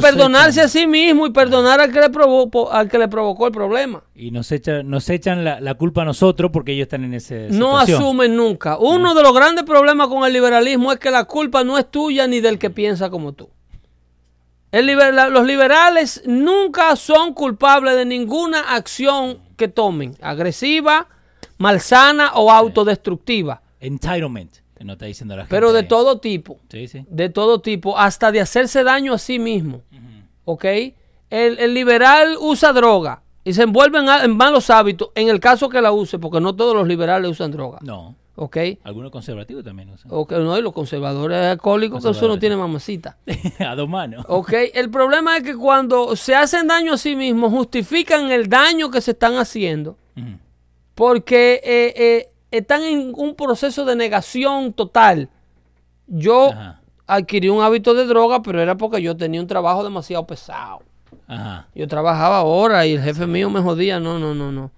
perdonarse 0.00 0.60
a 0.60 0.68
sí 0.68 0.86
mismo 0.86 1.26
y 1.26 1.30
perdonar 1.30 1.80
al 1.80 1.92
que 1.92 1.98
le 1.98 2.10
provocó, 2.10 2.70
al 2.70 2.88
que 2.88 2.98
le 2.98 3.08
provocó 3.08 3.48
el 3.48 3.52
problema. 3.52 4.04
Y 4.14 4.30
nos, 4.30 4.52
echan 4.52 4.88
nos 4.88 5.10
echan 5.10 5.44
la, 5.44 5.74
culpa 5.74 6.02
a 6.02 6.04
nosotros 6.04 6.52
porque 6.52 6.74
ellos 6.74 6.84
están 6.84 7.02
en 7.02 7.14
ese 7.14 7.48
No 7.50 7.76
asumen 7.76 8.36
nunca. 8.36 8.78
Uno 8.78 9.14
de 9.14 9.22
los 9.24 9.34
grandes 9.34 9.64
problemas 9.64 10.06
con 10.06 10.24
el 10.24 10.32
liberalismo 10.32 10.92
es 10.92 11.00
que 11.00 11.10
la 11.10 11.24
culpa 11.24 11.64
no 11.64 11.76
es 11.76 11.90
tuya 11.90 12.28
ni 12.28 12.40
del 12.40 12.60
que 12.60 12.70
piensa 12.70 13.10
como 13.10 13.32
tú. 13.32 13.50
El 14.72 14.86
los 14.86 15.46
liberales 15.46 16.22
nunca 16.26 16.96
son 16.96 17.34
culpables 17.34 17.94
de 17.94 18.04
ninguna 18.04 18.74
acción 18.74 19.38
que 19.56 19.68
tomen, 19.68 20.16
agresiva, 20.20 21.08
malsana 21.58 22.32
o 22.34 22.50
autodestructiva. 22.50 23.62
Entitlement 23.80 24.62
está 24.90 25.06
diciendo 25.06 25.36
la 25.36 25.46
Pero 25.46 25.72
de 25.72 25.84
todo 25.84 26.18
tipo. 26.18 26.58
De 27.08 27.28
todo 27.28 27.60
tipo, 27.60 27.96
hasta 27.96 28.32
de 28.32 28.40
hacerse 28.40 28.82
daño 28.82 29.14
a 29.14 29.18
sí 29.18 29.38
mismo. 29.38 29.82
¿Ok? 30.44 30.64
El, 31.30 31.72
liberal 31.72 32.36
usa 32.40 32.72
droga 32.72 33.22
y 33.44 33.52
se 33.52 33.62
envuelve 33.62 33.98
en, 33.98 34.36
malos 34.36 34.70
hábitos 34.70 35.10
en 35.14 35.28
el 35.28 35.40
caso 35.40 35.68
que 35.68 35.80
la 35.80 35.92
use, 35.92 36.18
porque 36.18 36.40
no 36.40 36.54
todos 36.54 36.74
los 36.74 36.86
liberales 36.86 37.30
usan 37.30 37.52
droga. 37.52 37.78
No. 37.82 38.16
¿Ok? 38.34 38.56
Algunos 38.84 39.10
conservativos 39.10 39.62
también 39.62 39.90
usan. 39.90 40.10
Ok, 40.10 40.32
no, 40.32 40.58
y 40.58 40.62
los 40.62 40.72
conservadores 40.72 41.38
alcohólicos, 41.46 42.02
que 42.02 42.10
eso 42.10 42.28
no 42.28 42.38
tiene 42.38 42.56
mamacita. 42.56 43.18
a 43.58 43.74
dos 43.74 43.88
manos. 43.88 44.24
Ok, 44.28 44.52
el 44.72 44.90
problema 44.90 45.36
es 45.36 45.42
que 45.42 45.54
cuando 45.54 46.16
se 46.16 46.34
hacen 46.34 46.66
daño 46.66 46.94
a 46.94 46.98
sí 46.98 47.14
mismos, 47.14 47.52
justifican 47.52 48.30
el 48.30 48.48
daño 48.48 48.90
que 48.90 49.00
se 49.00 49.10
están 49.10 49.36
haciendo. 49.36 49.98
Porque 50.94 51.60
eh, 51.64 51.94
eh, 51.96 52.28
están 52.50 52.82
en 52.82 53.12
un 53.16 53.34
proceso 53.34 53.84
de 53.84 53.96
negación 53.96 54.72
total. 54.72 55.28
Yo 56.06 56.50
adquirí 57.06 57.48
un 57.48 57.62
hábito 57.62 57.92
de 57.94 58.06
droga, 58.06 58.42
pero 58.42 58.60
era 58.60 58.76
porque 58.76 59.02
yo 59.02 59.16
tenía 59.16 59.40
un 59.40 59.46
trabajo 59.46 59.84
demasiado 59.84 60.26
pesado. 60.26 60.80
Yo 61.74 61.86
trabajaba 61.86 62.38
ahora 62.38 62.86
y 62.86 62.94
el 62.94 63.02
jefe 63.02 63.26
mío 63.26 63.50
me 63.50 63.60
jodía. 63.60 64.00
No, 64.00 64.18
no, 64.18 64.34
no, 64.34 64.52
no. 64.52 64.70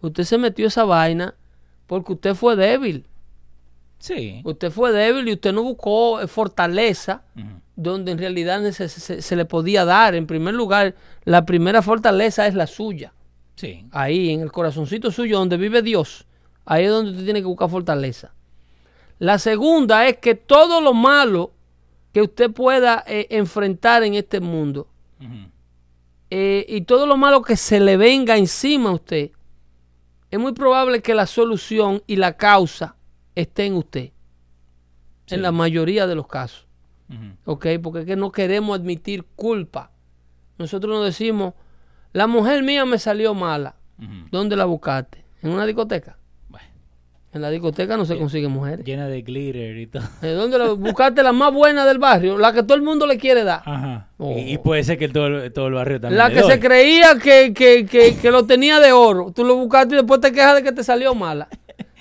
Usted 0.00 0.24
se 0.24 0.38
metió 0.38 0.66
esa 0.66 0.84
vaina 0.84 1.34
porque 1.88 2.12
usted 2.12 2.36
fue 2.36 2.54
débil. 2.54 3.04
Sí. 3.98 4.42
Usted 4.44 4.70
fue 4.70 4.92
débil 4.92 5.26
y 5.26 5.32
usted 5.32 5.52
no 5.52 5.64
buscó 5.64 6.20
fortaleza 6.28 7.24
donde 7.74 8.12
en 8.12 8.18
realidad 8.18 8.62
se, 8.70 9.36
le 9.36 9.44
podía 9.44 9.84
dar. 9.84 10.14
En 10.14 10.28
primer 10.28 10.54
lugar, 10.54 10.94
la 11.24 11.44
primera 11.44 11.82
fortaleza 11.82 12.46
es 12.46 12.54
la 12.54 12.68
suya. 12.68 13.12
Sí. 13.56 13.86
Ahí, 13.90 14.30
en 14.30 14.42
el 14.42 14.52
corazoncito 14.52 15.10
suyo, 15.10 15.38
donde 15.38 15.56
vive 15.56 15.82
Dios. 15.82 16.26
Ahí 16.64 16.84
es 16.84 16.90
donde 16.90 17.10
usted 17.10 17.24
tiene 17.24 17.40
que 17.40 17.46
buscar 17.46 17.68
fortaleza. 17.68 18.32
La 19.18 19.38
segunda 19.38 20.06
es 20.06 20.18
que 20.18 20.36
todo 20.36 20.80
lo 20.80 20.94
malo 20.94 21.52
que 22.12 22.22
usted 22.22 22.52
pueda 22.52 23.02
eh, 23.06 23.26
enfrentar 23.30 24.04
en 24.04 24.14
este 24.14 24.40
mundo 24.40 24.86
eh, 26.30 26.64
y 26.68 26.82
todo 26.82 27.06
lo 27.06 27.16
malo 27.16 27.42
que 27.42 27.56
se 27.56 27.80
le 27.80 27.96
venga 27.96 28.36
encima 28.36 28.90
a 28.90 28.94
usted, 28.94 29.30
es 30.30 30.38
muy 30.38 30.52
probable 30.52 31.00
que 31.00 31.14
la 31.14 31.26
solución 31.26 32.02
y 32.06 32.16
la 32.16 32.36
causa 32.36 32.96
esté 33.34 33.66
en 33.66 33.74
usted. 33.74 34.12
En 35.28 35.42
la 35.42 35.52
mayoría 35.52 36.06
de 36.06 36.14
los 36.14 36.26
casos. 36.26 36.66
¿Ok? 37.44 37.66
Porque 37.82 38.00
es 38.00 38.06
que 38.06 38.16
no 38.16 38.32
queremos 38.32 38.78
admitir 38.78 39.24
culpa. 39.36 39.90
Nosotros 40.58 40.94
nos 40.94 41.04
decimos, 41.04 41.54
la 42.12 42.26
mujer 42.26 42.62
mía 42.62 42.84
me 42.84 42.98
salió 42.98 43.34
mala. 43.34 43.76
¿Dónde 44.30 44.56
la 44.56 44.64
buscaste? 44.64 45.24
¿En 45.42 45.50
una 45.50 45.66
discoteca? 45.66 46.17
En 47.30 47.42
la 47.42 47.50
discoteca 47.50 47.96
no 47.98 48.06
se 48.06 48.16
consigue 48.16 48.48
mujeres. 48.48 48.86
Llena 48.86 49.06
de 49.06 49.20
glitter 49.20 49.76
y 49.76 49.86
todo. 49.86 50.02
¿De 50.22 50.32
dónde 50.32 50.58
la, 50.58 50.72
buscaste 50.72 51.22
la 51.22 51.32
más 51.32 51.52
buena 51.52 51.84
del 51.84 51.98
barrio? 51.98 52.38
La 52.38 52.54
que 52.54 52.62
todo 52.62 52.74
el 52.74 52.82
mundo 52.82 53.06
le 53.06 53.18
quiere 53.18 53.44
dar. 53.44 53.62
Ajá. 53.66 54.08
Y, 54.18 54.56
oh. 54.56 54.62
puede 54.62 54.82
ser 54.82 54.96
que 54.98 55.08
todo, 55.10 55.26
el 55.26 55.72
barrio 55.74 56.00
también. 56.00 56.16
La 56.16 56.30
que 56.30 56.42
se 56.42 56.58
creía 56.58 57.18
que, 57.22 57.52
que, 57.52 57.84
que, 57.84 58.16
que, 58.16 58.30
lo 58.30 58.46
tenía 58.46 58.80
de 58.80 58.92
oro. 58.92 59.30
Tú 59.34 59.44
lo 59.44 59.56
buscaste 59.56 59.94
y 59.94 59.98
después 59.98 60.20
te 60.22 60.32
quejas 60.32 60.56
de 60.56 60.62
que 60.62 60.72
te 60.72 60.82
salió 60.82 61.14
mala. 61.14 61.48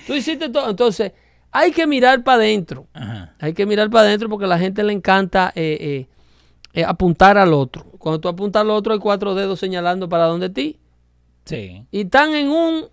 Tú 0.07 0.13
hiciste 0.13 0.47
todo. 0.47 0.69
Entonces, 0.69 1.11
hay 1.51 1.71
que 1.71 1.85
mirar 1.87 2.23
para 2.23 2.37
adentro. 2.37 2.87
Hay 3.39 3.53
que 3.53 3.65
mirar 3.65 3.89
para 3.89 4.07
adentro 4.07 4.29
porque 4.29 4.45
a 4.45 4.47
la 4.47 4.59
gente 4.59 4.81
le 4.83 4.93
encanta 4.93 5.51
eh, 5.55 5.77
eh, 5.81 6.07
eh, 6.73 6.85
apuntar 6.85 7.37
al 7.37 7.53
otro. 7.53 7.83
Cuando 7.97 8.21
tú 8.21 8.29
apuntas 8.29 8.61
al 8.61 8.69
otro, 8.69 8.93
hay 8.93 8.99
cuatro 8.99 9.35
dedos 9.35 9.59
señalando 9.59 10.07
para 10.07 10.25
donde 10.25 10.49
ti. 10.49 10.79
Sí. 11.43 11.85
Y 11.91 12.01
están 12.01 12.33
en 12.33 12.49
un 12.49 12.85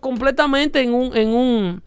completamente 0.00 0.80
en 0.80 0.94
un, 0.94 1.16
en 1.16 1.28
un 1.28 1.82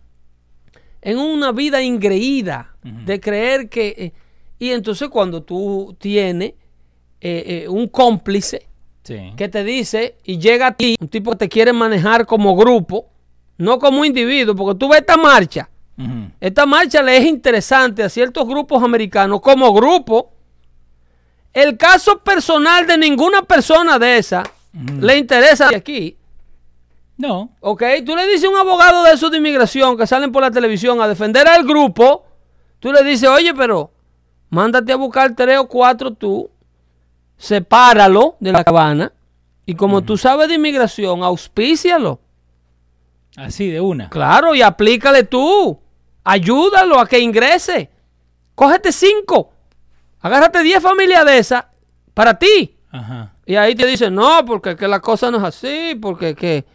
en 1.01 1.17
una 1.19 1.51
vida 1.51 1.81
ingreída 1.81 2.75
de 2.81 3.19
creer 3.19 3.69
que 3.69 3.87
eh, 3.97 4.13
y 4.57 4.71
entonces 4.71 5.09
cuando 5.09 5.43
tú 5.43 5.95
tienes 5.99 6.53
eh, 7.19 7.63
eh, 7.65 7.67
un 7.67 7.87
cómplice 7.87 8.67
que 9.03 9.49
te 9.49 9.63
dice 9.65 10.15
y 10.23 10.37
llega 10.37 10.67
a 10.67 10.71
ti 10.71 10.95
un 10.99 11.09
tipo 11.09 11.31
que 11.31 11.37
te 11.37 11.49
quiere 11.49 11.73
manejar 11.73 12.25
como 12.25 12.55
grupo 12.55 13.07
no 13.57 13.79
como 13.79 14.05
individuo 14.05 14.55
porque 14.55 14.79
tú 14.79 14.89
ves 14.89 15.01
esta 15.01 15.17
marcha. 15.17 15.69
Esta 16.39 16.65
marcha 16.65 17.03
le 17.03 17.17
es 17.17 17.25
interesante 17.25 18.01
a 18.01 18.09
ciertos 18.09 18.47
grupos 18.47 18.81
americanos 18.81 19.41
como 19.41 19.71
grupo. 19.73 20.31
El 21.53 21.77
caso 21.77 22.17
personal 22.23 22.87
de 22.87 22.97
ninguna 22.97 23.43
persona 23.43 23.99
de 23.99 24.17
esa 24.17 24.43
le 24.99 25.17
interesa. 25.17 25.69
Aquí 25.73 26.17
no. 27.23 27.55
Ok, 27.61 27.83
tú 28.05 28.15
le 28.15 28.27
dices 28.27 28.45
a 28.45 28.49
un 28.49 28.57
abogado 28.57 29.03
de 29.03 29.13
eso 29.13 29.29
de 29.29 29.37
inmigración 29.37 29.97
que 29.97 30.05
salen 30.05 30.31
por 30.31 30.43
la 30.43 30.51
televisión 30.51 31.01
a 31.01 31.07
defender 31.07 31.47
al 31.47 31.63
grupo, 31.63 32.25
tú 32.79 32.91
le 32.91 33.03
dices, 33.03 33.27
oye, 33.29 33.53
pero 33.53 33.91
mándate 34.49 34.91
a 34.91 34.97
buscar 34.97 35.33
tres 35.35 35.57
o 35.57 35.67
cuatro 35.67 36.11
tú, 36.11 36.49
sepáralo 37.37 38.35
de 38.39 38.51
la 38.51 38.63
cabana, 38.63 39.11
y 39.65 39.75
como 39.75 40.01
tú 40.01 40.17
sabes 40.17 40.49
de 40.49 40.55
inmigración, 40.55 41.23
auspícialo. 41.23 42.19
Así 43.35 43.69
de 43.69 43.81
una. 43.81 44.09
Claro, 44.09 44.53
y 44.53 44.61
aplícale 44.61 45.23
tú. 45.23 45.79
Ayúdalo 46.23 46.99
a 46.99 47.07
que 47.07 47.19
ingrese. 47.19 47.89
Cógete 48.55 48.91
cinco. 48.91 49.51
Agárrate 50.19 50.61
diez 50.61 50.81
familias 50.81 51.25
de 51.25 51.37
esas 51.37 51.65
para 52.13 52.37
ti. 52.37 52.77
Ajá. 52.91 53.33
Y 53.45 53.55
ahí 53.55 53.75
te 53.75 53.85
dicen, 53.85 54.15
no, 54.15 54.45
porque 54.45 54.75
que 54.75 54.87
la 54.87 54.99
cosa 54.99 55.31
no 55.31 55.37
es 55.37 55.43
así, 55.43 55.97
porque 55.99 56.35
que 56.35 56.65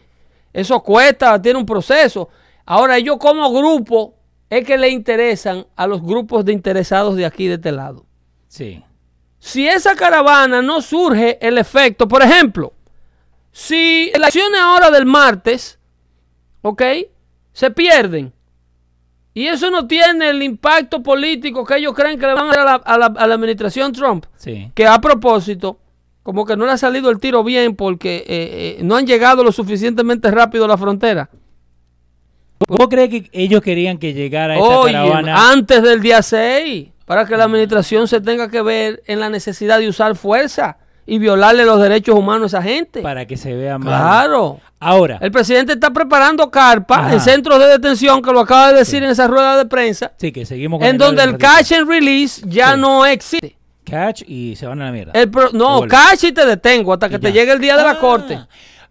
eso 0.53 0.81
cuesta, 0.81 1.41
tiene 1.41 1.59
un 1.59 1.65
proceso. 1.65 2.29
Ahora 2.65 2.97
ellos 2.97 3.17
como 3.19 3.51
grupo 3.51 4.15
es 4.49 4.65
que 4.65 4.77
le 4.77 4.89
interesan 4.89 5.65
a 5.75 5.85
los 5.87 6.01
grupos 6.01 6.43
de 6.45 6.53
interesados 6.53 7.15
de 7.15 7.25
aquí, 7.25 7.47
de 7.47 7.55
este 7.55 7.71
lado. 7.71 8.05
Sí. 8.47 8.83
Si 9.37 9.67
esa 9.67 9.95
caravana 9.95 10.61
no 10.61 10.81
surge 10.81 11.37
el 11.45 11.57
efecto, 11.57 12.07
por 12.07 12.21
ejemplo, 12.21 12.73
si 13.51 14.07
las 14.11 14.35
elecciones 14.35 14.59
ahora 14.61 14.91
del 14.91 15.05
martes, 15.05 15.79
¿ok? 16.61 16.81
Se 17.53 17.71
pierden. 17.71 18.33
Y 19.33 19.47
eso 19.47 19.69
no 19.71 19.87
tiene 19.87 20.29
el 20.29 20.43
impacto 20.43 21.01
político 21.01 21.63
que 21.63 21.77
ellos 21.77 21.93
creen 21.93 22.19
que 22.19 22.27
le 22.27 22.33
van 22.33 22.49
a 22.49 22.53
dar 22.55 22.59
a 22.59 22.65
la, 22.65 22.73
a 22.75 22.97
la- 22.97 23.05
a 23.21 23.27
la 23.27 23.35
administración 23.35 23.93
Trump. 23.93 24.25
Sí. 24.35 24.71
Que 24.75 24.85
a 24.87 24.99
propósito, 24.99 25.79
como 26.29 26.45
que 26.45 26.55
no 26.55 26.67
le 26.67 26.73
ha 26.73 26.77
salido 26.77 27.09
el 27.09 27.19
tiro 27.19 27.43
bien 27.43 27.75
porque 27.75 28.17
eh, 28.17 28.25
eh, 28.27 28.83
no 28.83 28.95
han 28.97 29.07
llegado 29.07 29.43
lo 29.43 29.51
suficientemente 29.51 30.29
rápido 30.29 30.65
a 30.65 30.67
la 30.67 30.77
frontera. 30.77 31.27
¿Vos 32.67 32.87
crees 32.87 33.09
que 33.09 33.29
ellos 33.33 33.63
querían 33.63 33.97
que 33.97 34.13
llegara 34.13 34.53
esta 34.55 34.79
Oye, 34.79 34.93
caravana? 34.93 35.49
antes 35.51 35.81
del 35.81 36.01
día 36.01 36.21
6, 36.21 36.89
para 37.05 37.25
que 37.25 37.35
la 37.35 37.45
administración 37.45 38.07
se 38.07 38.21
tenga 38.21 38.47
que 38.47 38.61
ver 38.61 39.01
en 39.07 39.19
la 39.19 39.29
necesidad 39.31 39.79
de 39.79 39.87
usar 39.89 40.15
fuerza 40.15 40.77
y 41.07 41.17
violarle 41.17 41.65
los 41.65 41.81
derechos 41.81 42.13
humanos 42.15 42.53
a 42.53 42.59
esa 42.59 42.67
gente. 42.69 43.01
Para 43.01 43.25
que 43.25 43.37
se 43.37 43.55
vea 43.55 43.79
más. 43.79 43.87
Claro. 43.87 44.59
Ahora, 44.79 45.17
El 45.19 45.31
presidente 45.31 45.73
está 45.73 45.89
preparando 45.91 46.51
carpas 46.51 46.99
Ajá. 46.99 47.13
en 47.13 47.19
centros 47.21 47.57
de 47.57 47.65
detención, 47.65 48.21
que 48.21 48.31
lo 48.31 48.41
acaba 48.41 48.71
de 48.71 48.77
decir 48.79 49.01
en 49.03 49.09
esa 49.09 49.25
rueda 49.25 49.57
de 49.57 49.65
prensa, 49.65 50.11
sí, 50.17 50.31
que 50.31 50.45
seguimos 50.45 50.79
con 50.79 50.87
en 50.87 50.97
donde 50.99 51.23
el 51.23 51.31
ratito. 51.31 51.47
catch 51.51 51.71
and 51.71 51.89
release 51.89 52.41
ya 52.45 52.75
Sí. 52.75 52.79
no 52.81 53.05
existe. 53.05 53.55
Catch 53.83 54.23
y 54.27 54.55
se 54.55 54.65
van 54.67 54.81
a 54.81 54.85
la 54.85 54.91
mierda. 54.91 55.11
El 55.13 55.29
pro- 55.29 55.49
no, 55.51 55.81
catch 55.87 56.23
y 56.25 56.31
te 56.31 56.45
detengo 56.45 56.93
hasta 56.93 57.09
que 57.09 57.15
Y 57.15 57.19
te 57.19 57.27
ya. 57.33 57.41
llegue 57.41 57.51
el 57.53 57.59
día 57.59 57.75
de 57.77 57.83
la 57.83 57.91
Ah, 57.91 57.99
corte. 57.99 58.39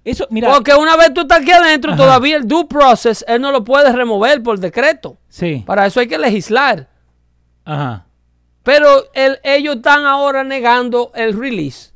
Eso, 0.04 0.26
mira. 0.30 0.52
Porque 0.52 0.74
una 0.74 0.96
vez 0.96 1.12
tú 1.12 1.22
estás 1.22 1.40
aquí 1.42 1.50
adentro, 1.50 1.92
Ajá. 1.92 2.02
todavía 2.02 2.36
el 2.36 2.46
due 2.48 2.66
process, 2.66 3.24
él 3.28 3.40
no 3.42 3.52
lo 3.52 3.62
puede 3.64 3.92
remover 3.92 4.42
por 4.42 4.58
decreto. 4.58 5.18
Sí. 5.28 5.62
Para 5.66 5.86
eso 5.86 6.00
hay 6.00 6.08
que 6.08 6.18
legislar. 6.18 6.88
Ajá. 7.64 8.06
Pero 8.62 9.04
el- 9.14 9.38
ellos 9.42 9.76
están 9.76 10.04
ahora 10.06 10.44
negando 10.44 11.12
el 11.14 11.38
release. 11.38 11.90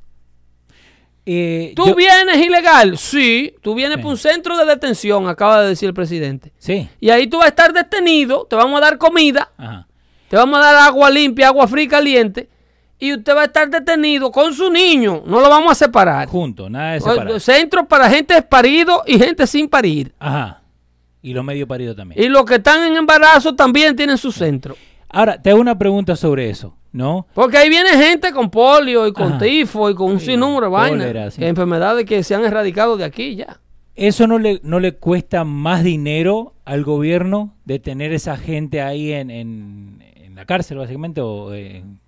Eh, 1.25 1.73
¿Tú 1.77 1.87
yo- 1.87 1.95
vienes 1.95 2.37
ilegal? 2.39 2.99
Sí. 2.99 3.55
Tú 3.63 3.75
vienes 3.75 3.97
Sí. 3.99 4.03
por 4.03 4.11
un 4.13 4.19
centro 4.19 4.57
de 4.57 4.65
detención, 4.67 5.29
acaba 5.29 5.63
de 5.63 5.69
decir 5.69 5.87
el 5.89 5.95
presidente. 5.95 6.53
Sí. 6.59 6.89
Y 7.01 7.11
ahí 7.11 7.29
tú 7.29 7.37
vas 7.39 7.47
a 7.47 7.51
estar 7.51 7.73
detenido, 7.73 8.45
te 8.51 8.57
vamos 8.57 8.79
a 8.79 8.81
dar 8.81 8.99
comida, 8.99 9.51
Ajá. 9.57 9.87
te 10.29 10.37
vamos 10.37 10.59
a 10.59 10.63
dar 10.63 10.77
agua 10.77 11.09
limpia, 11.11 11.47
agua 11.49 11.69
fría 11.69 11.85
y 11.85 11.89
caliente. 11.89 12.49
Y 13.03 13.13
usted 13.15 13.35
va 13.35 13.41
a 13.43 13.45
estar 13.47 13.69
detenido 13.69 14.31
con 14.31 14.55
su 14.55 14.71
niño. 14.71 15.25
No 15.27 15.41
lo 15.41 15.49
vamos 15.49 15.73
a 15.73 15.75
separar. 15.75 16.29
Juntos, 16.29 16.71
nada 16.71 16.93
de 16.93 17.01
separar. 17.01 17.41
Centro 17.41 17.85
para 17.89 18.09
gente 18.09 18.41
parido 18.43 19.03
y 19.07 19.19
gente 19.19 19.45
sin 19.49 19.69
parir. 19.69 20.15
Ajá. 20.21 20.63
Y 21.21 21.33
los 21.35 21.45
medio 21.45 21.67
paridos 21.67 21.97
también. 21.97 22.23
Y 22.23 22.29
los 22.29 22.45
que 22.45 22.55
están 22.57 22.85
en 22.91 22.97
embarazo 22.97 23.57
también 23.57 23.97
tienen 23.97 24.17
su 24.19 24.31
centro. 24.31 24.77
Ahora, 25.09 25.41
te 25.43 25.51
hago 25.51 25.61
una 25.61 25.77
pregunta 25.77 26.15
sobre 26.15 26.49
eso, 26.49 26.77
¿no? 26.93 27.27
Porque 27.35 27.59
ahí 27.59 27.69
viene 27.69 27.91
gente 27.91 28.31
con 28.33 28.49
polio 28.51 29.07
y 29.09 29.13
con 29.13 29.33
Ajá. 29.35 29.39
tifo 29.39 29.91
y 29.91 29.95
con 29.97 30.13
un 30.13 30.21
Sí, 30.21 30.27
sinnúmero 30.27 30.67
de 30.67 30.73
vainas. 30.73 31.35
sí. 31.35 31.45
enfermedades 31.45 32.05
que 32.07 32.23
se 32.23 32.37
han 32.37 32.45
erradicado 32.45 32.97
de 32.97 33.05
aquí 33.05 33.35
ya. 33.35 33.59
¿Eso 33.97 34.29
no 34.29 34.39
le, 34.39 34.61
no 34.63 34.79
le 34.79 34.95
cuesta 34.95 35.43
más 35.43 35.83
dinero 35.83 36.55
al 36.65 36.85
gobierno 36.85 37.57
de 37.65 37.81
tener 37.81 38.13
esa 38.13 38.37
gente 38.37 38.81
ahí 38.81 39.13
en, 39.13 39.31
en, 39.31 40.03
en 40.15 40.35
la 40.37 40.45
cárcel, 40.47 40.79
básicamente, 40.79 41.21
o 41.21 41.53
en 41.53 41.99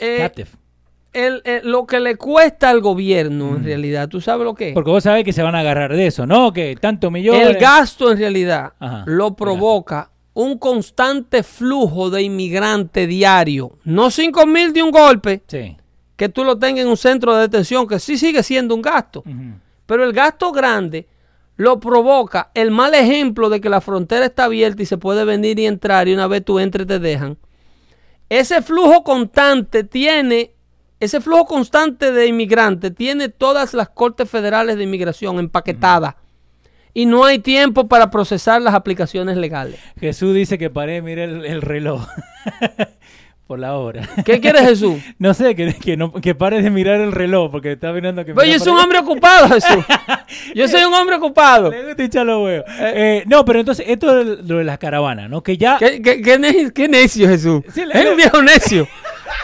Eh, 0.00 0.30
el- 1.12 1.42
el- 1.44 1.68
lo 1.70 1.86
que 1.86 1.98
le 2.00 2.16
cuesta 2.16 2.70
al 2.70 2.80
gobierno, 2.80 3.56
en 3.56 3.64
realidad, 3.64 4.08
¿tú 4.08 4.20
sabes 4.20 4.44
lo 4.44 4.54
que 4.54 4.68
es? 4.68 4.74
Porque 4.74 4.90
vos 4.90 5.02
sabés 5.02 5.24
que 5.24 5.32
se 5.32 5.42
van 5.42 5.54
a 5.56 5.60
agarrar 5.60 5.92
de 5.94 6.06
eso, 6.06 6.24
¿no? 6.26 6.52
Que 6.52 6.76
tanto 6.80 7.10
millones... 7.10 7.48
El 7.48 7.56
gasto, 7.56 8.12
en 8.12 8.18
realidad, 8.18 8.72
Ajá, 8.78 9.02
lo 9.06 9.34
provoca 9.34 10.10
un 10.34 10.56
constante 10.58 11.42
flujo 11.42 12.10
de 12.10 12.22
inmigrante 12.22 13.06
diario. 13.08 13.72
No 13.84 14.10
5 14.10 14.46
mil 14.46 14.72
de 14.72 14.82
un 14.84 14.92
golpe, 14.92 15.42
Sí. 15.48 15.76
que 16.16 16.28
tú 16.28 16.44
lo 16.44 16.56
tengas 16.58 16.84
en 16.84 16.88
un 16.90 16.96
centro 16.96 17.34
de 17.34 17.42
detención, 17.42 17.88
que 17.88 17.98
sí 17.98 18.16
sigue 18.16 18.42
siendo 18.44 18.74
un 18.76 18.82
gasto. 18.82 19.24
Pero 19.86 20.04
el 20.04 20.12
gasto 20.12 20.52
grande 20.52 21.08
lo 21.56 21.80
provoca 21.80 22.52
el 22.54 22.70
mal 22.70 22.94
ejemplo 22.94 23.50
de 23.50 23.60
que 23.60 23.68
la 23.68 23.80
frontera 23.80 24.26
está 24.26 24.44
abierta 24.44 24.82
y 24.82 24.86
se 24.86 24.96
puede 24.96 25.24
venir 25.24 25.58
y 25.58 25.66
entrar 25.66 26.06
y 26.06 26.14
una 26.14 26.28
vez 26.28 26.44
tú 26.44 26.60
entres 26.60 26.86
te 26.86 27.00
dejan. 27.00 27.36
Ese 28.30 28.62
flujo 28.62 29.02
constante 29.02 29.82
tiene, 29.82 30.52
ese 31.00 31.20
flujo 31.20 31.46
constante 31.46 32.12
de 32.12 32.28
inmigrantes 32.28 32.94
tiene 32.94 33.28
todas 33.28 33.74
las 33.74 33.88
cortes 33.88 34.30
federales 34.30 34.76
de 34.76 34.84
inmigración 34.84 35.40
empaquetadas. 35.40 36.14
Y 36.94 37.06
no 37.06 37.24
hay 37.24 37.40
tiempo 37.40 37.88
para 37.88 38.10
procesar 38.10 38.62
las 38.62 38.74
aplicaciones 38.74 39.36
legales. 39.36 39.80
Jesús 39.98 40.32
dice 40.34 40.58
que 40.58 40.70
paré, 40.70 41.02
mire 41.02 41.24
el, 41.24 41.44
el 41.44 41.60
reloj. 41.60 42.06
Por 43.50 43.58
la 43.58 43.76
hora. 43.76 44.08
¿Qué 44.24 44.38
quiere 44.38 44.60
Jesús? 44.60 45.02
No 45.18 45.34
sé, 45.34 45.56
que, 45.56 45.74
que, 45.74 45.96
no, 45.96 46.12
que 46.12 46.36
pare 46.36 46.62
de 46.62 46.70
mirar 46.70 47.00
el 47.00 47.10
reloj, 47.10 47.50
porque 47.50 47.72
está 47.72 47.92
mirando 47.92 48.24
que... 48.24 48.32
Pues 48.32 48.48
yo 48.48 48.60
soy 48.60 48.74
un 48.74 48.78
hombre 48.78 49.00
ocupado, 49.00 49.48
Jesús. 49.54 49.84
Yo 50.54 50.68
soy 50.68 50.84
un 50.84 50.94
hombre 50.94 51.16
ocupado. 51.16 51.68
Le 51.68 51.84
gusta 51.84 52.04
hinchar 52.04 52.26
los 52.26 52.44
huevos. 52.44 52.64
Eh, 52.78 53.24
no, 53.26 53.44
pero 53.44 53.58
entonces, 53.58 53.86
esto 53.88 54.20
es 54.20 54.26
lo 54.48 54.58
de 54.58 54.62
las 54.62 54.78
caravanas, 54.78 55.28
¿no? 55.28 55.42
Que 55.42 55.56
ya... 55.56 55.78
¿Qué, 55.80 56.00
qué, 56.00 56.22
qué 56.22 56.38
ne- 56.38 56.70
qué 56.72 56.86
necio, 56.86 57.26
Jesús? 57.26 57.62
Sí, 57.74 57.82
es 57.92 58.06
un 58.08 58.16
viejo 58.16 58.40
necio. 58.40 58.86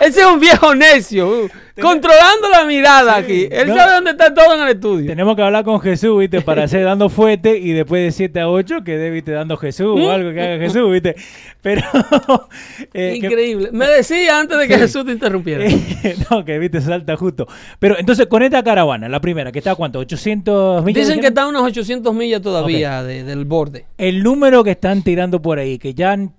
Ese 0.01 0.21
es 0.21 0.27
un 0.27 0.41
viejo 0.41 0.75
necio. 0.75 1.29
uh, 1.45 1.49
controlando 1.81 2.49
la 2.51 2.65
mirada 2.65 3.17
aquí. 3.17 3.49
Él 3.51 3.69
No. 3.69 3.77
sabe 3.77 3.95
dónde 3.97 4.11
está 4.13 4.33
todo 4.33 4.55
en 4.55 4.63
el 4.63 4.69
estudio. 4.69 5.07
Tenemos 5.07 5.37
que 5.37 5.43
hablar 5.43 5.63
con 5.65 5.79
Jesús, 5.81 6.19
¿viste? 6.19 6.41
Para 6.41 6.65
hacer 6.65 6.85
dando 6.85 7.09
fuerte 7.11 7.59
y 7.59 7.73
después 7.73 8.03
de 8.03 8.13
7 8.13 8.41
a 8.41 8.49
8 8.49 8.83
que 8.85 8.97
dé, 8.97 9.11
¿viste? 9.11 9.33
Dando 9.33 9.57
Jesús 9.59 9.99
o 10.01 10.11
algo 10.11 10.33
que 10.33 10.41
haga 10.41 10.59
Jesús, 10.59 10.91
¿viste? 10.91 11.15
Pero... 11.63 11.83
eh, 12.95 13.19
que- 13.21 13.27
Increíble. 13.27 13.71
Me 13.73 13.87
decía 13.89 14.39
antes 14.41 14.59
de 14.59 14.69
que 14.69 14.75
Sí. 14.75 14.81
Jesús 14.81 15.05
te 15.07 15.13
interrumpiera. 15.13 15.65
No, 16.31 16.45
que 16.45 16.59
viste, 16.59 16.81
salta 16.81 17.17
justo. 17.17 17.47
Pero 17.79 17.99
entonces 17.99 18.27
con 18.27 18.43
esta 18.43 18.63
caravana, 18.63 19.09
la 19.09 19.21
primera, 19.21 19.53
que 19.53 19.59
está 19.59 19.73
a 19.73 19.75
cuánto, 19.75 19.99
800 19.99 20.85
millas. 20.85 21.07
Dicen 21.07 21.21
que 21.21 21.29
está 21.29 21.43
a 21.43 21.49
unos 21.49 21.63
800 21.63 22.15
millas 22.15 22.41
todavía 22.43 23.03
de- 23.03 23.23
del 23.25 23.45
borde. 23.45 23.85
El 23.99 24.23
número 24.23 24.65
que 24.65 24.71
están 24.73 25.03
tirando 25.03 25.43
por 25.43 25.59
ahí, 25.59 25.79
que 25.79 25.95
ya 25.95 26.13
han, 26.13 26.33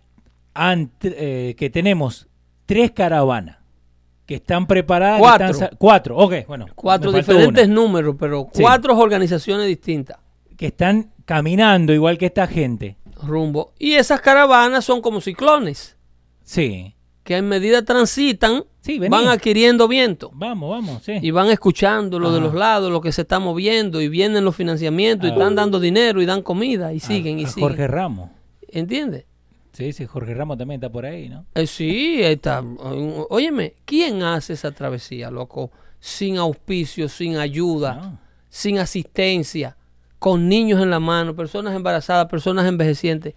han, 0.54 0.90
eh, 1.04 1.54
que 1.58 1.70
tenemos 1.70 2.28
tres 2.68 2.92
caravanas 2.92 3.58
que 4.28 4.36
están 4.36 4.68
preparadas. 4.68 5.20
Cuatro. 5.20 5.48
están 5.48 5.70
cuatro, 5.80 6.18
ok, 6.18 6.34
bueno. 6.48 6.66
Cuatro 6.76 7.12
diferentes 7.12 7.66
una. 7.66 7.74
números, 7.74 8.16
pero 8.20 8.50
Sí. 8.54 8.62
cuatro 8.62 8.96
organizaciones 8.98 9.66
distintas. 9.68 10.18
Que 10.56 10.68
están 10.68 11.12
caminando 11.26 11.94
igual 11.94 12.18
que 12.20 12.28
esta 12.28 12.46
gente. 12.46 12.98
Rumbo. 13.24 13.74
Y 13.80 13.94
esas 13.94 14.22
caravanas 14.22 14.86
son 14.86 15.02
como 15.02 15.22
ciclones, 15.22 15.98
Sí. 16.44 16.94
que 17.24 17.38
en 17.38 17.48
medida 17.48 17.84
transitan, 17.84 18.64
Sí, 18.82 19.00
van 19.00 19.28
adquiriendo 19.28 19.88
viento. 19.88 20.32
Vamos, 20.34 20.70
vamos, 20.70 21.04
sí. 21.04 21.14
y 21.22 21.32
van 21.32 21.50
escuchando 21.50 22.20
lo 22.20 22.32
de 22.32 22.40
los 22.40 22.54
lados, 22.54 22.90
lo 22.92 23.02
que 23.02 23.12
se 23.12 23.24
está 23.24 23.38
moviendo, 23.40 24.00
y 24.02 24.08
vienen 24.08 24.46
los 24.46 24.56
financiamientos, 24.56 25.28
y 25.28 25.32
Ah. 25.32 25.34
están 25.36 25.56
dando 25.56 25.80
dinero, 25.80 26.22
y 26.22 26.26
dan 26.26 26.42
comida, 26.42 26.94
y 26.94 27.00
siguen, 27.02 27.40
y 27.40 27.44
a 27.46 27.48
siguen. 27.50 27.70
Jorge 27.70 27.88
Ramos. 27.88 28.30
¿Entiendes? 28.70 29.26
Sí, 29.78 29.94
sí, 29.94 30.08
Jorge 30.08 30.34
Ramos 30.34 30.58
también 30.58 30.80
está 30.80 30.92
por 30.92 31.06
ahí, 31.06 31.30
¿no? 31.30 31.46
Eh, 31.54 31.68
sí, 31.68 32.20
está. 32.24 32.64
Óyeme, 33.30 33.76
¿quién 33.86 34.24
hace 34.24 34.54
esa 34.54 34.72
travesía, 34.72 35.30
loco? 35.30 35.70
Sin 36.00 36.38
auspicio, 36.40 37.08
sin 37.08 37.38
ayuda, 37.38 37.94
No. 37.94 38.20
sin 38.50 38.80
asistencia, 38.80 39.78
con 40.18 40.50
niños 40.50 40.82
en 40.82 40.90
la 40.90 41.00
mano, 41.00 41.36
personas 41.36 41.76
embarazadas, 41.76 42.26
personas 42.26 42.66
envejecientes. 42.66 43.36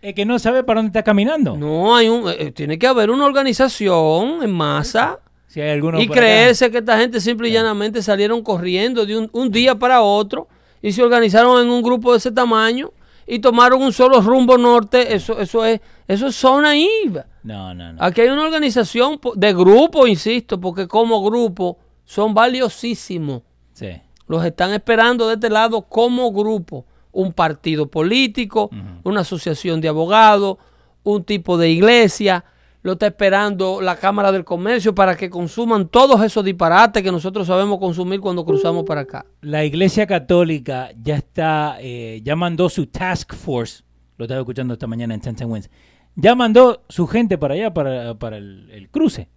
Es 0.00 0.14
que 0.14 0.24
no 0.24 0.38
sabe 0.38 0.64
para 0.64 0.78
dónde 0.78 0.88
está 0.88 1.02
caminando. 1.02 1.58
No, 1.58 1.94
hay 1.94 2.08
un, 2.08 2.24
eh, 2.26 2.52
tiene 2.52 2.78
que 2.78 2.86
haber 2.86 3.10
una 3.10 3.26
organización 3.26 4.42
en 4.42 4.50
masa. 4.50 5.20
Si 5.46 5.60
hay 5.60 5.78
y 5.78 6.04
acá. 6.04 6.14
creerse 6.14 6.70
que 6.70 6.78
esta 6.78 6.96
gente 6.98 7.20
simple 7.20 7.50
y 7.50 7.52
llanamente 7.52 8.00
salieron 8.02 8.42
corriendo 8.42 9.04
de 9.04 9.18
un, 9.18 9.28
un 9.34 9.50
día 9.50 9.74
para 9.74 10.00
otro 10.00 10.48
y 10.80 10.92
se 10.92 11.02
organizaron 11.02 11.62
en 11.62 11.68
un 11.70 11.82
grupo 11.82 12.12
de 12.12 12.18
ese 12.18 12.32
tamaño 12.32 12.92
y 13.26 13.38
tomaron 13.38 13.82
un 13.82 13.92
solo 13.92 14.20
rumbo 14.20 14.58
norte, 14.58 15.14
eso, 15.14 15.38
eso 15.40 15.64
es, 15.64 15.80
eso 16.08 16.26
es 16.26 16.34
zona 16.34 16.76
IVA. 16.76 17.26
No, 17.42 17.74
no, 17.74 17.92
no. 17.92 18.02
Aquí 18.02 18.20
hay 18.20 18.28
una 18.28 18.42
organización 18.44 19.20
de 19.34 19.52
grupo, 19.52 20.06
insisto, 20.06 20.60
porque 20.60 20.86
como 20.86 21.22
grupo 21.22 21.78
son 22.04 22.34
valiosísimos. 22.34 23.42
Sí. 23.72 24.00
Los 24.26 24.44
están 24.44 24.72
esperando 24.72 25.28
de 25.28 25.34
este 25.34 25.50
lado 25.50 25.82
como 25.82 26.32
grupo. 26.32 26.86
Un 27.12 27.34
partido 27.34 27.90
político, 27.90 28.70
una 29.04 29.20
asociación 29.20 29.82
de 29.82 29.88
abogados, 29.88 30.56
un 31.02 31.24
tipo 31.24 31.58
de 31.58 31.68
iglesia, 31.68 32.42
lo 32.82 32.92
está 32.92 33.06
esperando 33.06 33.80
la 33.80 33.96
Cámara 33.96 34.32
del 34.32 34.44
Comercio 34.44 34.94
para 34.94 35.16
que 35.16 35.30
consuman 35.30 35.88
todos 35.88 36.22
esos 36.24 36.44
disparates 36.44 37.02
que 37.02 37.12
nosotros 37.12 37.46
sabemos 37.46 37.78
consumir 37.78 38.20
cuando 38.20 38.44
cruzamos 38.44 38.84
para 38.84 39.02
acá. 39.02 39.24
La 39.40 39.64
Iglesia 39.64 40.06
Católica 40.06 40.90
ya 41.00 41.14
está, 41.16 41.76
eh, 41.80 42.20
ya 42.24 42.34
mandó 42.34 42.68
su 42.68 42.86
task 42.86 43.34
force, 43.34 43.84
lo 44.18 44.24
estaba 44.24 44.40
escuchando 44.40 44.74
esta 44.74 44.88
mañana 44.88 45.14
en 45.14 45.20
Ten 45.20 45.36
Winds, 45.50 45.70
ya 46.16 46.34
mandó 46.34 46.82
su 46.88 47.06
gente 47.06 47.38
para 47.38 47.54
allá, 47.54 47.72
para, 47.72 48.14
para 48.18 48.36
el, 48.36 48.68
el 48.70 48.88
cruce, 48.90 49.28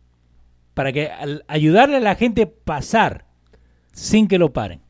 para 0.74 0.92
que 0.92 1.10
al- 1.10 1.46
ayudarle 1.48 1.98
a 1.98 2.02
la 2.02 2.16
gente 2.16 2.48
pasar 2.48 3.26
sin 3.92 4.28
que 4.28 4.40
lo 4.40 4.52
paren. 4.52 4.82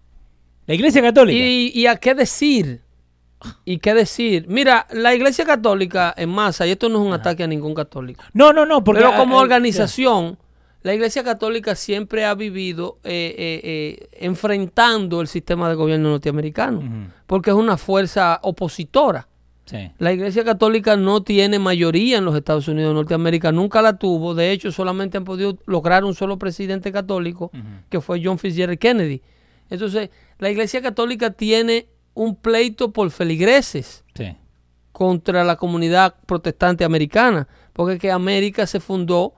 La 0.66 0.74
Iglesia 0.74 1.02
Católica. 1.02 1.38
¿Y, 1.46 1.72
y 1.76 1.86
a 1.88 1.98
qué 1.98 2.16
decir? 2.16 2.82
¿Y 3.66 3.80
qué 3.80 3.94
decir? 3.94 4.46
Mira, 4.48 4.88
la 4.92 5.14
Iglesia 5.14 5.46
Católica 5.46 6.14
en 6.18 6.30
masa, 6.30 6.66
y 6.68 6.72
esto 6.72 6.90
no 6.90 7.02
es 7.02 7.08
un 7.08 7.14
ataque 7.14 7.44
a 7.44 7.48
ningún 7.48 7.74
católico, 7.74 8.24
No, 8.34 8.54
no, 8.54 8.66
no, 8.66 8.84
porque 8.84 9.02
pero 9.02 9.16
como 9.18 9.38
ah, 9.38 9.40
ah, 9.40 9.44
organización, 9.44 10.38
la 10.86 10.94
Iglesia 10.94 11.24
Católica 11.24 11.74
siempre 11.74 12.26
ha 12.26 12.36
vivido 12.36 13.00
eh, 13.04 13.34
eh, 13.36 13.62
eh, 13.64 14.08
enfrentando 14.20 15.20
el 15.20 15.28
sistema 15.28 15.68
de 15.68 15.74
gobierno 15.74 16.10
norteamericano, 16.10 17.10
porque 17.26 17.50
es 17.50 17.56
una 17.56 17.76
fuerza 17.76 18.40
opositora. 18.44 19.28
sí. 19.66 19.90
La 19.98 20.14
Iglesia 20.14 20.44
Católica 20.44 20.96
no 20.96 21.24
tiene 21.24 21.58
mayoría 21.58 22.20
en 22.20 22.26
los 22.26 22.36
Estados 22.36 22.68
Unidos 22.68 22.92
de 22.92 22.94
Norteamérica, 22.94 23.52
nunca 23.52 23.82
la 23.82 23.98
tuvo. 23.98 24.36
De 24.36 24.52
hecho, 24.52 24.72
solamente 24.72 25.18
han 25.18 25.24
podido 25.24 25.58
lograr 25.66 26.04
un 26.04 26.14
solo 26.14 26.38
presidente 26.38 26.92
católico, 26.92 27.50
que 27.90 28.00
fue 28.00 28.22
John 28.24 28.38
Fitzgerald 28.38 28.78
Kennedy. 28.78 29.24
Entonces, 29.72 30.12
la 30.38 30.52
Iglesia 30.52 30.84
Católica 30.84 31.32
tiene 31.32 31.88
un 32.16 32.36
pleito 32.36 32.92
por 32.92 33.12
feligreses 33.12 34.04
sí. 34.16 34.36
contra 34.92 35.44
la 35.44 35.56
comunidad 35.58 36.16
protestante 36.26 36.84
americana, 36.84 37.48
porque 37.74 38.00
que 38.00 38.10
América 38.12 38.66
se 38.66 38.80
fundó 38.80 39.34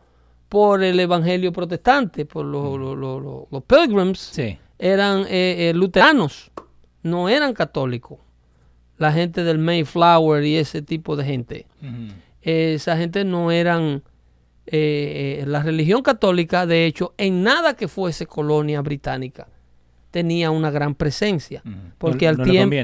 por 0.47 0.81
el 0.83 0.97
evangelio 0.99 1.51
protestante, 1.51 2.25
por 2.25 2.45
los, 2.45 2.79
los- 2.79 3.47
los- 3.51 3.63
pilgrims 3.63 4.19
Sí. 4.19 4.57
eran 4.79 5.25
eh, 5.27 5.69
eh, 5.69 5.73
luteranos, 5.73 6.51
no 7.03 7.27
eran 7.27 7.53
católicos. 7.53 8.19
La 8.97 9.11
gente 9.11 9.43
del 9.43 9.57
Mayflower 9.59 10.43
y 10.45 10.55
ese 10.55 10.81
tipo 10.81 11.15
de 11.15 11.25
gente. 11.25 11.67
Eh, 12.41 12.73
esa 12.75 12.95
gente 12.97 13.25
no 13.25 13.51
eran... 13.51 14.03
eh, 14.67 15.39
eh, 15.41 15.45
la 15.47 15.61
religión 15.63 16.01
católica, 16.01 16.65
de 16.65 16.85
hecho, 16.85 17.13
en 17.17 17.41
nada 17.43 17.75
que 17.75 17.87
fuese 17.87 18.25
colonia 18.25 18.81
británica, 18.81 19.47
tenía 20.11 20.51
una 20.51 20.71
gran 20.71 20.95
presencia. 20.95 21.61
Porque 21.97 22.25
No- 22.25 22.29
al 22.31 22.37
no 22.37 22.43
tiempo... 22.43 22.75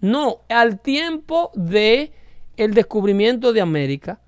No, 0.00 0.38
al 0.50 0.80
tiempo 0.80 1.50
de 1.54 2.12
el 2.56 2.74
descubrimiento 2.74 3.52
de 3.52 3.60
América. 3.60 4.20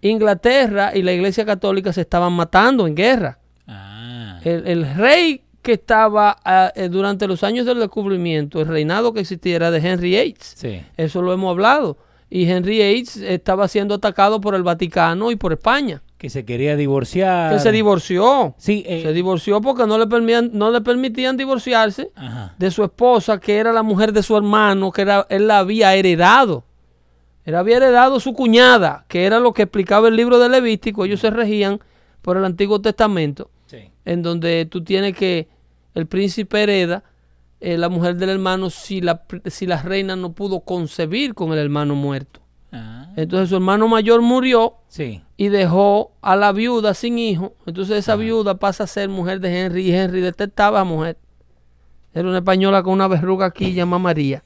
Inglaterra 0.00 0.92
y 0.96 1.02
la 1.02 1.12
Iglesia 1.12 1.44
Católica 1.44 1.92
se 1.92 2.00
estaban 2.00 2.32
matando 2.32 2.86
en 2.86 2.94
guerra. 2.94 3.38
Ah. 3.66 4.40
El, 4.44 4.66
el 4.66 4.94
rey 4.96 5.42
que 5.60 5.72
estaba 5.74 6.36
ah, 6.44 6.72
eh, 6.74 6.88
durante 6.88 7.26
los 7.26 7.44
años 7.44 7.66
del 7.66 7.78
descubrimiento, 7.78 8.60
el 8.62 8.68
reinado 8.68 9.12
que 9.12 9.20
existiera 9.20 9.70
de 9.70 9.78
Henry 9.86 10.10
VIII, 10.12 10.36
Sí. 10.40 10.80
eso 10.96 11.20
lo 11.20 11.32
hemos 11.34 11.50
hablado. 11.50 11.98
Y 12.30 12.48
Henry 12.48 12.78
VIII 12.78 13.26
estaba 13.34 13.68
siendo 13.68 13.94
atacado 13.96 14.40
por 14.40 14.54
el 14.54 14.62
Vaticano 14.62 15.30
y 15.30 15.36
por 15.36 15.52
España, 15.52 16.00
Que 16.18 16.30
se 16.30 16.44
quería 16.44 16.74
divorciar. 16.76 17.52
que 17.52 17.60
se 17.60 17.70
divorció. 17.72 18.54
Sí. 18.58 18.82
eh, 18.86 19.02
Se 19.02 19.12
divorció 19.12 19.60
porque 19.60 19.86
no 19.86 19.98
le, 19.98 20.06
permitían, 20.08 20.50
no 20.52 20.70
le 20.72 20.80
permitían 20.80 21.36
divorciarse 21.36 22.10
Ajá. 22.16 22.54
de 22.58 22.70
su 22.72 22.82
esposa, 22.82 23.38
que 23.38 23.56
era 23.56 23.72
la 23.72 23.84
mujer 23.84 24.12
de 24.12 24.22
su 24.24 24.36
hermano, 24.36 24.90
que 24.90 25.02
era, 25.02 25.26
él 25.30 25.46
la 25.46 25.60
había 25.60 25.94
heredado. 25.94 26.64
Él 27.44 27.54
había 27.54 27.76
heredado 27.78 28.18
su 28.20 28.34
cuñada, 28.34 29.04
que 29.08 29.24
era 29.24 29.38
lo 29.40 29.52
que 29.54 29.62
explicaba 29.62 30.08
el 30.08 30.16
libro 30.16 30.38
de 30.40 30.48
Levítico. 30.48 31.04
Ellos 31.04 31.20
se 31.20 31.30
regían 31.30 31.80
por 32.20 32.36
el 32.36 32.44
Antiguo 32.44 32.80
Testamento, 32.80 33.48
Sí. 33.66 33.90
en 34.04 34.22
donde 34.22 34.66
tú 34.66 34.82
tienes 34.84 35.14
que, 35.14 35.48
el 35.94 36.06
príncipe 36.06 36.62
hereda 36.62 37.04
eh, 37.60 37.78
la 37.78 37.88
mujer 37.88 38.16
del 38.16 38.28
hermano 38.30 38.70
si 38.70 39.00
la, 39.00 39.22
si 39.46 39.66
la 39.66 39.82
reina 39.82 40.14
no 40.16 40.32
pudo 40.32 40.60
concebir 40.60 41.34
con 41.34 41.52
el 41.52 41.58
hermano 41.58 41.94
muerto. 41.94 42.40
Ah. 42.72 43.10
Entonces 43.16 43.48
su 43.48 43.56
hermano 43.56 43.88
mayor 43.88 44.20
murió 44.22 44.74
Sí. 44.88 45.22
y 45.36 45.48
dejó 45.48 46.12
a 46.20 46.36
la 46.36 46.52
viuda 46.52 46.94
sin 46.94 47.18
hijo. 47.18 47.54
Entonces 47.66 47.98
esa 47.98 48.14
viuda 48.16 48.58
pasa 48.58 48.84
a 48.84 48.86
ser 48.86 49.08
mujer 49.08 49.40
de 49.40 49.60
Henry 49.60 49.88
y 49.88 49.94
Henry 49.94 50.20
detestaba 50.20 50.80
a 50.80 50.84
la 50.84 50.88
mujer. 50.90 51.16
Era 52.14 52.28
una 52.28 52.38
española 52.38 52.82
con 52.82 52.92
una 52.94 53.08
verruga 53.08 53.46
aquí 53.46 53.72
llamada 53.74 53.98
María. 54.02 54.44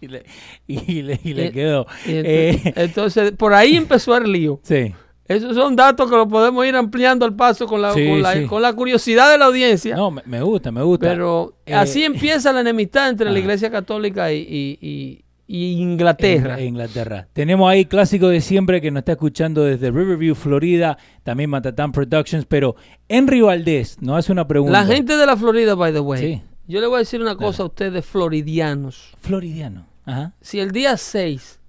Y 0.00 0.08
le, 0.08 0.24
y 0.66 1.02
le, 1.02 1.20
y 1.22 1.32
le 1.34 1.46
Eh, 1.46 1.52
quedó. 1.52 1.86
Eh, 2.06 2.72
entonces, 2.76 3.32
por 3.32 3.54
ahí 3.54 3.76
empezó 3.76 4.16
el 4.16 4.30
lío. 4.32 4.58
sí. 4.64 4.92
Esos 5.28 5.56
son 5.56 5.74
datos 5.74 6.08
que 6.08 6.14
lo 6.16 6.28
podemos 6.28 6.64
ir 6.66 6.76
ampliando 6.76 7.24
al 7.26 7.34
paso 7.34 7.66
con 7.66 7.82
la, 7.82 7.92
Sí, 7.92 8.06
con 8.06 8.22
la, 8.22 8.34
sí. 8.34 8.44
con 8.46 8.62
la 8.62 8.72
curiosidad 8.74 9.28
de 9.32 9.38
la 9.38 9.46
audiencia. 9.46 9.96
No, 9.96 10.12
me, 10.12 10.22
me 10.24 10.40
gusta, 10.40 10.70
me 10.70 10.82
gusta. 10.84 11.08
Pero 11.08 11.54
Eh, 11.66 11.74
así 11.74 12.04
empieza 12.04 12.52
la 12.52 12.60
enemistad 12.60 13.08
entre 13.08 13.32
la. 13.32 13.36
Iglesia 13.36 13.68
Católica 13.68 14.32
y 14.32 15.24
Inglaterra. 15.48 16.60
Inglaterra. 16.60 17.28
Tenemos 17.32 17.70
ahí 17.70 17.84
clásico 17.86 18.28
de 18.28 18.40
siempre 18.40 18.80
que 18.80 18.90
nos 18.90 19.00
está 19.02 19.12
escuchando 19.12 19.62
desde 19.64 19.90
Riverview, 19.90 20.34
Florida, 20.34 20.98
también 21.22 21.50
Matatán 21.50 21.92
Productions, 21.92 22.44
pero 22.46 22.74
Henry 23.08 23.40
Valdés 23.40 24.00
nos 24.02 24.18
hace 24.18 24.32
una 24.32 24.46
pregunta. 24.48 24.72
la 24.80 24.86
gente 24.86 25.16
de 25.16 25.26
la 25.26 25.36
Florida, 25.36 25.74
by 25.74 25.92
the 25.92 26.00
way. 26.00 26.20
Sí. 26.20 26.42
Yo 26.68 26.80
le 26.80 26.88
voy 26.88 26.96
a 26.96 26.98
decir 26.98 27.20
una 27.22 27.36
cosa 27.36 27.62
a 27.62 27.66
ustedes, 27.66 28.04
floridianos. 28.04 29.14
Floridiano. 29.20 29.86
Ajá. 30.04 30.32
Si 30.40 30.58
el 30.58 30.72
día 30.72 30.96
6 30.96 31.60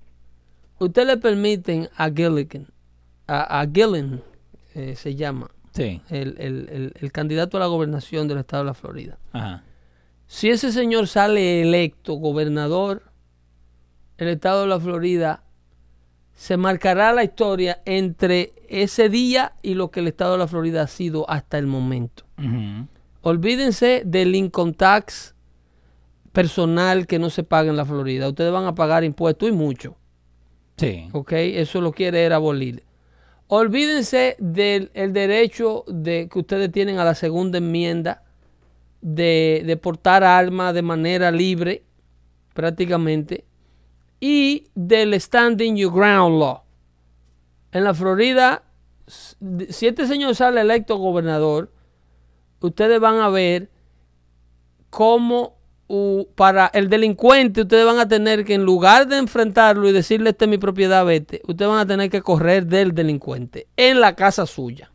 usted 0.79 1.05
le 1.05 1.17
permiten 1.17 1.89
a 1.95 2.09
Gilligan, 2.09 2.67
a, 3.27 3.61
a 3.61 3.67
Gillen, 3.67 4.21
eh, 4.73 4.95
se 4.95 5.13
llama, 5.15 5.49
Sí. 5.71 6.01
el, 6.09 6.35
el- 6.39 6.69
el- 6.71 6.93
el 6.99 7.11
candidato 7.11 7.57
a 7.57 7.59
la 7.59 7.65
gobernación 7.67 8.27
del 8.27 8.39
estado 8.39 8.63
de 8.63 8.67
la 8.67 8.73
Florida, 8.73 9.17
Ajá. 9.33 9.63
si 10.25 10.49
ese 10.49 10.71
señor 10.71 11.07
sale 11.07 11.61
electo 11.61 12.13
gobernador, 12.15 13.03
el 14.17 14.29
estado 14.29 14.61
de 14.61 14.67
la 14.67 14.79
Florida 14.79 15.43
se 16.33 16.55
marcará 16.55 17.13
la 17.13 17.23
historia 17.23 17.81
entre 17.85 18.53
ese 18.69 19.09
día 19.09 19.53
y 19.63 19.73
lo 19.73 19.89
que 19.89 20.01
el 20.01 20.07
estado 20.07 20.33
de 20.33 20.37
la 20.37 20.47
Florida 20.47 20.83
ha 20.83 20.87
sido 20.87 21.29
hasta 21.29 21.57
el 21.57 21.65
momento. 21.65 22.25
Olvídense 23.21 24.03
del 24.05 24.35
income 24.35 24.73
tax 24.73 25.33
personal 26.31 27.07
que 27.07 27.17
no 27.17 27.31
se 27.31 27.43
paga 27.43 27.71
en 27.71 27.75
la 27.75 27.85
Florida. 27.85 28.29
Ustedes 28.29 28.51
van 28.51 28.65
a 28.65 28.75
pagar 28.75 29.03
impuestos 29.03 29.49
y 29.49 29.51
mucho. 29.51 29.97
Sí. 30.77 31.09
¿ok? 31.11 31.31
Eso 31.33 31.81
lo 31.81 31.91
quiere 31.91 32.23
era 32.23 32.35
abolir. 32.35 32.83
Olvídense 33.47 34.35
del 34.37 34.91
el 34.93 35.13
derecho 35.13 35.85
de, 35.87 36.29
que 36.31 36.37
ustedes 36.37 36.71
tienen 36.71 36.99
a 36.99 37.05
la 37.05 37.15
segunda 37.15 37.57
enmienda 37.57 38.23
de, 39.01 39.63
de 39.65 39.77
portar 39.77 40.23
armas 40.23 40.75
de 40.75 40.83
manera 40.83 41.31
libre, 41.31 41.83
prácticamente, 42.53 43.46
y 44.19 44.67
del 44.75 45.13
standing 45.19 45.75
your 45.75 45.93
ground 45.93 46.39
law. 46.39 46.63
En 47.71 47.83
la 47.83 47.93
Florida, 47.93 48.63
si 49.07 49.87
este 49.87 50.07
señor 50.07 50.35
sale 50.35 50.61
electo 50.61 50.97
gobernador, 50.97 51.71
ustedes 52.59 52.99
van 52.99 53.17
a 53.19 53.29
ver 53.29 53.69
cómo 54.89 55.57
u- 55.87 56.25
para 56.35 56.67
el 56.73 56.89
delincuente 56.89 57.61
ustedes 57.61 57.85
van 57.85 57.99
a 57.99 58.07
tener 58.07 58.43
que 58.45 58.53
en 58.55 58.63
lugar 58.63 59.07
de 59.07 59.17
enfrentarlo 59.17 59.87
y 59.87 59.91
decirle 59.91 60.31
esta 60.31 60.45
es 60.45 60.49
mi 60.49 60.57
propiedad, 60.57 61.05
vete, 61.05 61.41
ustedes 61.47 61.69
van 61.69 61.79
a 61.79 61.85
tener 61.85 62.09
que 62.09 62.21
correr 62.21 62.65
del 62.65 62.93
delincuente 62.93 63.67
en 63.75 63.99
la 64.01 64.15
casa 64.15 64.45
suya. 64.45 64.91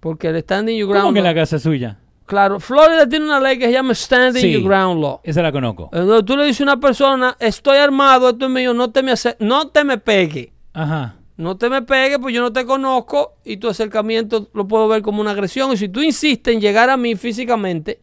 Porque 0.00 0.28
el 0.28 0.40
standing 0.42 0.76
your 0.78 0.88
ground 0.90 1.04
¿Cómo 1.06 1.12
que 1.14 1.18
en 1.20 1.24
la 1.24 1.34
casa 1.34 1.58
suya? 1.58 1.98
Claro, 2.32 2.58
Florida 2.60 3.06
tiene 3.06 3.26
una 3.26 3.38
ley 3.38 3.58
que 3.58 3.66
se 3.66 3.72
llama 3.72 3.94
standing 3.94 4.40
Sí. 4.40 4.52
your 4.52 4.62
ground 4.62 5.02
law. 5.02 5.20
Esa 5.22 5.42
la 5.42 5.52
conozco. 5.52 5.90
Entonces 5.92 6.24
tú 6.24 6.34
le 6.34 6.46
dices 6.46 6.62
a 6.62 6.64
una 6.64 6.80
persona, 6.80 7.36
estoy 7.38 7.76
armado, 7.76 8.30
esto 8.30 8.46
es 8.46 8.50
mío, 8.50 8.72
no 8.72 8.90
te 8.90 9.02
me, 9.02 9.12
no 9.40 9.68
te 9.68 9.84
me 9.84 9.98
pegue. 9.98 10.50
Ajá. 10.72 11.16
No 11.36 11.58
te 11.58 11.68
me 11.68 11.82
pegue, 11.82 12.18
pues 12.18 12.34
yo 12.34 12.40
no 12.40 12.50
te 12.50 12.64
conozco 12.64 13.34
y 13.44 13.58
tu 13.58 13.68
acercamiento 13.68 14.48
lo 14.54 14.66
puedo 14.66 14.88
ver 14.88 15.02
como 15.02 15.20
una 15.20 15.32
agresión. 15.32 15.72
Y 15.72 15.76
si 15.76 15.90
tú 15.90 16.00
insistes 16.00 16.54
en 16.54 16.62
llegar 16.62 16.88
a 16.88 16.96
mí 16.96 17.16
físicamente, 17.16 18.00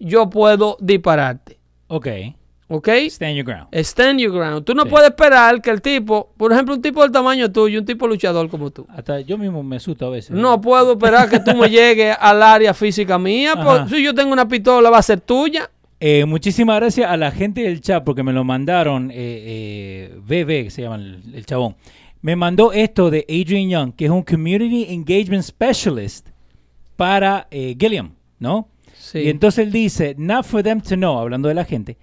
yo 0.00 0.28
puedo 0.28 0.76
dispararte. 0.80 1.60
Ok. 1.86 2.08
¿Ok? 2.74 2.88
Stand 3.08 3.36
your 3.36 3.44
ground. 3.44 3.68
Stand 3.72 4.18
your 4.20 4.32
ground. 4.32 4.64
Tú 4.64 4.74
no 4.74 4.84
Sí. 4.84 4.88
puedes 4.88 5.10
esperar 5.10 5.60
que 5.60 5.70
el 5.70 5.82
tipo, 5.82 6.32
por 6.36 6.52
ejemplo, 6.52 6.74
un 6.74 6.80
tipo 6.80 7.02
del 7.02 7.12
tamaño 7.12 7.52
tuyo, 7.52 7.78
un 7.78 7.84
tipo 7.84 8.06
luchador 8.08 8.48
como 8.48 8.70
tú. 8.70 8.86
Hasta 8.88 9.20
yo 9.20 9.36
mismo 9.36 9.62
me 9.62 9.76
asusto 9.76 10.06
a 10.06 10.10
veces. 10.10 10.30
No 10.30 10.60
puedo 10.60 10.92
esperar 10.92 11.28
que 11.28 11.38
tú 11.38 11.54
me 11.54 11.68
llegues 11.70 12.16
al 12.18 12.42
área 12.42 12.72
física 12.72 13.18
mía. 13.18 13.54
Porque 13.62 13.96
si 13.96 14.02
yo 14.02 14.14
tengo 14.14 14.32
una 14.32 14.48
pistola, 14.48 14.88
va 14.88 14.98
a 14.98 15.02
ser 15.02 15.20
tuya. 15.20 15.70
Eh, 16.00 16.24
muchísimas 16.24 16.76
gracias 16.80 17.10
a 17.10 17.16
la 17.16 17.30
gente 17.30 17.60
del 17.60 17.80
chat 17.80 18.02
porque 18.02 18.22
me 18.22 18.32
lo 18.32 18.42
mandaron. 18.42 19.10
Eh, 19.10 19.14
eh, 19.16 20.14
BB, 20.26 20.64
que 20.64 20.70
se 20.70 20.82
llama 20.82 20.96
el, 20.96 21.22
el 21.34 21.44
chabón. 21.46 21.76
Me 22.22 22.36
mandó 22.36 22.72
esto 22.72 23.10
de 23.10 23.26
Adrian 23.28 23.68
Young, 23.68 23.94
que 23.94 24.06
es 24.06 24.10
un 24.10 24.22
Community 24.22 24.86
Engagement 24.94 25.42
Specialist 25.44 26.28
para 26.96 27.48
eh, 27.50 27.76
Gilliam, 27.78 28.14
¿no? 28.38 28.68
Sí. 28.94 29.18
Y 29.20 29.28
entonces 29.28 29.66
él 29.66 29.72
dice, 29.72 30.14
not 30.16 30.44
for 30.44 30.62
them 30.62 30.80
to 30.80 30.94
know, 30.94 31.18
hablando 31.18 31.48
de 31.48 31.54
la 31.54 31.64
gente, 31.64 31.98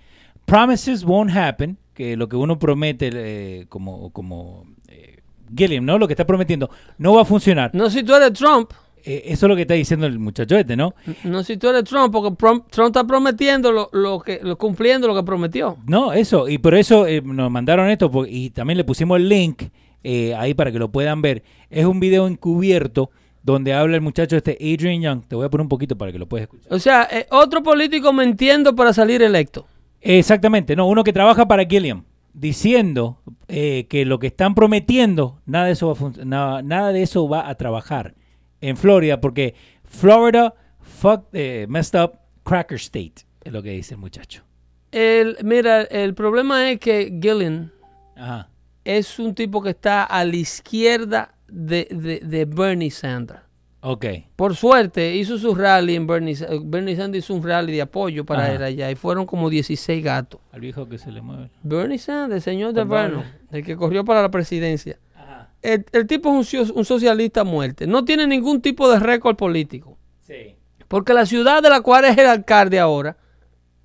promises 0.49 1.03
won't 1.03 1.35
happen, 1.35 1.77
que 1.93 2.15
lo 2.17 2.27
que 2.27 2.35
uno 2.35 2.57
promete 2.57 3.09
eh, 3.13 3.65
como, 3.69 4.11
como 4.11 4.65
eh, 4.87 5.19
Gilliam, 5.55 5.85
¿no? 5.85 5.97
Lo 5.97 6.07
que 6.07 6.13
está 6.13 6.25
prometiendo 6.25 6.69
no 6.97 7.13
va 7.13 7.21
a 7.21 7.25
funcionar. 7.25 7.71
No 7.73 7.89
si 7.89 8.03
tú 8.03 8.13
eres 8.13 8.33
Trump. 8.33 8.71
Eh, 9.05 9.23
eso 9.27 9.45
es 9.45 9.49
lo 9.49 9.55
que 9.55 9.61
está 9.61 9.75
diciendo 9.75 10.05
el 10.07 10.19
muchacho 10.19 10.57
este, 10.57 10.75
¿no? 10.75 10.93
No 11.23 11.41
si 11.43 11.55
tú 11.55 11.69
eres 11.69 11.85
Trump, 11.85 12.11
porque 12.11 12.35
Trump 12.69 12.87
está 12.87 13.05
prometiendo 13.05 13.71
lo, 13.71 13.89
lo 13.93 14.19
que, 14.19 14.41
lo, 14.43 14.57
cumpliendo 14.57 15.07
lo 15.07 15.15
que 15.15 15.23
prometió. 15.23 15.77
No, 15.87 16.11
eso, 16.11 16.49
y 16.49 16.57
por 16.57 16.75
eso 16.75 17.05
nos 17.23 17.49
mandaron 17.49 17.89
esto 17.89 18.11
y 18.27 18.49
también 18.49 18.75
le 18.75 18.83
pusimos 18.83 19.17
el 19.17 19.29
link 19.29 19.63
eh, 20.03 20.35
ahí 20.35 20.53
para 20.53 20.71
que 20.71 20.79
lo 20.79 20.91
puedan 20.91 21.21
ver. 21.21 21.43
Es 21.69 21.85
un 21.85 21.99
video 21.99 22.27
encubierto 22.27 23.09
donde 23.43 23.73
habla 23.73 23.95
el 23.95 24.01
muchacho 24.01 24.35
este 24.35 24.57
Adrian 24.59 25.01
Young. 25.01 25.23
Te 25.27 25.35
voy 25.35 25.45
a 25.45 25.49
poner 25.49 25.63
un 25.63 25.69
poquito 25.69 25.97
para 25.97 26.11
que 26.11 26.19
lo 26.19 26.27
puedas 26.27 26.43
escuchar. 26.43 26.73
O 26.73 26.79
sea, 26.79 27.07
otro 27.31 27.63
político 27.63 28.11
mintiendo 28.11 28.75
para 28.75 28.93
salir 28.93 29.21
electo. 29.21 29.65
Exactamente, 30.01 30.75
no, 30.75 30.87
uno 30.87 31.03
que 31.03 31.13
trabaja 31.13 31.47
para 31.47 31.65
Gilliam 31.65 32.05
diciendo 32.33 33.21
que 33.47 34.03
lo 34.05 34.19
que 34.19 34.27
están 34.27 34.55
prometiendo, 34.55 35.41
nada 35.45 35.65
de 35.65 35.71
eso 35.71 35.93
va 35.93 36.11
nada, 36.23 36.61
nada 36.61 36.91
de 36.91 37.01
eso 37.01 37.27
va 37.27 37.49
a 37.49 37.55
trabajar 37.55 38.15
en 38.61 38.77
Florida 38.77 39.19
porque 39.19 39.55
Florida 39.83 40.53
fuck, 40.89 41.25
eh, 41.33 41.65
messed 41.69 42.01
up 42.01 42.19
Cracker 42.43 42.77
State, 42.77 43.25
es 43.43 43.53
lo 43.53 43.61
que 43.61 43.71
dice 43.71 43.93
el 43.93 43.99
muchacho. 43.99 44.43
El, 44.91 45.37
mira, 45.43 45.83
el 45.83 46.13
problema 46.15 46.71
es 46.71 46.79
que 46.79 47.19
Gillen 47.21 47.71
es 48.83 49.19
un 49.19 49.35
tipo 49.35 49.61
que 49.61 49.69
está 49.69 50.03
a 50.03 50.25
la 50.25 50.35
izquierda 50.35 51.35
de, 51.47 52.21
de, 52.23 52.45
Bernie 52.45 52.89
Sanders. 52.89 53.41
Ok. 53.81 54.05
Por 54.35 54.55
suerte 54.55 55.15
hizo 55.15 55.37
su 55.37 55.55
rally 55.55 55.95
en 55.95 56.05
Bernie 56.05 56.35
Bernie 56.63 56.95
Sanders 56.95 57.25
hizo 57.25 57.33
un 57.33 57.43
rally 57.43 57.71
de 57.71 57.81
apoyo 57.81 58.25
para 58.25 58.53
él 58.53 58.61
allá 58.61 58.91
y 58.91 58.95
fueron 58.95 59.25
como 59.25 59.49
16 59.49 60.03
gatos. 60.03 60.41
Al 60.51 60.59
viejo 60.59 60.87
que 60.89 60.97
se 60.97 61.11
le 61.11 61.21
mueve. 61.21 61.49
Bernie 61.63 61.97
Sanders, 61.97 62.45
el 62.45 62.53
señor 62.53 62.73
de 62.73 62.83
Bernie, 62.83 63.23
el 63.51 63.63
que 63.63 63.77
corrió 63.77 64.03
para 64.03 64.21
la 64.21 64.29
presidencia 64.29 64.99
el, 65.61 66.07
tipo 66.07 66.39
es 66.39 66.53
un, 66.53 66.85
socialista 66.85 67.41
a 67.41 67.43
muerte. 67.43 67.87
No 67.87 68.05
tiene 68.05 68.27
ningún 68.27 68.61
tipo 68.61 68.89
de 68.89 68.99
récord 68.99 69.35
político. 69.35 69.97
Sí. 70.21 70.55
Porque 70.87 71.13
la 71.13 71.25
ciudad 71.25 71.61
de 71.61 71.69
la 71.69 71.81
cual 71.81 72.05
es 72.05 72.17
el 72.17 72.27
alcalde 72.27 72.79
ahora 72.79 73.17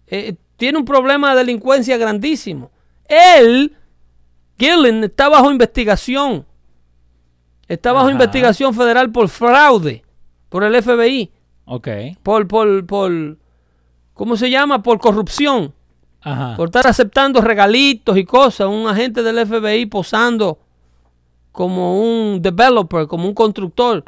eh, 0.07 0.35
tiene 0.57 0.79
un 0.79 0.85
problema 0.85 1.33
de 1.33 1.39
delincuencia 1.39 1.97
grandísimo. 1.97 2.71
Él, 3.07 3.77
Gillen, 4.59 5.05
está 5.05 5.29
bajo 5.29 5.51
investigación. 5.51 6.47
Está 7.69 7.93
bajo 7.93 8.11
investigación 8.11 8.75
federal 8.75 9.11
por 9.11 9.29
fraude, 9.29 10.03
por 10.49 10.65
el 10.65 10.83
FBI. 10.83 11.31
Ok. 11.65 11.89
Por, 12.23 12.47
por, 12.47 12.87
por, 12.87 13.39
¿cómo 14.13 14.37
se 14.37 14.51
llama? 14.51 14.83
Por 14.83 14.99
corrupción. 14.99 15.73
Ajá. 16.21 16.57
Por 16.57 16.69
estar 16.69 16.87
aceptando 16.87 17.41
regalitos 17.41 18.17
y 18.17 18.25
cosas. 18.25 18.69
Un 18.69 18.87
agente 18.87 19.23
del 19.23 19.47
FBI 19.47 19.87
posando 19.87 20.59
como 21.53 22.01
un 22.01 22.43
developer, 22.43 23.07
como 23.07 23.29
un 23.29 23.35
constructor. 23.35 24.03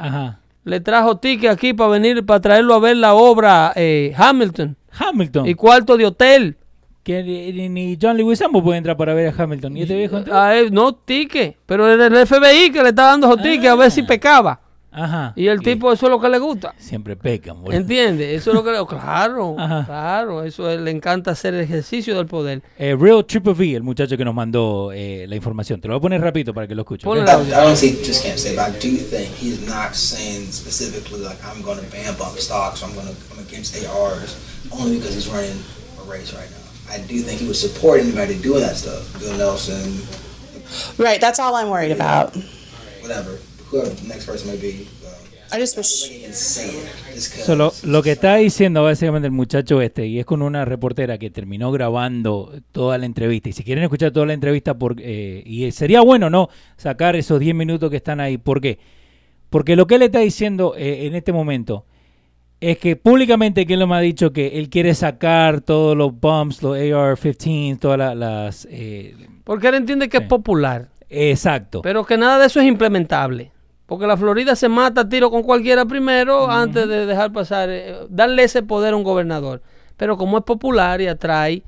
Le 0.63 0.81
trajo 0.81 1.17
ticket 1.17 1.49
aquí 1.49 1.73
para 1.73 1.91
venir, 1.91 2.25
para 2.25 2.41
traerlo 2.41 2.73
a 2.75 2.79
ver 2.79 2.97
la 2.97 3.13
obra 3.13 3.71
eh, 3.75 4.13
Hamilton. 4.17 4.75
Hamilton. 4.91 5.47
Y 5.47 5.53
cuarto 5.53 5.95
de 5.95 6.05
hotel. 6.05 6.57
Que 7.07 7.23
ni, 7.23 7.97
John 8.01 8.17
Leguizamo 8.17 8.61
puede 8.61 8.79
entrar 8.79 8.97
para 8.97 9.13
ver 9.13 9.33
a 9.33 9.41
Hamilton. 9.41 9.77
¿Y 9.77 9.83
este 9.83 9.95
viejo 9.95 10.19
no, 10.71 10.93
ticket. 10.93 11.55
Pero 11.65 11.89
es 11.89 12.11
el 12.11 12.27
FBI 12.27 12.69
que 12.69 12.83
le 12.83 12.89
está 12.89 13.03
dando 13.03 13.27
esos 13.27 13.41
tickets 13.41 13.69
a 13.69 13.75
ver 13.75 13.91
si 13.91 14.01
ah. 14.01 14.07
pecaba. 14.07 14.59
Ajá. 14.91 15.31
Y 15.37 15.47
el 15.47 15.61
tipo, 15.61 15.93
eso 15.93 16.07
es 16.07 16.09
lo 16.09 16.19
que 16.19 16.27
le 16.27 16.37
gusta. 16.37 16.75
Siempre 16.77 17.15
pecan, 17.15 17.59
¿Entiende? 17.59 17.77
¿Entiendes? 17.77 18.41
Eso 18.41 18.49
es 18.49 18.55
lo 18.55 18.61
que 18.61 18.71
le 18.71 18.85
Claro, 18.87 19.55
claro. 19.55 20.43
Eso 20.43 20.75
le 20.75 20.91
encanta 20.91 21.31
hacer 21.31 21.53
el 21.53 21.61
ejercicio 21.61 22.17
del 22.17 22.25
poder. 22.25 22.61
Eh, 22.77 22.93
Real 22.99 23.23
Triple 23.25 23.53
V, 23.53 23.75
el 23.77 23.83
muchacho 23.83 24.17
que 24.17 24.25
nos 24.25 24.35
mandó 24.35 24.91
eh, 24.91 25.27
la 25.29 25.35
información. 25.37 25.79
Te 25.79 25.87
lo 25.87 25.93
voy 25.93 25.99
a 25.99 26.01
poner 26.01 26.19
rapidito 26.19 26.53
para 26.53 26.67
que 26.67 26.75
lo 26.75 26.81
escuches. 26.81 27.07
Okay? 27.07 27.21
I, 27.21 27.23
I 27.23 27.63
don't 27.63 27.77
see, 27.77 28.03
just 28.03 28.21
can't 28.21 28.37
say, 28.37 28.53
but 28.53 28.67
I 28.67 28.71
do 28.71 28.97
think 28.97 29.29
he's 29.39 29.65
not 29.65 29.95
saying 29.95 30.51
specifically 30.51 31.21
like 31.21 31.37
I'm 31.45 31.63
going 31.63 31.79
to 31.79 31.85
ban 31.89 32.17
bump 32.17 32.37
stocks, 32.37 32.83
I'm 32.83 32.93
going 32.93 33.07
to 33.07 33.15
I'm 33.31 33.39
against 33.47 33.77
ARs, 33.87 34.35
only 34.73 34.97
because 34.97 35.15
he's 35.15 35.29
running 35.29 35.55
a 36.03 36.11
race 36.11 36.33
right 36.33 36.51
now. 36.51 36.66
I 36.89 36.99
do 36.99 37.21
think 37.21 37.41
he 37.41 37.45
would 37.45 37.55
support 37.55 37.99
anybody 37.99 38.39
doing 38.41 38.61
that 38.61 38.77
stuff. 38.77 39.19
Bill 39.19 39.37
Nelson. 39.37 40.01
Right, 40.97 41.19
that's 41.19 41.39
all 41.39 41.55
I'm 41.55 41.69
worried 41.69 41.91
about. 41.91 42.35
Whatever 43.01 43.39
whoever 43.71 43.89
the 43.89 44.07
next 44.07 44.25
person 44.25 44.49
may 44.49 44.57
be. 44.57 44.87
I 45.49 45.59
just 45.59 45.77
wish... 45.77 46.11
lo, 47.85 48.03
que 48.03 48.11
está 48.11 48.35
diciendo 48.35 48.83
básicamente 48.83 49.27
el 49.27 49.31
muchacho 49.31 49.81
este, 49.81 50.05
y 50.05 50.19
es 50.19 50.25
con 50.25 50.41
una 50.41 50.65
reportera 50.65 51.17
que 51.17 51.29
terminó 51.29 51.71
grabando 51.71 52.51
toda 52.73 52.97
la 52.97 53.05
entrevista, 53.05 53.47
y 53.47 53.53
si 53.53 53.63
quieren 53.63 53.85
escuchar 53.85 54.11
toda 54.11 54.25
la 54.25 54.33
entrevista, 54.33 54.77
por, 54.77 54.97
eh, 54.99 55.43
y 55.45 55.71
sería 55.71 56.01
bueno, 56.01 56.29
¿no? 56.29 56.49
Sacar 56.75 57.15
esos 57.15 57.39
10 57.39 57.55
minutos 57.55 57.89
que 57.89 57.95
están 57.95 58.19
ahí. 58.19 58.37
¿Por 58.37 58.59
qué? 58.59 58.77
Porque 59.49 59.77
lo 59.77 59.87
que 59.87 59.95
él 59.95 60.01
está 60.01 60.19
diciendo 60.19 60.75
eh, 60.77 61.05
en 61.07 61.15
este 61.15 61.31
momento 61.31 61.85
es 62.59 62.77
que 62.79 62.95
públicamente 62.95 63.65
me 63.65 63.95
ha 63.95 63.99
dicho 63.99 64.33
que 64.33 64.59
él 64.59 64.69
quiere 64.69 64.95
sacar 64.95 65.61
todos 65.61 65.95
los 65.95 66.19
bumps, 66.19 66.63
los 66.63 66.75
AR-15, 66.75 67.79
todas 67.79 68.15
las... 68.15 68.67
Eh, 68.71 69.15
Porque 69.43 69.67
él 69.67 69.75
entiende 69.75 70.09
que 70.09 70.17
es 70.17 70.23
popular. 70.23 70.89
Exacto. 71.09 71.81
Pero 71.81 72.05
que 72.05 72.17
nada 72.17 72.39
de 72.39 72.47
eso 72.47 72.59
es 72.59 72.65
implementable. 72.65 73.51
Porque 73.85 74.07
la 74.07 74.17
Florida 74.17 74.55
se 74.55 74.67
mata 74.67 75.01
a 75.01 75.09
tiro 75.09 75.29
con 75.29 75.43
cualquiera 75.43 75.85
primero 75.85 76.49
antes 76.49 76.87
de 76.89 77.05
dejar 77.05 77.31
pasar, 77.31 77.69
eh, 77.69 77.95
darle 78.09 78.43
ese 78.43 78.63
poder 78.63 78.93
a 78.93 78.97
un 78.97 79.03
gobernador. 79.03 79.61
Pero 79.95 80.17
como 80.17 80.37
es 80.37 80.43
popular 80.43 80.99
y 80.99 81.07
atrae 81.07 81.63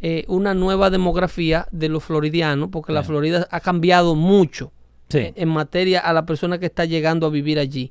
eh, 0.00 0.24
una 0.28 0.54
nueva 0.54 0.90
demografía 0.90 1.66
de 1.72 1.88
los 1.88 2.04
floridianos, 2.04 2.68
porque 2.70 2.92
la 2.92 3.02
Florida 3.02 3.48
ha 3.50 3.60
cambiado 3.60 4.14
mucho 4.14 4.72
en 5.10 5.48
materia 5.48 6.00
a 6.00 6.12
la 6.12 6.26
persona 6.26 6.58
que 6.58 6.66
está 6.66 6.84
llegando 6.84 7.26
a 7.26 7.30
vivir 7.30 7.58
allí. 7.58 7.90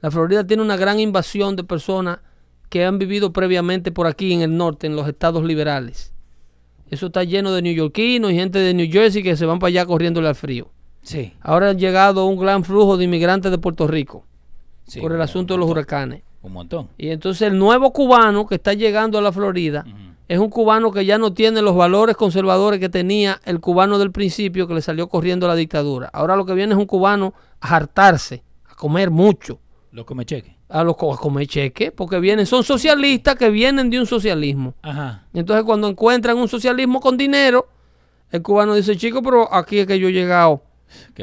La 0.00 0.10
Florida 0.10 0.46
tiene 0.46 0.62
una 0.62 0.76
gran 0.76 0.98
invasión 0.98 1.56
de 1.56 1.64
personas 1.64 2.20
que 2.68 2.84
han 2.84 2.98
vivido 2.98 3.32
previamente 3.32 3.92
por 3.92 4.06
aquí 4.06 4.32
en 4.32 4.40
el 4.42 4.56
norte, 4.56 4.86
en 4.86 4.96
los 4.96 5.06
estados 5.08 5.44
liberales. 5.44 6.12
Eso 6.88 7.06
está 7.06 7.24
lleno 7.24 7.52
de 7.52 7.62
neoyorquinos 7.62 8.32
y 8.32 8.34
gente 8.34 8.58
de 8.58 8.74
New 8.74 8.90
Jersey 8.90 9.22
que 9.22 9.36
se 9.36 9.46
van 9.46 9.58
para 9.58 9.68
allá 9.68 9.86
corriéndole 9.86 10.28
al 10.28 10.34
frío. 10.34 10.70
Sí. 11.02 11.32
Ahora 11.40 11.70
ha 11.70 11.72
llegado 11.72 12.26
un 12.26 12.38
gran 12.38 12.64
flujo 12.64 12.96
de 12.96 13.04
inmigrantes 13.04 13.50
de 13.50 13.58
Puerto 13.58 13.86
Rico 13.86 14.24
por 15.00 15.12
el 15.12 15.20
asunto 15.20 15.54
de 15.54 15.60
los 15.60 15.70
huracanes. 15.70 16.22
Un 16.42 16.52
montón. 16.52 16.88
Y 16.96 17.10
entonces 17.10 17.48
el 17.48 17.58
nuevo 17.58 17.92
cubano 17.92 18.46
que 18.46 18.56
está 18.56 18.72
llegando 18.72 19.18
a 19.18 19.22
la 19.22 19.32
Florida 19.32 19.84
es 20.26 20.38
un 20.38 20.48
cubano 20.48 20.90
que 20.90 21.04
ya 21.04 21.18
no 21.18 21.32
tiene 21.32 21.60
los 21.60 21.76
valores 21.76 22.16
conservadores 22.16 22.80
que 22.80 22.88
tenía 22.88 23.40
el 23.44 23.60
cubano 23.60 23.98
del 23.98 24.10
principio 24.10 24.66
que 24.66 24.74
le 24.74 24.82
salió 24.82 25.08
corriendo 25.08 25.46
la 25.46 25.54
dictadura. 25.54 26.08
Ahora 26.12 26.36
lo 26.36 26.46
que 26.46 26.54
viene 26.54 26.72
es 26.72 26.78
un 26.78 26.86
cubano 26.86 27.34
a 27.60 27.76
hartarse, 27.76 28.42
a 28.64 28.74
comer 28.74 29.10
mucho. 29.10 29.58
Lo 29.92 30.06
come 30.06 30.24
cheque. 30.24 30.56
A 30.68 30.84
los 30.84 30.96
cheque, 31.48 31.90
porque 31.90 32.20
vienen, 32.20 32.46
son 32.46 32.62
socialistas 32.62 33.34
que 33.36 33.50
vienen 33.50 33.90
de 33.90 33.98
un 33.98 34.06
socialismo. 34.06 34.74
Ajá. 34.82 35.26
entonces 35.34 35.64
cuando 35.64 35.88
encuentran 35.88 36.36
un 36.38 36.48
socialismo 36.48 37.00
con 37.00 37.16
dinero, 37.16 37.68
el 38.30 38.42
cubano 38.42 38.74
dice, 38.74 38.96
chico, 38.96 39.22
pero 39.22 39.52
aquí 39.52 39.80
es 39.80 39.86
que 39.86 39.98
yo 39.98 40.08
he 40.08 40.12
llegado 40.12 40.62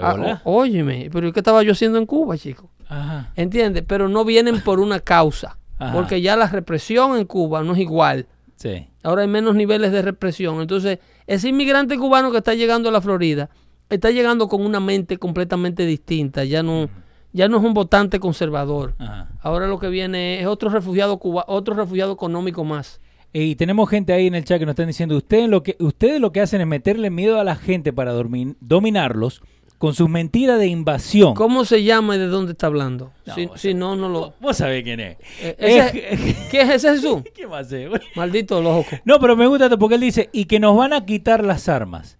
Ah, 0.01 0.41
óyeme, 0.43 1.09
pero 1.11 1.31
¿qué 1.33 1.39
estaba 1.39 1.63
yo 1.63 1.71
haciendo 1.71 1.97
en 1.97 2.05
Cuba, 2.05 2.37
chico? 2.37 2.69
Ajá. 2.87 3.31
¿Entiendes? 3.35 3.83
Pero 3.87 4.07
no 4.07 4.23
vienen 4.23 4.61
por 4.61 4.79
una 4.79 4.99
causa. 4.99 5.57
Porque 5.93 6.21
ya 6.21 6.35
la 6.35 6.47
represión 6.47 7.17
en 7.17 7.25
Cuba 7.25 7.63
no 7.63 7.73
es 7.73 7.79
igual. 7.79 8.25
Sí. 8.55 8.87
Ahora 9.03 9.21
hay 9.21 9.27
menos 9.27 9.55
niveles 9.55 9.91
de 9.91 10.01
represión. 10.01 10.59
Entonces, 10.59 10.97
ese 11.27 11.49
inmigrante 11.49 11.97
cubano 11.97 12.31
que 12.31 12.37
está 12.37 12.55
llegando 12.55 12.89
a 12.89 12.91
la 12.91 13.01
Florida 13.01 13.49
está 13.87 14.09
llegando 14.09 14.47
con 14.47 14.65
una 14.65 14.79
mente 14.79 15.17
completamente 15.17 15.85
distinta. 15.85 16.43
Ya 16.45 16.63
no, 16.63 16.89
ya 17.37 17.47
no 17.47 17.57
es 17.57 17.63
un 17.63 17.73
votante 17.73 18.19
conservador. 18.19 18.95
Ahora 19.41 19.67
lo 19.67 19.79
que 19.79 19.89
viene 19.89 20.41
es 20.41 20.47
otro 20.47 20.69
refugiado 20.69 21.19
cuba, 21.19 21.45
otro 21.47 21.75
refugiado 21.75 22.11
económico 22.11 22.63
más. 22.63 22.99
Y 23.31 23.55
tenemos 23.55 23.89
gente 23.89 24.11
ahí 24.13 24.25
en 24.25 24.35
el 24.35 24.43
chat 24.43 24.57
que 24.57 24.65
nos 24.65 24.73
están 24.73 24.87
diciendo, 24.87 25.15
ustedes 25.15 25.47
lo 25.47 25.61
que, 25.61 25.75
ustedes 25.79 26.19
lo 26.19 26.31
que 26.31 26.41
hacen 26.41 26.61
es 26.61 26.67
meterle 26.67 27.11
miedo 27.11 27.39
a 27.39 27.43
la 27.43 27.55
gente 27.55 27.93
para 27.93 28.11
dominarlos 28.11 29.43
con 29.77 29.93
sus 29.93 30.09
mentiras 30.09 30.57
de 30.57 30.65
invasión. 30.65 31.35
¿Cómo 31.35 31.63
se 31.63 31.83
llama 31.83 32.15
y 32.15 32.19
de 32.19 32.25
dónde 32.25 32.53
está 32.53 32.65
hablando? 32.65 33.11
si, 33.55 33.75
no, 33.75 33.95
no 33.95 34.09
lo... 34.09 34.33
Vos 34.39 34.57
sabés 34.57 34.83
quién 34.83 34.99
es. 34.99 35.17
Eh, 35.39 36.47
¿Qué 36.49 36.61
es 36.61 36.69
ese 36.69 36.95
Jesús? 36.95 37.21
¿Qué 37.35 37.45
va 37.45 37.59
a 37.59 37.63
ser? 37.63 38.01
Maldito 38.15 38.59
loco. 38.59 38.89
No, 39.05 39.19
pero 39.19 39.35
me 39.35 39.45
gusta 39.45 39.69
porque 39.77 39.95
él 39.95 40.01
dice, 40.01 40.29
y 40.33 40.45
que 40.45 40.59
nos 40.59 40.75
van 40.75 40.93
a 40.93 41.05
quitar 41.05 41.45
las 41.45 41.69
armas. 41.69 42.17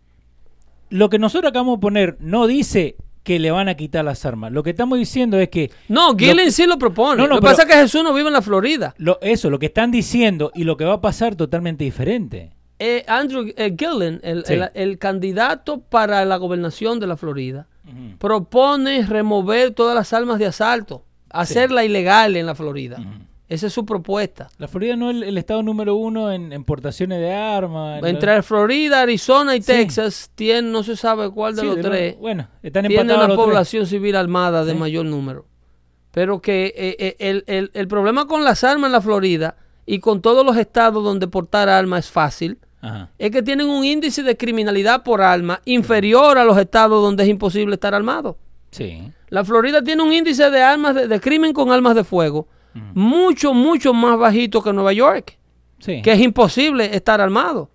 Lo 0.90 1.10
que 1.10 1.18
nosotros 1.18 1.50
acabamos 1.50 1.78
de 1.78 1.82
poner 1.82 2.18
no 2.20 2.46
dice 2.46 2.96
que 3.28 3.40
le 3.40 3.52
van 3.52 3.68
a 3.68 3.76
quitar 3.76 4.06
las 4.06 4.24
armas. 4.24 4.54
Lo 4.54 4.64
que 4.64 4.70
estamos 4.70 4.98
diciendo 4.98 5.38
es 5.38 5.50
que... 5.50 5.70
No, 5.90 6.16
Gillen 6.16 6.50
sí 6.50 6.66
lo 6.66 6.80
propone. 6.80 7.28
lo 7.28 7.36
que 7.36 7.42
pasa 7.42 7.64
es 7.64 7.68
que 7.68 7.74
Jesús 7.74 8.02
no 8.02 8.14
vive 8.14 8.28
en 8.30 8.34
la 8.34 8.42
Florida. 8.42 8.96
Lo, 8.98 9.20
eso, 9.22 9.50
lo 9.50 9.60
que 9.60 9.66
están 9.66 9.92
diciendo 9.92 10.50
y 10.56 10.64
lo 10.64 10.78
que 10.78 10.86
va 10.86 10.94
a 10.94 11.02
pasar 11.02 11.36
totalmente 11.36 11.84
diferente. 11.84 12.52
Eh, 12.80 13.04
Andrew 13.06 13.52
eh, 13.58 13.76
Gillen, 13.78 14.22
el, 14.24 14.98
candidato 14.98 15.82
para 15.82 16.24
la 16.24 16.38
gobernación 16.38 17.02
de 17.02 17.08
la 17.08 17.18
Florida, 17.18 17.68
propone 18.18 19.06
remover 19.06 19.72
todas 19.72 19.94
las 19.94 20.14
armas 20.14 20.40
de 20.40 20.46
asalto, 20.46 21.04
hacerla 21.30 21.84
ilegal 21.84 22.38
en 22.38 22.46
la 22.46 22.56
Florida. 22.56 22.98
Esa 23.50 23.68
es 23.68 23.74
su 23.74 23.86
propuesta. 23.86 24.50
La 24.58 24.68
Florida 24.68 24.98
no 24.98 25.10
es 25.10 25.16
el, 25.18 25.24
el 25.24 25.38
estado 25.38 25.64
número 25.64 25.96
uno 25.96 26.32
en 26.34 26.52
importaciones 26.52 27.20
de 27.20 27.34
armas. 27.34 28.00
en- 28.00 28.06
Entre 28.08 28.42
Florida, 28.44 29.02
Arizona 29.02 29.56
y 29.56 29.62
Sí. 29.62 29.68
Texas, 29.68 30.32
tienen, 30.36 30.72
no 30.74 30.84
se 30.84 30.98
sabe 30.98 31.30
cuál 31.32 31.56
de 31.56 31.62
Sí, 31.62 31.68
los 31.68 31.76
de 31.78 31.82
tres, 31.84 32.18
Bueno, 32.20 32.50
están 32.62 32.88
tiene 32.88 33.06
tres. 33.06 33.36
población 33.36 33.86
civil 33.86 34.16
armada 34.18 34.66
de 34.66 34.74
Sí. 34.74 34.78
mayor 34.78 35.06
número. 35.06 35.46
Pero 36.12 36.42
que 36.42 36.74
eh, 36.76 36.96
eh, 37.00 37.16
el, 37.20 37.44
el- 37.48 37.72
el 37.74 37.88
problema 37.88 38.26
con 38.28 38.44
las 38.44 38.64
armas 38.66 38.88
en 38.90 38.92
la 38.94 39.02
Florida 39.02 39.56
y 39.86 40.00
con 40.00 40.22
todos 40.22 40.46
los 40.46 40.58
estados 40.58 41.02
donde 41.04 41.28
portar 41.28 41.70
armas 41.70 42.06
es 42.06 42.12
fácil, 42.12 42.58
Ajá. 42.82 43.12
es 43.18 43.32
que 43.32 43.42
tienen 43.44 43.70
un 43.70 43.86
índice 43.86 44.24
de 44.24 44.36
criminalidad 44.36 45.04
por 45.04 45.22
arma 45.22 45.62
inferior 45.64 46.38
a 46.38 46.44
los 46.44 46.58
estados 46.58 47.02
donde 47.02 47.24
es 47.24 47.30
imposible 47.30 47.76
estar 47.76 47.94
armado. 47.96 48.38
Sí. 48.72 49.10
La 49.30 49.46
Florida 49.46 49.82
tiene 49.82 50.04
un 50.04 50.12
índice 50.12 50.50
de 50.50 50.62
armas 50.62 50.96
de, 50.96 51.08
de 51.08 51.20
crimen 51.22 51.54
con 51.54 51.72
armas 51.72 51.96
de 51.96 52.04
fuego 52.04 52.48
mucho, 52.94 53.54
mucho 53.54 53.94
más 53.94 54.18
bajito 54.18 54.62
que 54.62 54.74
Nueva 54.74 54.94
York, 54.94 55.38
Sí. 55.80 56.02
que 56.02 56.12
es 56.14 56.20
imposible 56.20 56.96
estar 56.96 57.22
armado. 57.22 57.70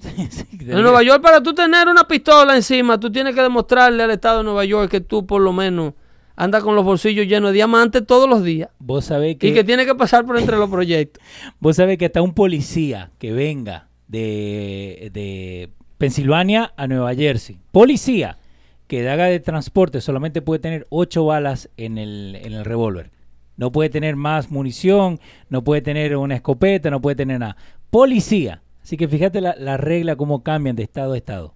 Sí, 0.00 0.44
En 0.60 0.82
Nueva 0.82 1.02
York, 1.02 1.22
para 1.22 1.42
tú 1.42 1.54
tener 1.54 1.88
una 1.88 2.04
pistola 2.06 2.54
encima, 2.56 2.98
tú 3.00 3.10
tienes 3.10 3.34
que 3.34 3.42
demostrarle 3.42 4.02
al 4.02 4.10
Estado 4.10 4.38
de 4.38 4.44
Nueva 4.44 4.64
York 4.64 4.90
que 4.90 5.00
tú 5.00 5.26
por 5.26 5.40
lo 5.40 5.52
menos 5.52 5.94
andas 6.36 6.62
con 6.62 6.76
los 6.76 6.84
bolsillos 6.84 7.26
llenos 7.26 7.50
de 7.50 7.54
diamantes 7.54 8.06
todos 8.06 8.28
los 8.28 8.44
días 8.44 8.70
Vos 8.78 9.06
sabés 9.06 9.36
que, 9.38 9.48
y 9.48 9.54
que 9.54 9.64
tienes 9.64 9.86
que 9.86 9.94
pasar 9.96 10.24
por 10.24 10.38
entre 10.38 10.56
los 10.56 10.70
proyectos. 10.70 11.22
vos 11.60 11.74
sabés 11.76 11.98
que 11.98 12.06
hasta 12.06 12.22
un 12.22 12.32
policía 12.34 13.10
que 13.18 13.32
venga 13.32 13.88
de, 14.06 15.10
de 15.12 15.70
Pensilvania 15.96 16.72
a 16.76 16.86
Nueva 16.86 17.14
Jersey, 17.14 17.58
policía 17.72 18.38
que 18.86 19.08
haga 19.08 19.24
de 19.26 19.40
transporte 19.40 20.00
solamente 20.00 20.40
puede 20.42 20.60
tener 20.60 20.86
ocho 20.90 21.24
balas 21.26 21.68
en 21.76 21.98
el, 21.98 22.36
en 22.40 22.52
el 22.52 22.64
revólver. 22.64 23.10
No 23.58 23.70
puede 23.70 23.90
tener 23.90 24.16
más 24.16 24.50
munición, 24.50 25.20
no 25.50 25.62
puede 25.62 25.82
tener 25.82 26.16
una 26.16 26.36
escopeta, 26.36 26.90
no 26.90 27.02
puede 27.02 27.16
tener 27.16 27.38
nada. 27.40 27.56
Policía. 27.90 28.62
Así 28.82 28.96
que 28.96 29.06
fíjate 29.08 29.42
la, 29.42 29.54
la 29.58 29.76
regla 29.76 30.16
cómo 30.16 30.42
cambian 30.42 30.76
de 30.76 30.84
estado 30.84 31.12
a 31.12 31.16
estado. 31.18 31.54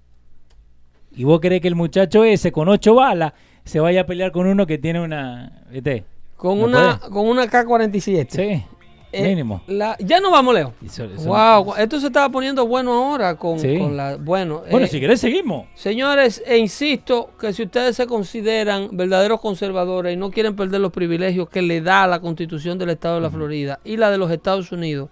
Y 1.14 1.24
vos 1.24 1.40
querés 1.40 1.60
que 1.62 1.68
el 1.68 1.74
muchacho 1.76 2.24
ese 2.24 2.52
con 2.52 2.68
ocho 2.68 2.94
balas 2.96 3.32
se 3.64 3.80
vaya 3.80 4.02
a 4.02 4.06
pelear 4.06 4.32
con 4.32 4.46
uno 4.46 4.66
que 4.66 4.76
tiene 4.78 5.00
una... 5.00 5.62
¿viste? 5.70 6.04
Con 6.36 6.58
No 6.58 6.64
una 6.66 6.98
puede. 6.98 7.12
con 7.12 7.28
una 7.28 7.46
K-47. 7.48 8.26
Sí, 8.30 8.64
Eh, 9.12 9.22
mínimo. 9.22 9.62
la- 9.66 9.96
ya 10.00 10.20
no 10.20 10.30
vamos, 10.30 10.54
Leo. 10.54 10.72
Eso- 10.84 11.04
eso- 11.04 11.28
Wow, 11.28 11.74
esto 11.76 12.00
se 12.00 12.06
estaba 12.06 12.30
poniendo 12.30 12.66
bueno 12.66 12.92
ahora 12.92 13.36
con, 13.36 13.58
Sí. 13.60 13.78
con 13.78 13.96
la... 13.96 14.16
Bueno, 14.16 14.62
Bueno, 14.70 14.86
eh, 14.86 14.88
si 14.88 15.00
querés 15.00 15.20
seguimos. 15.20 15.66
Señores, 15.74 16.42
e 16.46 16.56
insisto 16.58 17.30
que 17.38 17.52
si 17.52 17.62
ustedes 17.64 17.94
se 17.96 18.06
consideran 18.06 18.88
verdaderos 18.96 19.40
conservadores 19.40 20.14
y 20.14 20.16
no 20.16 20.30
quieren 20.30 20.56
perder 20.56 20.80
los 20.80 20.92
privilegios 20.92 21.48
que 21.50 21.60
le 21.62 21.80
da 21.82 22.06
la 22.06 22.20
constitución 22.20 22.78
del 22.78 22.90
estado 22.90 23.16
de 23.16 23.20
la 23.20 23.30
Florida 23.30 23.80
y 23.84 23.98
la 23.98 24.10
de 24.10 24.18
los 24.18 24.30
Estados 24.30 24.72
Unidos, 24.72 25.10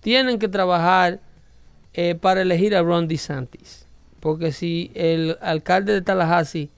tienen 0.00 0.38
que 0.38 0.48
trabajar 0.48 1.20
eh, 1.92 2.14
para 2.14 2.42
elegir 2.42 2.74
a 2.76 2.82
Ron 2.82 3.06
DeSantis. 3.08 3.84
Porque 4.20 4.52
si 4.52 4.90
el 4.94 5.36
alcalde 5.40 5.92
de 5.92 6.02
Tallahassee, 6.02 6.70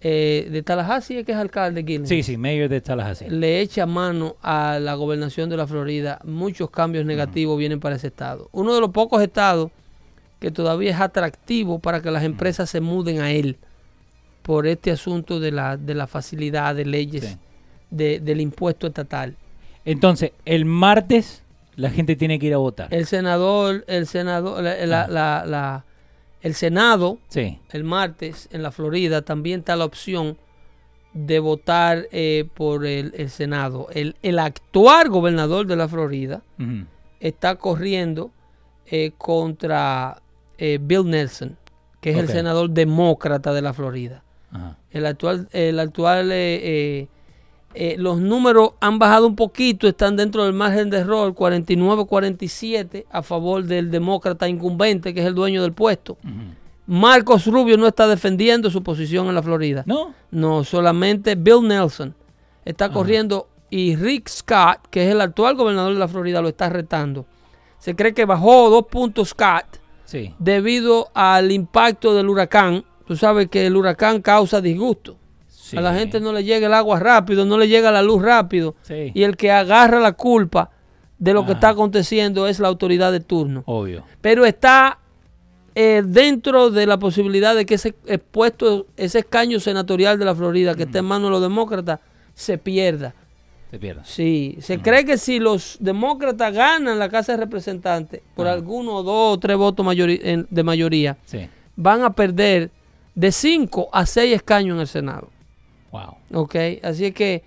eh, 0.00 0.48
de 0.50 0.62
Tallahassee 0.62 1.18
es 1.18 1.26
que 1.26 1.32
es 1.32 1.38
alcalde, 1.38 1.82
Gillen, 1.82 2.06
Sí, 2.06 2.22
sí, 2.22 2.36
mayor 2.36 2.68
de 2.68 2.80
Tallahassee. 2.80 3.28
le 3.30 3.60
echa 3.60 3.84
mano 3.86 4.36
a 4.42 4.78
la 4.80 4.94
gobernación 4.94 5.50
de 5.50 5.56
la 5.56 5.66
Florida, 5.66 6.20
muchos 6.24 6.70
cambios 6.70 7.04
negativos 7.04 7.58
vienen 7.58 7.80
para 7.80 7.96
ese 7.96 8.06
estado. 8.08 8.48
Uno 8.52 8.74
de 8.74 8.80
los 8.80 8.90
pocos 8.90 9.20
estados 9.22 9.70
que 10.40 10.50
todavía 10.52 10.90
es 10.92 11.00
atractivo 11.00 11.80
para 11.80 12.00
que 12.00 12.10
las 12.12 12.22
empresas 12.22 12.70
se 12.70 12.80
muden 12.80 13.20
a 13.20 13.32
él 13.32 13.56
por 14.42 14.66
este 14.68 14.92
asunto 14.92 15.40
de 15.40 15.50
la, 15.50 15.76
de 15.76 15.94
la 15.94 16.06
facilidad 16.06 16.74
de 16.76 16.84
leyes 16.84 17.24
Sí. 17.24 17.36
de- 17.90 18.20
del 18.20 18.40
impuesto 18.40 18.86
estatal. 18.86 19.34
Entonces, 19.84 20.30
el 20.44 20.64
martes 20.64 21.42
la 21.74 21.90
gente 21.90 22.14
tiene 22.16 22.38
que 22.38 22.46
ir 22.46 22.54
a 22.54 22.58
votar. 22.58 22.88
El 22.92 23.06
senador, 23.06 23.84
el 23.88 24.06
senador, 24.06 24.62
la- 24.62 25.06
la- 25.46 25.84
el 26.42 26.54
Senado 26.54 27.18
Sí. 27.28 27.58
el 27.72 27.84
martes 27.84 28.48
en 28.52 28.62
la 28.62 28.70
Florida 28.70 29.22
también 29.22 29.60
está 29.60 29.76
la 29.76 29.84
opción 29.84 30.36
de 31.14 31.38
votar 31.40 32.06
eh, 32.12 32.48
por 32.54 32.86
el, 32.86 33.12
el 33.16 33.30
Senado. 33.30 33.88
El, 33.92 34.14
el 34.22 34.38
actual 34.38 35.08
gobernador 35.08 35.66
de 35.66 35.74
la 35.76 35.88
Florida 35.88 36.42
está 37.20 37.56
corriendo 37.56 38.30
eh, 38.86 39.12
contra 39.18 40.22
eh, 40.58 40.78
Bill 40.80 41.06
Nelson, 41.10 41.56
que 42.00 42.10
es 42.10 42.16
el 42.18 42.28
senador 42.28 42.70
demócrata 42.70 43.52
de 43.52 43.62
la 43.62 43.72
Florida. 43.72 44.22
El 44.90 45.06
actual, 45.06 45.48
el 45.52 45.78
actual 45.80 46.30
eh, 47.80 47.94
los 47.96 48.18
números 48.20 48.70
han 48.80 48.98
bajado 48.98 49.28
un 49.28 49.36
poquito, 49.36 49.86
están 49.86 50.16
dentro 50.16 50.42
del 50.42 50.52
margen 50.52 50.90
de 50.90 50.98
error, 50.98 51.32
49-47 51.32 53.06
a 53.08 53.22
favor 53.22 53.62
del 53.64 53.90
demócrata 53.92 54.48
incumbente, 54.48 55.14
que 55.14 55.20
es 55.20 55.26
el 55.26 55.34
dueño 55.36 55.62
del 55.62 55.72
puesto. 55.72 56.18
Marcos 56.86 57.46
Rubio 57.46 57.76
no 57.76 57.86
está 57.86 58.08
defendiendo 58.08 58.68
su 58.70 58.82
posición 58.82 59.28
en 59.28 59.34
la 59.36 59.42
Florida. 59.42 59.84
¿No? 59.86 60.14
No, 60.30 60.64
solamente 60.64 61.34
Bill 61.36 61.68
Nelson 61.68 62.14
está 62.64 62.90
corriendo 62.90 63.48
y 63.70 63.94
Rick 63.94 64.28
Scott, 64.28 64.88
que 64.90 65.04
es 65.06 65.12
el 65.12 65.20
actual 65.20 65.54
gobernador 65.54 65.92
de 65.92 65.98
la 66.00 66.08
Florida, 66.08 66.40
lo 66.40 66.48
está 66.48 66.68
retando. 66.70 67.26
Se 67.78 67.94
cree 67.94 68.14
que 68.14 68.24
bajó 68.24 68.70
dos 68.70 68.86
puntos 68.86 69.28
Scott 69.28 69.66
Sí. 70.04 70.34
debido 70.38 71.10
al 71.14 71.52
impacto 71.52 72.14
del 72.14 72.28
huracán. 72.28 72.84
Tú 73.06 73.14
sabes 73.14 73.48
que 73.48 73.66
el 73.66 73.76
huracán 73.76 74.20
causa 74.22 74.60
disgusto. 74.60 75.17
Sí. 75.68 75.76
A 75.76 75.80
la 75.80 75.94
gente 75.94 76.18
no 76.20 76.32
le 76.32 76.44
llega 76.44 76.66
el 76.66 76.74
agua 76.74 76.98
rápido, 76.98 77.44
no 77.44 77.58
le 77.58 77.68
llega 77.68 77.90
la 77.90 78.02
luz 78.02 78.22
rápido. 78.22 78.74
Sí. 78.82 79.12
Y 79.14 79.22
el 79.24 79.36
que 79.36 79.50
agarra 79.50 80.00
la 80.00 80.12
culpa 80.12 80.70
de 81.18 81.32
lo 81.34 81.40
que 81.44 81.50
Ajá. 81.52 81.58
está 81.58 81.68
aconteciendo 81.70 82.46
es 82.46 82.58
la 82.60 82.68
autoridad 82.68 83.10
de 83.12 83.20
turno 83.20 83.64
Obvio. 83.66 84.04
pero 84.20 84.46
está 84.46 84.98
eh, 85.74 86.02
dentro 86.06 86.70
de 86.70 86.86
la 86.86 86.98
posibilidad 86.98 87.54
de 87.54 87.66
que 87.66 87.74
ese 87.74 87.92
puesto, 88.32 88.86
ese 88.96 89.18
escaño 89.20 89.60
senatorial 89.60 90.18
de 90.18 90.24
la 90.24 90.34
Florida 90.34 90.74
que 90.74 90.84
está 90.84 91.00
en 91.00 91.04
manos 91.04 91.28
de 91.28 91.30
los 91.32 91.42
demócratas, 91.42 92.00
se 92.34 92.56
pierda. 92.58 93.14
Se 93.70 93.78
pierde. 93.78 94.00
Sí, 94.04 94.56
se 94.60 94.78
cree 94.80 95.04
que 95.04 95.18
si 95.18 95.38
los 95.40 95.76
demócratas 95.80 96.54
ganan 96.54 96.98
la 96.98 97.08
Casa 97.10 97.32
de 97.32 97.38
Representantes 97.38 98.22
por 98.34 98.46
Ah. 98.48 98.52
alguno, 98.52 99.02
dos 99.02 99.34
o 99.36 99.38
tres 99.38 99.56
votos 99.58 99.84
mayori- 99.84 100.20
en- 100.22 100.46
de 100.50 100.62
mayoría, 100.62 101.16
Sí. 101.26 101.48
van 101.76 102.02
a 102.02 102.14
perder 102.14 102.70
de 103.14 103.30
cinco 103.32 103.88
a 103.92 104.06
seis 104.06 104.34
escaños 104.34 104.76
en 104.76 104.80
el 104.80 104.86
Senado. 104.86 105.28
Wow. 105.92 106.16
¿Ok? 106.34 106.56
Así 106.82 107.06
es 107.06 107.14
que, 107.14 107.42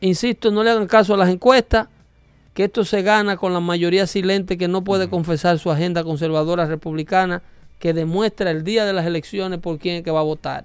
insisto, 0.00 0.50
no 0.50 0.62
le 0.62 0.70
hagan 0.70 0.86
caso 0.86 1.14
a 1.14 1.16
las 1.16 1.28
encuestas, 1.28 1.88
que 2.54 2.64
esto 2.64 2.84
se 2.84 3.02
gana 3.02 3.36
con 3.36 3.52
la 3.52 3.60
mayoría 3.60 4.06
silente 4.06 4.58
que 4.58 4.66
no 4.66 4.82
puede 4.82 5.08
confesar 5.08 5.58
su 5.58 5.70
agenda 5.70 6.02
conservadora 6.02 6.66
republicana, 6.66 7.42
que 7.78 7.92
demuestra 7.92 8.50
el 8.50 8.64
día 8.64 8.84
de 8.84 8.92
las 8.92 9.06
elecciones 9.06 9.60
por 9.60 9.78
quién 9.78 9.96
es 9.96 10.02
que 10.02 10.10
va 10.10 10.20
a 10.20 10.24
votar. 10.24 10.64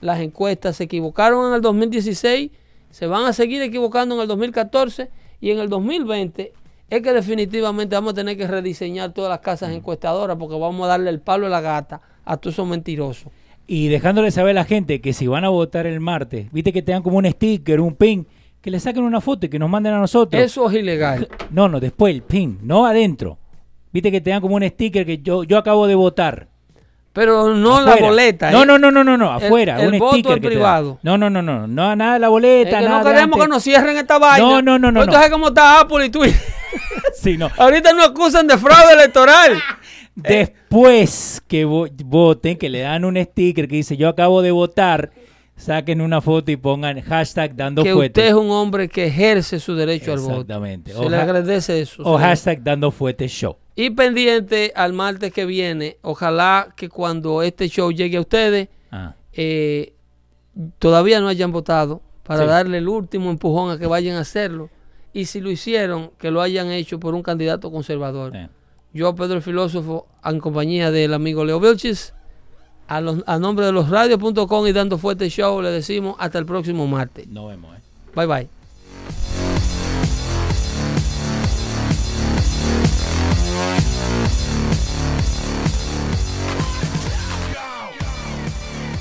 Las 0.00 0.20
encuestas 0.20 0.76
se 0.76 0.84
equivocaron 0.84 1.48
en 1.48 1.54
el 1.54 1.60
2016, 1.60 2.50
se 2.90 3.06
van 3.06 3.26
a 3.26 3.32
seguir 3.32 3.62
equivocando 3.62 4.16
en 4.16 4.22
el 4.22 4.28
2014 4.28 5.08
y 5.40 5.50
en 5.50 5.60
el 5.60 5.68
2020 5.68 6.52
es 6.90 7.02
que 7.02 7.12
definitivamente 7.12 7.94
vamos 7.94 8.12
a 8.12 8.16
tener 8.16 8.36
que 8.36 8.48
rediseñar 8.48 9.12
todas 9.12 9.30
las 9.30 9.40
casas 9.40 9.70
encuestadoras 9.70 10.36
porque 10.36 10.58
vamos 10.58 10.84
a 10.86 10.88
darle 10.88 11.10
el 11.10 11.20
palo 11.20 11.46
a 11.46 11.50
la 11.50 11.60
gata 11.60 12.00
a 12.24 12.36
todos 12.36 12.54
esos 12.54 12.66
mentirosos. 12.66 13.30
Y 13.72 13.86
dejándole 13.86 14.32
saber 14.32 14.50
a 14.50 14.54
la 14.54 14.64
gente 14.64 15.00
que 15.00 15.12
si 15.12 15.28
van 15.28 15.44
a 15.44 15.48
votar 15.48 15.86
el 15.86 16.00
martes, 16.00 16.50
viste 16.50 16.72
que 16.72 16.82
te 16.82 16.90
dan 16.90 17.04
como 17.04 17.18
un 17.18 17.30
sticker, 17.30 17.80
un 17.80 17.94
pin, 17.94 18.26
que 18.60 18.68
le 18.68 18.80
saquen 18.80 19.04
una 19.04 19.20
foto 19.20 19.46
y 19.46 19.48
que 19.48 19.60
nos 19.60 19.70
manden 19.70 19.94
a 19.94 19.98
nosotros. 20.00 20.42
Eso 20.42 20.68
es 20.68 20.76
ilegal. 20.76 21.28
No, 21.52 21.68
no, 21.68 21.78
después 21.78 22.12
el 22.12 22.22
pin, 22.22 22.58
no 22.64 22.84
adentro. 22.84 23.38
Viste 23.92 24.10
que 24.10 24.20
te 24.20 24.30
dan 24.30 24.40
como 24.40 24.56
un 24.56 24.68
sticker 24.68 25.06
que 25.06 25.18
yo, 25.18 25.44
yo 25.44 25.56
acabo 25.56 25.86
de 25.86 25.94
votar. 25.94 26.48
Pero 27.12 27.54
no 27.54 27.80
la 27.80 27.92
Afuera. 27.92 28.06
boleta. 28.08 28.50
No, 28.50 28.64
¿eh? 28.64 28.66
no, 28.66 28.76
no, 28.76 28.90
no, 28.90 29.04
no, 29.04 29.16
no, 29.16 29.30
afuera. 29.32 29.80
el 29.80 29.92
un 29.92 29.98
voto 30.00 30.14
sticker 30.14 30.32
es 30.32 30.34
que 30.36 30.40
te 30.40 30.46
privado. 30.48 30.88
dan. 30.88 30.98
No, 31.02 31.18
no, 31.18 31.30
no, 31.30 31.40
no, 31.40 31.66
no, 31.68 31.94
nada 31.94 32.14
de 32.14 32.18
la 32.18 32.26
Es 32.26 32.30
boleta, 32.30 32.78
que 32.80 32.84
nada 32.84 32.98
no 32.98 33.04
queremos 33.08 33.40
que 33.40 33.48
nos 33.48 33.62
cierren 33.62 33.96
esta 33.96 34.18
vaina. 34.18 34.44
No, 34.48 34.62
no, 34.62 34.78
no, 34.80 34.90
no, 34.90 34.98
Pues 35.04 35.10
tú 35.16 35.16
no. 35.22 35.30
cómo 35.30 35.48
está 35.48 35.78
Apple 35.80 36.06
y 36.06 36.10
Twitter. 36.10 36.40
Sí, 37.14 37.36
no. 37.36 37.50
Ahorita 37.56 37.92
nos 37.92 38.08
acusan 38.08 38.46
de 38.46 38.56
fraude 38.56 38.94
electoral. 38.94 39.52
Después 40.14 41.42
que 41.46 41.66
vo- 41.66 41.90
voten, 42.04 42.56
que 42.58 42.68
le 42.68 42.80
dan 42.80 43.04
un 43.04 43.16
sticker 43.22 43.68
que 43.68 43.76
dice 43.76 43.96
yo 43.96 44.08
acabo 44.08 44.42
de 44.42 44.50
votar, 44.50 45.10
saquen 45.56 46.00
una 46.00 46.20
foto 46.20 46.50
y 46.50 46.56
pongan 46.56 47.00
hashtag 47.02 47.54
dando 47.54 47.82
que 47.82 47.92
fuete. 47.92 48.20
usted 48.20 48.28
es 48.28 48.34
un 48.34 48.50
hombre 48.50 48.88
que 48.88 49.06
ejerce 49.06 49.60
su 49.60 49.74
derecho 49.74 50.12
al 50.12 50.20
voto. 50.20 50.32
Exactamente. 50.32 50.92
Se 50.92 50.98
O 50.98 51.08
le 51.08 51.16
agradece 51.16 51.80
eso. 51.80 52.02
O 52.04 52.16
hashtag 52.18 52.62
dando 52.62 52.90
fuete 52.90 53.28
show. 53.28 53.56
Y 53.76 53.90
pendiente 53.90 54.72
al 54.74 54.92
martes 54.92 55.32
que 55.32 55.44
viene, 55.46 55.98
ojalá 56.02 56.72
que 56.76 56.88
cuando 56.88 57.42
este 57.42 57.68
show 57.68 57.90
llegue 57.92 58.16
a 58.16 58.20
ustedes, 58.20 58.68
Ah, 58.92 59.14
eh, 59.32 59.92
todavía 60.78 61.20
no 61.20 61.28
hayan 61.28 61.52
votado 61.52 62.02
para 62.24 62.42
Sí. 62.42 62.48
darle 62.48 62.78
el 62.78 62.88
último 62.88 63.30
empujón 63.30 63.70
a 63.70 63.78
que 63.78 63.86
vayan 63.86 64.16
a 64.16 64.20
hacerlo. 64.20 64.68
Y 65.12 65.24
si 65.26 65.40
lo 65.40 65.50
hicieron, 65.50 66.10
que 66.18 66.30
lo 66.30 66.40
hayan 66.42 66.70
hecho 66.70 66.98
por 67.00 67.14
un 67.14 67.22
candidato 67.22 67.70
conservador. 67.70 68.34
eh. 68.36 68.48
Yo, 68.92 69.14
Pedro 69.14 69.36
el 69.36 69.42
Filósofo, 69.42 70.06
en 70.24 70.40
compañía 70.40 70.90
del 70.90 71.14
amigo 71.14 71.44
Leo 71.44 71.60
Vilches, 71.60 72.12
a, 72.88 73.00
los- 73.00 73.22
a 73.26 73.38
nombre 73.38 73.64
de 73.66 73.72
los 73.72 73.88
radios.com 73.88 74.66
y 74.66 74.72
dando 74.72 74.98
fuerte 74.98 75.28
show, 75.30 75.62
le 75.62 75.70
decimos 75.70 76.16
hasta 76.18 76.38
el 76.38 76.46
próximo 76.46 76.86
martes. 76.86 77.28
Nos 77.28 77.48
vemos. 77.48 77.76
Eh. 77.76 77.80
Bye 78.16 78.26
bye. 78.26 78.48